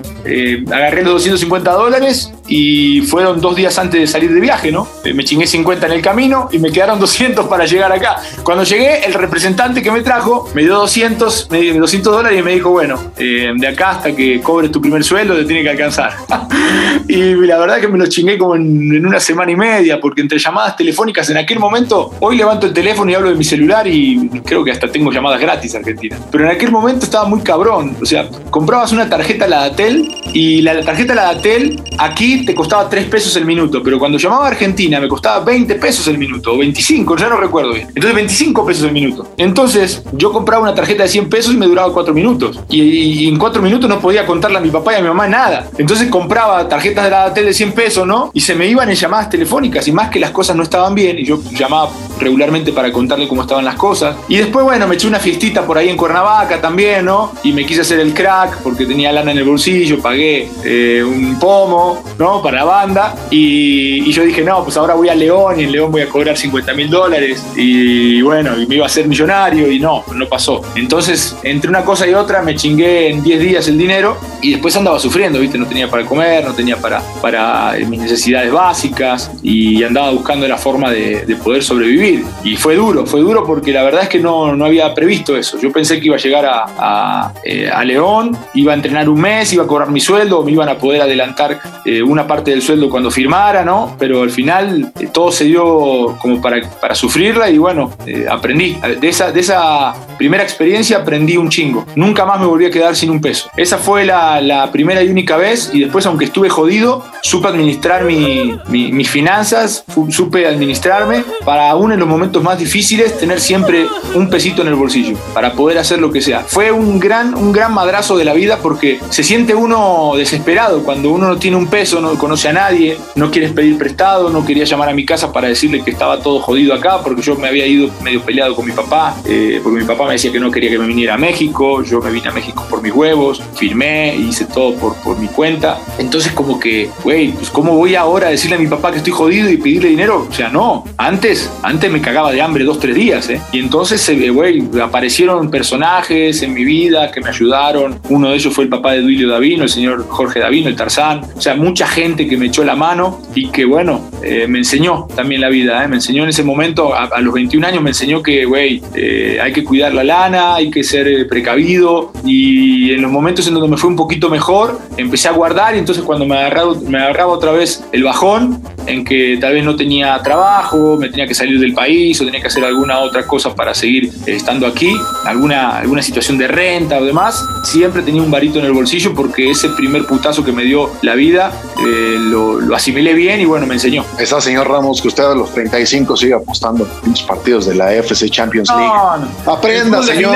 agarré 0.71 1.03
los 1.03 1.13
250 1.13 1.71
dólares 1.71 2.33
y 2.47 3.01
fueron 3.01 3.39
dos 3.39 3.55
días 3.55 3.77
antes 3.79 3.99
de 3.99 4.07
salir 4.07 4.33
de 4.33 4.39
viaje, 4.39 4.71
¿no? 4.71 4.87
me 5.13 5.23
chingué 5.23 5.45
50 5.45 5.85
en 5.85 5.91
el 5.93 6.01
camino 6.01 6.49
y 6.51 6.59
me 6.59 6.71
quedaron 6.71 6.99
200 7.03 7.47
para 7.47 7.65
llegar 7.65 7.91
acá. 7.91 8.17
Cuando 8.43 8.63
llegué, 8.63 9.05
el 9.05 9.13
representante 9.13 9.81
que 9.81 9.91
me 9.91 10.01
trajo 10.01 10.49
me 10.53 10.61
dio 10.61 10.75
200, 10.75 11.49
me 11.51 11.61
dio 11.61 11.79
200 11.79 12.13
dólares 12.13 12.39
y 12.39 12.43
me 12.43 12.53
dijo, 12.53 12.69
bueno, 12.71 13.11
eh, 13.17 13.51
de 13.55 13.67
acá 13.67 13.91
hasta 13.91 14.15
que 14.15 14.41
cobres 14.41 14.71
tu 14.71 14.81
primer 14.81 15.03
sueldo 15.03 15.35
te 15.35 15.45
tiene 15.45 15.63
que 15.63 15.69
alcanzar. 15.69 16.13
y 17.07 17.33
la 17.33 17.57
verdad 17.57 17.79
que 17.79 17.87
me 17.87 17.97
lo 17.97 18.07
chingué 18.07 18.37
como 18.37 18.55
en, 18.55 19.05
una 19.05 19.19
semana 19.19 19.51
y 19.51 19.55
media, 19.55 19.99
porque 19.99 20.21
entre 20.21 20.39
llamadas 20.39 20.75
telefónicas 20.75 21.29
en 21.29 21.37
aquel 21.37 21.59
momento, 21.59 22.13
hoy 22.19 22.37
levanto 22.37 22.67
el 22.67 22.73
teléfono 22.73 23.11
y 23.11 23.13
hablo 23.13 23.29
de 23.29 23.35
mi 23.35 23.43
celular 23.43 23.87
y 23.87 24.29
creo 24.45 24.63
que 24.63 24.71
hasta 24.71 24.91
tengo 24.91 25.11
llamadas 25.11 25.39
gratis 25.39 25.75
Argentina. 25.75 26.17
Pero 26.31 26.45
en 26.45 26.51
aquel 26.51 26.71
momento 26.71 27.05
estaba 27.05 27.25
muy 27.25 27.41
cabrón. 27.41 27.95
O 28.01 28.05
sea, 28.05 28.29
comprabas 28.49 28.91
una 28.91 29.09
tarjeta 29.09 29.47
Ladatel 29.47 30.07
y 30.33 30.61
la 30.61 30.81
tarjeta 30.81 31.15
Ladatel 31.15 31.81
aquí 31.97 32.32
te 32.39 32.55
costaba 32.55 32.89
3 32.89 33.05
pesos 33.05 33.35
el 33.35 33.45
minuto, 33.45 33.81
pero 33.83 33.99
cuando 33.99 34.17
llamaba 34.17 34.45
a 34.45 34.47
Argentina 34.49 34.99
me 34.99 35.07
costaba 35.07 35.43
20 35.43 35.75
pesos 35.75 36.07
el 36.07 36.17
minuto, 36.17 36.53
o 36.53 36.57
25, 36.57 37.15
ya 37.17 37.29
no 37.29 37.37
recuerdo 37.37 37.73
bien. 37.73 37.87
Entonces 37.89 38.13
25 38.13 38.65
pesos 38.65 38.83
el 38.83 38.91
minuto. 38.91 39.27
Entonces 39.37 40.03
yo 40.13 40.31
compraba 40.31 40.63
una 40.63 40.75
tarjeta 40.75 41.03
de 41.03 41.09
100 41.09 41.29
pesos 41.29 41.53
y 41.53 41.57
me 41.57 41.67
duraba 41.67 41.91
4 41.93 42.13
minutos. 42.13 42.59
Y, 42.69 43.27
en 43.27 43.37
4 43.37 43.61
minutos 43.61 43.89
no 43.89 43.99
podía 43.99 44.25
contarle 44.25 44.57
a 44.57 44.61
mi 44.61 44.69
papá 44.69 44.93
y 44.93 44.95
a 44.97 45.01
mi 45.01 45.07
mamá 45.07 45.27
nada. 45.27 45.69
Entonces 45.77 46.09
compraba 46.09 46.67
tarjetas 46.67 47.05
de 47.05 47.09
la 47.09 47.33
tele 47.33 47.47
de 47.47 47.53
100 47.53 47.71
pesos, 47.73 48.07
¿no? 48.07 48.31
Y 48.33 48.41
se 48.41 48.55
me 48.55 48.67
iban 48.67 48.89
en 48.89 48.95
llamadas 48.95 49.29
telefónicas 49.29 49.87
y 49.87 49.91
más 49.91 50.09
que 50.09 50.19
las 50.19 50.31
cosas 50.31 50.55
no 50.55 50.63
estaban 50.63 50.93
bien 50.95 51.19
y 51.19 51.25
yo 51.25 51.39
llamaba 51.57 51.89
regularmente 52.19 52.71
para 52.71 52.91
contarle 52.91 53.27
cómo 53.27 53.41
estaban 53.41 53.65
las 53.65 53.75
cosas. 53.75 54.15
Y 54.27 54.37
después, 54.37 54.65
bueno, 54.65 54.87
me 54.87 54.95
eché 54.95 55.07
una 55.07 55.19
fiestita 55.19 55.65
por 55.65 55.77
ahí 55.77 55.89
en 55.89 55.97
Cuernavaca 55.97 56.61
también, 56.61 57.05
¿no? 57.05 57.31
Y 57.43 57.51
me 57.51 57.65
quise 57.65 57.81
hacer 57.81 57.99
el 57.99 58.13
crack 58.13 58.59
porque 58.61 58.85
tenía 58.85 59.11
lana 59.11 59.31
en 59.31 59.37
el 59.37 59.43
bolsillo, 59.43 60.01
pagué 60.01 60.49
eh, 60.63 61.03
un 61.03 61.37
pomo, 61.39 62.03
¿no? 62.23 62.41
Para 62.41 62.59
la 62.59 62.63
banda. 62.63 63.15
Y, 63.29 64.11
yo 64.13 64.23
dije, 64.23 64.43
no, 64.43 64.63
pues 64.63 64.77
ahora 64.77 64.93
voy 64.93 65.09
a 65.09 65.15
León 65.15 65.59
y 65.59 65.63
en 65.63 65.71
León 65.71 65.91
voy 65.91 66.01
a 66.01 66.09
cobrar 66.09 66.37
50 66.37 66.73
mil 66.73 66.89
dólares 66.89 67.43
y 67.55 68.21
bueno, 68.21 68.59
y 68.59 68.67
me 68.67 68.75
iba 68.75 68.85
a 68.85 68.89
ser 68.89 69.07
millonario 69.07 69.71
y 69.71 69.79
no, 69.79 70.03
no 70.13 70.27
pasó. 70.27 70.61
Entonces, 70.75 71.35
entre 71.43 71.69
una 71.69 71.83
cosa 71.83 72.07
y 72.07 72.13
otra 72.13 72.43
me 72.43 72.55
chingué 72.55 73.09
en 73.09 73.23
10 73.23 73.39
días 73.41 73.67
el 73.67 73.77
dinero 73.77 74.17
y 74.41 74.51
después 74.51 74.75
andaba 74.77 74.99
sufriendo, 74.99 75.39
¿viste? 75.39 75.57
No 75.57 75.65
tenía 75.65 75.89
para 75.89 76.05
comer, 76.05 76.45
no 76.45 76.53
tenía 76.53 76.77
para, 76.77 77.01
para 77.21 77.73
mis 77.89 77.99
necesidades 77.99 78.51
básicas 78.51 79.31
y 79.41 79.83
andaba 79.83 80.11
buscando 80.11 80.47
la 80.47 80.57
forma 80.57 80.91
de, 80.91 81.33
poder 81.43 81.63
sobrevivir. 81.63 82.23
Y 82.43 82.55
fue 82.55 82.75
duro, 82.75 83.05
fue 83.05 83.19
duro 83.19 83.43
porque 83.45 83.71
la 83.71 83.83
verdad 83.83 84.03
es 84.03 84.09
que 84.09 84.19
no, 84.19 84.55
no 84.55 84.65
había 84.65 84.93
previsto 84.93 85.35
eso. 85.35 85.59
Yo 85.59 85.71
pensé 85.71 85.99
que 85.99 86.05
iba 86.05 86.15
a 86.15 86.19
llegar 86.19 86.45
a, 86.45 86.65
a, 86.77 87.33
eh, 87.43 87.69
León, 87.85 88.37
iba 88.53 88.71
a 88.71 88.75
entrenar 88.75 89.09
un 89.09 89.19
mes, 89.19 89.51
iba 89.51 89.63
a 89.63 89.67
cobrar 89.67 89.89
mi 89.89 89.99
sueldo, 89.99 90.43
me 90.43 90.51
iban 90.51 90.69
a 90.69 90.77
poder 90.77 91.01
adelantar 91.01 91.59
eh, 91.85 92.01
una 92.13 92.27
parte 92.27 92.51
del 92.51 92.61
sueldo 92.61 92.89
cuando 92.89 93.11
firmara, 93.11 93.65
¿no? 93.65 93.95
Pero 93.99 94.21
al 94.21 94.29
final 94.29 94.93
eh, 94.99 95.09
todo 95.11 95.31
se 95.31 95.45
dio 95.45 96.15
como 96.19 96.41
para, 96.41 96.61
para 96.79 96.95
sufrirla 96.95 97.49
y 97.49 97.57
bueno, 97.57 97.91
eh, 98.05 98.25
aprendí. 98.29 98.77
De 98.99 99.09
esa, 99.09 99.31
de 99.31 99.39
esa 99.39 99.93
primera 100.17 100.43
experiencia 100.43 100.97
aprendí 100.97 101.37
un 101.37 101.49
chingo. 101.49 101.85
Nunca 101.95 102.25
más 102.25 102.39
me 102.39 102.45
volví 102.45 102.65
a 102.65 102.71
quedar 102.71 102.95
sin 102.95 103.09
un 103.09 103.19
peso. 103.19 103.49
Esa 103.57 103.77
fue 103.77 104.05
la, 104.05 104.39
la 104.41 104.71
primera 104.71 105.03
y 105.03 105.09
única 105.09 105.37
vez 105.37 105.71
y 105.73 105.81
después, 105.81 106.05
aunque 106.05 106.25
estuve 106.25 106.49
jodido, 106.49 107.03
supe 107.21 107.47
administrar 107.47 108.03
mi, 108.03 108.59
mis 108.69 109.09
finanzas, 109.09 109.83
supe 110.09 110.47
administrarme 110.47 111.23
para 111.43 111.69
aún 111.69 111.91
en 111.91 111.99
los 111.99 112.07
momentos 112.07 112.43
más 112.43 112.57
difíciles 112.59 113.17
tener 113.17 113.39
siempre 113.39 113.87
un 114.13 114.29
pesito 114.29 114.61
en 114.61 114.67
el 114.67 114.75
bolsillo 114.75 115.17
para 115.33 115.53
poder 115.53 115.77
hacer 115.77 115.99
lo 115.99 116.11
que 116.11 116.21
sea. 116.21 116.41
Fue 116.41 116.71
un 116.71 116.99
gran, 116.99 117.33
un 117.35 117.51
gran 117.51 117.73
madrazo 117.73 118.17
de 118.17 118.25
la 118.25 118.33
vida 118.33 118.59
porque 118.61 118.99
se 119.09 119.23
siente 119.23 119.55
uno 119.55 120.13
desesperado 120.15 120.83
cuando 120.83 121.09
uno 121.11 121.27
no 121.27 121.37
tiene 121.37 121.57
un 121.57 121.67
peso, 121.67 122.01
no 122.11 122.17
conoce 122.17 122.49
a 122.49 122.53
nadie, 122.53 122.97
no 123.15 123.31
quieres 123.31 123.51
pedir 123.51 123.77
prestado, 123.77 124.29
no 124.29 124.45
quería 124.45 124.65
llamar 124.65 124.89
a 124.89 124.93
mi 124.93 125.05
casa 125.05 125.31
para 125.31 125.47
decirle 125.47 125.83
que 125.83 125.91
estaba 125.91 126.19
todo 126.19 126.39
jodido 126.39 126.73
acá, 126.73 127.01
porque 127.03 127.21
yo 127.21 127.35
me 127.35 127.47
había 127.47 127.65
ido 127.65 127.89
medio 128.01 128.21
peleado 128.21 128.55
con 128.55 128.65
mi 128.65 128.71
papá, 128.71 129.15
eh, 129.25 129.59
porque 129.63 129.79
mi 129.79 129.85
papá 129.85 130.05
me 130.05 130.13
decía 130.13 130.31
que 130.31 130.39
no 130.39 130.51
quería 130.51 130.69
que 130.69 130.79
me 130.79 130.87
viniera 130.87 131.15
a 131.15 131.17
México, 131.17 131.83
yo 131.83 132.01
me 132.01 132.11
vine 132.11 132.27
a 132.29 132.31
México 132.31 132.65
por 132.69 132.81
mis 132.81 132.93
huevos, 132.93 133.41
firmé, 133.55 134.15
hice 134.15 134.45
todo 134.45 134.75
por, 134.75 134.95
por 134.97 135.19
mi 135.19 135.27
cuenta. 135.27 135.79
Entonces 135.97 136.31
como 136.33 136.59
que, 136.59 136.89
güey, 137.03 137.31
pues 137.31 137.49
¿cómo 137.49 137.75
voy 137.75 137.95
ahora 137.95 138.27
a 138.27 138.31
decirle 138.31 138.57
a 138.57 138.59
mi 138.59 138.67
papá 138.67 138.91
que 138.91 138.97
estoy 138.97 139.13
jodido 139.13 139.49
y 139.49 139.57
pedirle 139.57 139.89
dinero? 139.89 140.27
O 140.29 140.33
sea, 140.33 140.49
no, 140.49 140.83
antes, 140.97 141.49
antes 141.63 141.91
me 141.91 142.01
cagaba 142.01 142.31
de 142.31 142.41
hambre 142.41 142.63
dos, 142.63 142.79
tres 142.79 142.95
días, 142.95 143.29
¿eh? 143.29 143.41
Y 143.51 143.59
entonces, 143.59 144.09
güey, 144.33 144.63
aparecieron 144.81 145.49
personajes 145.49 146.41
en 146.41 146.53
mi 146.53 146.63
vida 146.63 147.11
que 147.11 147.21
me 147.21 147.29
ayudaron. 147.29 147.99
Uno 148.09 148.29
de 148.29 148.35
ellos 148.35 148.53
fue 148.53 148.65
el 148.65 148.69
papá 148.69 148.93
de 148.93 149.01
Duilio 149.01 149.29
Davino, 149.29 149.63
el 149.63 149.69
señor 149.69 150.05
Jorge 150.07 150.39
Davino, 150.39 150.69
el 150.69 150.75
Tarzán. 150.75 151.21
O 151.35 151.41
sea, 151.41 151.55
mucha 151.55 151.87
gente 151.93 152.27
que 152.27 152.37
me 152.37 152.47
echó 152.47 152.63
la 152.63 152.75
mano 152.75 153.21
y 153.35 153.49
que, 153.49 153.65
bueno, 153.65 154.09
eh, 154.23 154.47
me 154.47 154.59
enseñó 154.59 155.07
también 155.15 155.41
la 155.41 155.49
vida. 155.49 155.83
¿eh? 155.83 155.87
Me 155.87 155.95
enseñó 155.95 156.23
en 156.23 156.29
ese 156.29 156.43
momento, 156.43 156.93
a, 156.93 157.21
los 157.21 157.33
21 157.33 157.67
años, 157.67 157.83
me 157.83 157.91
enseñó 157.91 158.23
que, 158.23 158.45
güey, 158.45 158.81
eh, 158.95 159.39
hay 159.41 159.53
que 159.53 159.63
cuidar 159.63 159.93
la 159.93 160.03
lana, 160.03 160.55
hay 160.55 160.71
que 160.71 160.83
ser 160.83 161.07
eh, 161.07 161.25
precavido. 161.25 162.11
Y 162.25 162.91
en 162.91 163.01
los 163.01 163.11
momentos 163.11 163.47
en 163.47 163.53
donde 163.53 163.69
me 163.69 163.77
fue 163.77 163.89
un 163.89 163.95
poquito 163.95 164.29
mejor, 164.29 164.79
empecé 164.97 165.27
a 165.27 165.31
guardar. 165.31 165.75
Y 165.75 165.79
entonces, 165.79 166.03
cuando 166.03 166.25
me 166.25 166.35
agarraba, 166.35 166.73
me 166.87 166.97
agarraba 166.97 167.31
otra 167.31 167.51
vez 167.51 167.83
el 167.91 168.03
bajón, 168.03 168.61
en 168.87 169.03
que 169.03 169.37
tal 169.39 169.53
vez 169.53 169.63
no 169.63 169.75
tenía 169.75 170.19
trabajo, 170.21 170.97
me 170.97 171.09
tenía 171.09 171.27
que 171.27 171.33
salir 171.33 171.59
del 171.59 171.73
país 171.73 172.19
o 172.21 172.25
tenía 172.25 172.41
que 172.41 172.47
hacer 172.47 172.63
alguna 172.63 172.99
otra 172.99 173.25
cosa 173.25 173.55
para 173.55 173.73
seguir 173.73 174.11
estando 174.25 174.67
aquí, 174.67 174.93
alguna, 175.25 175.77
alguna 175.77 176.01
situación 176.01 176.37
de 176.37 176.47
renta 176.47 176.97
o 176.97 177.05
demás, 177.05 177.43
siempre 177.63 178.01
tenía 178.01 178.21
un 178.21 178.31
varito 178.31 178.59
en 178.59 178.65
el 178.65 178.73
bolsillo 178.73 179.13
porque 179.13 179.49
ese 179.49 179.69
primer 179.69 180.05
putazo 180.05 180.43
que 180.43 180.51
me 180.51 180.63
dio 180.63 180.89
la 181.01 181.15
vida 181.15 181.51
lo, 181.83 182.59
lo 182.59 182.75
asimilé 182.75 183.13
bien 183.13 183.39
y 183.41 183.45
bueno, 183.45 183.65
me 183.65 183.75
enseñó. 183.75 184.05
Esa 184.17 184.41
señor 184.41 184.69
Ramos 184.69 185.01
que 185.01 185.07
usted 185.07 185.23
a 185.23 185.35
los 185.35 185.53
35 185.53 186.17
sigue 186.17 186.33
apostando 186.33 186.87
en 187.03 187.11
los 187.11 187.23
partidos 187.23 187.65
de 187.65 187.75
la 187.75 187.93
FC 187.93 188.29
Champions 188.29 188.69
League. 188.69 189.27
Aprenda, 189.45 190.01
señor. 190.03 190.35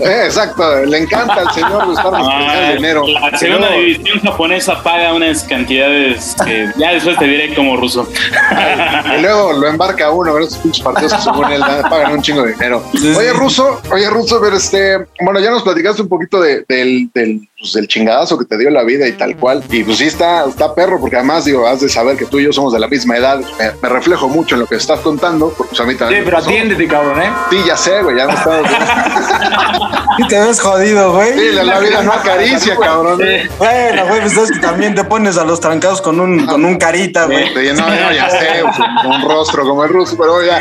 Eh, 0.00 0.22
exacto, 0.24 0.84
le 0.84 0.98
encanta 0.98 1.34
al 1.34 1.52
señor 1.52 1.90
estar 1.96 2.12
ah, 2.14 2.72
dinero. 2.74 3.04
La 3.06 3.36
segunda 3.36 3.70
división 3.72 4.20
japonesa 4.20 4.82
paga 4.82 5.12
unas 5.14 5.44
cantidades 5.44 6.34
que 6.44 6.70
ya 6.76 6.92
después 6.92 7.18
te 7.18 7.24
diré 7.24 7.54
como 7.54 7.76
ruso. 7.76 8.08
y 9.16 9.22
luego 9.22 9.52
lo 9.52 9.66
embarca 9.66 10.10
uno 10.10 10.30
a 10.30 10.34
ver 10.34 10.44
esos 10.44 10.58
pinches 10.58 10.82
partidos 10.82 11.14
que 11.14 11.22
según 11.22 11.50
él 11.52 11.62
pagan 11.90 12.12
un 12.12 12.22
chingo 12.22 12.42
de 12.42 12.52
dinero. 12.52 12.82
Oye, 12.92 13.32
ruso, 13.32 13.80
oye, 13.90 14.08
ruso, 14.10 14.40
ver 14.40 14.54
este, 14.54 15.06
bueno, 15.20 15.40
ya 15.40 15.50
nos 15.50 15.62
platicaste 15.62 16.02
un 16.02 16.08
poquito 16.08 16.40
de, 16.40 16.64
del, 16.68 17.10
del 17.12 17.48
pues, 17.64 17.72
del 17.72 17.88
chingadazo 17.88 18.38
que 18.38 18.44
te 18.44 18.58
dio 18.58 18.68
la 18.68 18.82
vida 18.82 19.08
y 19.08 19.12
tal 19.12 19.36
cual. 19.36 19.64
Y 19.70 19.82
pues 19.84 19.96
sí 19.96 20.04
está, 20.04 20.44
está 20.44 20.74
perro, 20.74 21.00
porque 21.00 21.16
además 21.16 21.46
digo, 21.46 21.66
has 21.66 21.80
de 21.80 21.88
saber 21.88 22.18
que 22.18 22.26
tú 22.26 22.38
y 22.38 22.44
yo 22.44 22.52
somos 22.52 22.74
de 22.74 22.78
la 22.78 22.88
misma 22.88 23.16
edad. 23.16 23.40
Me, 23.80 23.88
reflejo 23.88 24.28
mucho 24.28 24.54
en 24.56 24.60
lo 24.60 24.66
que 24.66 24.74
estás 24.74 25.00
contando, 25.00 25.48
porque 25.56 25.70
pues 25.70 25.80
a 25.80 25.84
mí 25.84 25.94
también. 25.94 26.20
Sí, 26.20 26.24
pero 26.26 26.38
atiéndete, 26.38 26.86
cabrón, 26.86 27.22
¿eh? 27.22 27.30
Sí, 27.48 27.56
ya 27.66 27.76
sé, 27.76 28.02
güey, 28.02 28.16
ya 28.16 28.26
no 28.26 28.32
estamos. 28.34 28.70
y 30.18 30.28
te 30.28 30.40
ves 30.40 30.60
jodido, 30.60 31.14
güey. 31.14 31.32
Sí, 31.32 31.52
la, 31.52 31.78
vida 31.78 32.02
no 32.02 32.12
acaricia, 32.12 32.76
cabrón. 32.76 33.18
Bueno, 33.58 34.06
güey, 34.08 34.20
pues 34.20 34.36
es 34.36 34.50
que 34.50 34.58
también 34.58 34.94
te 34.94 35.04
pones 35.04 35.38
a 35.38 35.44
los 35.44 35.58
trancados 35.58 36.02
con 36.02 36.20
un, 36.20 36.44
con 36.44 36.64
un 36.66 36.76
carita, 36.76 37.24
güey. 37.24 37.54
no, 37.72 37.88
no, 37.88 38.12
ya 38.12 38.28
sé, 38.28 38.62
con 39.02 39.10
un 39.10 39.28
rostro 39.28 39.64
como 39.64 39.84
el 39.84 39.90
ruso, 39.90 40.16
pero 40.18 40.44
ya. 40.44 40.60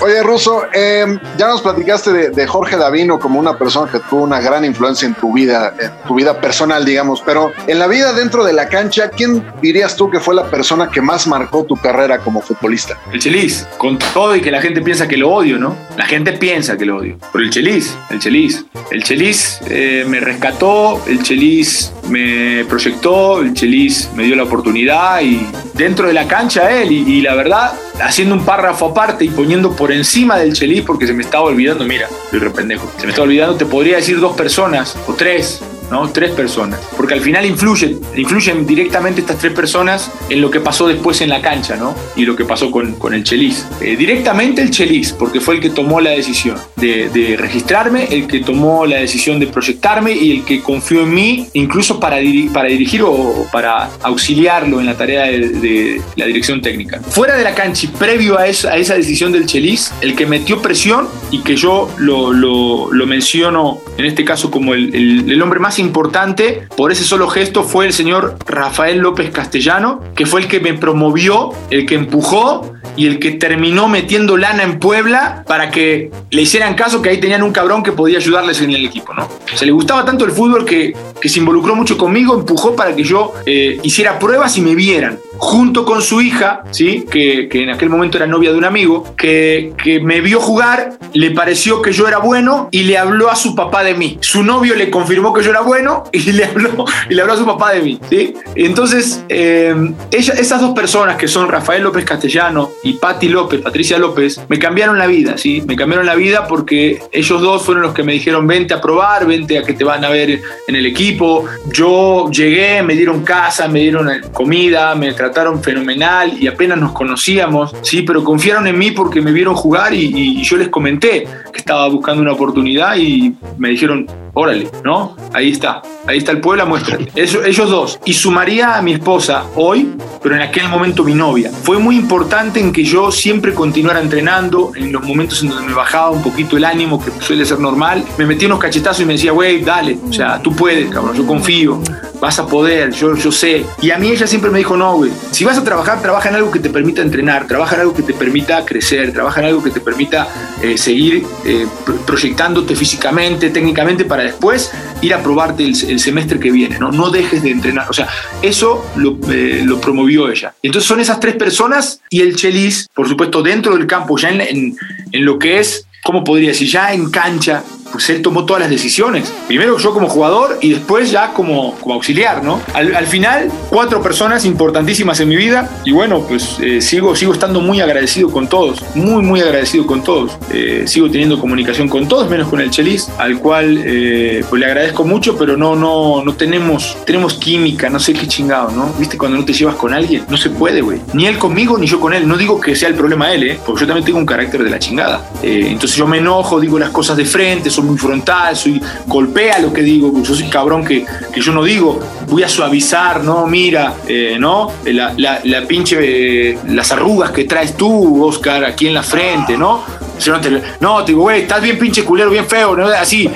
Oye, 0.00 0.22
ruso, 0.22 0.62
em, 0.72 1.20
ya 1.36 1.48
nos 1.48 1.60
platicaste 1.60 2.12
de, 2.12 2.30
de 2.30 2.46
Jorge 2.46 2.78
Davino 2.78 3.18
como 3.18 3.38
una 3.38 3.58
persona 3.58 3.92
que 3.92 3.98
tuvo 4.00 4.22
una 4.22 4.40
gran 4.40 4.64
influencia 4.64 5.06
en 5.06 5.14
tu 5.14 5.32
vida, 5.32 5.74
en 5.78 5.90
tu 6.06 6.14
vida 6.14 6.29
personal, 6.38 6.84
digamos, 6.84 7.22
pero 7.24 7.52
en 7.66 7.78
la 7.78 7.86
vida 7.86 8.12
dentro 8.12 8.44
de 8.44 8.52
la 8.52 8.68
cancha, 8.68 9.10
¿quién 9.10 9.42
dirías 9.62 9.96
tú 9.96 10.10
que 10.10 10.20
fue 10.20 10.34
la 10.34 10.50
persona 10.50 10.90
que 10.90 11.00
más 11.00 11.26
marcó 11.26 11.64
tu 11.64 11.76
carrera 11.76 12.18
como 12.18 12.42
futbolista? 12.42 12.98
El 13.12 13.20
Chelis, 13.20 13.66
con 13.78 13.98
todo 13.98 14.36
y 14.36 14.40
que 14.40 14.50
la 14.50 14.60
gente 14.60 14.82
piensa 14.82 15.08
que 15.08 15.16
lo 15.16 15.30
odio, 15.30 15.58
¿no? 15.58 15.76
La 15.96 16.04
gente 16.04 16.32
piensa 16.32 16.76
que 16.76 16.84
lo 16.84 16.98
odio, 16.98 17.16
pero 17.32 17.44
el 17.44 17.50
Chelis, 17.50 17.96
el 18.10 18.18
Chelis, 18.18 18.64
el 18.90 19.02
Chelis 19.02 19.60
eh, 19.68 20.04
me 20.06 20.20
rescató, 20.20 21.02
el 21.06 21.22
Chelis 21.22 21.92
me 22.08 22.64
proyectó, 22.68 23.40
el 23.40 23.54
Chelis 23.54 24.10
me 24.14 24.24
dio 24.24 24.36
la 24.36 24.44
oportunidad 24.44 25.20
y 25.22 25.46
dentro 25.74 26.06
de 26.06 26.12
la 26.12 26.26
cancha 26.26 26.70
él 26.70 26.92
y, 26.92 27.20
la 27.22 27.34
verdad, 27.34 27.72
haciendo 28.02 28.34
un 28.34 28.44
párrafo 28.44 28.86
aparte 28.86 29.24
y 29.24 29.28
poniendo 29.28 29.74
por 29.74 29.92
encima 29.92 30.38
del 30.38 30.52
Chelis 30.52 30.82
porque 30.82 31.06
se 31.06 31.12
me 31.12 31.22
estaba 31.22 31.44
olvidando, 31.44 31.84
mira, 31.84 32.08
soy 32.30 32.38
rependejo, 32.38 32.90
se 32.96 33.04
me 33.04 33.10
estaba 33.10 33.26
olvidando, 33.26 33.56
te 33.56 33.66
podría 33.66 33.96
decir 33.96 34.20
dos 34.20 34.36
personas 34.36 34.96
o 35.06 35.14
tres 35.14 35.60
¿no? 35.90 36.08
Tres 36.10 36.32
personas. 36.32 36.80
Porque 36.96 37.14
al 37.14 37.20
final 37.20 37.44
influyen, 37.46 38.00
influyen 38.16 38.66
directamente 38.66 39.20
estas 39.20 39.38
tres 39.38 39.52
personas 39.52 40.10
en 40.28 40.40
lo 40.40 40.50
que 40.50 40.60
pasó 40.60 40.86
después 40.88 41.20
en 41.20 41.28
la 41.28 41.40
cancha, 41.40 41.76
¿no? 41.76 41.94
Y 42.16 42.24
lo 42.24 42.36
que 42.36 42.44
pasó 42.44 42.70
con, 42.70 42.94
con 42.94 43.14
el 43.14 43.24
Chelis. 43.24 43.66
Eh, 43.80 43.96
directamente 43.96 44.62
el 44.62 44.70
Chelis, 44.70 45.12
porque 45.12 45.40
fue 45.40 45.56
el 45.56 45.60
que 45.60 45.70
tomó 45.70 46.00
la 46.00 46.10
decisión 46.10 46.56
de, 46.76 47.36
registrarme, 47.38 48.04
el 48.10 48.26
que 48.26 48.40
tomó 48.40 48.86
la 48.86 48.96
decisión 48.96 49.38
de 49.40 49.46
proyectarme 49.46 50.12
y 50.12 50.30
el 50.32 50.44
que 50.44 50.60
confió 50.62 51.02
en 51.02 51.14
mí, 51.14 51.46
incluso 51.54 52.00
para, 52.00 52.18
para 52.52 52.68
dirigir 52.68 53.02
o 53.02 53.46
para 53.52 53.90
auxiliarlo 54.02 54.80
en 54.80 54.86
la 54.86 54.96
tarea 54.96 55.24
de, 55.24 56.00
la 56.16 56.26
dirección 56.26 56.60
técnica. 56.60 57.00
Fuera 57.00 57.36
de 57.36 57.44
la 57.44 57.54
cancha 57.54 57.86
y 57.86 57.88
previo 57.88 58.38
a 58.38 58.46
esa, 58.46 58.72
a 58.72 58.76
esa 58.76 58.94
decisión 58.94 59.32
del 59.32 59.46
Chelis, 59.46 59.92
el 60.00 60.14
que 60.14 60.26
metió 60.26 60.62
presión 60.62 61.08
y 61.30 61.40
que 61.42 61.56
yo 61.56 61.90
lo, 61.98 62.32
lo, 62.32 62.92
lo 62.92 63.06
menciono 63.06 63.80
en 63.96 64.04
este 64.04 64.24
caso 64.24 64.50
como 64.50 64.74
el, 64.74 64.94
el, 64.94 65.30
el 65.30 65.42
hombre 65.42 65.60
más 65.60 65.78
importante 65.80 66.68
por 66.76 66.92
ese 66.92 67.04
solo 67.04 67.28
gesto 67.28 67.64
fue 67.64 67.86
el 67.86 67.92
señor 67.92 68.36
Rafael 68.46 68.98
López 68.98 69.30
Castellano, 69.30 70.02
que 70.14 70.26
fue 70.26 70.42
el 70.42 70.48
que 70.48 70.60
me 70.60 70.74
promovió, 70.74 71.50
el 71.70 71.86
que 71.86 71.94
empujó 71.96 72.72
y 72.96 73.06
el 73.06 73.18
que 73.18 73.32
terminó 73.32 73.88
metiendo 73.88 74.36
lana 74.36 74.62
en 74.62 74.78
Puebla 74.78 75.44
para 75.46 75.70
que 75.70 76.10
le 76.30 76.42
hicieran 76.42 76.74
caso 76.74 77.02
que 77.02 77.08
ahí 77.08 77.18
tenían 77.18 77.42
un 77.42 77.52
cabrón 77.52 77.82
que 77.82 77.92
podía 77.92 78.18
ayudarles 78.18 78.60
en 78.60 78.70
el 78.70 78.84
equipo, 78.84 79.14
¿no? 79.14 79.28
Se 79.54 79.66
le 79.66 79.72
gustaba 79.72 80.04
tanto 80.04 80.24
el 80.24 80.32
fútbol 80.32 80.64
que, 80.64 80.94
que 81.20 81.28
se 81.28 81.38
involucró 81.38 81.74
mucho 81.74 81.96
conmigo, 81.96 82.34
empujó 82.34 82.76
para 82.76 82.94
que 82.94 83.02
yo 83.02 83.32
eh, 83.46 83.78
hiciera 83.82 84.18
pruebas 84.18 84.56
y 84.58 84.60
me 84.60 84.74
vieran 84.74 85.18
junto 85.40 85.86
con 85.86 86.02
su 86.02 86.20
hija, 86.20 86.62
¿sí? 86.70 87.06
que, 87.10 87.48
que 87.48 87.62
en 87.62 87.70
aquel 87.70 87.88
momento 87.88 88.18
era 88.18 88.26
novia 88.26 88.52
de 88.52 88.58
un 88.58 88.64
amigo, 88.66 89.14
que, 89.16 89.72
que, 89.82 89.98
me 89.98 90.20
vio 90.20 90.38
jugar, 90.38 90.98
le 91.14 91.30
pareció 91.30 91.80
que 91.80 91.92
yo 91.92 92.06
era 92.06 92.18
bueno 92.18 92.68
y 92.70 92.82
le 92.82 92.98
habló 92.98 93.30
a 93.30 93.36
su 93.36 93.54
papá 93.54 93.82
de 93.82 93.94
mí. 93.94 94.18
Su 94.20 94.42
novio 94.42 94.76
le 94.76 94.90
confirmó 94.90 95.32
que 95.32 95.42
yo 95.42 95.50
era 95.50 95.62
bueno 95.62 96.04
y 96.12 96.20
le 96.32 96.44
habló, 96.44 96.84
y 97.08 97.14
le 97.14 97.22
habló 97.22 97.32
a 97.32 97.36
su 97.38 97.46
papá 97.46 97.72
de 97.72 97.80
mí. 97.80 97.98
¿sí? 98.10 98.34
Entonces, 98.54 99.24
eh, 99.30 99.74
esas 100.10 100.60
dos 100.60 100.74
personas 100.74 101.16
que 101.16 101.26
son 101.26 101.48
Rafael 101.48 101.82
López 101.82 102.04
Castellano 102.04 102.72
y 102.82 102.94
Patti 102.94 103.28
López, 103.28 103.62
Patricia 103.62 103.98
López, 103.98 104.42
me 104.48 104.58
cambiaron 104.58 104.98
la 104.98 105.06
vida, 105.06 105.38
¿sí? 105.38 105.62
Me 105.66 105.74
cambiaron 105.74 106.04
la 106.04 106.16
vida 106.16 106.46
porque 106.46 107.00
ellos 107.12 107.40
dos 107.40 107.64
fueron 107.64 107.82
los 107.82 107.94
que 107.94 108.02
me 108.02 108.12
dijeron, 108.12 108.46
vente 108.46 108.74
a 108.74 108.80
probar, 108.80 109.26
vente 109.26 109.58
a 109.58 109.62
que 109.62 109.72
te 109.72 109.84
van 109.84 110.04
a 110.04 110.10
ver 110.10 110.42
en 110.68 110.76
el 110.76 110.84
equipo. 110.84 111.46
Yo 111.72 112.30
llegué, 112.30 112.82
me 112.82 112.94
dieron 112.94 113.22
casa, 113.22 113.66
me 113.68 113.80
dieron 113.80 114.10
comida, 114.32 114.94
me 114.94 115.12
trataron 115.14 115.29
trataron 115.30 115.62
fenomenal 115.62 116.36
y 116.38 116.48
apenas 116.48 116.78
nos 116.78 116.92
conocíamos, 116.92 117.74
sí, 117.82 118.02
pero 118.02 118.24
confiaron 118.24 118.66
en 118.66 118.76
mí 118.76 118.90
porque 118.90 119.20
me 119.20 119.32
vieron 119.32 119.54
jugar 119.54 119.94
y, 119.94 120.10
y 120.12 120.42
yo 120.42 120.56
les 120.56 120.68
comenté 120.68 121.26
que 121.52 121.58
estaba 121.58 121.88
buscando 121.88 122.20
una 122.20 122.32
oportunidad 122.32 122.96
y 122.96 123.34
me 123.56 123.68
dijeron, 123.68 124.06
órale, 124.34 124.68
¿no? 124.84 125.16
Ahí 125.32 125.50
está, 125.50 125.82
ahí 126.06 126.18
está 126.18 126.32
el 126.32 126.40
pueblo, 126.40 126.66
muéstrate. 126.66 127.10
Eso, 127.14 127.44
ellos 127.44 127.70
dos. 127.70 128.00
Y 128.04 128.12
sumaría 128.12 128.76
a 128.76 128.82
mi 128.82 128.92
esposa 128.92 129.44
hoy, 129.54 129.94
pero 130.22 130.34
en 130.34 130.42
aquel 130.42 130.68
momento 130.68 131.04
mi 131.04 131.14
novia. 131.14 131.50
Fue 131.50 131.78
muy 131.78 131.96
importante 131.96 132.60
en 132.60 132.72
que 132.72 132.84
yo 132.84 133.10
siempre 133.10 133.54
continuara 133.54 134.00
entrenando, 134.00 134.72
en 134.74 134.92
los 134.92 135.02
momentos 135.02 135.42
en 135.42 135.50
donde 135.50 135.68
me 135.68 135.74
bajaba 135.74 136.10
un 136.10 136.22
poquito 136.22 136.56
el 136.56 136.64
ánimo, 136.64 137.02
que 137.02 137.10
suele 137.20 137.44
ser 137.44 137.60
normal, 137.60 138.04
me 138.18 138.26
metía 138.26 138.48
unos 138.48 138.60
cachetazos 138.60 139.02
y 139.02 139.04
me 139.04 139.14
decía, 139.14 139.32
güey, 139.32 139.62
dale, 139.62 139.98
o 140.08 140.12
sea, 140.12 140.40
tú 140.42 140.54
puedes, 140.54 140.90
cabrón, 140.90 141.14
yo 141.16 141.26
confío, 141.26 141.80
vas 142.20 142.38
a 142.38 142.46
poder, 142.46 142.92
yo, 142.92 143.16
yo 143.16 143.32
sé. 143.32 143.64
Y 143.80 143.90
a 143.90 143.98
mí 143.98 144.10
ella 144.10 144.26
siempre 144.26 144.50
me 144.50 144.58
dijo, 144.58 144.76
no, 144.76 144.96
güey, 144.96 145.10
si 145.30 145.44
vas 145.44 145.58
a 145.58 145.64
trabajar, 145.64 146.02
trabaja 146.02 146.28
en 146.28 146.36
algo 146.36 146.50
que 146.50 146.58
te 146.58 146.70
permita 146.70 147.02
entrenar, 147.02 147.46
trabaja 147.46 147.76
en 147.76 147.82
algo 147.82 147.94
que 147.94 148.02
te 148.02 148.12
permita 148.12 148.64
crecer, 148.64 149.12
trabaja 149.12 149.40
en 149.40 149.46
algo 149.46 149.62
que 149.62 149.70
te 149.70 149.80
permita 149.80 150.28
eh, 150.62 150.76
seguir 150.76 151.24
eh, 151.44 151.66
proyectándote 152.06 152.76
físicamente, 152.76 153.50
técnicamente, 153.50 154.04
para 154.04 154.24
después 154.24 154.70
ir 155.00 155.14
a 155.14 155.22
probarte 155.22 155.64
el, 155.64 155.74
semestre 155.74 156.38
que 156.38 156.50
viene, 156.50 156.78
¿no? 156.78 156.92
No 156.92 157.10
dejes 157.10 157.42
de 157.42 157.50
entrenar. 157.50 157.88
O 157.88 157.92
sea, 157.92 158.08
eso 158.42 158.84
lo, 158.96 159.18
eh, 159.30 159.62
lo, 159.64 159.80
promovió 159.80 160.30
ella. 160.30 160.54
Entonces 160.62 160.86
son 160.86 161.00
esas 161.00 161.20
tres 161.20 161.36
personas 161.36 162.00
y 162.10 162.20
el 162.20 162.36
Chelis, 162.36 162.88
por 162.94 163.08
supuesto, 163.08 163.42
dentro 163.42 163.76
del 163.76 163.86
campo, 163.86 164.18
ya 164.18 164.30
en, 164.30 164.76
en 165.12 165.24
lo 165.24 165.38
que 165.38 165.58
es, 165.58 165.86
¿cómo 166.02 166.22
podría 166.24 166.48
decir? 166.48 166.68
Ya 166.68 166.92
en 166.92 167.10
cancha, 167.10 167.62
pues 167.92 168.08
él 168.10 168.22
tomó 168.22 168.44
todas 168.44 168.60
las 168.60 168.70
decisiones. 168.70 169.32
Primero 169.46 169.78
yo 169.78 169.92
como 169.92 170.08
jugador 170.08 170.58
y 170.60 170.70
después 170.70 171.10
ya 171.10 171.32
como, 171.32 171.74
como 171.76 171.94
auxiliar, 171.94 172.42
¿no? 172.42 172.60
Al, 172.74 173.06
final, 173.06 173.50
cuatro 173.68 174.02
personas 174.02 174.44
importantísimas 174.44 175.20
en 175.20 175.28
mi 175.28 175.36
vida 175.36 175.68
y 175.84 175.92
bueno, 175.92 176.20
pues 176.20 176.58
eh, 176.60 176.80
sigo, 176.80 177.16
sigo 177.16 177.32
estando 177.32 177.60
muy 177.60 177.80
agradecido 177.80 178.30
con 178.30 178.48
todos, 178.48 178.82
muy, 178.94 179.22
muy 179.22 179.40
agradecido 179.40 179.86
con 179.86 180.02
todos. 180.02 180.36
Eh, 180.52 180.84
sigo 180.86 181.10
teniendo 181.10 181.38
comunicación 181.38 181.88
con 181.88 182.06
todos, 182.08 182.28
menos 182.30 182.48
con 182.48 182.60
el 182.60 182.70
Chelis, 182.70 183.08
al 183.18 183.38
cual 183.38 183.82
eh, 183.84 184.44
pues 184.48 184.60
le 184.60 184.66
agradezco 184.66 185.04
mucho, 185.04 185.36
pero 185.36 185.56
no, 185.56 185.74
no, 185.74 186.22
no 186.24 186.34
tenemos, 186.34 186.96
tenemos 187.04 187.34
química, 187.34 187.90
no 187.90 187.98
sé 187.98 188.12
qué 188.12 188.26
chingado, 188.26 188.70
¿no? 188.70 188.92
¿Viste 188.98 189.18
cuando 189.18 189.38
no 189.38 189.44
te 189.44 189.52
llevas 189.52 189.76
con 189.76 189.92
alguien? 189.92 190.24
No 190.28 190.36
se 190.36 190.50
puede, 190.50 190.80
güey. 190.80 191.00
Ni 191.12 191.26
él 191.26 191.38
conmigo, 191.38 191.78
ni 191.78 191.86
yo 191.86 192.00
con 192.00 192.14
él. 192.14 192.26
No 192.28 192.36
digo 192.36 192.60
que 192.60 192.76
sea 192.76 192.88
el 192.88 192.94
problema 192.94 193.32
él, 193.32 193.44
¿eh? 193.44 193.60
Porque 193.64 193.82
yo 193.82 193.86
también 193.86 194.04
tengo 194.04 194.18
un 194.18 194.26
carácter 194.26 194.62
de 194.62 194.70
la 194.70 194.78
chingada. 194.78 195.28
entonces 195.42 195.96
yo 195.96 196.06
me 196.06 196.18
enojo, 196.18 196.60
digo 196.60 196.78
las 196.78 196.90
cosas 196.90 197.16
de 197.16 197.24
frente, 197.24 197.70
muy 197.82 197.98
frontal, 197.98 198.56
soy 198.56 198.80
golpea 199.06 199.58
lo 199.58 199.72
que 199.72 199.82
digo, 199.82 200.12
yo 200.22 200.34
soy 200.34 200.48
cabrón 200.48 200.84
que, 200.84 201.04
que 201.32 201.40
yo 201.40 201.52
no 201.52 201.64
digo, 201.64 202.00
voy 202.28 202.42
a 202.42 202.48
suavizar, 202.48 203.22
no, 203.22 203.46
mira, 203.46 203.94
eh, 204.06 204.36
¿no? 204.38 204.72
La, 204.84 205.12
la, 205.16 205.40
la 205.44 205.62
pinche, 205.66 205.98
eh, 206.00 206.58
las 206.68 206.92
arrugas 206.92 207.30
que 207.30 207.44
traes 207.44 207.76
tú, 207.76 208.24
Oscar, 208.24 208.64
aquí 208.64 208.86
en 208.86 208.94
la 208.94 209.02
frente, 209.02 209.56
¿no? 209.56 209.82
no, 210.28 210.40
te, 210.40 210.62
no, 210.80 211.04
te 211.04 211.12
digo, 211.12 211.22
güey, 211.22 211.42
estás 211.42 211.62
bien 211.62 211.78
pinche 211.78 212.04
culero, 212.04 212.30
bien 212.30 212.46
feo, 212.46 212.76
¿no? 212.76 212.86
Así, 212.88 213.30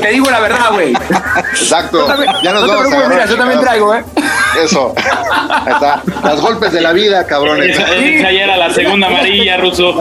te 0.00 0.08
digo 0.08 0.30
la 0.30 0.40
verdad, 0.40 0.72
güey. 0.72 0.92
Exacto. 1.50 2.06
ya 2.42 2.52
nos 2.52 2.66
vamos 2.68 2.92
a 2.92 3.08
mira, 3.08 3.26
yo 3.26 3.36
también 3.36 3.60
traigo, 3.60 3.94
¿eh? 3.94 4.04
Eso. 4.56 4.94
Ahí 4.96 5.72
está. 5.72 6.02
Los 6.24 6.40
golpes 6.40 6.72
de 6.72 6.80
la 6.80 6.92
vida, 6.92 7.26
cabrones. 7.26 7.78
Esa 7.78 8.32
ya 8.32 8.44
era 8.44 8.56
la 8.56 8.70
segunda 8.70 9.06
amarilla, 9.06 9.56
Ruso. 9.58 9.94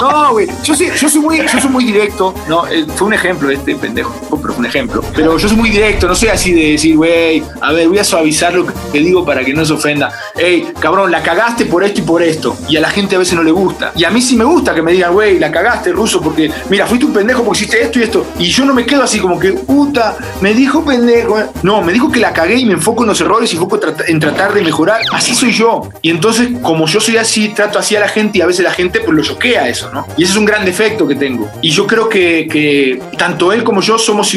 No, 0.00 0.32
güey. 0.32 0.46
Yo, 0.64 0.74
sí, 0.74 0.88
yo, 0.98 1.08
soy 1.08 1.20
muy, 1.20 1.38
yo 1.38 1.60
soy 1.60 1.70
muy 1.70 1.84
directo. 1.84 2.34
No, 2.48 2.66
eh, 2.66 2.86
fue 2.94 3.08
un 3.08 3.14
ejemplo 3.14 3.50
este 3.50 3.74
pendejo, 3.74 4.14
pero 4.30 4.54
fue 4.54 4.60
un 4.60 4.66
ejemplo. 4.66 5.04
Pero 5.14 5.36
yo 5.36 5.48
soy 5.48 5.56
muy 5.56 5.70
directo, 5.70 6.08
no 6.08 6.14
soy 6.14 6.28
así 6.28 6.52
de 6.52 6.72
decir, 6.72 6.96
güey, 6.96 7.42
a 7.60 7.72
ver, 7.72 7.88
voy 7.88 7.98
a 7.98 8.04
suavizar 8.04 8.54
lo 8.54 8.66
que 8.66 8.98
digo 8.98 9.24
para 9.24 9.44
que 9.44 9.52
no 9.52 9.64
se 9.64 9.74
ofenda. 9.74 10.10
Ey, 10.36 10.72
cabrón, 10.78 11.10
la 11.10 11.22
cagaste 11.22 11.66
por 11.66 11.84
esto 11.84 12.00
y 12.00 12.04
por 12.04 12.22
esto. 12.22 12.56
Y 12.68 12.76
a 12.76 12.80
la 12.80 12.88
gente 12.88 13.16
a 13.16 13.18
veces 13.18 13.34
no 13.34 13.42
le 13.42 13.50
gusta. 13.50 13.92
Y 13.94 14.04
a 14.04 14.10
mí 14.10 14.22
sí 14.22 14.36
me 14.36 14.44
gusta 14.44 14.74
que 14.74 14.82
me 14.82 14.92
digan, 14.92 15.12
güey, 15.12 15.38
la 15.38 15.50
cagaste, 15.50 15.92
ruso, 15.92 16.20
porque 16.20 16.50
mira, 16.70 16.86
fuiste 16.86 17.04
un 17.04 17.12
pendejo 17.12 17.44
porque 17.44 17.58
hiciste 17.60 17.82
esto 17.82 17.98
y 17.98 18.02
esto. 18.02 18.26
Y 18.38 18.46
yo 18.46 18.64
no 18.64 18.72
me 18.72 18.86
quedo 18.86 19.02
así 19.02 19.18
como 19.18 19.38
que, 19.38 19.52
puta, 19.52 20.16
me 20.40 20.54
dijo 20.54 20.84
pendejo. 20.84 21.36
No, 21.62 21.82
me 21.82 21.92
dijo 21.92 22.10
que 22.10 22.20
la 22.20 22.32
cagué 22.32 22.59
y 22.60 22.66
me 22.66 22.74
enfoco 22.74 23.02
en 23.02 23.08
los 23.08 23.20
errores 23.20 23.52
y 23.52 23.56
enfoco 23.56 23.80
en 24.06 24.20
tratar 24.20 24.54
de 24.54 24.62
mejorar. 24.62 25.00
Así 25.12 25.34
soy 25.34 25.52
yo. 25.52 25.88
Y 26.02 26.10
entonces, 26.10 26.48
como 26.62 26.86
yo 26.86 27.00
soy 27.00 27.16
así, 27.16 27.48
trato 27.48 27.78
así 27.78 27.96
a 27.96 28.00
la 28.00 28.08
gente 28.08 28.38
y 28.38 28.40
a 28.40 28.46
veces 28.46 28.64
la 28.64 28.72
gente 28.72 29.00
pues 29.00 29.16
lo 29.16 29.22
choquea 29.22 29.68
eso, 29.68 29.90
¿no? 29.92 30.06
Y 30.16 30.24
ese 30.24 30.32
es 30.32 30.38
un 30.38 30.44
gran 30.44 30.64
defecto 30.64 31.06
que 31.06 31.14
tengo. 31.14 31.48
Y 31.62 31.70
yo 31.70 31.86
creo 31.86 32.08
que, 32.08 32.48
que 32.50 33.00
tanto 33.16 33.52
él 33.52 33.64
como 33.64 33.80
yo 33.80 33.98
somos 33.98 34.34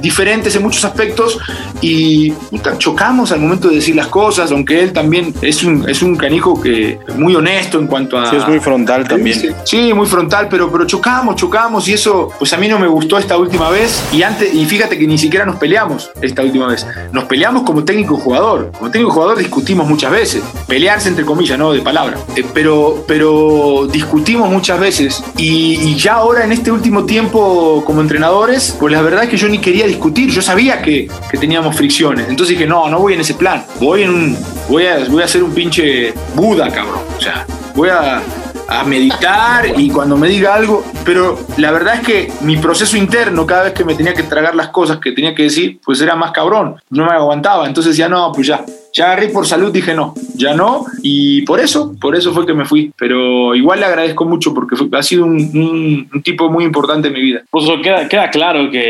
diferentes 0.00 0.54
en 0.56 0.62
muchos 0.62 0.84
aspectos 0.84 1.38
y 1.80 2.30
puta, 2.32 2.76
chocamos 2.78 3.32
al 3.32 3.40
momento 3.40 3.68
de 3.68 3.76
decir 3.76 3.96
las 3.96 4.08
cosas, 4.08 4.50
aunque 4.52 4.82
él 4.82 4.92
también 4.92 5.34
es 5.40 5.62
un, 5.62 5.88
es 5.88 6.02
un 6.02 6.16
canijo 6.16 6.60
que 6.60 6.98
muy 7.16 7.34
honesto 7.34 7.78
en 7.78 7.86
cuanto 7.86 8.18
a... 8.18 8.30
Sí, 8.30 8.36
es 8.36 8.46
muy 8.46 8.60
frontal 8.60 9.06
también. 9.08 9.54
Sí, 9.64 9.92
muy 9.94 10.06
frontal, 10.06 10.48
pero, 10.48 10.70
pero 10.70 10.86
chocamos, 10.86 11.36
chocamos 11.36 11.88
y 11.88 11.94
eso 11.94 12.28
pues 12.38 12.52
a 12.52 12.56
mí 12.56 12.68
no 12.68 12.78
me 12.78 12.86
gustó 12.86 13.18
esta 13.18 13.36
última 13.36 13.70
vez 13.70 14.02
y 14.12 14.22
antes 14.22 14.52
y 14.52 14.64
fíjate 14.64 14.98
que 14.98 15.06
ni 15.06 15.18
siquiera 15.18 15.44
nos 15.46 15.56
peleamos 15.56 16.10
esta 16.20 16.42
última 16.42 16.66
vez. 16.66 16.86
Nos 17.12 17.24
peleamos 17.24 17.62
como 17.62 17.84
técnico 17.84 18.16
jugador. 18.16 18.72
Como 18.78 18.90
técnico 18.90 19.12
jugador 19.12 19.38
discutimos 19.38 19.88
muchas 19.88 20.10
veces. 20.10 20.42
Pelearse 20.66 21.08
entre 21.08 21.24
comillas, 21.24 21.58
no 21.58 21.72
de 21.72 21.80
palabra. 21.80 22.18
Eh, 22.36 22.44
pero, 22.52 23.04
pero 23.06 23.88
discutimos 23.90 24.50
muchas 24.50 24.80
veces 24.80 25.22
y, 25.36 25.80
y 25.80 25.94
ya 25.96 26.14
ahora 26.14 26.44
en 26.44 26.52
este 26.52 26.70
último 26.70 27.04
tiempo 27.04 27.82
como 27.84 28.00
entrenadores, 28.00 28.76
pues 28.78 28.92
la 28.92 29.02
verdad 29.02 29.24
es 29.24 29.30
que 29.30 29.36
yo 29.36 29.48
ni 29.48 29.58
quería 29.58 29.86
discutir. 29.90 30.30
Yo 30.30 30.42
sabía 30.42 30.82
que, 30.82 31.08
que 31.30 31.38
teníamos 31.38 31.76
fricciones. 31.76 32.28
Entonces 32.28 32.56
dije, 32.56 32.66
no, 32.66 32.88
no 32.88 32.98
voy 32.98 33.14
en 33.14 33.20
ese 33.20 33.34
plan. 33.34 33.64
Voy 33.80 34.02
en 34.02 34.10
un. 34.10 34.38
Voy 34.68 34.86
a, 34.86 35.04
voy 35.08 35.22
a 35.22 35.28
ser 35.28 35.42
un 35.42 35.52
pinche 35.52 36.12
Buda, 36.34 36.70
cabrón. 36.70 37.02
O 37.16 37.20
sea, 37.20 37.46
voy 37.74 37.88
a, 37.88 38.22
a 38.70 38.84
meditar 38.84 39.66
y 39.76 39.90
cuando 39.90 40.16
me 40.16 40.28
diga 40.28 40.54
algo, 40.54 40.84
pero 41.04 41.36
la 41.56 41.72
verdad 41.72 41.96
es 41.96 42.00
que 42.00 42.32
mi 42.42 42.56
proceso 42.56 42.96
interno, 42.96 43.44
cada 43.44 43.64
vez 43.64 43.72
que 43.72 43.84
me 43.84 43.96
tenía 43.96 44.14
que 44.14 44.22
tragar 44.22 44.54
las 44.54 44.68
cosas 44.68 44.98
que 44.98 45.10
tenía 45.10 45.34
que 45.34 45.42
decir, 45.42 45.80
pues 45.84 46.00
era 46.00 46.14
más 46.14 46.30
cabrón, 46.30 46.80
no 46.88 47.04
me 47.04 47.12
aguantaba, 47.12 47.66
entonces 47.66 47.96
ya 47.96 48.08
no, 48.08 48.30
pues 48.30 48.46
ya, 48.46 48.64
ya 48.92 49.06
agarré 49.06 49.28
por 49.28 49.46
salud, 49.46 49.72
dije 49.72 49.94
no, 49.94 50.14
ya 50.34 50.54
no, 50.54 50.84
y 51.02 51.42
por 51.42 51.60
eso, 51.60 51.94
por 52.00 52.16
eso 52.16 52.32
fue 52.32 52.46
que 52.46 52.54
me 52.54 52.64
fui. 52.64 52.92
Pero 52.96 53.54
igual 53.54 53.80
le 53.80 53.86
agradezco 53.86 54.24
mucho 54.24 54.52
porque 54.54 54.76
ha 54.96 55.02
sido 55.02 55.24
un, 55.24 56.08
tipo 56.24 56.50
muy 56.50 56.64
importante 56.64 57.08
en 57.08 57.14
mi 57.14 57.20
vida. 57.20 57.42
Pues 57.50 57.64
queda, 57.82 58.08
queda 58.08 58.30
claro 58.30 58.70
que 58.70 58.80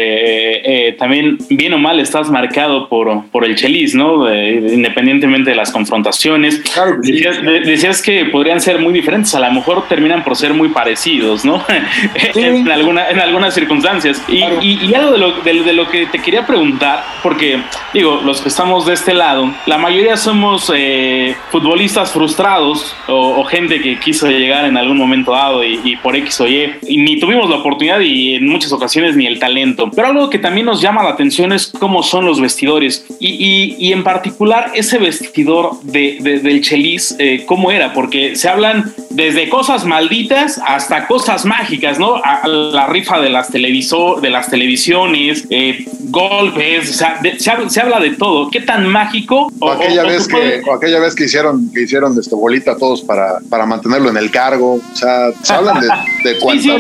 eh, 0.65 0.97
también, 0.99 1.39
bien 1.51 1.73
o 1.75 1.79
mal, 1.79 2.01
estás 2.01 2.31
marcado 2.31 2.89
por, 2.89 3.27
por 3.31 3.45
el 3.45 3.57
Chelis, 3.57 3.95
¿no? 3.95 4.33
independientemente 4.35 5.51
de 5.51 5.57
las 5.57 5.71
confrontaciones. 5.71 6.59
Claro 6.73 6.97
decías, 7.01 8.03
que 8.03 8.27
podrían 8.27 8.61
ser 8.61 8.79
muy 8.79 8.93
diferentes, 8.93 9.35
a 9.35 9.41
lo 9.41 9.53
mejor 9.53 9.87
terminan 9.89 10.25
por 10.25 10.37
ser 10.37 10.55
muy 10.55 10.69
parecidos, 10.69 11.45
¿no? 11.45 11.63
en, 12.35 12.71
alguna, 12.71 13.11
en 13.11 13.21
algunas 13.21 13.55
circunstancias. 13.55 14.23
Y, 14.29 14.39
y, 14.63 14.95
algo 14.95 15.13
de 15.13 15.19
lo, 15.19 15.33
de 15.43 15.73
lo 15.73 15.89
que 15.89 16.07
te 16.07 16.19
quería 16.19 16.47
preguntar, 16.47 17.05
porque 17.23 17.61
digo, 17.93 18.21
los 18.25 18.41
que 18.41 18.49
estamos 18.49 18.87
de 18.87 18.95
este 18.95 19.15
lado, 19.15 19.53
la 19.67 19.79
mayoría 19.79 19.90
mayoría 19.91 20.17
somos 20.17 20.71
eh, 20.73 21.35
futbolistas 21.51 22.13
frustrados 22.13 22.95
o, 23.09 23.43
gente 23.45 23.81
que 23.81 23.99
quiso 23.99 24.29
llegar 24.29 24.65
en 24.65 24.77
algún 24.77 24.97
momento 24.97 25.33
dado 25.33 25.65
y, 25.65 25.97
por 25.97 26.15
X 26.15 26.41
o 26.43 26.47
Y, 26.47 26.71
y 26.87 26.99
ni 26.99 27.19
tuvimos 27.19 27.51
la 27.51 27.57
oportunidad 27.57 27.99
y 27.99 28.37
en 28.37 28.47
muchas 28.47 28.73
ocasiones 28.73 29.17
ni 29.17 29.27
el 29.27 29.41
talento. 29.41 29.91
Pero 29.91 30.07
algo 30.07 30.31
que 30.31 30.39
también 30.39 30.67
nos 30.67 30.81
llama 30.81 31.03
la 31.03 31.11
atención 31.11 31.53
es 31.53 31.73
cómo 31.81 32.05
son 32.05 32.25
los 32.25 32.41
vestidores 32.41 33.05
y, 33.19 33.75
y 33.79 33.93
en 33.93 34.05
particular 34.05 34.71
ese 34.75 34.99
vestidor 34.99 35.81
de, 35.83 36.19
del 36.21 36.61
Chelis, 36.61 37.17
eh, 37.19 37.43
cómo 37.47 37.73
era, 37.73 37.93
porque 37.93 38.37
se 38.37 38.49
hablan 38.49 38.95
desde 39.11 39.49
cosas 39.49 39.85
malditas 39.85 40.61
hasta 40.65 41.07
cosas 41.07 41.45
mágicas, 41.45 41.99
¿no? 41.99 42.17
A, 42.17 42.47
la 42.47 42.87
rifa 42.87 43.21
de 43.21 43.29
las, 43.29 43.51
televisor, 43.51 44.21
de 44.21 44.31
las 44.31 44.49
televisiones, 44.49 45.47
eh, 45.51 45.85
golpes, 46.05 46.91
o 46.91 46.93
sea, 46.93 47.21
se, 47.39 47.81
habla 47.81 47.99
de 47.99 48.11
todo. 48.11 48.51
¿Qué 48.51 48.61
tan 48.61 48.87
mágico? 48.87 49.53
O, 49.59 49.75
aquella, 49.81 50.03
vez 50.05 50.29
que, 50.29 50.63
aquella 50.75 51.01
vez 51.01 51.15
que 51.15 51.25
hicieron, 51.25 51.71
que 51.73 51.83
hicieron 51.83 52.15
de 52.15 52.21
esto 52.21 52.37
bolita 52.37 52.77
todos 52.77 53.03
para, 53.03 53.39
para 53.49 53.67
mantenerlo 53.67 54.11
en 54.11 54.17
el 54.17 54.31
cargo. 54.31 54.75
O 54.75 54.97
sea, 54.97 55.31
se 55.43 55.53
hablan 55.53 55.81
de, 55.81 55.89
de 56.25 56.39
cuántas. 56.39 56.65
Sí, 56.65 56.71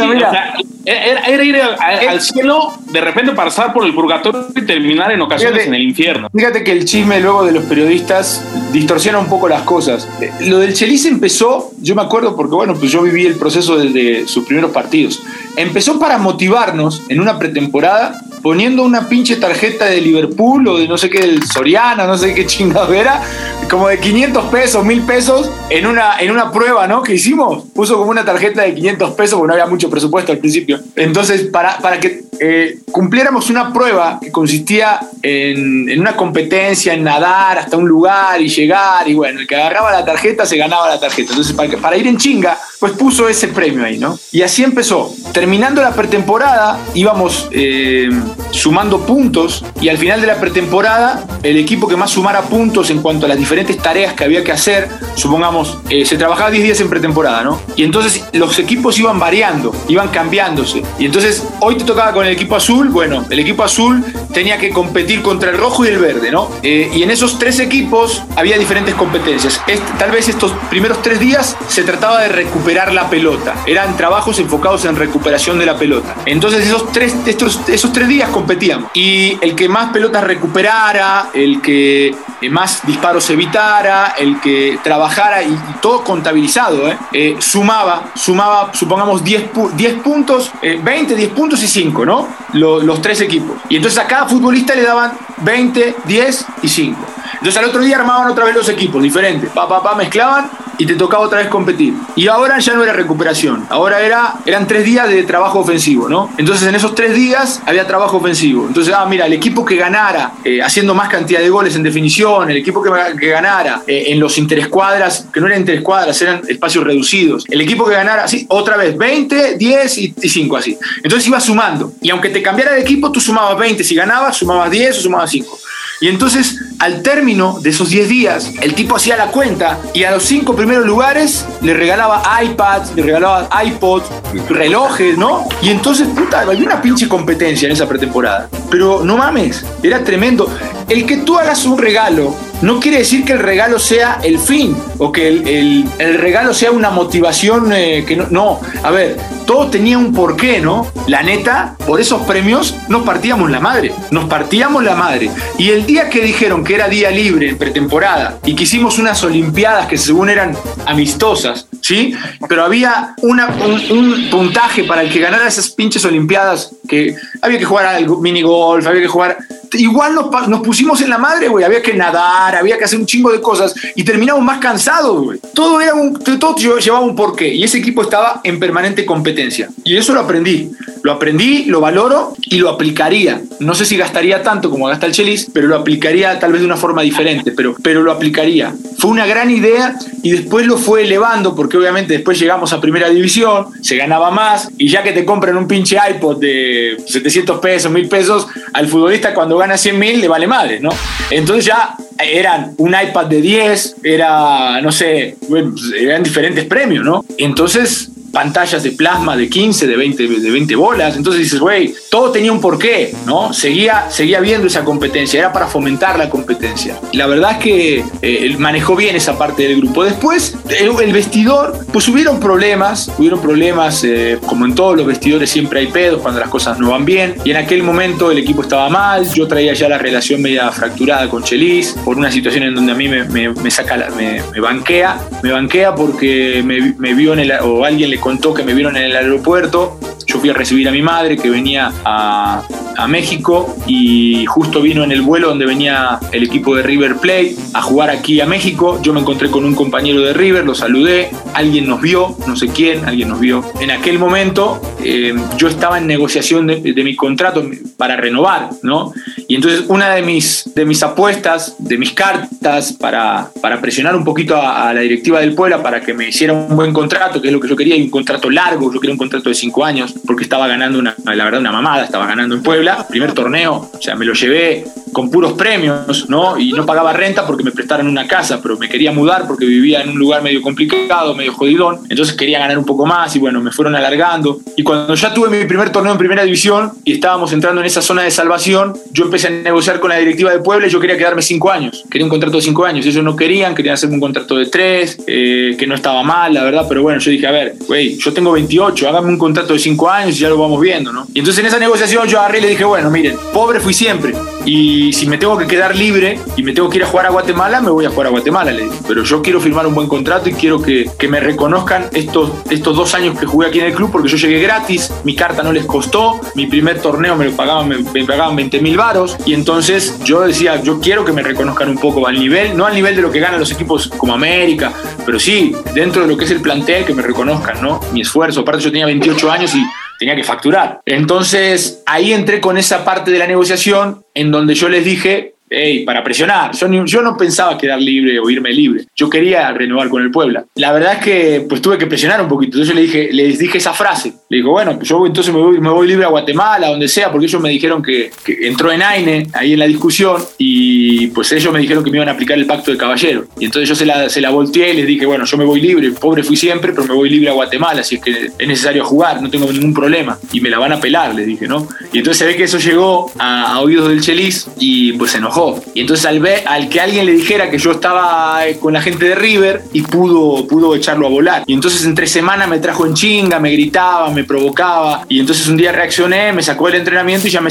era, 0.84 1.44
ir 1.44 1.56
al, 1.60 2.20
cielo 2.20 2.72
de 2.90 3.00
repente 3.00 3.32
pasar 3.32 3.72
por 3.72 3.84
el 3.84 3.94
purgatorio 3.94 4.46
y 4.54 4.62
terminar 4.62 5.12
en 5.12 5.20
ocasiones 5.20 5.66
en 5.66 5.74
el 5.74 5.82
infierno. 5.82 6.28
Fíjate 6.34 6.64
que 6.64 6.72
el 6.72 6.84
chisme 6.84 7.20
luego 7.20 7.44
de 7.44 7.52
los 7.52 7.64
periodistas 7.64 8.42
distorsiona 8.72 9.18
un 9.18 9.28
poco 9.28 9.48
las 9.48 9.62
cosas. 9.62 10.08
Lo 10.40 10.58
del 10.58 10.72
Chelis 10.74 11.04
empezó, 11.06 11.70
yo 11.80 11.94
me 11.94 12.02
acuerdo 12.02 12.34
porque 12.34 12.54
bueno, 12.54 12.74
pues 12.74 12.90
yo 12.90 13.02
viví 13.02 13.26
el 13.26 13.34
proceso 13.34 13.76
desde 13.76 14.26
sus 14.26 14.46
primeros 14.46 14.70
partidos. 14.70 15.22
Empezó 15.56 15.98
para 15.98 16.18
motivarnos 16.18 17.02
en 17.08 17.20
una 17.20 17.38
pretemporada 17.38 18.14
poniendo 18.42 18.82
una 18.82 19.08
pinche 19.08 19.36
tarjeta 19.36 19.86
de 19.86 20.00
Liverpool 20.00 20.66
o 20.68 20.78
de 20.78 20.88
no 20.88 20.98
sé 20.98 21.10
qué, 21.10 21.20
del 21.20 21.42
Soriana, 21.44 22.06
no 22.06 22.16
sé 22.16 22.34
qué 22.34 22.46
chingado 22.46 22.92
era, 22.92 23.22
como 23.70 23.88
de 23.88 23.98
500 24.00 24.46
pesos, 24.46 24.84
1000 24.84 25.02
pesos, 25.02 25.50
en 25.68 25.86
una, 25.86 26.18
en 26.18 26.30
una 26.30 26.50
prueba, 26.50 26.86
¿no? 26.86 27.02
Que 27.02 27.14
hicimos. 27.14 27.64
Puso 27.74 27.96
como 27.96 28.10
una 28.10 28.24
tarjeta 28.24 28.62
de 28.62 28.74
500 28.74 29.12
pesos 29.12 29.38
porque 29.38 29.48
no 29.48 29.52
había 29.54 29.66
mucho 29.66 29.88
presupuesto 29.88 30.32
al 30.32 30.38
principio. 30.38 30.80
Entonces, 30.96 31.42
para, 31.42 31.78
para 31.78 32.00
que 32.00 32.24
eh, 32.40 32.78
cumpliéramos 32.90 33.50
una 33.50 33.72
prueba 33.72 34.18
que 34.20 34.32
consistía 34.32 34.98
en, 35.22 35.88
en, 35.88 36.00
una 36.00 36.16
competencia, 36.16 36.94
en 36.94 37.04
nadar 37.04 37.58
hasta 37.58 37.76
un 37.76 37.86
lugar 37.86 38.40
y 38.40 38.48
llegar, 38.48 39.06
y 39.08 39.14
bueno, 39.14 39.40
el 39.40 39.46
que 39.46 39.56
agarraba 39.56 39.92
la 39.92 40.04
tarjeta 40.04 40.44
se 40.44 40.56
ganaba 40.56 40.88
la 40.88 40.98
tarjeta. 40.98 41.30
Entonces, 41.30 41.54
para, 41.54 41.76
para 41.76 41.96
ir 41.96 42.06
en 42.06 42.16
chinga, 42.16 42.58
pues 42.80 42.92
puso 42.92 43.28
ese 43.28 43.48
premio 43.48 43.84
ahí, 43.84 43.98
¿no? 43.98 44.18
Y 44.32 44.42
así 44.42 44.64
empezó. 44.64 45.14
Terminando 45.32 45.80
la 45.80 45.92
pretemporada, 45.92 46.80
íbamos 46.94 47.48
eh, 47.52 48.10
sumando 48.50 49.00
puntos 49.00 49.64
y 49.80 49.88
al 49.88 49.98
final 49.98 50.20
de 50.20 50.26
la 50.26 50.40
pretemporada, 50.40 51.24
el 51.42 51.56
equipo 51.56 51.88
que 51.88 51.96
más 51.96 52.10
sumara 52.10 52.42
puntos 52.42 52.90
en 52.90 53.00
cuanto 53.00 53.26
a 53.26 53.28
las 53.28 53.38
diferentes 53.38 53.78
tareas 53.78 54.14
que 54.14 54.24
había 54.24 54.44
que 54.44 54.52
hacer, 54.52 54.88
supongamos, 55.14 55.78
eh, 55.88 56.04
se 56.04 56.16
trabajaba 56.16 56.50
10 56.50 56.64
días 56.64 56.80
en 56.80 56.90
pretemporada, 56.90 57.42
¿no? 57.42 57.60
Y 57.76 57.84
entonces 57.84 58.24
los 58.32 58.58
equipos 58.58 58.98
iban 58.98 59.18
variando, 59.18 59.74
iban 59.88 60.08
cambiándose. 60.08 60.82
Y 60.98 61.06
entonces 61.06 61.44
hoy 61.60 61.76
te 61.76 61.84
tocaba 61.84 62.12
con 62.12 62.26
el 62.26 62.32
equipo 62.32 62.56
azul, 62.56 62.88
bueno, 62.88 63.24
el 63.30 63.38
equipo 63.38 63.62
azul 63.62 64.04
tenía 64.32 64.58
que 64.58 64.70
competir 64.70 65.22
contra 65.22 65.50
el 65.50 65.58
rojo 65.58 65.84
y 65.84 65.88
el 65.88 65.98
verde, 65.98 66.30
¿no? 66.30 66.50
Eh, 66.62 66.90
y 66.92 67.02
en 67.02 67.10
esos 67.10 67.38
tres 67.38 67.58
equipos 67.60 68.22
había 68.36 68.58
diferentes 68.58 68.94
competencias. 68.94 69.62
tal 69.98 70.10
vez 70.10 70.28
estos 70.28 70.52
primeros 70.68 71.02
tres 71.02 71.18
días 71.18 71.56
se 71.68 71.82
trataba 71.82 72.20
de 72.22 72.28
recuperar 72.28 72.92
la 72.92 73.08
pelota. 73.08 73.54
Eran 73.66 73.96
trabajos 73.96 74.38
enfocados 74.38 74.84
en 74.84 74.96
recuperación 74.96 75.58
de 75.58 75.66
la 75.66 75.78
pelota. 75.78 76.14
Entonces 76.26 76.66
esos 76.66 76.92
tres, 76.92 77.14
estos, 77.26 77.60
esos 77.68 77.92
tres 77.92 78.08
días 78.08 78.19
competíamos. 78.28 78.90
Y 78.94 79.38
el 79.40 79.54
que 79.54 79.68
más 79.68 79.90
pelotas 79.92 80.24
recuperara, 80.24 81.30
el 81.32 81.60
que 81.62 82.14
más 82.48 82.86
disparos 82.86 83.28
evitara, 83.30 84.14
el 84.18 84.40
que 84.40 84.78
trabajara 84.82 85.42
y, 85.42 85.58
todo 85.80 86.02
contabilizado, 86.04 86.88
¿eh? 86.88 86.98
Eh, 87.12 87.36
sumaba, 87.38 88.10
sumaba, 88.14 88.70
supongamos 88.72 89.22
10, 89.24 89.50
10 89.74 89.94
puntos, 90.02 90.52
20, 90.62 91.14
10 91.14 91.30
puntos 91.32 91.62
y 91.62 91.66
5, 91.66 92.06
¿no? 92.06 92.28
los 92.52 93.02
tres 93.02 93.20
equipos. 93.20 93.56
Y 93.68 93.76
entonces 93.76 93.98
a 93.98 94.06
cada 94.06 94.26
futbolista 94.26 94.74
le 94.74 94.82
daban 94.82 95.12
20, 95.38 95.96
10 96.04 96.46
y 96.62 96.68
5. 96.68 96.98
Entonces 97.34 97.56
al 97.56 97.68
otro 97.68 97.80
día 97.80 97.96
armaban 97.96 98.30
otra 98.30 98.44
vez 98.44 98.54
los 98.54 98.68
equipos 98.68 99.02
diferentes, 99.02 99.50
pa, 99.50 99.68
pa, 99.68 99.82
pa, 99.82 99.94
mezclaban 99.94 100.50
y 100.76 100.86
te 100.86 100.94
tocaba 100.94 101.24
otra 101.24 101.38
vez 101.38 101.48
competir. 101.48 101.94
Y 102.16 102.26
ahora 102.28 102.58
ya 102.58 102.74
no 102.74 102.82
era 102.82 102.92
recuperación, 102.92 103.66
ahora 103.70 104.00
era, 104.00 104.34
eran 104.46 104.66
tres 104.66 104.84
días 104.84 105.08
de 105.08 105.22
trabajo 105.22 105.60
ofensivo, 105.60 106.08
¿no? 106.08 106.30
Entonces 106.38 106.68
en 106.68 106.74
esos 106.74 106.94
tres 106.94 107.14
días 107.14 107.62
había 107.66 107.86
trabajo 107.86 108.16
ofensivo. 108.16 108.66
Entonces, 108.66 108.92
ah, 108.96 109.06
mira, 109.06 109.26
el 109.26 109.32
equipo 109.32 109.64
que 109.64 109.76
ganara 109.76 110.32
eh, 110.44 110.60
haciendo 110.62 110.94
más 110.94 111.08
cantidad 111.08 111.40
de 111.40 111.50
goles 111.50 111.76
en 111.76 111.82
definición, 111.82 112.29
el 112.48 112.56
equipo 112.56 112.82
que, 112.82 112.90
que 113.18 113.28
ganara 113.28 113.82
eh, 113.86 114.04
en 114.08 114.20
los 114.20 114.38
interescuadras, 114.38 115.26
que 115.32 115.40
no 115.40 115.46
eran 115.46 115.60
interescuadras, 115.60 116.20
eran 116.22 116.42
espacios 116.48 116.84
reducidos, 116.84 117.44
el 117.48 117.60
equipo 117.60 117.84
que 117.86 117.94
ganara, 117.94 118.24
así, 118.24 118.46
otra 118.48 118.76
vez, 118.76 118.96
20, 118.96 119.56
10 119.56 119.98
y, 119.98 120.14
y 120.22 120.28
5 120.28 120.56
así. 120.56 120.78
Entonces 121.02 121.26
iba 121.26 121.40
sumando. 121.40 121.92
Y 122.00 122.10
aunque 122.10 122.28
te 122.28 122.42
cambiara 122.42 122.72
de 122.72 122.80
equipo, 122.80 123.10
tú 123.10 123.20
sumabas 123.20 123.58
20, 123.58 123.82
si 123.84 123.94
ganabas, 123.94 124.36
sumabas 124.36 124.70
10 124.70 124.98
o 124.98 125.00
sumabas 125.00 125.30
5. 125.30 125.58
Y 126.02 126.08
entonces, 126.08 126.58
al 126.78 127.02
término 127.02 127.60
de 127.60 127.68
esos 127.68 127.90
10 127.90 128.08
días, 128.08 128.52
el 128.62 128.74
tipo 128.74 128.96
hacía 128.96 129.18
la 129.18 129.26
cuenta 129.26 129.78
y 129.92 130.04
a 130.04 130.12
los 130.12 130.22
5 130.22 130.56
primeros 130.56 130.86
lugares 130.86 131.44
le 131.60 131.74
regalaba 131.74 132.22
iPads, 132.42 132.94
le 132.96 133.02
regalaba 133.02 133.50
iPods, 133.62 134.06
relojes, 134.48 135.18
¿no? 135.18 135.46
Y 135.60 135.68
entonces, 135.68 136.08
puta, 136.08 136.40
había 136.40 136.64
una 136.64 136.80
pinche 136.80 137.06
competencia 137.06 137.66
en 137.66 137.72
esa 137.72 137.86
pretemporada. 137.86 138.48
Pero 138.70 139.04
no 139.04 139.18
mames, 139.18 139.62
era 139.82 140.02
tremendo. 140.02 140.50
El 140.90 141.06
que 141.06 141.18
tú 141.18 141.38
hagas 141.38 141.66
un 141.66 141.78
regalo 141.78 142.34
no 142.62 142.80
quiere 142.80 142.98
decir 142.98 143.24
que 143.24 143.32
el 143.32 143.38
regalo 143.38 143.78
sea 143.78 144.18
el 144.24 144.40
fin 144.40 144.76
o 144.98 145.12
que 145.12 145.28
el, 145.28 146.18
regalo 146.18 146.52
sea 146.52 146.72
una 146.72 146.90
motivación 146.90 147.72
eh, 147.72 148.04
que 148.06 148.16
no, 148.16 148.26
no. 148.30 148.60
A 148.82 148.90
ver, 148.90 149.16
todo 149.46 149.68
tenía 149.68 149.96
un 149.98 150.12
porqué, 150.12 150.60
¿no? 150.60 150.90
La 151.06 151.22
neta, 151.22 151.76
por 151.86 152.00
esos 152.00 152.22
premios 152.22 152.74
nos 152.88 153.02
partíamos 153.02 153.50
la 153.52 153.60
madre, 153.60 153.92
nos 154.10 154.24
partíamos 154.24 154.82
la 154.82 154.96
madre. 154.96 155.30
Y 155.58 155.70
el 155.70 155.86
día 155.86 156.10
que 156.10 156.22
dijeron 156.22 156.64
que 156.64 156.74
era 156.74 156.88
día 156.88 157.10
libre 157.10 157.48
en 157.48 157.56
pretemporada 157.56 158.40
y 158.44 158.56
que 158.56 158.64
hicimos 158.64 158.98
unas 158.98 159.22
olimpiadas 159.22 159.86
que 159.86 159.96
según 159.96 160.28
eran 160.28 160.56
amistosas, 160.86 161.68
¿sí? 161.80 162.14
Pero 162.48 162.64
había 162.64 163.14
una, 163.22 163.48
un, 163.90 164.28
puntaje 164.28 164.84
para 164.84 165.02
el 165.02 165.10
que 165.10 165.20
ganara 165.20 165.46
esas 165.46 165.70
pinches 165.70 166.04
olimpiadas 166.04 166.72
que 166.88 167.14
había 167.42 167.58
que 167.58 167.64
jugar 167.64 167.86
al 167.86 168.08
mini 168.18 168.42
golf, 168.42 168.86
había 168.86 169.02
que 169.02 169.08
jugar 169.08 169.38
igual 169.72 170.14
nos, 170.14 170.48
nos 170.48 170.60
pusimos 170.60 171.00
en 171.02 171.10
la 171.10 171.18
madre, 171.18 171.48
güey. 171.48 171.64
Había 171.64 171.82
que 171.82 171.94
nadar, 171.94 172.56
había 172.56 172.78
que 172.78 172.84
hacer 172.84 172.98
un 172.98 173.06
chingo 173.06 173.30
de 173.30 173.40
cosas 173.40 173.74
y 173.94 174.04
terminamos 174.04 174.42
más 174.42 174.58
cansados, 174.58 175.22
güey. 175.22 175.40
Todo, 175.54 175.80
era 175.80 175.94
un, 175.94 176.18
todo 176.18 176.56
llevaba 176.56 177.04
un 177.04 177.14
porqué 177.14 177.48
y 177.48 177.64
ese 177.64 177.78
equipo 177.78 178.02
estaba 178.02 178.40
en 178.44 178.58
permanente 178.58 179.06
competencia. 179.06 179.68
Y 179.84 179.96
eso 179.96 180.12
lo 180.12 180.20
aprendí. 180.20 180.70
Lo 181.02 181.12
aprendí, 181.12 181.64
lo 181.64 181.80
valoro 181.80 182.34
y 182.42 182.58
lo 182.58 182.68
aplicaría. 182.68 183.40
No 183.58 183.74
sé 183.74 183.84
si 183.84 183.96
gastaría 183.96 184.42
tanto 184.42 184.70
como 184.70 184.86
gasta 184.86 185.06
el 185.06 185.12
Chelis, 185.12 185.48
pero 185.52 185.66
lo 185.66 185.76
aplicaría 185.76 186.38
tal 186.38 186.52
vez 186.52 186.60
de 186.60 186.66
una 186.66 186.76
forma 186.76 187.02
diferente, 187.02 187.52
pero, 187.52 187.74
pero 187.82 188.02
lo 188.02 188.12
aplicaría. 188.12 188.74
Fue 188.98 189.10
una 189.10 189.26
gran 189.26 189.50
idea 189.50 189.96
y 190.22 190.30
después 190.30 190.66
lo 190.66 190.76
fue 190.76 191.02
elevando 191.02 191.54
porque 191.54 191.78
obviamente 191.78 192.12
después 192.14 192.38
llegamos 192.38 192.72
a 192.72 192.80
primera 192.80 193.08
división, 193.08 193.68
se 193.80 193.96
ganaba 193.96 194.30
más 194.30 194.68
y 194.76 194.88
ya 194.88 195.02
que 195.02 195.12
te 195.12 195.24
compran 195.24 195.56
un 195.56 195.66
pinche 195.66 195.96
iPod 196.10 196.38
de 196.38 196.96
700 197.06 197.58
pesos, 197.60 197.90
1000 197.90 198.08
pesos, 198.08 198.46
al 198.72 198.86
futbolista 198.86 199.32
cuando 199.32 199.56
gana 199.60 199.78
100 199.78 199.98
mil 199.98 200.20
le 200.20 200.28
vale 200.28 200.46
madre, 200.46 200.80
¿no? 200.80 200.90
Entonces 201.30 201.64
ya 201.64 201.94
eran 202.18 202.74
un 202.78 202.94
iPad 202.94 203.26
de 203.26 203.40
10, 203.40 203.96
era, 204.02 204.80
no 204.82 204.92
sé, 204.92 205.36
bueno, 205.48 205.74
eran 205.98 206.22
diferentes 206.22 206.64
premios, 206.66 207.04
¿no? 207.04 207.24
Entonces 207.38 208.09
pantallas 208.32 208.82
de 208.82 208.92
plasma 208.92 209.36
de 209.36 209.48
15, 209.48 209.86
de 209.86 209.96
20, 209.96 210.28
de 210.28 210.50
20 210.50 210.76
bolas. 210.76 211.16
Entonces 211.16 211.42
dices, 211.42 211.60
güey, 211.60 211.94
todo 212.10 212.30
tenía 212.30 212.52
un 212.52 212.60
porqué, 212.60 213.14
¿no? 213.26 213.52
Seguía, 213.52 214.06
seguía 214.10 214.40
viendo 214.40 214.66
esa 214.66 214.84
competencia, 214.84 215.40
era 215.40 215.52
para 215.52 215.66
fomentar 215.66 216.18
la 216.18 216.30
competencia. 216.30 216.98
La 217.12 217.26
verdad 217.26 217.52
es 217.52 217.58
que 217.58 218.04
eh, 218.22 218.56
manejó 218.58 218.96
bien 218.96 219.16
esa 219.16 219.36
parte 219.38 219.64
del 219.64 219.80
grupo. 219.80 220.04
Después, 220.04 220.56
el, 220.68 221.12
vestidor, 221.12 221.86
pues 221.92 222.06
hubieron 222.08 222.38
problemas, 222.40 223.10
hubieron 223.18 223.40
problemas, 223.40 224.04
eh, 224.04 224.38
como 224.46 224.64
en 224.64 224.74
todos 224.74 224.96
los 224.96 225.06
vestidores 225.06 225.50
siempre 225.50 225.80
hay 225.80 225.88
pedos 225.88 226.22
cuando 226.22 226.40
las 226.40 226.48
cosas 226.48 226.78
no 226.78 226.90
van 226.90 227.04
bien. 227.04 227.34
Y 227.44 227.50
en 227.50 227.56
aquel 227.56 227.82
momento 227.82 228.30
el 228.30 228.38
equipo 228.38 228.62
estaba 228.62 228.88
mal, 228.88 229.28
yo 229.32 229.48
traía 229.48 229.72
ya 229.72 229.88
la 229.88 229.98
relación 229.98 230.40
media 230.40 230.70
fracturada 230.70 231.28
con 231.28 231.42
Chelis, 231.42 231.96
por 232.04 232.16
una 232.16 232.30
situación 232.30 232.64
en 232.64 232.74
donde 232.74 232.92
a 232.92 232.94
mí 232.94 233.08
me, 233.08 233.24
me, 233.24 233.70
saca, 233.70 234.08
me, 234.16 234.42
me, 234.52 234.60
banquea, 234.60 235.20
me 235.42 235.52
banquea 235.52 235.94
porque 235.94 236.62
me, 236.64 236.94
me 236.96 237.14
vio 237.14 237.32
en 237.32 237.40
el, 237.40 237.52
o 237.62 237.84
alguien 237.84 238.10
le 238.10 238.19
contó 238.20 238.54
que 238.54 238.62
me 238.62 238.74
vieron 238.74 238.96
en 238.96 239.04
el 239.04 239.16
aeropuerto 239.16 239.98
yo 240.30 240.38
fui 240.38 240.50
a 240.50 240.54
recibir 240.54 240.88
a 240.88 240.92
mi 240.92 241.02
madre 241.02 241.36
que 241.36 241.50
venía 241.50 241.92
a, 242.04 242.62
a, 242.96 243.08
México 243.08 243.76
y 243.86 244.46
justo 244.46 244.80
vino 244.80 245.02
en 245.02 245.10
el 245.10 245.22
vuelo 245.22 245.48
donde 245.48 245.66
venía 245.66 246.20
el 246.30 246.44
equipo 246.44 246.76
de 246.76 246.82
River 246.82 247.16
Plate 247.16 247.56
a 247.74 247.82
jugar 247.82 248.10
aquí 248.10 248.40
a 248.40 248.46
México. 248.46 249.00
Yo 249.02 249.12
me 249.12 249.20
encontré 249.20 249.50
con 249.50 249.64
un 249.64 249.74
compañero 249.74 250.20
de 250.20 250.32
River, 250.32 250.64
lo 250.64 250.74
saludé, 250.74 251.30
alguien 251.54 251.88
nos 251.88 252.00
vio, 252.00 252.36
no 252.46 252.54
sé 252.54 252.68
quién, 252.68 253.04
alguien 253.06 253.28
nos 253.28 253.40
vio. 253.40 253.64
En 253.80 253.90
aquel 253.90 254.18
momento 254.18 254.80
eh, 255.02 255.34
yo 255.56 255.66
estaba 255.66 255.98
en 255.98 256.06
negociación 256.06 256.68
de, 256.68 256.80
de, 256.80 257.04
mi 257.04 257.16
contrato 257.16 257.68
para 257.96 258.16
renovar, 258.16 258.70
¿no? 258.82 259.12
Y 259.48 259.56
entonces 259.56 259.84
una 259.88 260.14
de 260.14 260.22
mis, 260.22 260.70
de 260.74 260.84
mis 260.84 261.02
apuestas, 261.02 261.74
de 261.78 261.98
mis 261.98 262.12
cartas 262.12 262.92
para, 262.92 263.50
para 263.60 263.80
presionar 263.80 264.14
un 264.14 264.24
poquito 264.24 264.54
a, 264.54 264.88
a 264.88 264.94
la 264.94 265.00
directiva 265.00 265.40
del 265.40 265.54
Puebla 265.54 265.82
para 265.82 266.00
que 266.00 266.14
me 266.14 266.28
hiciera 266.28 266.52
un 266.52 266.76
buen 266.76 266.92
contrato, 266.92 267.40
que 267.40 267.48
es 267.48 267.52
lo 267.52 267.58
que 267.58 267.68
yo 267.68 267.74
quería, 267.74 267.96
y 267.96 268.02
un 268.02 268.10
contrato 268.10 268.48
largo, 268.50 268.92
yo 268.92 269.00
quería 269.00 269.14
un 269.14 269.18
contrato 269.18 269.48
de 269.48 269.54
cinco 269.54 269.84
años, 269.84 270.14
porque 270.26 270.44
estaba 270.44 270.66
ganando 270.66 270.98
una, 270.98 271.14
la 271.24 271.44
verdad, 271.44 271.60
una 271.60 271.72
mamada, 271.72 272.04
estaba 272.04 272.26
ganando 272.26 272.54
en 272.54 272.62
Puebla, 272.62 273.06
primer 273.08 273.32
torneo, 273.32 273.90
o 273.92 274.00
sea, 274.00 274.14
me 274.14 274.24
lo 274.24 274.34
llevé 274.34 274.84
con 275.12 275.30
puros 275.30 275.54
premios, 275.54 276.28
¿no? 276.28 276.58
Y 276.58 276.72
no 276.72 276.86
pagaba 276.86 277.12
renta 277.12 277.46
porque 277.46 277.64
me 277.64 277.70
prestaron 277.70 278.06
una 278.06 278.26
casa, 278.26 278.60
pero 278.62 278.78
me 278.78 278.88
quería 278.88 279.12
mudar 279.12 279.46
porque 279.46 279.64
vivía 279.64 280.02
en 280.02 280.10
un 280.10 280.18
lugar 280.18 280.42
medio 280.42 280.62
complicado, 280.62 281.34
medio 281.34 281.52
jodidón, 281.52 282.00
entonces 282.08 282.34
quería 282.36 282.58
ganar 282.58 282.78
un 282.78 282.84
poco 282.84 283.06
más 283.06 283.34
y 283.36 283.38
bueno, 283.38 283.60
me 283.60 283.70
fueron 283.70 283.94
alargando. 283.94 284.60
Y 284.76 284.82
cuando 284.82 285.14
ya 285.14 285.32
tuve 285.32 285.48
mi 285.48 285.64
primer 285.66 285.90
torneo 285.90 286.12
en 286.12 286.18
primera 286.18 286.44
división 286.44 286.92
y 287.04 287.14
estábamos 287.14 287.52
entrando 287.52 287.80
en 287.80 287.86
esa 287.86 288.02
zona 288.02 288.22
de 288.22 288.30
salvación, 288.30 288.94
yo 289.12 289.24
empecé 289.24 289.48
a 289.48 289.50
negociar 289.50 290.00
con 290.00 290.10
la 290.10 290.16
directiva 290.16 290.50
de 290.52 290.60
Puebla 290.60 290.86
y 290.86 290.90
yo 290.90 291.00
quería 291.00 291.16
quedarme 291.16 291.42
cinco 291.42 291.70
años, 291.70 292.04
quería 292.10 292.24
un 292.24 292.30
contrato 292.30 292.56
de 292.56 292.62
cinco 292.62 292.84
años, 292.84 293.06
ellos 293.06 293.24
no 293.24 293.36
querían, 293.36 293.74
querían 293.74 293.94
hacerme 293.94 294.14
un 294.14 294.20
contrato 294.20 294.56
de 294.56 294.66
tres, 294.66 295.18
eh, 295.26 295.76
que 295.78 295.86
no 295.86 295.94
estaba 295.94 296.22
mal, 296.22 296.54
la 296.54 296.64
verdad, 296.64 296.86
pero 296.88 297.02
bueno, 297.02 297.20
yo 297.20 297.30
dije, 297.30 297.46
a 297.46 297.52
ver, 297.52 297.74
güey, 297.86 298.16
yo 298.16 298.32
tengo 298.32 298.52
28, 298.52 299.08
hágame 299.08 299.28
un 299.28 299.38
contrato 299.38 299.72
de 299.72 299.78
cinco 299.78 300.08
años 300.08 300.36
y 300.36 300.40
ya 300.40 300.48
lo 300.48 300.58
vamos 300.58 300.80
viendo, 300.80 301.12
¿no? 301.12 301.26
Y 301.34 301.40
entonces 301.40 301.60
en 301.60 301.66
esa 301.66 301.78
negociación 301.78 302.28
yo 302.28 302.38
agarré 302.38 302.58
y 302.58 302.62
le 302.62 302.68
dije, 302.68 302.84
bueno, 302.84 303.10
miren, 303.10 303.36
pobre 303.52 303.80
fui 303.80 303.94
siempre, 303.94 304.34
y 304.64 305.12
si 305.12 305.26
me 305.26 305.38
tengo 305.38 305.56
que 305.58 305.66
quedar 305.66 305.96
libre 305.96 306.38
y 306.56 306.62
me 306.62 306.72
tengo 306.72 306.88
que 306.88 306.98
ir 306.98 307.04
a 307.04 307.06
jugar 307.06 307.26
a 307.26 307.30
Guatemala, 307.30 307.80
me 307.80 307.90
voy 307.90 308.04
a 308.04 308.10
jugar 308.10 308.28
a 308.28 308.30
Guatemala, 308.30 308.70
le 308.72 308.84
dije. 308.84 308.98
Pero 309.06 309.22
yo 309.22 309.42
quiero 309.42 309.60
firmar 309.60 309.86
un 309.86 309.94
buen 309.94 310.08
contrato 310.08 310.48
y 310.48 310.52
quiero 310.52 310.80
que, 310.80 311.10
que, 311.18 311.28
me 311.28 311.40
reconozcan 311.40 312.08
estos, 312.12 312.50
estos 312.70 312.96
dos 312.96 313.14
años 313.14 313.38
que 313.38 313.46
jugué 313.46 313.68
aquí 313.68 313.80
en 313.80 313.86
el 313.86 313.94
club 313.94 314.10
porque 314.10 314.28
yo 314.28 314.36
llegué 314.36 314.60
gratis, 314.60 315.12
mi 315.24 315.34
carta 315.34 315.62
no 315.62 315.72
les 315.72 315.86
costó, 315.86 316.40
mi 316.54 316.66
primer 316.66 317.00
torneo 317.00 317.36
me 317.36 317.44
lo 317.44 317.52
pagaban, 317.52 317.88
me, 317.88 317.98
me 317.98 318.24
pagaban 318.24 318.56
20 318.56 318.80
mil 318.80 318.96
varos 318.96 319.36
y 319.46 319.54
entonces 319.54 320.18
yo 320.24 320.40
decía, 320.40 320.82
yo 320.82 321.00
quiero 321.00 321.24
que 321.24 321.32
me 321.32 321.42
reconozcan 321.42 321.88
un 321.88 321.98
poco 321.98 322.26
al 322.26 322.38
nivel, 322.38 322.76
no 322.76 322.86
al 322.86 322.94
nivel 322.94 323.14
de 323.16 323.22
lo 323.22 323.30
que 323.30 323.38
ganan 323.38 323.60
los 323.60 323.70
equipos 323.70 324.08
como 324.16 324.34
América, 324.34 324.92
pero 325.24 325.38
sí, 325.38 325.74
dentro 325.94 326.22
de 326.22 326.28
lo 326.28 326.36
que 326.36 326.44
es 326.44 326.50
el 326.50 326.60
plantel, 326.60 327.04
que 327.04 327.14
me 327.14 327.22
reconozcan, 327.22 327.80
¿no? 327.80 328.00
Mi 328.12 328.22
esfuerzo. 328.22 328.60
Aparte 328.60 328.82
yo 328.82 328.90
tenía 328.90 329.06
28 329.06 329.50
años 329.50 329.74
y 329.74 329.84
tenía 330.20 330.36
que 330.36 330.44
facturar. 330.44 331.00
Entonces 331.06 332.02
ahí 332.04 332.34
entré 332.34 332.60
con 332.60 332.76
esa 332.76 333.06
parte 333.06 333.30
de 333.30 333.38
la 333.38 333.46
negociación 333.46 334.22
en 334.34 334.50
donde 334.50 334.74
yo 334.74 334.90
les 334.90 335.02
dije, 335.02 335.54
hey, 335.70 336.04
para 336.04 336.22
presionar. 336.24 336.72
Yo, 336.74 337.22
no 337.22 337.36
pensaba 337.36 337.78
quedar 337.78 338.00
libre 338.00 338.38
o 338.40 338.50
irme 338.50 338.72
libre. 338.72 339.04
Yo 339.14 339.30
quería 339.30 339.72
renovar 339.72 340.08
con 340.08 340.22
el 340.22 340.30
Puebla. 340.30 340.64
La 340.74 340.92
verdad 340.92 341.14
es 341.14 341.18
que 341.24 341.66
pues 341.68 341.80
tuve 341.80 341.96
que 341.96 342.06
presionar 342.06 342.42
un 342.42 342.48
poquito. 342.48 342.76
Entonces 342.78 342.94
le 342.94 343.32
les 343.32 343.58
dije 343.58 343.78
esa 343.78 343.92
frase. 343.92 344.32
Le 344.48 344.58
digo, 344.58 344.72
bueno, 344.72 344.98
yo 345.02 345.24
entonces 345.26 345.54
me 345.54 345.90
voy, 345.90 346.08
libre 346.08 346.24
a 346.24 346.28
Guatemala, 346.28 346.88
donde 346.88 347.06
sea, 347.06 347.30
porque 347.30 347.46
ellos 347.46 347.62
me 347.62 347.70
dijeron 347.70 348.02
que, 348.02 348.30
entró 348.62 348.90
en 348.90 349.02
AINE 349.02 349.46
ahí 349.52 349.74
en 349.74 349.78
la 349.78 349.86
discusión 349.86 350.42
y 350.58 351.28
pues 351.28 351.52
ellos 351.52 351.72
me 351.72 351.78
dijeron 351.78 352.02
que 352.02 352.10
me 352.10 352.16
iban 352.16 352.28
a 352.28 352.32
aplicar 352.32 352.58
el 352.58 352.66
pacto 352.66 352.90
de 352.90 352.96
caballero. 352.96 353.44
Y 353.58 353.66
entonces 353.66 353.88
yo 353.88 353.94
se 353.94 354.04
la, 354.04 354.28
se 354.28 354.40
la 354.40 354.50
volteé 354.50 354.92
y 354.92 354.96
les 354.96 355.06
dije, 355.06 355.24
bueno, 355.26 355.44
yo 355.44 355.56
me 355.56 355.64
voy 355.64 355.80
libre, 355.80 356.10
pobre 356.12 356.42
fui 356.42 356.56
siempre, 356.56 356.92
pero 356.92 357.06
me 357.06 357.14
voy 357.14 357.30
libre 357.30 357.50
a 357.50 357.52
Guatemala, 357.52 358.02
si 358.02 358.16
es 358.16 358.22
que 358.22 358.50
es 358.58 358.68
necesario 358.68 359.04
jugar, 359.04 359.40
no 359.40 359.48
tengo 359.48 359.70
ningún 359.72 359.94
problema. 359.94 360.38
Y 360.52 360.60
me 360.60 360.70
la 360.70 360.78
van 360.78 360.92
a 360.92 361.00
pelar, 361.00 361.34
les 361.34 361.46
dije, 361.46 361.68
¿no? 361.68 361.86
Y 362.12 362.18
entonces 362.18 362.38
se 362.38 362.46
ve 362.46 362.56
que 362.56 362.64
eso 362.64 362.78
llegó 362.78 363.30
a, 363.38 363.74
a 363.74 363.80
oídos 363.80 364.08
del 364.08 364.20
Chelis 364.20 364.68
y 364.78 365.12
pues 365.12 365.30
se 365.30 365.38
enojó. 365.38 365.59
Y 365.94 366.00
entonces 366.00 366.26
al, 366.26 366.40
ver, 366.40 366.62
al 366.66 366.88
que 366.88 367.00
alguien 367.00 367.26
le 367.26 367.32
dijera 367.32 367.70
que 367.70 367.78
yo 367.78 367.92
estaba 367.92 368.66
eh, 368.66 368.78
con 368.78 368.92
la 368.92 369.00
gente 369.00 369.26
de 369.26 369.34
River 369.34 369.84
y 369.92 370.02
pudo, 370.02 370.66
pudo 370.66 370.94
echarlo 370.94 371.26
a 371.26 371.30
volar. 371.30 371.64
Y 371.66 371.74
entonces 371.74 372.04
entre 372.04 372.26
semana 372.26 372.66
me 372.66 372.78
trajo 372.78 373.06
en 373.06 373.14
chinga, 373.14 373.58
me 373.58 373.72
gritaba, 373.72 374.30
me 374.30 374.44
provocaba. 374.44 375.24
Y 375.28 375.40
entonces 375.40 375.66
un 375.68 375.76
día 375.76 375.92
reaccioné, 375.92 376.52
me 376.52 376.62
sacó 376.62 376.86
del 376.86 376.96
entrenamiento 376.96 377.48
y 377.48 377.50
ya 377.50 377.60
me, 377.60 377.70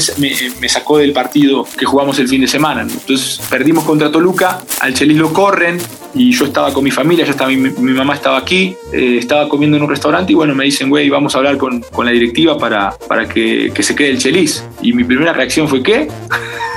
me, 0.60 0.68
sacó 0.68 0.98
del 0.98 1.12
partido 1.12 1.66
que 1.76 1.84
jugamos 1.84 2.18
el 2.18 2.28
fin 2.28 2.40
de 2.40 2.48
semana. 2.48 2.82
Entonces 2.82 3.40
perdimos 3.48 3.84
contra 3.84 4.10
Toluca, 4.10 4.62
al 4.80 4.94
Chelis 4.94 5.18
lo 5.18 5.32
corren, 5.32 5.78
y 6.14 6.32
yo 6.32 6.44
estaba 6.44 6.72
con 6.72 6.84
mi 6.84 6.90
familia, 6.90 7.24
ya 7.24 7.32
estaba, 7.32 7.50
mi, 7.50 7.56
mi 7.56 7.92
mamá 7.92 8.14
estaba 8.14 8.38
aquí, 8.38 8.74
eh, 8.92 9.16
estaba 9.18 9.48
comiendo 9.48 9.76
en 9.76 9.82
un 9.82 9.90
restaurante 9.90 10.32
y 10.32 10.34
bueno, 10.34 10.54
me 10.54 10.64
dicen, 10.64 10.88
güey, 10.88 11.08
vamos 11.08 11.34
a 11.34 11.38
hablar 11.38 11.56
con, 11.56 11.80
con 11.80 12.06
la 12.06 12.12
directiva 12.12 12.58
para, 12.58 12.94
para 13.08 13.28
que, 13.28 13.70
que, 13.74 13.82
se 13.82 13.94
quede 13.94 14.10
el 14.10 14.18
Chelis. 14.18 14.64
Y 14.82 14.92
mi 14.92 15.04
primera 15.04 15.32
reacción 15.32 15.68
fue, 15.68 15.82
¿qué? 15.82 16.08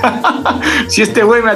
si 0.88 1.02
este 1.02 1.22
güey 1.24 1.42
me, 1.42 1.50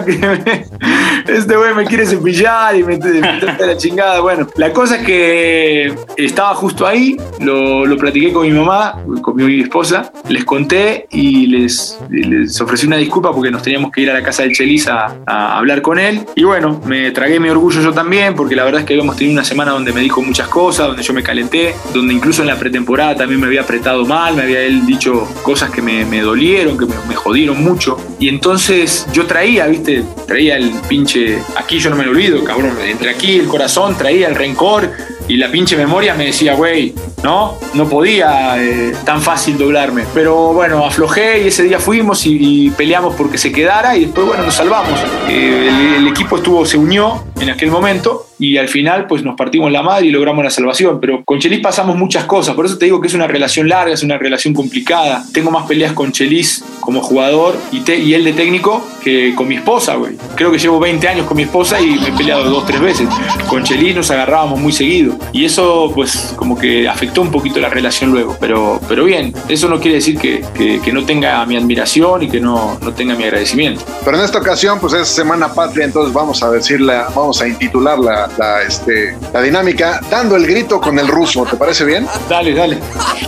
este 1.29 1.57
güey 1.57 1.75
me 1.75 1.85
quiere 1.85 2.07
cepillar 2.07 2.77
y 2.77 2.83
me, 2.83 2.97
me 2.97 3.39
trata 3.41 3.67
la 3.67 3.77
chingada. 3.77 4.21
Bueno, 4.21 4.49
la 4.57 4.73
cosa 4.73 4.97
es 4.97 5.07
que 5.07 5.95
estaba 6.17 6.55
justo 6.55 6.87
ahí, 6.87 7.17
lo, 7.41 7.87
lo 7.87 7.97
platiqué 7.97 8.33
con 8.33 8.47
mi 8.47 8.53
mamá, 8.53 9.03
con 9.23 9.37
mi 9.37 9.61
esposa, 9.61 10.13
les 10.29 10.45
conté 10.45 11.07
y 11.11 11.47
les, 11.47 11.99
les 12.11 12.61
ofrecí 12.61 12.87
una 12.87 12.97
disculpa 12.97 13.33
porque 13.33 13.51
nos 13.51 13.63
teníamos 13.63 13.93
que 13.93 14.01
ir 14.03 14.11
a 14.11 14.15
la 14.15 14.23
casa 14.23 14.43
del 14.43 14.53
Chelis 14.53 14.89
a, 14.89 15.17
a 15.27 15.59
hablar 15.59 15.83
con 15.83 15.99
él. 15.99 16.27
Y 16.35 16.45
bueno, 16.45 16.81
me 16.87 17.11
tragué 17.11 17.41
mi 17.41 17.49
orgullo 17.49 17.81
yo 17.81 17.93
también, 17.93 18.35
porque 18.35 18.57
la 18.57 18.65
verdad 18.65 18.81
es 18.81 18.87
que 18.87 18.95
habíamos 18.95 19.17
tenido 19.17 19.35
una 19.35 19.45
semana 19.45 19.73
donde 19.73 19.93
me 19.93 20.01
dijo 20.01 20.23
muchas 20.23 20.49
cosas, 20.49 20.89
donde 20.89 21.03
yo 21.03 21.13
me 21.13 21.23
calenté, 21.23 21.75
donde 21.93 22.15
incluso 22.15 22.43
en 22.43 22.49
la 22.49 22.57
pretemporada 22.57 23.17
también 23.17 23.41
me 23.41 23.47
había 23.47 23.63
apretado 23.63 24.05
mal, 24.07 24.35
me 24.35 24.43
había 24.43 24.61
él 24.61 24.87
dicho 24.87 25.29
cosas 25.43 25.71
que 25.71 25.83
me, 25.83 26.05
me 26.05 26.21
dolieron, 26.21 26.79
que 26.79 26.87
me, 26.87 26.95
me, 27.09 27.15
jodieron 27.15 27.63
mucho. 27.63 27.97
Y 28.19 28.29
entonces 28.29 29.07
yo 29.13 29.27
traía, 29.27 29.67
viste, 29.67 30.05
traía 30.27 30.57
el 30.57 30.73
pinche, 30.89 31.18
aquí 31.57 31.79
yo 31.79 31.91
no 31.91 31.97
me 31.97 32.05
lo 32.05 32.11
olvido, 32.11 32.43
cabrón, 32.45 32.77
entre 32.85 33.11
aquí 33.11 33.39
el 33.39 33.49
corazón, 33.49 33.97
traía 33.97 34.29
el 34.29 34.35
rencor 34.35 34.91
y 35.29 35.37
la 35.37 35.51
pinche 35.51 35.77
memoria 35.77 36.15
me 36.15 36.27
decía, 36.27 36.55
güey, 36.55 36.95
¿no? 37.23 37.59
No 37.75 37.89
podía 37.89 38.57
eh, 38.59 38.95
tan 39.05 39.21
fácil 39.21 39.59
doblarme. 39.59 40.05
Pero 40.15 40.55
bueno, 40.55 40.87
aflojé 40.87 41.43
y 41.43 41.49
ese 41.49 41.65
día 41.65 41.79
fuimos 41.79 42.25
y, 42.25 42.71
peleamos 42.71 43.15
porque 43.15 43.37
se 43.37 43.53
quedara 43.53 43.97
y 43.97 44.07
después, 44.07 44.27
bueno, 44.27 44.45
nos 44.45 44.55
salvamos. 44.55 44.99
Eh, 45.29 45.69
el, 45.69 45.95
el, 45.97 46.09
equipo 46.09 46.39
estuvo, 46.39 46.65
se 46.65 46.79
unió 46.79 47.25
en 47.41 47.51
aquel 47.51 47.71
momento 47.71 48.27
y 48.39 48.57
al 48.57 48.69
final 48.69 49.07
pues 49.07 49.23
nos 49.25 49.37
partimos 49.37 49.71
la 49.73 49.83
madre 49.83 50.07
y 50.07 50.11
logramos 50.11 50.45
la 50.45 50.51
salvación. 50.51 51.01
Pero 51.01 51.23
con 51.25 51.39
Chelis 51.39 51.61
pasamos 51.61 51.97
muchas 51.97 52.25
cosas, 52.25 52.55
por 52.55 52.67
eso 52.67 52.79
te 52.79 52.87
digo 52.87 53.01
que 53.01 53.09
es 53.09 53.15
una 53.15 53.27
relación 53.27 53.69
larga, 53.69 53.93
es 53.93 54.03
una 54.03 54.19
relación 54.19 54.55
complicada. 54.55 55.25
Tengo 55.33 55.51
más 55.51 55.67
peleas 55.67 55.93
con 55.93 56.13
Chelis 56.13 56.65
como 56.81 57.03
jugador 57.03 57.57
y, 57.73 57.81
te, 57.81 57.99
y 57.99 58.15
él 58.15 58.25
de 58.25 58.33
técnico 58.33 58.83
que 59.03 59.35
con 59.35 59.49
mi 59.49 59.57
esposa, 59.57 59.97
güey. 59.97 60.17
Creo 60.37 60.51
que 60.51 60.59
llevo 60.59 60.79
20 60.79 61.09
años 61.09 61.27
con 61.27 61.37
mi 61.37 61.43
esposa 61.45 61.81
y 61.81 61.99
me 61.99 62.09
he 62.09 62.13
peleado 62.13 62.45
dos, 62.45 62.67
tres 62.67 62.81
veces. 62.81 63.09
Con 63.49 63.65
Chelis 63.65 63.95
nos 63.95 64.11
agarrábamos 64.11 64.61
muy 64.61 64.73
seguido 64.73 65.17
y 65.33 65.45
eso 65.45 65.91
pues 65.95 66.35
como 66.37 66.57
que 66.59 66.89
afectó 66.89 67.23
un 67.23 67.31
poquito 67.31 67.61
la 67.61 67.69
relación 67.69 68.13
luego. 68.13 68.37
Pero, 68.41 68.81
pero 68.89 69.05
bien, 69.05 69.35
eso 69.49 69.69
no 69.69 69.81
quiere 69.81 69.97
decir 69.97 70.19
que, 70.19 70.45
que, 70.55 70.81
que 70.81 70.93
no 70.93 71.05
tenga 71.05 71.45
mi 71.47 71.57
admiración 71.57 72.23
y 72.23 72.29
que 72.29 72.41
no, 72.41 72.79
no 72.81 72.93
tenga 72.93 73.15
mi 73.15 73.25
agradecimiento. 73.25 73.85
Pero 74.05 74.19
en 74.19 74.25
esta 74.25 74.39
ocasión 74.39 74.79
pues 74.81 74.93
es 74.93 75.09
Semana 75.09 75.53
Patria, 75.53 75.85
entonces 75.85 76.13
vamos 76.13 76.43
a 76.43 76.51
decirla, 76.51 77.09
vamos 77.15 77.28
a 77.41 77.47
intitularla 77.47 78.29
la, 78.39 78.63
este, 78.63 79.17
la 79.33 79.43
dinámica 79.43 80.01
dando 80.11 80.37
el 80.37 80.47
grito 80.47 80.81
con 80.81 80.99
el 80.99 81.09
ruso. 81.09 81.45
¿Te 81.45 81.57
parece 81.57 81.85
bien? 81.85 82.07
Dale, 82.29 82.55
dale. 82.55 82.79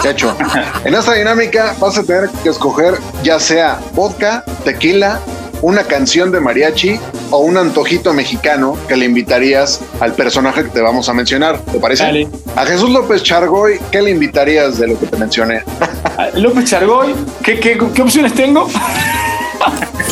Hecho. 0.04 0.34
En 0.84 0.94
esta 0.94 1.12
dinámica 1.12 1.74
vas 1.78 1.98
a 1.98 2.02
tener 2.02 2.30
que 2.42 2.48
escoger 2.48 2.94
ya 3.22 3.38
sea 3.38 3.78
vodka, 3.94 4.44
tequila, 4.64 5.20
una 5.62 5.84
canción 5.84 6.32
de 6.32 6.40
mariachi 6.40 6.98
o 7.30 7.38
un 7.38 7.56
antojito 7.56 8.14
mexicano 8.14 8.76
que 8.88 8.96
le 8.96 9.04
invitarías 9.04 9.80
al 10.00 10.14
personaje 10.14 10.64
que 10.64 10.70
te 10.70 10.80
vamos 10.80 11.08
a 11.08 11.12
mencionar. 11.12 11.60
¿Te 11.60 11.78
parece? 11.78 12.04
Dale. 12.04 12.28
A 12.56 12.64
Jesús 12.64 12.90
López 12.90 13.22
Chargoy, 13.22 13.78
¿qué 13.92 14.00
le 14.00 14.10
invitarías 14.10 14.78
de 14.78 14.88
lo 14.88 14.98
que 14.98 15.06
te 15.06 15.16
mencioné? 15.16 15.62
López 16.34 16.64
Chargoy, 16.64 17.14
¿qué, 17.42 17.60
qué, 17.60 17.78
qué 17.94 18.02
opciones 18.02 18.34
tengo? 18.34 18.68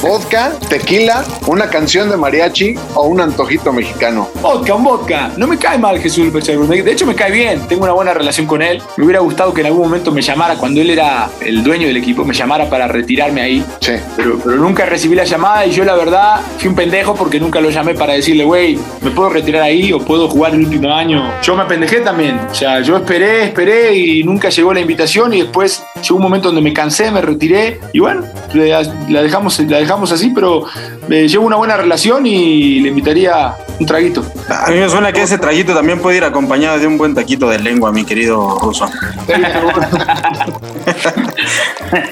Vodka, 0.01 0.53
tequila, 0.69 1.25
una 1.47 1.69
canción 1.69 2.09
de 2.11 2.17
mariachi 2.17 2.75
o 2.95 3.09
un 3.09 3.21
antojito 3.21 3.73
mexicano. 3.73 4.29
Vodka, 4.41 4.75
un 4.75 4.85
vodka. 4.85 5.31
No 5.37 5.47
me 5.47 5.59
cae 5.59 5.79
mal 5.79 5.99
Jesús 5.99 6.33
Pechero. 6.33 6.67
De 6.67 6.91
hecho, 6.91 7.07
me 7.07 7.15
cae 7.15 7.31
bien. 7.31 7.67
Tengo 7.69 7.85
una 7.85 7.93
buena 7.93 8.15
relación 8.15 8.47
con 8.47 8.63
él. 8.63 8.83
Me 8.97 9.05
hubiera 9.05 9.21
gustado 9.21 9.53
que 9.53 9.61
en 9.61 9.69
algún 9.69 9.83
momento 9.83 10.13
me 10.13 10.23
llamara, 10.23 10.57
cuando 10.57 10.81
él 10.81 10.91
era 10.91 11.29
el 11.41 11.63
dueño 11.63 11.87
del 11.87 11.97
equipo, 11.97 12.25
me 12.25 12.35
llamara 12.35 12.69
para 12.69 12.87
retirarme 12.87 13.41
ahí. 13.41 13.65
Sí. 13.81 13.93
Pero, 14.17 14.39
pero 14.39 14.57
nunca 14.57 14.87
recibí 14.87 15.15
la 15.15 15.25
llamada 15.25 15.67
y 15.67 15.71
yo, 15.73 15.85
la 15.85 15.95
verdad, 15.95 16.41
fui 16.59 16.69
un 16.69 16.75
pendejo 16.75 17.15
porque 17.15 17.41
nunca 17.41 17.61
lo 17.61 17.71
llamé 17.71 17.95
para 17.95 18.13
decirle, 18.15 18.45
güey, 18.45 18.79
¿me 19.01 19.11
puedo 19.11 19.31
retirar 19.31 19.63
ahí 19.63 19.93
o 19.93 19.99
puedo 19.99 20.29
jugar 20.29 20.55
el 20.55 20.61
último 20.61 20.93
año? 20.93 21.33
Yo 21.43 21.57
me 21.57 21.65
pendejé 21.65 22.01
también. 22.01 22.39
O 22.51 22.55
sea, 22.55 22.81
yo 22.81 22.97
esperé, 22.97 23.45
esperé 23.45 23.95
y 23.97 24.23
nunca 24.25 24.49
llegó 24.49 24.73
la 24.73 24.81
invitación 24.81 25.35
y 25.35 25.43
después 25.43 25.83
llegó 26.03 26.17
un 26.17 26.23
momento 26.23 26.49
donde 26.49 26.63
me 26.63 26.73
cansé, 26.73 27.11
me 27.11 27.21
retiré 27.21 27.81
y 27.93 28.01
bueno, 28.01 28.23
la 28.55 29.23
dejamos, 29.23 29.59
la 29.61 29.79
dejamos 29.79 30.13
así, 30.13 30.31
pero 30.35 30.65
eh, 31.11 31.29
llevo 31.29 31.47
una 31.47 31.57
buena 31.57 31.77
relación 31.77 32.27
y 32.27 32.81
le 32.81 32.89
invitaría 32.89 33.55
un 33.79 33.87
traguito. 33.87 34.25
A 34.49 34.71
mí 34.71 34.79
me 34.79 34.89
suena 34.89 35.13
que 35.13 35.23
ese 35.23 35.39
traguito 35.39 35.75
también 35.75 36.01
puede 36.01 36.17
ir 36.19 36.25
acompañado 36.25 36.79
de 36.79 36.87
un 36.87 36.99
buen 36.99 37.15
taquito 37.15 37.49
de 37.49 37.59
lengua, 37.59 37.93
mi 37.93 38.05
querido 38.05 38.59
ruso. 38.61 38.89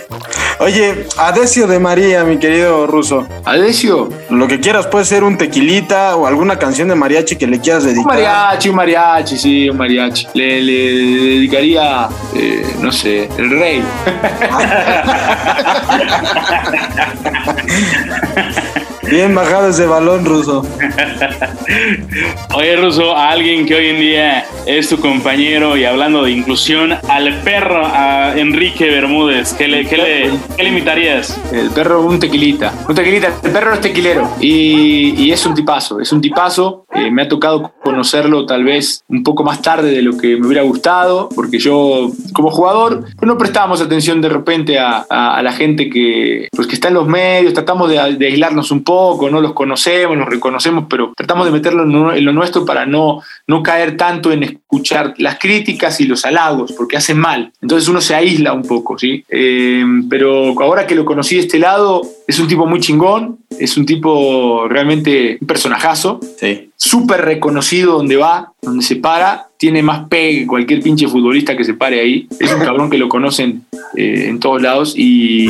Oye, 0.59 1.07
Adesio 1.19 1.67
de 1.67 1.79
María, 1.79 2.25
mi 2.25 2.39
querido 2.39 2.87
ruso. 2.87 3.27
¿Adesio? 3.45 4.09
Lo 4.31 4.49
que 4.49 4.59
quieras, 4.59 4.87
puede 4.87 5.05
ser 5.05 5.23
un 5.23 5.37
tequilita 5.37 6.17
o 6.17 6.27
alguna 6.27 6.59
canción 6.59 6.89
de 6.89 6.95
mariachi 6.95 7.37
que 7.37 7.47
le 7.47 7.61
quieras 7.61 7.85
dedicar. 7.85 8.07
Un 8.07 8.15
mariachi, 8.15 8.71
un 8.71 8.77
mariachi, 8.77 9.37
sí, 9.37 9.69
un 9.69 9.77
mariachi. 9.77 10.29
Le, 10.33 10.63
le 10.63 10.73
dedicaría, 10.73 12.09
eh, 12.35 12.75
no 12.81 12.91
sé, 12.91 13.29
el 13.37 13.51
rey. 13.51 13.85
Bien 19.11 19.35
bajado 19.35 19.69
ese 19.69 19.87
balón, 19.87 20.25
Ruso. 20.25 20.67
Oye, 22.55 22.77
Ruso, 22.77 23.17
a 23.17 23.31
alguien 23.31 23.65
que 23.65 23.75
hoy 23.77 23.87
en 23.87 24.01
día 24.01 24.45
es 24.67 24.89
tu 24.89 24.99
compañero 24.99 25.77
y 25.77 25.85
hablando 25.85 26.25
de 26.25 26.33
inclusión, 26.33 26.93
al 27.09 27.41
perro, 27.43 27.83
a 27.85 28.33
Enrique 28.37 28.91
Bermúdez, 28.91 29.55
¿qué 29.55 29.69
le, 29.69 29.87
qué 29.87 29.97
le, 29.97 30.31
qué 30.57 30.63
le 30.65 30.71
imitarías? 30.71 31.41
El 31.53 31.71
perro, 31.71 32.03
un 32.03 32.19
tequilita. 32.19 32.73
Un 32.89 32.95
tequilita. 32.97 33.29
El 33.45 33.53
perro 33.53 33.75
es 33.75 33.81
tequilero 33.81 34.29
y, 34.41 35.15
y 35.17 35.31
es 35.31 35.47
un 35.47 35.55
tipazo, 35.55 36.01
es 36.01 36.13
un 36.13 36.21
tipazo. 36.21 36.85
Eh, 36.93 37.11
me 37.11 37.23
ha 37.23 37.29
tocado 37.29 37.73
conocerlo 37.85 38.45
tal 38.45 38.65
vez 38.65 39.05
un 39.09 39.23
poco 39.23 39.45
más 39.45 39.63
tarde 39.63 39.91
de 39.91 40.03
lo 40.03 40.17
que 40.17 40.37
me 40.37 40.47
hubiera 40.47 40.63
gustado, 40.63 41.29
porque 41.35 41.59
yo 41.59 42.11
como 42.33 42.51
jugador 42.51 43.05
pues 43.17 43.27
no 43.27 43.39
prestábamos 43.39 43.81
atención 43.81 44.21
de 44.21 44.31
repente 44.31 44.79
a, 44.79 45.07
a, 45.09 45.37
a 45.37 45.43
la 45.43 45.53
gente 45.53 45.89
que, 45.91 46.49
pues 46.53 46.67
que 46.67 46.75
está 46.75 46.89
en 46.89 46.95
los 46.95 47.07
medios, 47.07 47.55
tratamos 47.55 47.89
de, 47.89 48.17
de 48.17 48.27
aislarnos 48.27 48.71
un 48.73 48.83
poco 48.83 48.96
no 49.31 49.41
los 49.41 49.53
conocemos, 49.53 50.17
nos 50.17 50.29
reconocemos, 50.29 50.85
pero 50.89 51.13
tratamos 51.17 51.47
de 51.47 51.53
meterlo 51.53 52.13
en 52.13 52.25
lo 52.25 52.33
nuestro 52.33 52.65
para 52.65 52.87
no, 52.87 53.23
no 53.47 53.63
caer 53.63 53.97
tanto 53.97 54.33
en 54.33 54.43
escuchar 54.43 55.15
las 55.19 55.39
críticas 55.39 56.01
y 56.01 56.07
los 56.07 56.25
halagos, 56.25 56.73
porque 56.73 56.97
hacen 56.97 57.19
mal. 57.19 57.53
Entonces 57.61 57.89
uno 57.89 58.01
se 58.01 58.15
aísla 58.15 58.53
un 58.53 58.63
poco, 58.63 58.99
¿sí? 58.99 59.25
Eh, 59.29 59.85
pero 60.09 60.55
ahora 60.61 60.87
que 60.87 60.95
lo 60.95 61.05
conocí 61.05 61.37
de 61.37 61.43
este 61.43 61.59
lado, 61.59 62.03
es 62.27 62.39
un 62.39 62.49
tipo 62.49 62.67
muy 62.67 62.81
chingón, 62.81 63.39
es 63.59 63.77
un 63.77 63.87
tipo 63.87 64.67
realmente 64.69 65.39
un 65.41 65.47
personajazo. 65.47 66.21
Sí. 66.39 66.71
Súper 66.77 67.23
reconocido 67.23 67.95
donde 67.95 68.17
va, 68.17 68.53
donde 68.61 68.85
se 68.85 68.97
para, 68.97 69.49
tiene 69.59 69.83
más 69.83 70.09
pegue 70.09 70.41
que 70.41 70.47
cualquier 70.47 70.83
pinche 70.83 71.09
futbolista 71.09 71.57
que 71.57 71.65
se 71.65 71.75
pare 71.75 72.01
ahí. 72.01 72.29
Es 72.39 72.53
un 72.53 72.61
cabrón 72.61 72.91
que 72.91 72.99
lo 72.99 73.09
conocen 73.09 73.65
eh, 73.97 74.27
en 74.29 74.41
todos 74.41 74.61
lados 74.61 74.95
y 74.97 75.49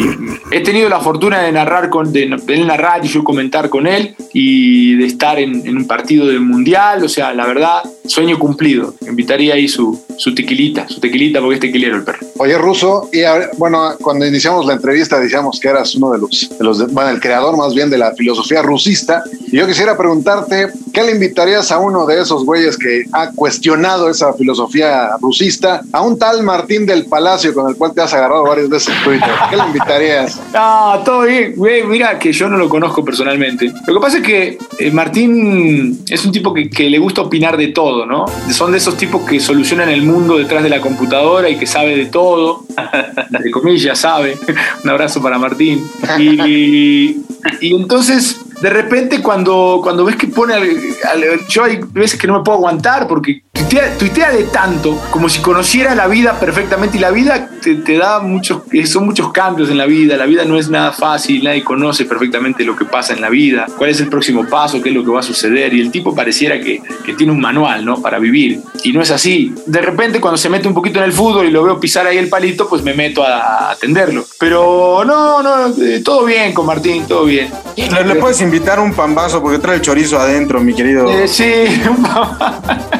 he 0.52 0.60
tenido 0.60 0.88
la 0.88 1.00
fortuna 1.00 1.42
de 1.42 1.50
narrar 1.50 1.88
con 1.88 2.12
de, 2.12 2.28
de 2.28 2.64
narrar 2.64 3.04
y 3.04 3.08
yo 3.08 3.24
comentar 3.24 3.68
con 3.68 3.86
él 3.86 4.14
y 4.32 4.94
de 4.94 5.06
estar 5.06 5.38
en, 5.38 5.66
en, 5.66 5.76
un 5.76 5.86
partido 5.86 6.26
del 6.26 6.40
mundial, 6.40 7.02
o 7.02 7.08
sea, 7.08 7.32
la 7.32 7.46
verdad, 7.46 7.82
sueño 8.04 8.38
cumplido. 8.38 8.94
Invitaría 9.08 9.54
ahí 9.54 9.66
su, 9.66 10.00
su 10.16 10.34
tequilita, 10.34 10.88
su 10.88 11.00
tequilita 11.00 11.40
porque 11.40 11.54
es 11.54 11.60
tequilero 11.60 11.96
el 11.96 12.04
perro. 12.04 12.26
Oye, 12.38 12.56
Ruso, 12.58 13.08
y 13.12 13.22
a, 13.22 13.50
bueno, 13.58 13.94
cuando 14.00 14.26
iniciamos 14.26 14.66
la 14.66 14.74
entrevista 14.74 15.18
decíamos 15.18 15.58
que 15.58 15.68
eras 15.68 15.94
uno 15.96 16.12
de 16.12 16.18
los, 16.18 16.50
de 16.56 16.64
los 16.66 16.92
bueno, 16.92 17.10
el 17.10 17.20
creador 17.20 17.56
más 17.56 17.74
bien 17.74 17.88
de 17.88 17.98
la 17.98 18.12
filosofía 18.12 18.60
rusista. 18.60 19.22
Y 19.46 19.56
yo 19.56 19.66
quisiera 19.66 19.96
preguntarte, 19.96 20.68
¿qué 20.92 21.02
le 21.02 21.12
invitarías 21.12 21.70
a 21.70 21.78
uno 21.78 22.04
de 22.06 22.20
esos 22.20 22.44
güeyes 22.44 22.76
que 22.76 23.04
ha 23.12 23.30
cuestionado 23.30 24.10
esa 24.10 24.32
filosofía 24.34 25.10
rusista? 25.20 25.82
A 25.92 26.02
un 26.02 26.18
tal 26.18 26.42
Martín 26.42 26.84
del 26.84 27.06
Palacio 27.06 27.54
con 27.54 27.68
el 27.68 27.76
cual 27.76 27.92
te 27.94 28.02
has 28.02 28.12
agarrado 28.12 28.44
varios 28.44 28.68
veces 28.68 28.94
en 28.94 29.04
Twitter. 29.04 29.30
¿Qué 29.48 29.56
le 29.56 29.62
invitarías? 29.64 30.40
No, 30.52 31.00
todo 31.04 31.22
bien, 31.22 31.54
güey. 31.56 31.84
Mira 31.84 32.18
que 32.18 32.32
yo 32.32 32.48
no 32.48 32.56
lo 32.56 32.68
conozco 32.68 33.04
personalmente. 33.04 33.72
Lo 33.86 33.94
que 33.94 34.00
pasa 34.00 34.18
es 34.18 34.24
que 34.24 34.58
eh, 34.78 34.90
Martín 34.90 36.04
es 36.08 36.24
un 36.24 36.32
tipo 36.32 36.52
que, 36.52 36.68
que, 36.68 36.90
le 36.90 36.98
gusta 36.98 37.22
opinar 37.22 37.56
de 37.56 37.68
todo, 37.68 38.06
¿no? 38.06 38.24
Son 38.50 38.72
de 38.72 38.78
esos 38.78 38.96
tipos 38.96 39.22
que 39.22 39.38
solucionan 39.38 39.88
el 39.88 40.02
mundo 40.02 40.38
detrás 40.38 40.62
de 40.62 40.68
la 40.68 40.80
computadora 40.80 41.48
y 41.48 41.56
que 41.56 41.66
sabe 41.66 41.96
de 41.96 42.06
todo. 42.06 42.64
De 43.30 43.50
comillas, 43.50 43.98
sabe. 43.98 44.36
un 44.84 44.90
abrazo 44.90 45.22
para 45.22 45.38
Martín. 45.38 45.86
Y, 46.18 46.55
y 46.56 47.74
entonces 47.74 48.40
de 48.60 48.70
repente 48.70 49.22
cuando, 49.22 49.80
cuando 49.82 50.04
ves 50.04 50.16
que 50.16 50.28
pone 50.28 50.54
al, 50.54 50.62
al, 50.62 51.46
yo 51.48 51.64
hay 51.64 51.80
veces 51.92 52.18
que 52.18 52.26
no 52.26 52.38
me 52.38 52.44
puedo 52.44 52.58
aguantar 52.58 53.06
porque 53.06 53.42
tuitea, 53.56 53.98
tuitea, 53.98 54.30
de 54.32 54.44
tanto 54.44 55.00
como 55.10 55.28
si 55.28 55.40
conociera 55.40 55.94
la 55.94 56.06
vida 56.06 56.38
perfectamente 56.38 56.98
y 56.98 57.00
la 57.00 57.10
vida 57.10 57.50
te, 57.62 57.76
te, 57.76 57.96
da 57.96 58.20
muchos 58.20 58.62
son 58.86 59.06
muchos 59.06 59.32
cambios 59.32 59.70
en 59.70 59.78
la 59.78 59.86
vida. 59.86 60.16
La 60.16 60.26
vida 60.26 60.44
no 60.44 60.58
es 60.58 60.68
nada 60.68 60.92
fácil 60.92 61.44
nadie 61.44 61.64
conoce 61.64 62.04
perfectamente 62.04 62.64
lo 62.64 62.76
que 62.76 62.84
pasa 62.84 63.12
en 63.12 63.20
la 63.20 63.28
vida 63.28 63.66
cuál 63.76 63.90
es 63.90 64.00
el 64.00 64.08
próximo 64.08 64.46
paso 64.46 64.80
qué 64.82 64.90
es 64.90 64.94
lo 64.94 65.04
que 65.04 65.10
va 65.10 65.20
a 65.20 65.22
suceder 65.22 65.72
y 65.74 65.80
el 65.80 65.90
tipo 65.90 66.14
pareciera 66.14 66.60
que, 66.60 66.82
que 67.04 67.14
tiene 67.14 67.32
un 67.32 67.40
manual 67.40 67.84
no 67.84 68.00
para 68.00 68.18
vivir 68.18 68.60
y 68.84 68.92
no 68.92 69.00
es 69.00 69.10
así. 69.10 69.54
De 69.66 69.80
repente 69.80 70.20
cuando 70.20 70.36
se 70.36 70.48
mete 70.48 70.68
un 70.68 70.74
poquito 70.74 70.98
en 70.98 71.04
el 71.04 71.12
fútbol 71.12 71.46
y 71.46 71.50
lo 71.50 71.62
veo 71.62 71.80
pisar 71.80 72.06
ahí 72.06 72.18
el 72.18 72.28
palito 72.28 72.68
pues 72.68 72.82
me 72.82 72.94
meto 72.94 73.22
a, 73.22 73.70
atenderlo. 73.70 74.24
Pero 74.38 75.04
no 75.04 75.42
no 75.42 75.66
eh, 75.82 76.02
todo 76.04 76.24
bien 76.24 76.52
con 76.52 76.66
Martín 76.66 77.04
todo 77.06 77.24
bien. 77.24 77.50
Le, 77.76 78.04
le 78.04 78.14
puedes 78.16 78.40
invitar 78.40 78.80
un 78.80 78.92
pambazo 78.94 79.42
porque 79.42 79.58
trae 79.58 79.76
el 79.76 79.82
chorizo 79.82 80.18
adentro, 80.18 80.60
mi 80.60 80.74
querido. 80.74 81.08
Eh, 81.08 81.28
sí, 81.28 81.82
un 81.88 82.06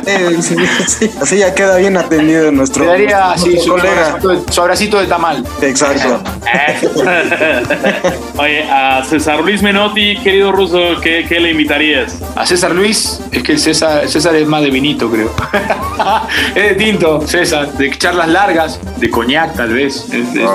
eh, 0.07 0.43
sí, 0.87 1.09
sí, 1.09 1.11
Así 1.21 1.39
ya 1.39 1.55
queda 1.55 1.77
bien 1.77 1.97
atendido 1.97 2.53
nuestro, 2.53 2.87
daría, 2.87 3.35
nuestro, 3.37 3.63
sí, 3.63 3.69
colega. 3.69 4.19
Su 4.21 4.23
abracito, 4.23 4.53
su 4.53 4.61
abracito 4.61 5.01
de 5.01 5.07
tamal. 5.07 5.45
Exacto. 5.63 6.21
Oye, 8.39 8.63
a 8.71 9.05
César 9.05 9.41
Luis 9.41 9.63
Menotti, 9.63 10.17
querido 10.19 10.53
ruso, 10.53 11.01
¿qué, 11.03 11.27
¿qué, 11.29 11.41
le 11.41 11.51
invitarías? 11.51 12.19
A 12.37 12.47
César 12.47 12.73
Luis, 12.73 13.21
es 13.33 13.43
que 13.43 13.59
César, 13.59 14.09
César 14.09 14.35
es 14.37 14.47
más 14.47 14.63
de 14.63 14.71
vinito, 14.71 15.11
creo. 15.11 15.31
es 16.55 16.63
de 16.63 16.75
tinto, 16.75 17.27
César, 17.27 17.73
de 17.73 17.91
charlas 17.97 18.29
largas, 18.29 18.81
de 18.99 19.11
coñac 19.11 19.57
tal 19.57 19.73
vez. 19.73 20.07
Es, 20.13 20.35
es, 20.35 20.49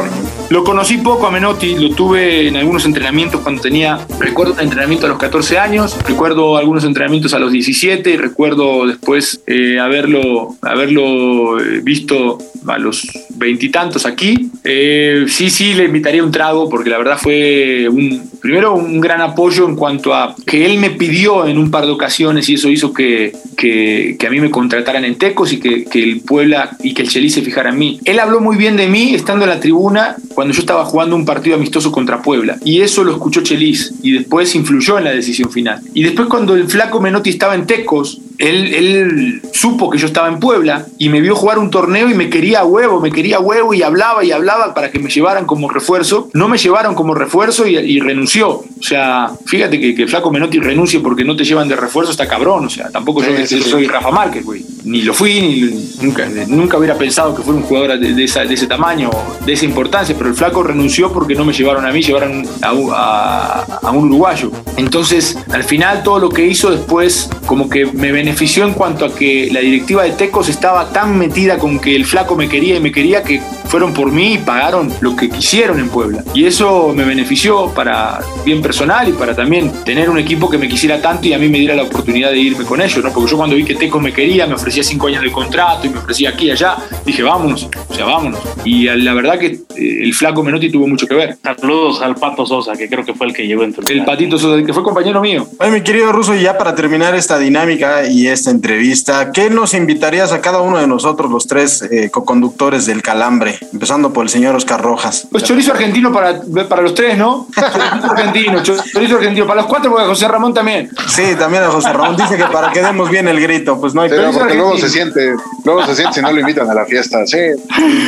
lo 0.52 0.66
conocí 0.66 0.98
poco 0.98 1.28
a 1.28 1.32
Menotti, 1.32 1.76
lo 1.76 1.96
tuve 1.96 2.50
en 2.50 2.58
algunos 2.58 2.86
entrenamientos 2.86 3.40
cuando 3.40 3.62
tenía, 3.62 4.06
recuerdo 4.20 4.52
un 4.52 4.60
entrenamiento 4.60 5.06
a 5.06 5.10
los 5.10 5.18
14 5.18 5.58
años, 5.58 5.98
recuerdo 6.06 6.58
algunos 6.58 6.84
entrenamientos 6.84 7.34
a 7.34 7.40
los 7.40 7.54
17 7.54 8.10
y 8.10 8.18
recuerdo 8.18 8.86
después 8.86 9.42
eh, 9.48 9.80
haberlo, 9.80 10.58
haberlo 10.62 11.56
visto 11.84 12.38
a 12.68 12.78
los 12.78 13.08
veintitantos 13.36 14.06
aquí. 14.06 14.52
Eh, 14.66 15.26
sí, 15.30 15.50
sí, 15.50 15.74
le 15.74 15.86
invitaría 15.86 16.24
un 16.24 16.32
trago 16.32 16.70
porque 16.70 16.90
la 16.90 16.98
verdad 16.98 17.18
fue 17.18 17.88
un, 17.90 18.30
primero 18.42 18.76
un 18.76 19.00
gran 19.00 19.22
apoyo 19.22 19.68
en 19.68 19.76
cuanto 19.78 20.14
a 20.14 20.36
que 20.46 20.66
él 20.66 20.78
me 20.78 20.92
pidió 20.92 21.48
en 21.48 21.58
un 21.58 21.72
par 21.72 21.86
de 21.86 21.92
ocasiones 21.92 22.50
y 22.50 22.56
eso 22.56 22.70
hizo 22.70 22.94
que, 22.94 23.34
que, 23.56 24.18
que 24.20 24.28
a 24.28 24.30
mí 24.30 24.40
me 24.42 24.52
contrataran 24.52 25.06
en 25.06 25.16
Tecos 25.16 25.54
y 25.54 25.60
que, 25.60 25.86
que, 25.86 26.04
el 26.04 26.22
Puebla 26.22 26.76
y 26.84 26.94
que 26.94 27.04
el 27.04 27.10
Chelis 27.10 27.36
se 27.36 27.42
fijara 27.42 27.70
en 27.70 27.80
mí. 27.80 28.00
Él 28.06 28.20
habló 28.20 28.42
muy 28.42 28.58
bien 28.58 28.76
de 28.76 28.88
mí 28.88 29.16
estando 29.16 29.46
en 29.46 29.50
la 29.50 29.60
tribuna 29.60 30.16
yo 30.50 30.62
estaba 30.62 30.86
jugando 30.86 31.16
un 31.16 31.26
partido 31.26 31.56
amistoso 31.56 31.92
contra 31.92 32.22
Puebla 32.22 32.58
y 32.64 32.82
eso 32.82 33.04
lo 33.04 33.12
escuchó 33.12 33.42
Chelis 33.42 33.94
y 34.02 34.12
después 34.12 34.56
influyó 34.56 34.98
en 34.98 35.04
la 35.06 35.12
decisión 35.12 35.52
final. 35.52 35.82
Y 35.94 36.04
después 36.04 36.28
cuando 36.28 36.56
el 36.56 36.68
flaco 36.68 37.00
Menotti 37.00 37.30
estaba 37.30 37.56
en 37.56 37.68
Tecos, 37.68 38.20
él, 38.42 38.74
él, 38.74 39.42
supo 39.54 39.92
que 39.92 40.00
yo 40.00 40.08
estaba 40.08 40.28
en 40.28 40.40
Puebla 40.40 40.88
y 40.98 41.10
me 41.10 41.22
vio 41.22 41.36
jugar 41.36 41.60
un 41.60 41.70
torneo 41.70 42.10
y 42.10 42.16
me 42.16 42.30
quería 42.30 42.64
huevo, 42.66 43.00
me 43.00 43.12
quería 43.12 43.40
huevo 43.40 43.74
y 43.76 43.84
hablaba 43.84 44.24
y 44.24 44.32
hablaba 44.32 44.74
para 44.74 44.90
que 44.90 44.98
me 44.98 45.12
llevaran 45.12 45.46
como 45.46 45.70
refuerzo. 45.70 46.30
No 46.34 46.48
me 46.48 46.58
llevaron 46.58 46.96
como 46.96 47.14
refuerzo 47.14 47.68
y, 47.68 47.78
y 47.78 48.00
renunció. 48.00 48.50
O 48.50 48.84
sea, 48.84 49.32
fíjate 49.46 49.80
que, 49.80 49.94
que, 49.94 50.08
Flaco 50.08 50.32
Menotti 50.32 50.58
renuncie 50.58 51.00
porque 51.02 51.24
no 51.24 51.36
te 51.36 51.44
llevan 51.44 51.68
de 51.68 51.76
refuerzo 51.76 52.12
está 52.12 52.28
cabrón. 52.28 52.66
O 52.66 52.70
sea, 52.70 52.90
tampoco 52.90 53.22
yo, 53.22 53.46
sí, 53.46 53.62
soy 53.62 53.86
Rafa 53.86 54.10
Márquez, 54.10 54.44
güey. 54.44 54.66
Ni 54.86 55.04
lo 55.04 55.14
fui, 55.14 55.40
ni 55.40 56.04
nunca, 56.04 56.28
nunca 56.48 56.78
hubiera 56.78 56.98
pensado 56.98 57.36
que 57.36 57.44
fuera 57.44 57.60
un 57.60 57.66
jugador 57.66 58.00
de, 58.00 58.16
de, 58.16 58.24
esa, 58.24 58.44
de, 58.44 58.56
ese 58.56 58.66
tamaño, 58.66 59.12
de 59.46 59.54
esa 59.54 59.66
importancia, 59.66 60.16
pero 60.18 60.32
el 60.32 60.36
Flaco 60.36 60.64
renunció 60.64 61.14
porque 61.14 61.36
no 61.36 61.46
me 61.46 61.54
llevaron 61.54 61.86
a 61.86 61.92
mí, 61.92 62.02
llevaron 62.02 62.44
a, 62.64 62.70
a, 62.72 63.80
a 63.88 63.92
un 63.92 64.06
uruguayo. 64.06 64.52
Entonces, 64.78 65.38
al 65.52 65.64
final 65.64 66.02
todo 66.02 66.18
lo 66.18 66.30
que 66.30 66.48
hizo 66.48 66.72
después 66.72 67.30
como 67.46 67.70
que 67.70 67.86
me 67.86 68.12
benefició 68.12 68.31
en 68.40 68.74
cuanto 68.74 69.06
a 69.06 69.14
que 69.14 69.50
la 69.52 69.60
directiva 69.60 70.04
de 70.04 70.12
Tecos 70.12 70.50
estaba 70.50 70.92
tan 70.92 71.18
metida 71.18 71.58
con 71.58 71.80
que 71.80 71.96
el 71.96 72.06
flaco 72.06 72.36
me 72.36 72.50
quería 72.50 72.76
y 72.76 72.80
me 72.80 72.92
quería 72.92 73.22
que 73.24 73.40
fueron 73.66 73.94
por 73.94 74.12
mí 74.12 74.34
y 74.34 74.38
pagaron 74.38 74.92
lo 75.00 75.16
que 75.16 75.30
quisieron 75.30 75.80
en 75.80 75.90
Puebla. 75.90 76.24
Y 76.34 76.46
eso 76.46 76.92
me 76.94 77.06
benefició 77.06 77.70
para 77.74 78.20
bien 78.44 78.62
personal 78.62 79.08
y 79.08 79.14
para 79.14 79.36
también 79.36 79.72
tener 79.86 80.10
un 80.10 80.18
equipo 80.18 80.50
que 80.50 80.58
me 80.58 80.68
quisiera 80.68 81.02
tanto 81.02 81.28
y 81.28 81.34
a 81.34 81.38
mí 81.38 81.48
me 81.48 81.60
diera 81.60 81.76
la 81.76 81.84
oportunidad 81.84 82.32
de 82.32 82.40
irme 82.40 82.66
con 82.66 82.82
ellos, 82.82 83.04
¿no? 83.04 83.14
Porque 83.14 83.32
yo 83.32 83.38
cuando 83.38 83.56
vi 83.56 83.64
que 83.64 83.76
Teco 83.76 84.00
me 84.00 84.12
quería, 84.12 84.46
me 84.46 84.56
ofrecía 84.56 84.84
cinco 84.84 85.08
años 85.08 85.24
de 85.24 85.32
contrato 85.32 85.88
y 85.88 85.90
me 85.90 86.00
ofrecía 86.00 86.30
aquí 86.32 86.48
y 86.48 86.52
allá, 86.52 86.78
dije, 87.06 87.24
vámonos, 87.24 87.70
o 87.88 87.94
sea, 87.94 88.06
vámonos. 88.06 88.40
Y 88.66 88.86
la 88.86 89.14
verdad 89.14 89.40
que 89.40 89.48
eh, 89.48 90.04
el 90.04 90.14
flaco 90.14 90.44
Menotti 90.44 90.70
tuvo 90.70 90.88
mucho 90.88 91.08
que 91.08 91.16
ver. 91.16 91.38
Saludos 91.42 92.02
al 92.02 92.16
Pato 92.16 92.46
Sosa, 92.46 92.74
que 92.74 92.90
creo 92.90 93.06
que 93.06 93.14
fue 93.14 93.28
el 93.28 93.34
que 93.34 93.48
llegó 93.48 93.64
entre 93.64 93.94
El 93.94 94.04
Patito 94.04 94.38
Sosa, 94.38 94.66
que 94.66 94.74
fue 94.74 94.84
compañero 94.84 95.22
mío. 95.22 95.48
Oye, 95.60 95.72
mi 95.72 95.82
querido 95.82 96.12
Ruso, 96.12 96.36
ya 96.36 96.58
para 96.58 96.76
terminar 96.76 97.16
esta 97.16 97.40
dinámica 97.40 98.06
y 98.06 98.21
esta 98.28 98.52
entrevista, 98.52 99.32
¿qué 99.32 99.50
nos 99.50 99.74
invitarías 99.74 100.32
a 100.32 100.42
cada 100.42 100.62
uno 100.62 100.78
de 100.78 100.88
nosotros, 100.88 101.32
los 101.32 101.48
tres 101.48 101.82
eh, 101.82 102.10
co-conductores 102.12 102.86
del 102.86 103.02
Calambre? 103.02 103.58
Empezando 103.74 104.14
por 104.14 104.24
el 104.24 104.30
señor 104.30 104.56
Oscar 104.56 104.82
Rojas. 104.82 105.28
Pues 105.32 105.44
chorizo 105.44 105.72
argentino 105.72 106.12
para, 106.12 106.42
para 106.70 106.82
los 106.82 106.94
tres, 106.94 107.18
¿no? 107.18 107.48
chorizo 107.56 108.12
argentino, 108.12 108.64
chorizo 108.64 109.16
argentino. 109.16 109.48
Para 109.48 109.62
los 109.62 109.70
cuatro, 109.70 109.92
porque 109.92 110.06
José 110.06 110.28
Ramón 110.28 110.54
también. 110.54 110.90
Sí, 111.08 111.24
también 111.38 111.64
a 111.64 111.70
José 111.70 111.92
Ramón 111.94 112.16
dice 112.16 112.38
que 112.38 112.46
para 112.46 112.72
que 112.72 112.82
demos 112.82 113.10
bien 113.10 113.28
el 113.28 113.40
grito, 113.40 113.80
pues 113.80 113.94
no 113.94 114.02
hay 114.02 114.10
pero 114.10 114.32
porque 114.32 114.56
luego 114.56 114.78
se 114.78 114.90
siente, 114.90 115.36
luego 115.64 115.86
se 115.86 115.96
siente 115.96 116.16
si 116.16 116.22
no 116.22 116.32
lo 116.32 116.40
invitan 116.40 116.70
a 116.70 116.74
la 116.74 116.86
fiesta, 116.86 117.26
sí. 117.26 117.38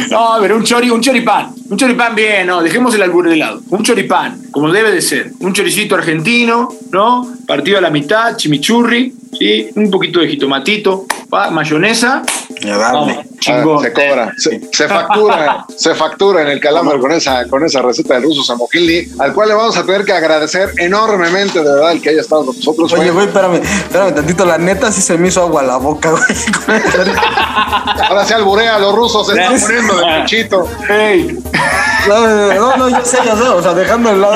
No, 0.09 0.35
pero 0.41 0.55
un 0.55 0.63
chori, 0.63 0.89
un 0.89 1.01
choripán, 1.01 1.53
un 1.69 1.77
choripán 1.77 2.15
bien, 2.15 2.47
no, 2.47 2.61
dejemos 2.61 2.93
el 2.95 3.01
albur 3.01 3.29
de 3.29 3.35
lado. 3.37 3.61
Un 3.69 3.83
choripán, 3.83 4.41
como 4.51 4.71
debe 4.71 4.91
de 4.91 5.01
ser. 5.01 5.31
Un 5.39 5.53
choricito 5.53 5.95
argentino, 5.95 6.69
¿no? 6.91 7.31
Partido 7.47 7.77
a 7.77 7.81
la 7.81 7.89
mitad, 7.89 8.35
chimichurri, 8.35 9.13
¿sí? 9.37 9.69
Un 9.75 9.89
poquito 9.93 10.19
de 10.19 10.27
jitomatito, 10.27 11.05
mayonesa. 11.51 12.23
Vamos, 12.65 13.17
chingón. 13.39 13.83
se 13.83 13.93
cobra, 13.93 14.33
se, 14.37 14.87
factura, 14.87 15.65
se 15.77 15.95
factura 15.95 16.41
en 16.43 16.47
el 16.47 16.59
calambre 16.59 16.99
con 16.99 17.11
esa, 17.11 17.47
con 17.47 17.63
esa 17.63 17.81
receta 17.81 18.15
del 18.15 18.23
ruso 18.23 18.43
Samogilny, 18.43 19.07
al 19.19 19.33
cual 19.33 19.49
le 19.49 19.55
vamos 19.55 19.75
a 19.77 19.85
tener 19.85 20.05
que 20.05 20.13
agradecer 20.13 20.71
enormemente, 20.77 21.59
de 21.59 21.65
verdad, 21.65 21.91
el 21.91 22.01
que 22.01 22.09
haya 22.09 22.21
estado 22.21 22.45
con 22.45 22.55
nosotros. 22.55 22.93
Oye, 22.93 23.11
güey, 23.11 23.27
espérame, 23.27 23.55
espérame 23.55 24.15
tantito, 24.15 24.45
la 24.45 24.57
neta 24.57 24.91
sí 24.91 25.01
se 25.01 25.17
me 25.17 25.27
hizo 25.27 25.41
agua 25.41 25.61
la 25.63 25.77
boca, 25.77 26.11
güey. 26.11 26.23
Ahora 28.09 28.25
se 28.25 28.33
alburea, 28.33 28.79
los 28.79 28.95
rusos 28.95 29.27
se 29.27 29.33
están 29.33 29.59
poniendo 29.59 29.95
de 29.97 30.21
pechito. 30.21 30.67
Hey. 30.87 31.37
No, 32.07 32.77
no, 32.77 32.89
yo 32.89 33.05
sé, 33.05 33.17
yo 33.25 33.35
sé, 33.35 33.43
o 33.43 33.61
sea, 33.61 33.73
dejando 33.73 34.11
el 34.11 34.21
lado, 34.21 34.35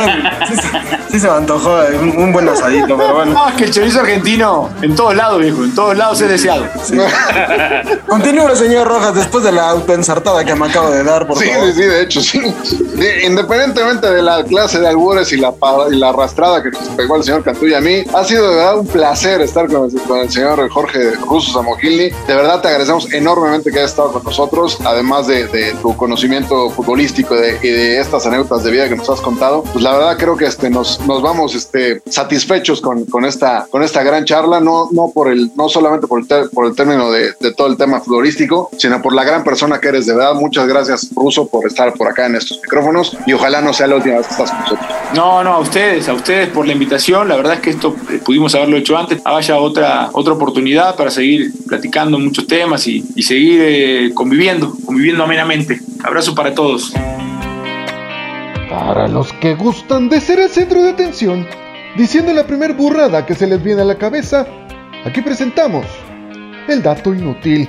sí, 1.12 1.20
se 1.20 1.28
me 1.28 1.34
antojó 1.34 1.80
un, 2.00 2.32
buen 2.32 2.48
asadito, 2.48 2.98
pero 2.98 3.14
bueno. 3.14 3.34
No, 3.34 3.50
es 3.50 3.56
que 3.56 3.64
el 3.66 3.72
chorizo 3.72 4.00
argentino, 4.00 4.70
en 4.82 4.96
todos 4.96 5.16
lados, 5.16 5.42
viejo, 5.48 5.64
en 5.64 5.76
todos 5.76 5.98
lados 5.98 6.22
es 6.22 6.30
deseado. 6.30 6.66
Continúe, 8.08 8.56
señor 8.56 8.88
Rojas, 8.88 9.16
después 9.16 9.44
de 9.44 9.52
la 9.52 9.70
autoensartada 9.70 10.44
que 10.44 10.56
me 10.56 10.68
acabo 10.68 10.90
de 10.90 11.04
dar, 11.04 11.28
por 11.28 11.38
sí, 11.38 11.50
favor. 11.50 11.68
Sí, 11.68 11.74
sí, 11.74 11.82
de 11.84 12.02
hecho, 12.02 12.22
sí. 12.22 12.42
Independientemente 13.26 14.10
de 14.10 14.22
la 14.22 14.44
clase 14.44 14.80
de 14.80 14.88
albures 14.88 15.32
y 15.32 15.38
la, 15.38 15.54
y 15.92 15.96
la 15.96 16.10
arrastrada 16.10 16.62
que 16.64 16.72
nos 16.72 16.88
pegó 16.90 17.16
el 17.18 17.24
señor 17.24 17.44
Cantú 17.44 17.68
y 17.68 17.74
a 17.74 17.82
mí, 17.82 18.04
ha 18.14 18.24
sido 18.24 18.50
de 18.50 18.56
verdad 18.56 18.80
un 18.80 18.88
placer 18.88 19.42
estar 19.42 19.68
con 19.68 19.90
el, 20.20 20.32
señor 20.32 20.70
Jorge 20.70 21.12
Russo 21.12 21.54
Samogilny. 21.54 22.10
De 22.10 22.36
verdad 22.36 22.62
te 22.62 22.68
agradecemos 22.68 23.12
enormemente 23.14 23.72
que 23.72 23.80
hayas 23.80 23.92
estado 23.92 24.12
con 24.12 24.24
nosotros, 24.24 24.78
además 24.84 25.28
de, 25.28 25.48
de 25.48 25.74
tu 25.82 25.96
conocimiento 25.96 26.70
futbolístico 26.70 27.36
de, 27.36 27.58
y 27.62 27.70
de 27.70 28.00
estas 28.00 28.26
anécdotas 28.26 28.64
de 28.64 28.72
vida 28.72 28.90
que 28.90 28.96
nos 28.96 29.10
has 29.10 29.22
contado. 29.22 29.64
Pues 29.64 29.84
la 29.84 29.94
verdad 29.94 30.18
creo 30.18 30.36
que 30.36 30.46
este, 30.46 30.70
nos, 30.70 31.00
nos 31.02 31.22
vamos 31.22 31.56
este, 31.56 32.02
satisfechos 32.10 32.82
con, 32.82 33.06
con, 33.06 33.26
esta, 33.26 33.68
con 33.70 33.84
esta 33.84 34.04
gran 34.04 34.26
charla, 34.26 34.60
no, 34.60 34.90
no, 34.92 35.12
por 35.14 35.30
el, 35.30 35.37
no 35.56 35.70
solamente 35.70 36.08
por 36.08 36.20
el, 36.22 36.50
por 36.50 36.66
el 36.66 36.76
término 36.76 37.12
de, 37.12 37.34
de 37.40 37.54
todo 37.54 37.68
el 37.68 37.78
tema 37.78 38.00
futbolístico, 38.00 38.70
sino 38.78 39.02
por 39.02 39.14
la 39.14 39.24
gran 39.24 39.44
persona 39.44 39.80
que 39.80 39.90
eres. 39.90 40.06
De 40.06 40.14
verdad, 40.14 40.34
muchas 40.34 40.68
gracias, 40.68 41.10
Russo, 41.16 41.48
por 41.48 41.68
estar 41.68 41.94
por 41.94 42.08
acá 42.08 42.26
en 42.26 42.36
estos 42.36 42.60
micrófonos 42.62 43.18
y 43.26 43.34
ojalá 43.34 43.62
no 43.62 43.74
sea 43.74 43.88
la 43.88 43.96
última 43.96 44.18
vez 44.18 44.28
que 44.28 44.34
estás 44.34 44.52
con 44.52 44.60
nosotros. 44.62 44.88
No, 45.16 45.44
no, 45.44 45.54
a 45.54 45.60
ustedes, 45.60 46.08
a 46.10 46.14
ustedes 46.14 46.50
por 46.50 46.66
la 46.68 46.74
invitación. 46.74 47.28
La 47.28 47.36
verdad 47.36 47.56
es 47.56 47.60
que 47.62 47.70
esto 47.72 47.96
eh, 48.10 48.20
pudimos 48.24 48.54
haberlo 48.56 48.78
hecho 48.78 48.98
antes. 48.98 49.24
Vaya 49.24 49.58
otra, 49.58 50.10
otra 50.14 50.34
oportunidad 50.34 50.96
para 50.96 51.12
seguir 51.12 51.52
platicando 51.68 52.20
muchos 52.20 52.48
temas 52.48 52.88
y, 52.88 53.06
y 53.16 53.24
seguir 53.24 53.62
eh, 53.64 54.12
conviviendo, 54.14 54.74
conviviendo 54.86 55.24
amenamente. 55.24 55.80
Abrazo 56.04 56.36
para 56.36 56.54
todos. 56.54 56.94
Para 58.70 59.08
los 59.08 59.32
que 59.34 59.56
gustan 59.56 60.10
de 60.10 60.20
ser 60.20 60.40
el 60.40 60.50
centro 60.50 60.82
de 60.82 60.90
atención, 60.90 61.48
diciendo 61.96 62.34
la 62.34 62.46
primer 62.46 62.74
burrada 62.74 63.26
que 63.26 63.34
se 63.34 63.48
les 63.48 63.64
viene 63.64 63.82
a 63.82 63.86
la 63.86 63.98
cabeza, 63.98 64.46
aquí 65.08 65.22
presentamos 65.22 65.86
el 66.68 66.84
dato 66.84 67.14
inútil. 67.14 67.68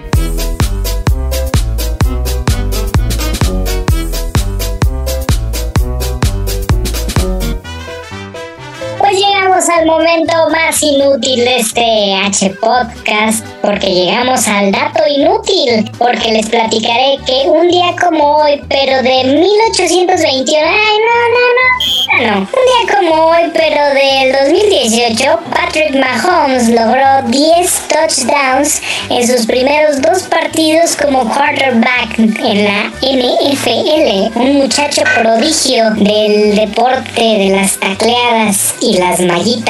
Al 9.78 9.86
momento 9.86 10.32
más 10.50 10.82
inútil 10.82 11.44
de 11.44 11.58
este 11.58 12.14
H 12.26 12.50
podcast, 12.60 13.46
porque 13.62 13.86
llegamos 13.86 14.48
al 14.48 14.72
dato 14.72 15.06
inútil, 15.06 15.88
porque 15.98 16.32
les 16.32 16.48
platicaré 16.48 17.18
que 17.24 17.48
un 17.48 17.68
día 17.68 17.94
como 18.00 18.38
hoy, 18.38 18.60
pero 18.68 19.02
de 19.02 19.24
1821, 19.24 20.66
ay, 20.66 20.96
no, 21.06 22.24
no, 22.24 22.26
no, 22.26 22.32
no, 22.32 22.38
un 22.40 22.46
día 22.46 22.96
como 22.96 23.26
hoy, 23.26 23.42
pero 23.52 23.84
del 23.94 24.32
2018, 24.50 25.40
Patrick 25.50 25.94
Mahomes 25.94 26.68
logró 26.70 27.28
10 27.28 27.88
touchdowns 27.88 28.82
en 29.10 29.26
sus 29.26 29.46
primeros 29.46 30.02
dos 30.02 30.22
partidos 30.24 30.96
como 30.96 31.20
quarterback 31.28 32.18
en 32.18 32.64
la 32.64 32.90
NFL, 33.00 34.38
un 34.38 34.56
muchacho 34.56 35.02
prodigio 35.20 35.90
del 35.92 36.56
deporte 36.56 37.20
de 37.20 37.50
las 37.50 37.78
tacleadas 37.78 38.74
y 38.80 38.98
las 38.98 39.20
mallitas. 39.20 39.67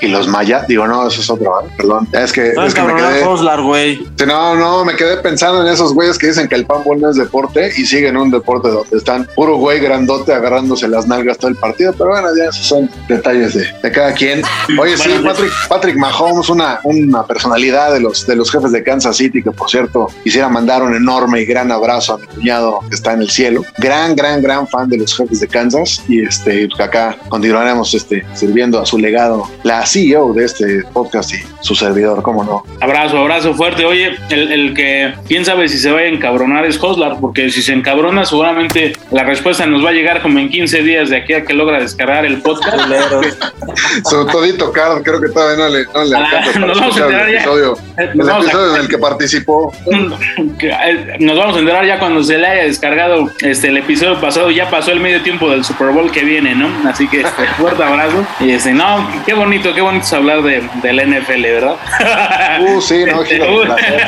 Y 0.00 0.08
los 0.08 0.28
mayas, 0.28 0.66
digo, 0.68 0.86
no, 0.86 1.08
eso 1.08 1.20
es 1.20 1.30
otro, 1.30 1.60
¿eh? 1.60 1.70
perdón. 1.76 2.08
Es 2.12 2.32
que, 2.32 2.52
No, 2.54 2.64
es 2.64 2.74
que 2.74 2.82
me 2.82 2.94
quedé. 2.94 3.20
Sí, 3.20 4.24
No, 4.26 4.54
no, 4.54 4.84
me 4.84 4.94
quedé 4.94 5.16
pensando 5.18 5.62
en 5.62 5.72
esos 5.72 5.94
güeyes 5.94 6.18
que 6.18 6.28
dicen 6.28 6.48
que 6.48 6.54
el 6.54 6.66
panball 6.66 7.00
no 7.00 7.10
es 7.10 7.16
deporte 7.16 7.72
y 7.76 7.84
siguen 7.84 8.16
un 8.16 8.30
deporte 8.30 8.68
donde 8.68 8.96
están 8.96 9.28
puro 9.34 9.56
güey 9.56 9.80
grandote 9.80 10.32
agarrándose 10.32 10.88
las 10.88 11.06
nalgas 11.06 11.38
todo 11.38 11.50
el 11.50 11.56
partido, 11.56 11.92
pero 11.96 12.10
bueno, 12.10 12.28
ya 12.36 12.44
esos 12.44 12.66
son 12.66 12.90
detalles 13.08 13.54
de, 13.54 13.66
de 13.82 13.92
cada 13.92 14.12
quien. 14.12 14.42
Oye, 14.78 14.96
sí, 14.96 15.10
Patrick, 15.24 15.52
Patrick 15.68 15.96
Mahomes, 15.96 16.48
una, 16.48 16.80
una 16.84 17.26
personalidad 17.26 17.92
de 17.92 18.00
los, 18.00 18.26
de 18.26 18.36
los 18.36 18.50
jefes 18.50 18.72
de 18.72 18.82
Kansas 18.82 19.16
City, 19.16 19.42
que 19.42 19.50
por 19.50 19.70
cierto 19.70 20.08
quisiera 20.22 20.48
mandar 20.48 20.82
un 20.82 20.94
enorme 20.94 21.40
y 21.40 21.46
gran 21.46 21.70
abrazo 21.72 22.14
a 22.14 22.18
mi 22.18 22.26
cuñado 22.26 22.80
que 22.88 22.94
está 22.94 23.12
en 23.12 23.22
el 23.22 23.30
cielo. 23.30 23.64
Gran, 23.78 24.14
gran, 24.14 24.42
gran 24.42 24.68
fan 24.68 24.88
de 24.88 24.98
los 24.98 25.16
jefes 25.16 25.40
de 25.40 25.48
Kansas 25.48 26.02
y 26.08 26.22
este, 26.22 26.68
acá 26.78 27.16
continuaremos 27.28 27.94
este, 27.94 28.24
sirviendo 28.34 28.80
a 28.80 28.86
su 28.86 28.98
legado, 28.98 29.17
la 29.62 29.84
CEO 29.86 30.32
de 30.32 30.44
este 30.44 30.82
podcast 30.92 31.32
y 31.34 31.38
su 31.60 31.74
servidor, 31.74 32.22
cómo 32.22 32.44
no. 32.44 32.62
Abrazo, 32.80 33.18
abrazo 33.18 33.54
fuerte. 33.54 33.84
Oye, 33.84 34.16
el, 34.30 34.52
el 34.52 34.74
que 34.74 35.14
quién 35.26 35.44
sabe 35.44 35.68
si 35.68 35.78
se 35.78 35.90
va 35.90 36.00
a 36.00 36.04
encabronar 36.06 36.64
es 36.64 36.82
Hoslar, 36.82 37.16
porque 37.20 37.50
si 37.50 37.62
se 37.62 37.72
encabrona, 37.72 38.24
seguramente 38.24 38.92
la 39.10 39.24
respuesta 39.24 39.66
nos 39.66 39.84
va 39.84 39.90
a 39.90 39.92
llegar 39.92 40.22
como 40.22 40.38
en 40.38 40.48
15 40.48 40.82
días 40.82 41.10
de 41.10 41.16
aquí 41.16 41.34
a 41.34 41.44
que 41.44 41.52
logra 41.54 41.80
descargar 41.80 42.24
el 42.26 42.40
podcast. 42.40 42.76
Su 44.04 44.26
todito 44.26 44.72
card, 44.72 45.02
creo 45.02 45.20
que 45.20 45.28
todavía 45.28 45.64
no 45.64 45.68
le, 45.70 45.84
no 45.86 46.04
le 46.04 46.16
Ah, 46.16 46.20
alcanza 46.20 46.52
para 46.52 46.66
nos 46.66 46.78
vamos 46.80 46.96
a 46.96 47.00
escuchar 47.00 47.28
el 47.28 47.32
ya. 47.34 47.38
episodio, 47.40 47.78
el 47.96 48.16
nos 48.16 48.26
vamos 48.26 48.44
a- 48.44 48.48
episodio 48.48 48.74
en 48.74 48.80
el 48.82 48.88
que 48.88 48.98
participó. 48.98 49.72
Eh, 50.60 51.16
Nos 51.20 51.38
vamos 51.38 51.56
a 51.56 51.60
enterar 51.60 51.86
ya 51.86 51.98
cuando 51.98 52.22
se 52.22 52.36
le 52.36 52.46
haya 52.46 52.64
descargado 52.64 53.30
este 53.40 53.68
el 53.68 53.76
episodio 53.78 54.20
pasado, 54.20 54.50
ya 54.50 54.68
pasó 54.68 54.90
el 54.92 55.00
medio 55.00 55.22
tiempo 55.22 55.48
del 55.50 55.64
Super 55.64 55.88
Bowl 55.88 56.10
que 56.10 56.24
viene, 56.24 56.54
¿no? 56.54 56.68
Así 56.88 57.06
que 57.08 57.20
este, 57.20 57.46
fuerte 57.58 57.82
abrazo. 57.82 58.24
Y 58.40 58.50
este, 58.50 58.72
no, 58.72 59.07
qué 59.26 59.34
bonito, 59.34 59.74
qué 59.74 59.80
bonito 59.80 60.04
es 60.04 60.12
hablar 60.12 60.42
de, 60.42 60.62
del 60.82 60.96
NFL, 61.20 61.42
¿verdad? 61.42 61.76
Uh, 62.60 62.80
sí, 62.80 63.04
no, 63.04 63.22
Este, 63.22 63.34
giro 63.36 63.60
de 63.60 63.66
placer. 63.66 64.02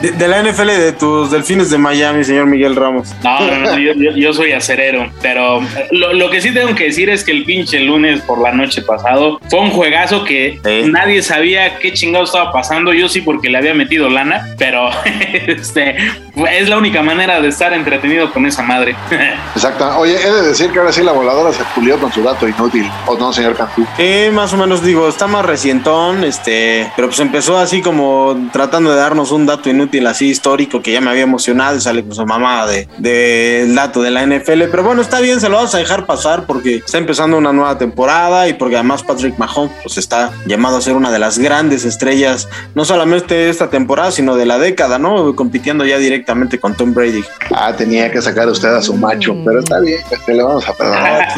De, 0.00 0.10
de 0.12 0.28
la 0.28 0.42
NFL 0.42 0.66
de 0.68 0.92
tus 0.92 1.30
delfines 1.30 1.70
de 1.70 1.76
Miami, 1.78 2.24
señor 2.24 2.46
Miguel 2.46 2.74
Ramos. 2.74 3.14
No, 3.22 3.40
no, 3.40 3.56
no, 3.58 3.78
yo, 3.78 3.92
yo- 3.94 4.12
yo 4.16 4.32
soy 4.32 4.52
acerero, 4.52 5.10
pero 5.20 5.60
eh, 5.62 5.88
lo, 5.90 6.12
lo 6.14 6.30
que 6.30 6.40
sí 6.40 6.52
tengo 6.54 6.74
que 6.74 6.84
decir 6.84 7.10
es 7.10 7.22
que 7.24 7.32
el 7.32 7.44
pinche 7.44 7.80
lunes 7.80 8.20
por 8.22 8.40
la 8.40 8.52
noche 8.52 8.80
pasado 8.82 9.38
fue 9.50 9.60
un 9.60 9.70
juegazo 9.70 10.24
que 10.24 10.58
Sí. 10.64 10.90
nadie 10.90 11.22
sabía 11.22 11.78
qué 11.78 11.92
chingado 11.92 12.24
estaba 12.24 12.50
pasando. 12.52 12.92
Yo 12.94 13.08
sí 13.08 13.20
porque 13.20 13.50
le 13.50 13.58
había 13.58 13.74
metido 13.74 14.08
lana, 14.08 14.46
pero 14.58 14.88
este 15.46 15.96
es 16.44 16.68
la 16.68 16.76
única 16.76 17.02
manera 17.02 17.40
de 17.40 17.48
estar 17.48 17.72
entretenido 17.72 18.30
con 18.30 18.44
esa 18.44 18.62
madre. 18.62 18.94
Exacto. 19.54 19.88
Oye, 19.98 20.16
he 20.16 20.30
de 20.30 20.42
decir 20.42 20.70
que 20.70 20.78
ahora 20.78 20.92
sí 20.92 21.02
la 21.02 21.12
voladora 21.12 21.50
se 21.52 21.64
pulió 21.74 21.98
con 21.98 22.12
su 22.12 22.22
dato 22.22 22.46
inútil. 22.46 22.90
¿O 23.06 23.16
no, 23.16 23.32
señor 23.32 23.56
Cantú? 23.56 23.86
Eh, 23.96 24.30
más 24.34 24.52
o 24.52 24.58
menos 24.58 24.82
digo, 24.82 25.08
está 25.08 25.26
más 25.26 25.46
recientón, 25.46 26.24
este, 26.24 26.92
pero 26.94 27.08
pues 27.08 27.20
empezó 27.20 27.58
así 27.58 27.80
como 27.80 28.48
tratando 28.52 28.90
de 28.90 28.96
darnos 28.96 29.32
un 29.32 29.46
dato 29.46 29.70
inútil 29.70 30.06
así 30.06 30.28
histórico 30.28 30.82
que 30.82 30.92
ya 30.92 31.00
me 31.00 31.10
había 31.10 31.22
emocionado 31.22 31.76
y 31.76 31.80
sale 31.80 32.02
con 32.02 32.14
su 32.14 32.26
mamá 32.26 32.66
de, 32.66 32.86
del 32.98 33.74
dato 33.74 34.02
de 34.02 34.10
la 34.10 34.26
NFL, 34.26 34.64
pero 34.70 34.82
bueno, 34.82 35.00
está 35.00 35.20
bien, 35.20 35.40
se 35.40 35.48
lo 35.48 35.56
vamos 35.56 35.74
a 35.74 35.78
dejar 35.78 36.04
pasar 36.04 36.44
porque 36.44 36.76
está 36.76 36.98
empezando 36.98 37.38
una 37.38 37.52
nueva 37.52 37.78
temporada 37.78 38.48
y 38.48 38.54
porque 38.54 38.74
además 38.74 39.02
Patrick 39.02 39.38
Mahomes 39.38 39.72
pues 39.82 39.96
está 39.96 40.32
llamado 40.46 40.76
a 40.76 40.80
ser 40.80 40.96
una 40.96 41.10
de 41.10 41.18
las 41.18 41.38
grandes 41.38 41.84
estrellas, 41.84 42.48
no 42.74 42.84
solamente 42.84 43.34
de 43.34 43.48
esta 43.48 43.70
temporada, 43.70 44.10
sino 44.10 44.36
de 44.36 44.44
la 44.44 44.58
década, 44.58 44.98
¿no? 44.98 45.34
Compitiendo 45.34 45.84
ya 45.84 45.98
directamente 45.98 46.25
directamente 46.26 46.58
con 46.58 46.74
Tom 46.74 46.92
Brady. 46.92 47.24
Ah, 47.54 47.72
tenía 47.76 48.10
que 48.10 48.20
sacar 48.20 48.48
usted 48.48 48.68
a 48.68 48.82
su 48.82 48.94
macho, 48.94 49.36
pero 49.44 49.60
está 49.60 49.78
bien, 49.78 50.00
que 50.24 50.34
le 50.34 50.42
vamos 50.42 50.68
a 50.68 50.72
perdonar. 50.72 51.28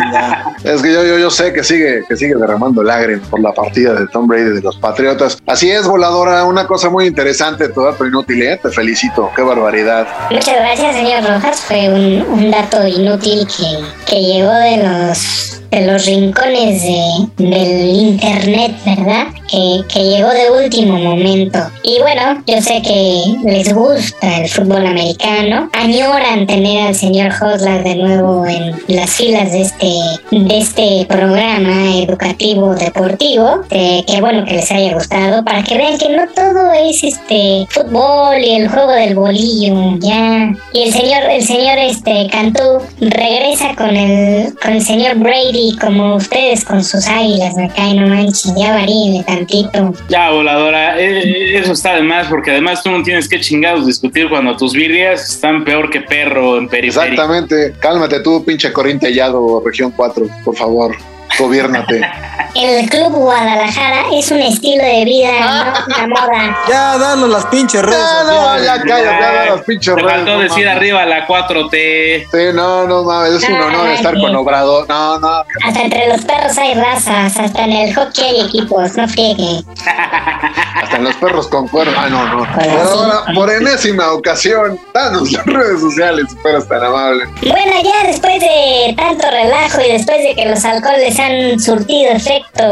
es 0.64 0.82
que 0.82 0.93
yo, 0.93 1.05
yo, 1.05 1.18
yo 1.18 1.30
sé 1.30 1.53
que 1.53 1.62
sigue, 1.62 2.03
que 2.09 2.16
sigue 2.16 2.34
derramando 2.34 2.82
lágrimas 2.82 3.28
por 3.28 3.41
la 3.41 3.53
partida 3.53 3.95
de 3.95 4.07
Tom 4.09 4.26
Brady 4.26 4.55
de 4.55 4.62
los 4.62 4.76
Patriotas. 4.78 5.39
Así 5.47 5.70
es, 5.70 5.86
voladora, 5.86 6.45
una 6.45 6.66
cosa 6.66 6.89
muy 6.89 7.07
interesante, 7.07 7.68
tu 7.68 7.82
dato 7.82 8.07
inútil, 8.07 8.43
¿eh? 8.43 8.59
te 8.62 8.70
felicito, 8.70 9.30
qué 9.36 9.43
barbaridad. 9.43 10.07
Muchas 10.30 10.57
gracias, 10.57 10.97
señor 10.97 11.24
Rojas. 11.24 11.61
Fue 11.61 11.89
un, 11.89 12.22
un 12.22 12.51
dato 12.51 12.86
inútil 12.86 13.47
que, 13.47 14.11
que 14.11 14.22
llegó 14.22 14.53
de 14.53 14.78
los 14.78 15.57
de 15.70 15.86
los 15.86 16.06
rincones 16.06 16.82
de, 16.82 17.46
del 17.48 17.88
internet, 17.88 18.74
¿verdad? 18.84 19.26
Que, 19.50 19.80
que, 19.88 20.02
llegó 20.04 20.28
de 20.30 20.64
último 20.64 20.98
momento. 20.98 21.58
Y 21.82 21.98
bueno, 22.00 22.42
yo 22.46 22.60
sé 22.60 22.82
que 22.82 23.22
les 23.44 23.72
gusta 23.72 24.42
el 24.42 24.48
fútbol 24.48 24.86
americano, 24.86 25.70
añoran 25.72 26.46
tener 26.46 26.88
al 26.88 26.94
señor 26.94 27.32
Hoslar 27.32 27.82
de 27.82 27.96
nuevo 27.96 28.46
en 28.46 28.74
las 28.88 29.10
filas 29.10 29.52
de 29.52 29.62
este, 29.62 29.92
de 30.30 30.58
este 30.58 31.06
programa 31.08 31.94
educativo 31.96 32.74
deportivo. 32.74 33.62
Eh, 33.70 34.04
que 34.06 34.20
bueno 34.20 34.44
que 34.44 34.54
les 34.54 34.70
haya 34.70 34.94
gustado, 34.94 35.44
para 35.44 35.62
que 35.62 35.76
vean 35.76 35.98
que 35.98 36.08
no 36.10 36.22
todo 36.34 36.72
es 36.72 37.02
este 37.02 37.66
fútbol 37.70 38.38
y 38.42 38.56
el 38.56 38.68
juego 38.68 38.92
del 38.92 39.14
bolillo, 39.14 39.98
ya. 39.98 40.52
Y 40.72 40.82
el 40.82 40.92
señor, 40.92 41.22
el 41.30 41.44
señor 41.44 41.78
este 41.78 42.28
Cantú 42.30 42.80
regresa 43.00 43.74
con 43.76 43.96
el, 43.96 44.54
con 44.62 44.72
el 44.72 44.82
señor 44.82 45.16
Brady 45.16 45.57
y 45.59 45.76
como 45.76 46.14
ustedes 46.14 46.64
con 46.64 46.84
sus 46.84 47.09
águilas 47.09 47.56
me 47.56 47.68
caen, 47.68 48.00
no 48.00 48.06
manches, 48.06 48.52
ya 48.56 48.72
varíenle 48.72 49.24
tantito. 49.24 49.92
Ya, 50.09 50.30
voladora, 50.30 51.00
eh, 51.00 51.18
eh, 51.24 51.59
eso 51.59 51.72
está 51.72 51.96
de 51.96 52.02
más, 52.02 52.28
porque 52.28 52.52
además 52.52 52.82
tú 52.82 52.90
no 52.90 53.02
tienes 53.02 53.28
que 53.28 53.40
chingados 53.40 53.86
discutir 53.86 54.28
cuando 54.28 54.56
tus 54.56 54.72
birrias 54.72 55.28
están 55.28 55.64
peor 55.64 55.90
que 55.90 56.00
perro 56.00 56.59
en 56.59 56.68
periferia. 56.68 57.11
Exactamente, 57.11 57.74
cálmate 57.80 58.20
tú, 58.20 58.44
pinche 58.44 58.72
corintellado, 58.72 59.61
región 59.64 59.92
4, 59.96 60.26
por 60.44 60.54
favor. 60.54 60.96
Gobiernate. 61.38 62.00
El 62.54 62.88
Club 62.88 63.12
Guadalajara 63.12 64.06
es 64.12 64.30
un 64.30 64.38
estilo 64.40 64.82
de 64.82 65.04
vida, 65.04 65.30
no 65.76 65.94
una 65.94 66.06
moda. 66.08 66.56
Ya, 66.68 66.98
danos 66.98 67.28
las 67.28 67.46
pinches 67.46 67.82
redes. 67.82 67.98
Ya, 67.98 68.24
no, 68.24 68.58
ya 68.58 68.82
cállate, 68.82 68.88
ya 69.04 69.32
danos 69.32 69.56
las 69.56 69.64
pinches 69.66 69.94
redes. 69.94 70.10
faltó 70.10 70.32
no 70.32 70.38
decir 70.40 70.64
mames. 70.64 70.76
arriba 70.76 71.04
la 71.04 71.26
4T. 71.26 72.26
Sí, 72.32 72.38
no, 72.56 72.86
no 72.86 73.04
mames, 73.04 73.42
es 73.42 73.48
un 73.48 73.54
honor 73.60 73.86
Ay, 73.88 73.94
estar 73.96 74.14
sí. 74.14 74.20
con 74.20 74.34
Obrador. 74.34 74.88
No, 74.88 75.18
no, 75.20 75.44
Hasta 75.64 75.80
entre 75.82 76.08
los 76.08 76.22
perros 76.24 76.56
hay 76.58 76.74
razas, 76.74 77.36
hasta 77.38 77.64
en 77.64 77.72
el 77.72 77.94
hockey 77.94 78.24
hay 78.24 78.40
equipos, 78.46 78.96
no 78.96 79.06
friegue. 79.08 79.62
hasta 80.82 80.96
en 80.96 81.04
los 81.04 81.14
perros 81.16 81.46
con 81.48 81.68
cuerno. 81.68 81.92
Ah, 81.96 82.08
no, 82.08 82.24
no. 82.34 82.46
Pero 82.58 82.72
sí. 82.72 82.98
ahora, 82.98 83.24
por 83.34 83.50
enésima 83.52 84.10
ocasión, 84.12 84.80
danos 84.94 85.30
las 85.32 85.44
redes 85.46 85.80
sociales, 85.80 86.26
si 86.30 86.36
fueras 86.38 86.66
tan 86.66 86.82
amable. 86.82 87.24
Bueno, 87.42 87.72
ya 87.84 88.06
después 88.08 88.40
de 88.40 88.94
tanto 88.96 89.30
relajo 89.30 89.80
y 89.86 89.92
después 89.92 90.18
de 90.22 90.34
que 90.34 90.46
los 90.48 90.64
alcoholes 90.64 91.17
han 91.18 91.58
surtido 91.60 92.12
efecto 92.12 92.62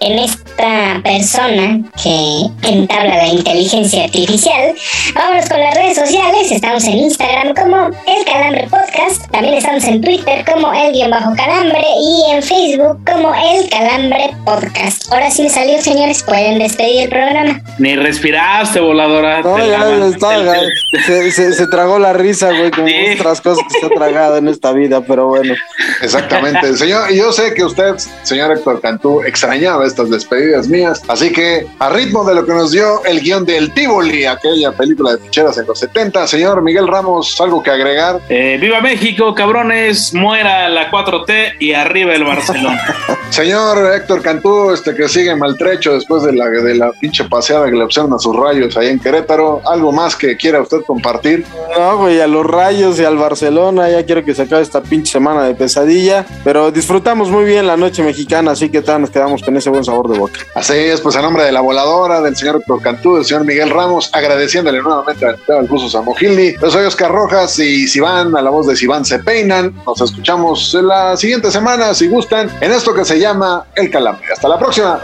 en 0.00 0.18
esta 0.18 1.00
persona 1.02 1.80
que 2.02 2.46
entabla 2.68 3.16
la 3.16 3.26
inteligencia 3.28 4.04
artificial, 4.04 4.74
vámonos 5.14 5.48
con 5.48 5.60
las 5.60 5.74
redes 5.74 5.96
sociales. 5.98 6.50
Estamos 6.50 6.84
en 6.84 6.98
Instagram 6.98 7.54
como 7.54 7.86
El 8.06 8.24
Calambre 8.24 8.68
Podcast, 8.70 9.30
también 9.30 9.54
estamos 9.54 9.84
en 9.84 10.00
Twitter 10.00 10.44
como 10.52 10.72
El 10.72 10.92
Guión 10.92 11.10
Bajo 11.10 11.34
Calambre 11.36 11.80
y 12.00 12.32
en 12.32 12.42
Facebook 12.42 12.98
como 13.10 13.32
El 13.34 13.68
Calambre 13.68 14.30
Podcast. 14.44 15.12
Ahora 15.12 15.30
sí 15.30 15.42
me 15.42 15.50
salió, 15.50 15.80
señores, 15.82 16.22
pueden 16.22 16.58
despedir 16.58 17.02
el 17.04 17.08
programa. 17.08 17.60
Ni 17.78 17.96
respiraste, 17.96 18.80
voladora. 18.80 19.40
No, 19.42 19.58
ya 19.58 19.78
la- 19.78 20.60
se, 21.06 21.30
se- 21.30 21.52
se 21.52 21.66
tragó 21.68 21.98
la 21.98 22.12
risa, 22.12 22.48
güey, 22.50 22.70
como 22.70 22.86
Sí. 22.88 22.94
otras 23.18 23.40
cosas 23.40 23.64
que 23.72 23.80
se 23.80 23.86
ha 23.86 23.88
tragado 23.90 24.36
en 24.38 24.48
esta 24.48 24.72
vida, 24.72 25.00
pero 25.06 25.26
bueno. 25.28 25.54
Exactamente. 26.02 26.76
Señor, 26.76 27.10
yo 27.12 27.32
sé 27.32 27.54
que 27.54 27.64
usted, 27.64 27.87
señor 28.22 28.52
Héctor 28.52 28.80
Cantú, 28.80 29.22
extrañaba 29.22 29.86
estas 29.86 30.10
despedidas 30.10 30.68
mías. 30.68 31.02
Así 31.08 31.32
que, 31.32 31.66
a 31.78 31.88
ritmo 31.90 32.24
de 32.24 32.34
lo 32.34 32.44
que 32.44 32.52
nos 32.52 32.72
dio 32.72 33.04
el 33.04 33.20
guion 33.20 33.44
del 33.44 33.72
Tivoli, 33.72 34.24
aquella 34.24 34.72
película 34.72 35.12
de 35.12 35.18
ficheras 35.18 35.58
en 35.58 35.66
los 35.66 35.78
70, 35.78 36.26
señor 36.26 36.62
Miguel 36.62 36.88
Ramos, 36.88 37.40
¿algo 37.40 37.62
que 37.62 37.70
agregar? 37.70 38.20
Eh, 38.28 38.58
¡Viva 38.60 38.80
México, 38.80 39.34
cabrones! 39.34 40.12
Muera 40.14 40.68
la 40.68 40.90
4T 40.90 41.56
y 41.60 41.72
arriba 41.72 42.14
el 42.14 42.24
Barcelona. 42.24 42.82
Señor 43.30 43.94
Héctor 43.94 44.22
Cantú, 44.22 44.70
este 44.72 44.94
que 44.94 45.06
sigue 45.06 45.36
maltrecho 45.36 45.92
después 45.92 46.22
de 46.22 46.32
la, 46.32 46.46
de 46.48 46.74
la 46.74 46.92
pinche 46.92 47.24
paseada 47.24 47.66
que 47.66 47.76
le 47.76 47.84
observan 47.84 48.14
a 48.14 48.18
sus 48.18 48.34
rayos 48.34 48.76
ahí 48.76 48.88
en 48.88 48.98
Querétaro, 48.98 49.60
¿algo 49.66 49.92
más 49.92 50.16
que 50.16 50.36
quiera 50.36 50.62
usted 50.62 50.78
compartir? 50.86 51.44
No, 51.76 51.98
güey, 51.98 52.20
a 52.20 52.26
los 52.26 52.46
rayos 52.46 52.98
y 52.98 53.04
al 53.04 53.18
Barcelona, 53.18 53.90
ya 53.90 54.04
quiero 54.04 54.24
que 54.24 54.34
se 54.34 54.42
acabe 54.42 54.62
esta 54.62 54.82
pinche 54.82 55.12
semana 55.12 55.44
de 55.44 55.54
pesadilla, 55.54 56.26
pero 56.42 56.70
disfrutamos 56.70 57.28
muy 57.30 57.44
bien 57.44 57.66
la 57.66 57.76
noche 57.78 58.02
mexicana, 58.02 58.52
así 58.52 58.68
que 58.68 58.80
todavía 58.80 59.02
nos 59.02 59.10
quedamos 59.10 59.42
con 59.42 59.56
ese 59.56 59.70
buen 59.70 59.84
sabor 59.84 60.08
de 60.08 60.18
boca. 60.18 60.40
Así 60.54 60.74
es, 60.74 61.00
pues 61.00 61.16
a 61.16 61.22
nombre 61.22 61.44
de 61.44 61.52
la 61.52 61.60
voladora, 61.60 62.20
del 62.20 62.36
señor 62.36 62.56
Héctor 62.56 62.82
Cantú, 62.82 63.16
del 63.16 63.24
señor 63.24 63.44
Miguel 63.44 63.70
Ramos, 63.70 64.10
agradeciéndole 64.12 64.82
nuevamente 64.82 65.26
al 65.26 65.66
Buzo 65.68 65.88
Samogilni. 65.88 66.54
Yo 66.60 66.70
soy 66.70 66.84
Oscar 66.84 67.10
Rojas 67.10 67.58
y 67.58 67.86
Sivan, 67.86 68.36
a 68.36 68.42
la 68.42 68.50
voz 68.50 68.66
de 68.66 68.76
Sivan 68.76 69.04
se 69.04 69.18
peinan. 69.20 69.74
Nos 69.86 70.00
escuchamos 70.00 70.74
la 70.74 71.16
siguiente 71.16 71.50
semana, 71.50 71.94
si 71.94 72.08
gustan, 72.08 72.50
en 72.60 72.72
esto 72.72 72.92
que 72.92 73.04
se 73.04 73.18
llama 73.18 73.66
El 73.74 73.90
Calambre. 73.90 74.32
Hasta 74.32 74.48
la 74.48 74.58
próxima. 74.58 75.00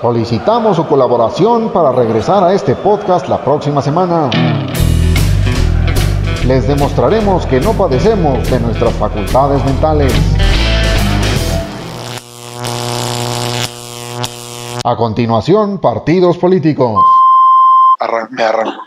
Solicitamos 0.00 0.76
su 0.76 0.86
colaboración 0.86 1.72
para 1.72 1.90
regresar 1.90 2.44
a 2.44 2.52
este 2.52 2.74
podcast 2.74 3.28
la 3.28 3.42
próxima 3.42 3.80
semana. 3.80 4.28
Les 6.46 6.68
demostraremos 6.68 7.46
que 7.46 7.60
no 7.60 7.72
padecemos 7.72 8.48
de 8.50 8.60
nuestras 8.60 8.92
facultades 8.94 9.64
mentales. 9.64 10.12
A 14.88 14.94
continuación, 14.96 15.80
partidos 15.80 16.38
políticos. 16.38 17.02
Arran- 17.98 18.28
me 18.30 18.44
arranco. 18.44 18.80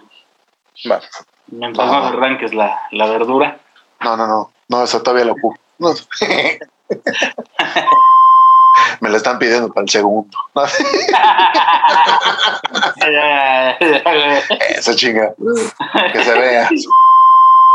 Vale. 0.86 1.04
Mientras 1.48 1.88
no 1.88 2.06
arranques 2.08 2.54
la, 2.54 2.80
la 2.92 3.06
verdura. 3.08 3.60
No, 4.00 4.16
no, 4.16 4.26
no. 4.26 4.52
No, 4.70 4.84
eso 4.84 5.02
todavía 5.02 5.26
lo 5.26 5.34
ocupo. 5.34 5.60
No. 5.80 5.94
Me 9.02 9.10
lo 9.10 9.18
están 9.18 9.38
pidiendo 9.40 9.68
para 9.74 9.84
el 9.84 9.90
segundo. 9.90 10.38
Esa 14.70 14.96
chinga. 14.96 15.34
Que 16.14 16.24
se 16.24 16.32
vea. 16.34 16.70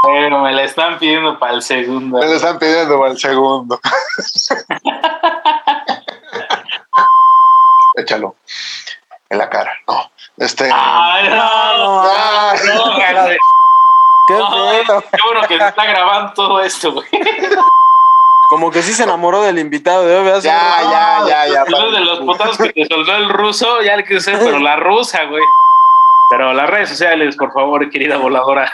Bueno, 0.03 0.43
me 0.43 0.53
la 0.53 0.65
están 0.65 0.99
pidiendo 0.99 1.39
para 1.39 1.53
el 1.55 1.63
segundo. 1.63 2.19
Me 2.21 2.27
lo 2.27 2.35
están 2.35 2.59
pidiendo 2.59 2.99
para 2.99 3.11
el 3.13 3.19
segundo. 3.19 3.79
Échalo. 7.95 8.37
En 9.31 9.39
la 9.39 9.49
cara. 9.49 9.73
No. 9.89 10.11
Este. 10.37 10.65
Ay, 10.73 11.29
no, 11.29 12.03
Ah, 12.05 12.55
no, 12.75 12.97
cara 12.99 13.25
de- 13.27 13.39
Qué 14.27 14.35
no, 14.35 14.49
pedo. 14.51 15.05
Qué 15.13 15.19
bueno 15.27 15.47
que 15.49 15.59
se 15.59 15.67
está 15.69 15.85
grabando 15.85 16.33
todo 16.33 16.61
esto, 16.63 16.93
güey. 16.93 17.07
Como 18.49 18.71
que 18.71 18.83
sí 18.83 18.93
se 18.93 19.03
enamoró 19.05 19.43
del 19.43 19.59
invitado 19.59 20.05
de 20.07 20.17
hoy, 20.17 20.25
¿verdad? 20.25 20.41
Ya, 20.43 20.83
ya, 20.83 21.19
ya, 21.27 21.47
ya. 21.47 21.65
Después 21.65 21.93
de 21.93 22.01
los 22.01 22.19
putazos 22.21 22.59
que 22.59 22.73
te 22.73 22.87
soltó 22.87 23.17
el 23.17 23.29
ruso, 23.29 23.83
ya 23.83 23.97
le 23.97 24.05
quise 24.05 24.37
pero 24.39 24.59
la 24.61 24.77
rusa, 24.77 25.25
güey. 25.25 25.43
Pero 26.31 26.53
las 26.55 26.69
redes 26.71 26.89
sociales, 26.91 27.37
por 27.37 27.53
favor, 27.53 27.89
querida 27.91 28.17
voladora. 28.17 28.73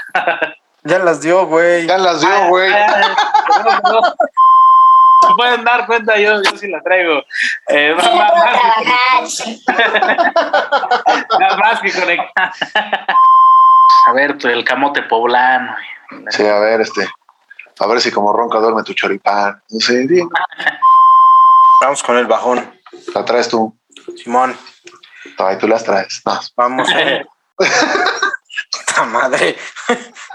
Ya 0.84 0.98
las 0.98 1.20
dio, 1.20 1.46
güey. 1.46 1.86
Ya 1.86 1.98
las 1.98 2.20
dio, 2.20 2.48
güey. 2.48 2.72
Se 5.20 5.34
pueden 5.36 5.64
dar 5.64 5.86
cuenta, 5.86 6.16
yo, 6.18 6.42
yo 6.42 6.56
sí 6.56 6.68
la 6.68 6.80
traigo. 6.82 7.22
Eh, 7.68 7.94
más, 7.96 8.32
más-. 9.22 9.44
Nada 11.38 11.56
más 11.58 11.80
que 11.80 11.92
conectar. 11.92 12.52
A 14.06 14.12
ver, 14.12 14.38
tú, 14.38 14.48
el 14.48 14.64
camote 14.64 15.02
poblano. 15.02 15.76
Sí, 16.30 16.46
a 16.46 16.58
ver, 16.58 16.80
este. 16.80 17.08
A 17.78 17.86
ver 17.86 18.00
si 18.00 18.10
como 18.10 18.32
ronca 18.32 18.58
duerme 18.58 18.82
tu 18.82 18.94
choripán. 18.94 19.62
No 19.70 19.80
sé, 19.80 20.06
bien. 20.06 20.28
Vamos 21.82 22.02
con 22.02 22.16
el 22.16 22.26
bajón. 22.26 22.80
La 23.14 23.24
traes 23.24 23.48
tú. 23.48 23.74
Simón, 24.16 24.56
Ay, 25.38 25.58
tú 25.58 25.68
las 25.68 25.84
traes. 25.84 26.22
No. 26.24 26.38
vamos. 26.56 26.88
Puta 27.56 29.04
madre. 29.04 29.56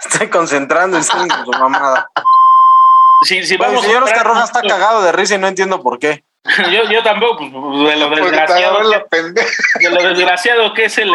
Estoy 0.03 0.29
concentrando 0.29 0.97
y 0.97 1.01
estoy 1.01 1.27
con 1.27 1.45
su 1.45 1.51
mamada. 1.51 2.09
Si, 3.26 3.43
si 3.45 3.57
Bueno, 3.57 3.71
el 3.71 3.76
vamos 3.78 3.86
señor 3.86 4.01
a 4.03 4.05
Oscar 4.05 4.26
Rojas 4.26 4.45
está 4.45 4.61
cagado 4.61 5.01
de 5.03 5.11
risa 5.11 5.36
y 5.36 5.38
no 5.39 5.47
entiendo 5.47 5.82
por 5.82 5.99
qué. 5.99 6.23
Yo, 6.71 6.84
yo 6.91 7.01
tampoco, 7.03 7.38
pues, 7.39 7.89
de 7.89 7.95
lo 7.95 8.09
desgraciado, 8.09 8.78
que, 9.09 9.21
de 9.23 9.89
lo 9.89 10.03
desgraciado 10.09 10.73
que 10.76 10.86
es 10.86 10.97
el 10.99 11.11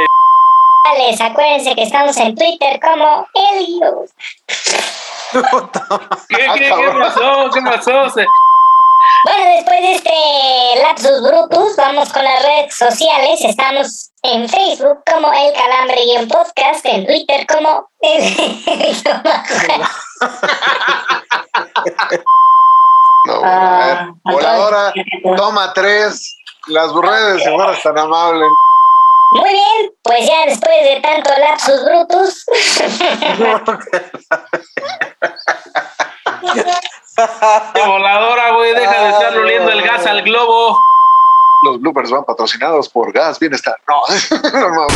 Les 0.98 1.20
acuérdense 1.20 1.74
que 1.76 1.82
estamos 1.84 2.16
en 2.16 2.34
Twitter 2.34 2.80
como 2.80 3.26
Helios. 3.32 4.10
¿Qué, 6.28 6.46
Ah, 6.48 6.54
qué, 6.54 6.64
qué 6.64 6.98
pasó? 6.98 7.50
¿Qué 7.54 7.60
pasó? 7.62 8.10
Se- 8.10 8.26
Bueno, 9.24 9.44
después 9.56 9.80
de 9.80 9.92
este 9.94 10.82
lapsus 10.82 11.22
brutus, 11.22 11.76
vamos 11.76 12.12
con 12.12 12.24
las 12.24 12.42
redes 12.42 12.74
sociales. 12.74 13.40
Estamos 13.44 14.10
en 14.22 14.48
Facebook 14.48 14.98
como 15.10 15.32
El 15.32 15.52
Calambre 15.52 16.02
y 16.02 16.16
en 16.16 16.26
podcast, 16.28 16.84
en 16.86 17.06
Twitter 17.06 17.46
como 17.46 17.88
El 18.00 18.22
No, 23.26 23.44
a 23.44 23.78
ver. 23.78 23.98
Voladora, 24.24 24.92
toma 25.36 25.72
tres. 25.72 26.36
Las 26.68 26.92
redes, 26.92 27.42
si 27.42 27.50
fueras 27.50 27.82
tan 27.82 27.98
amable. 27.98 28.46
Muy 29.32 29.50
bien, 29.50 29.92
pues 30.02 30.26
ya 30.26 30.46
después 30.46 30.82
de 30.82 31.00
tanto 31.00 31.30
lapsus 31.38 31.84
brutus. 31.84 32.44
Qué 37.74 37.86
voladora, 37.86 38.52
güey, 38.52 38.74
deja 38.74 39.04
de 39.04 39.10
estar 39.10 39.36
oliendo 39.36 39.70
el 39.70 39.82
gas 39.82 40.06
al 40.06 40.22
globo. 40.22 40.78
Los 41.62 41.80
bloopers 41.80 42.10
van 42.10 42.24
patrocinados 42.24 42.88
por 42.88 43.12
Gas 43.12 43.38
Bienestar. 43.38 43.76
No, 43.86 44.02
no, 44.52 44.70
no. 44.70 44.86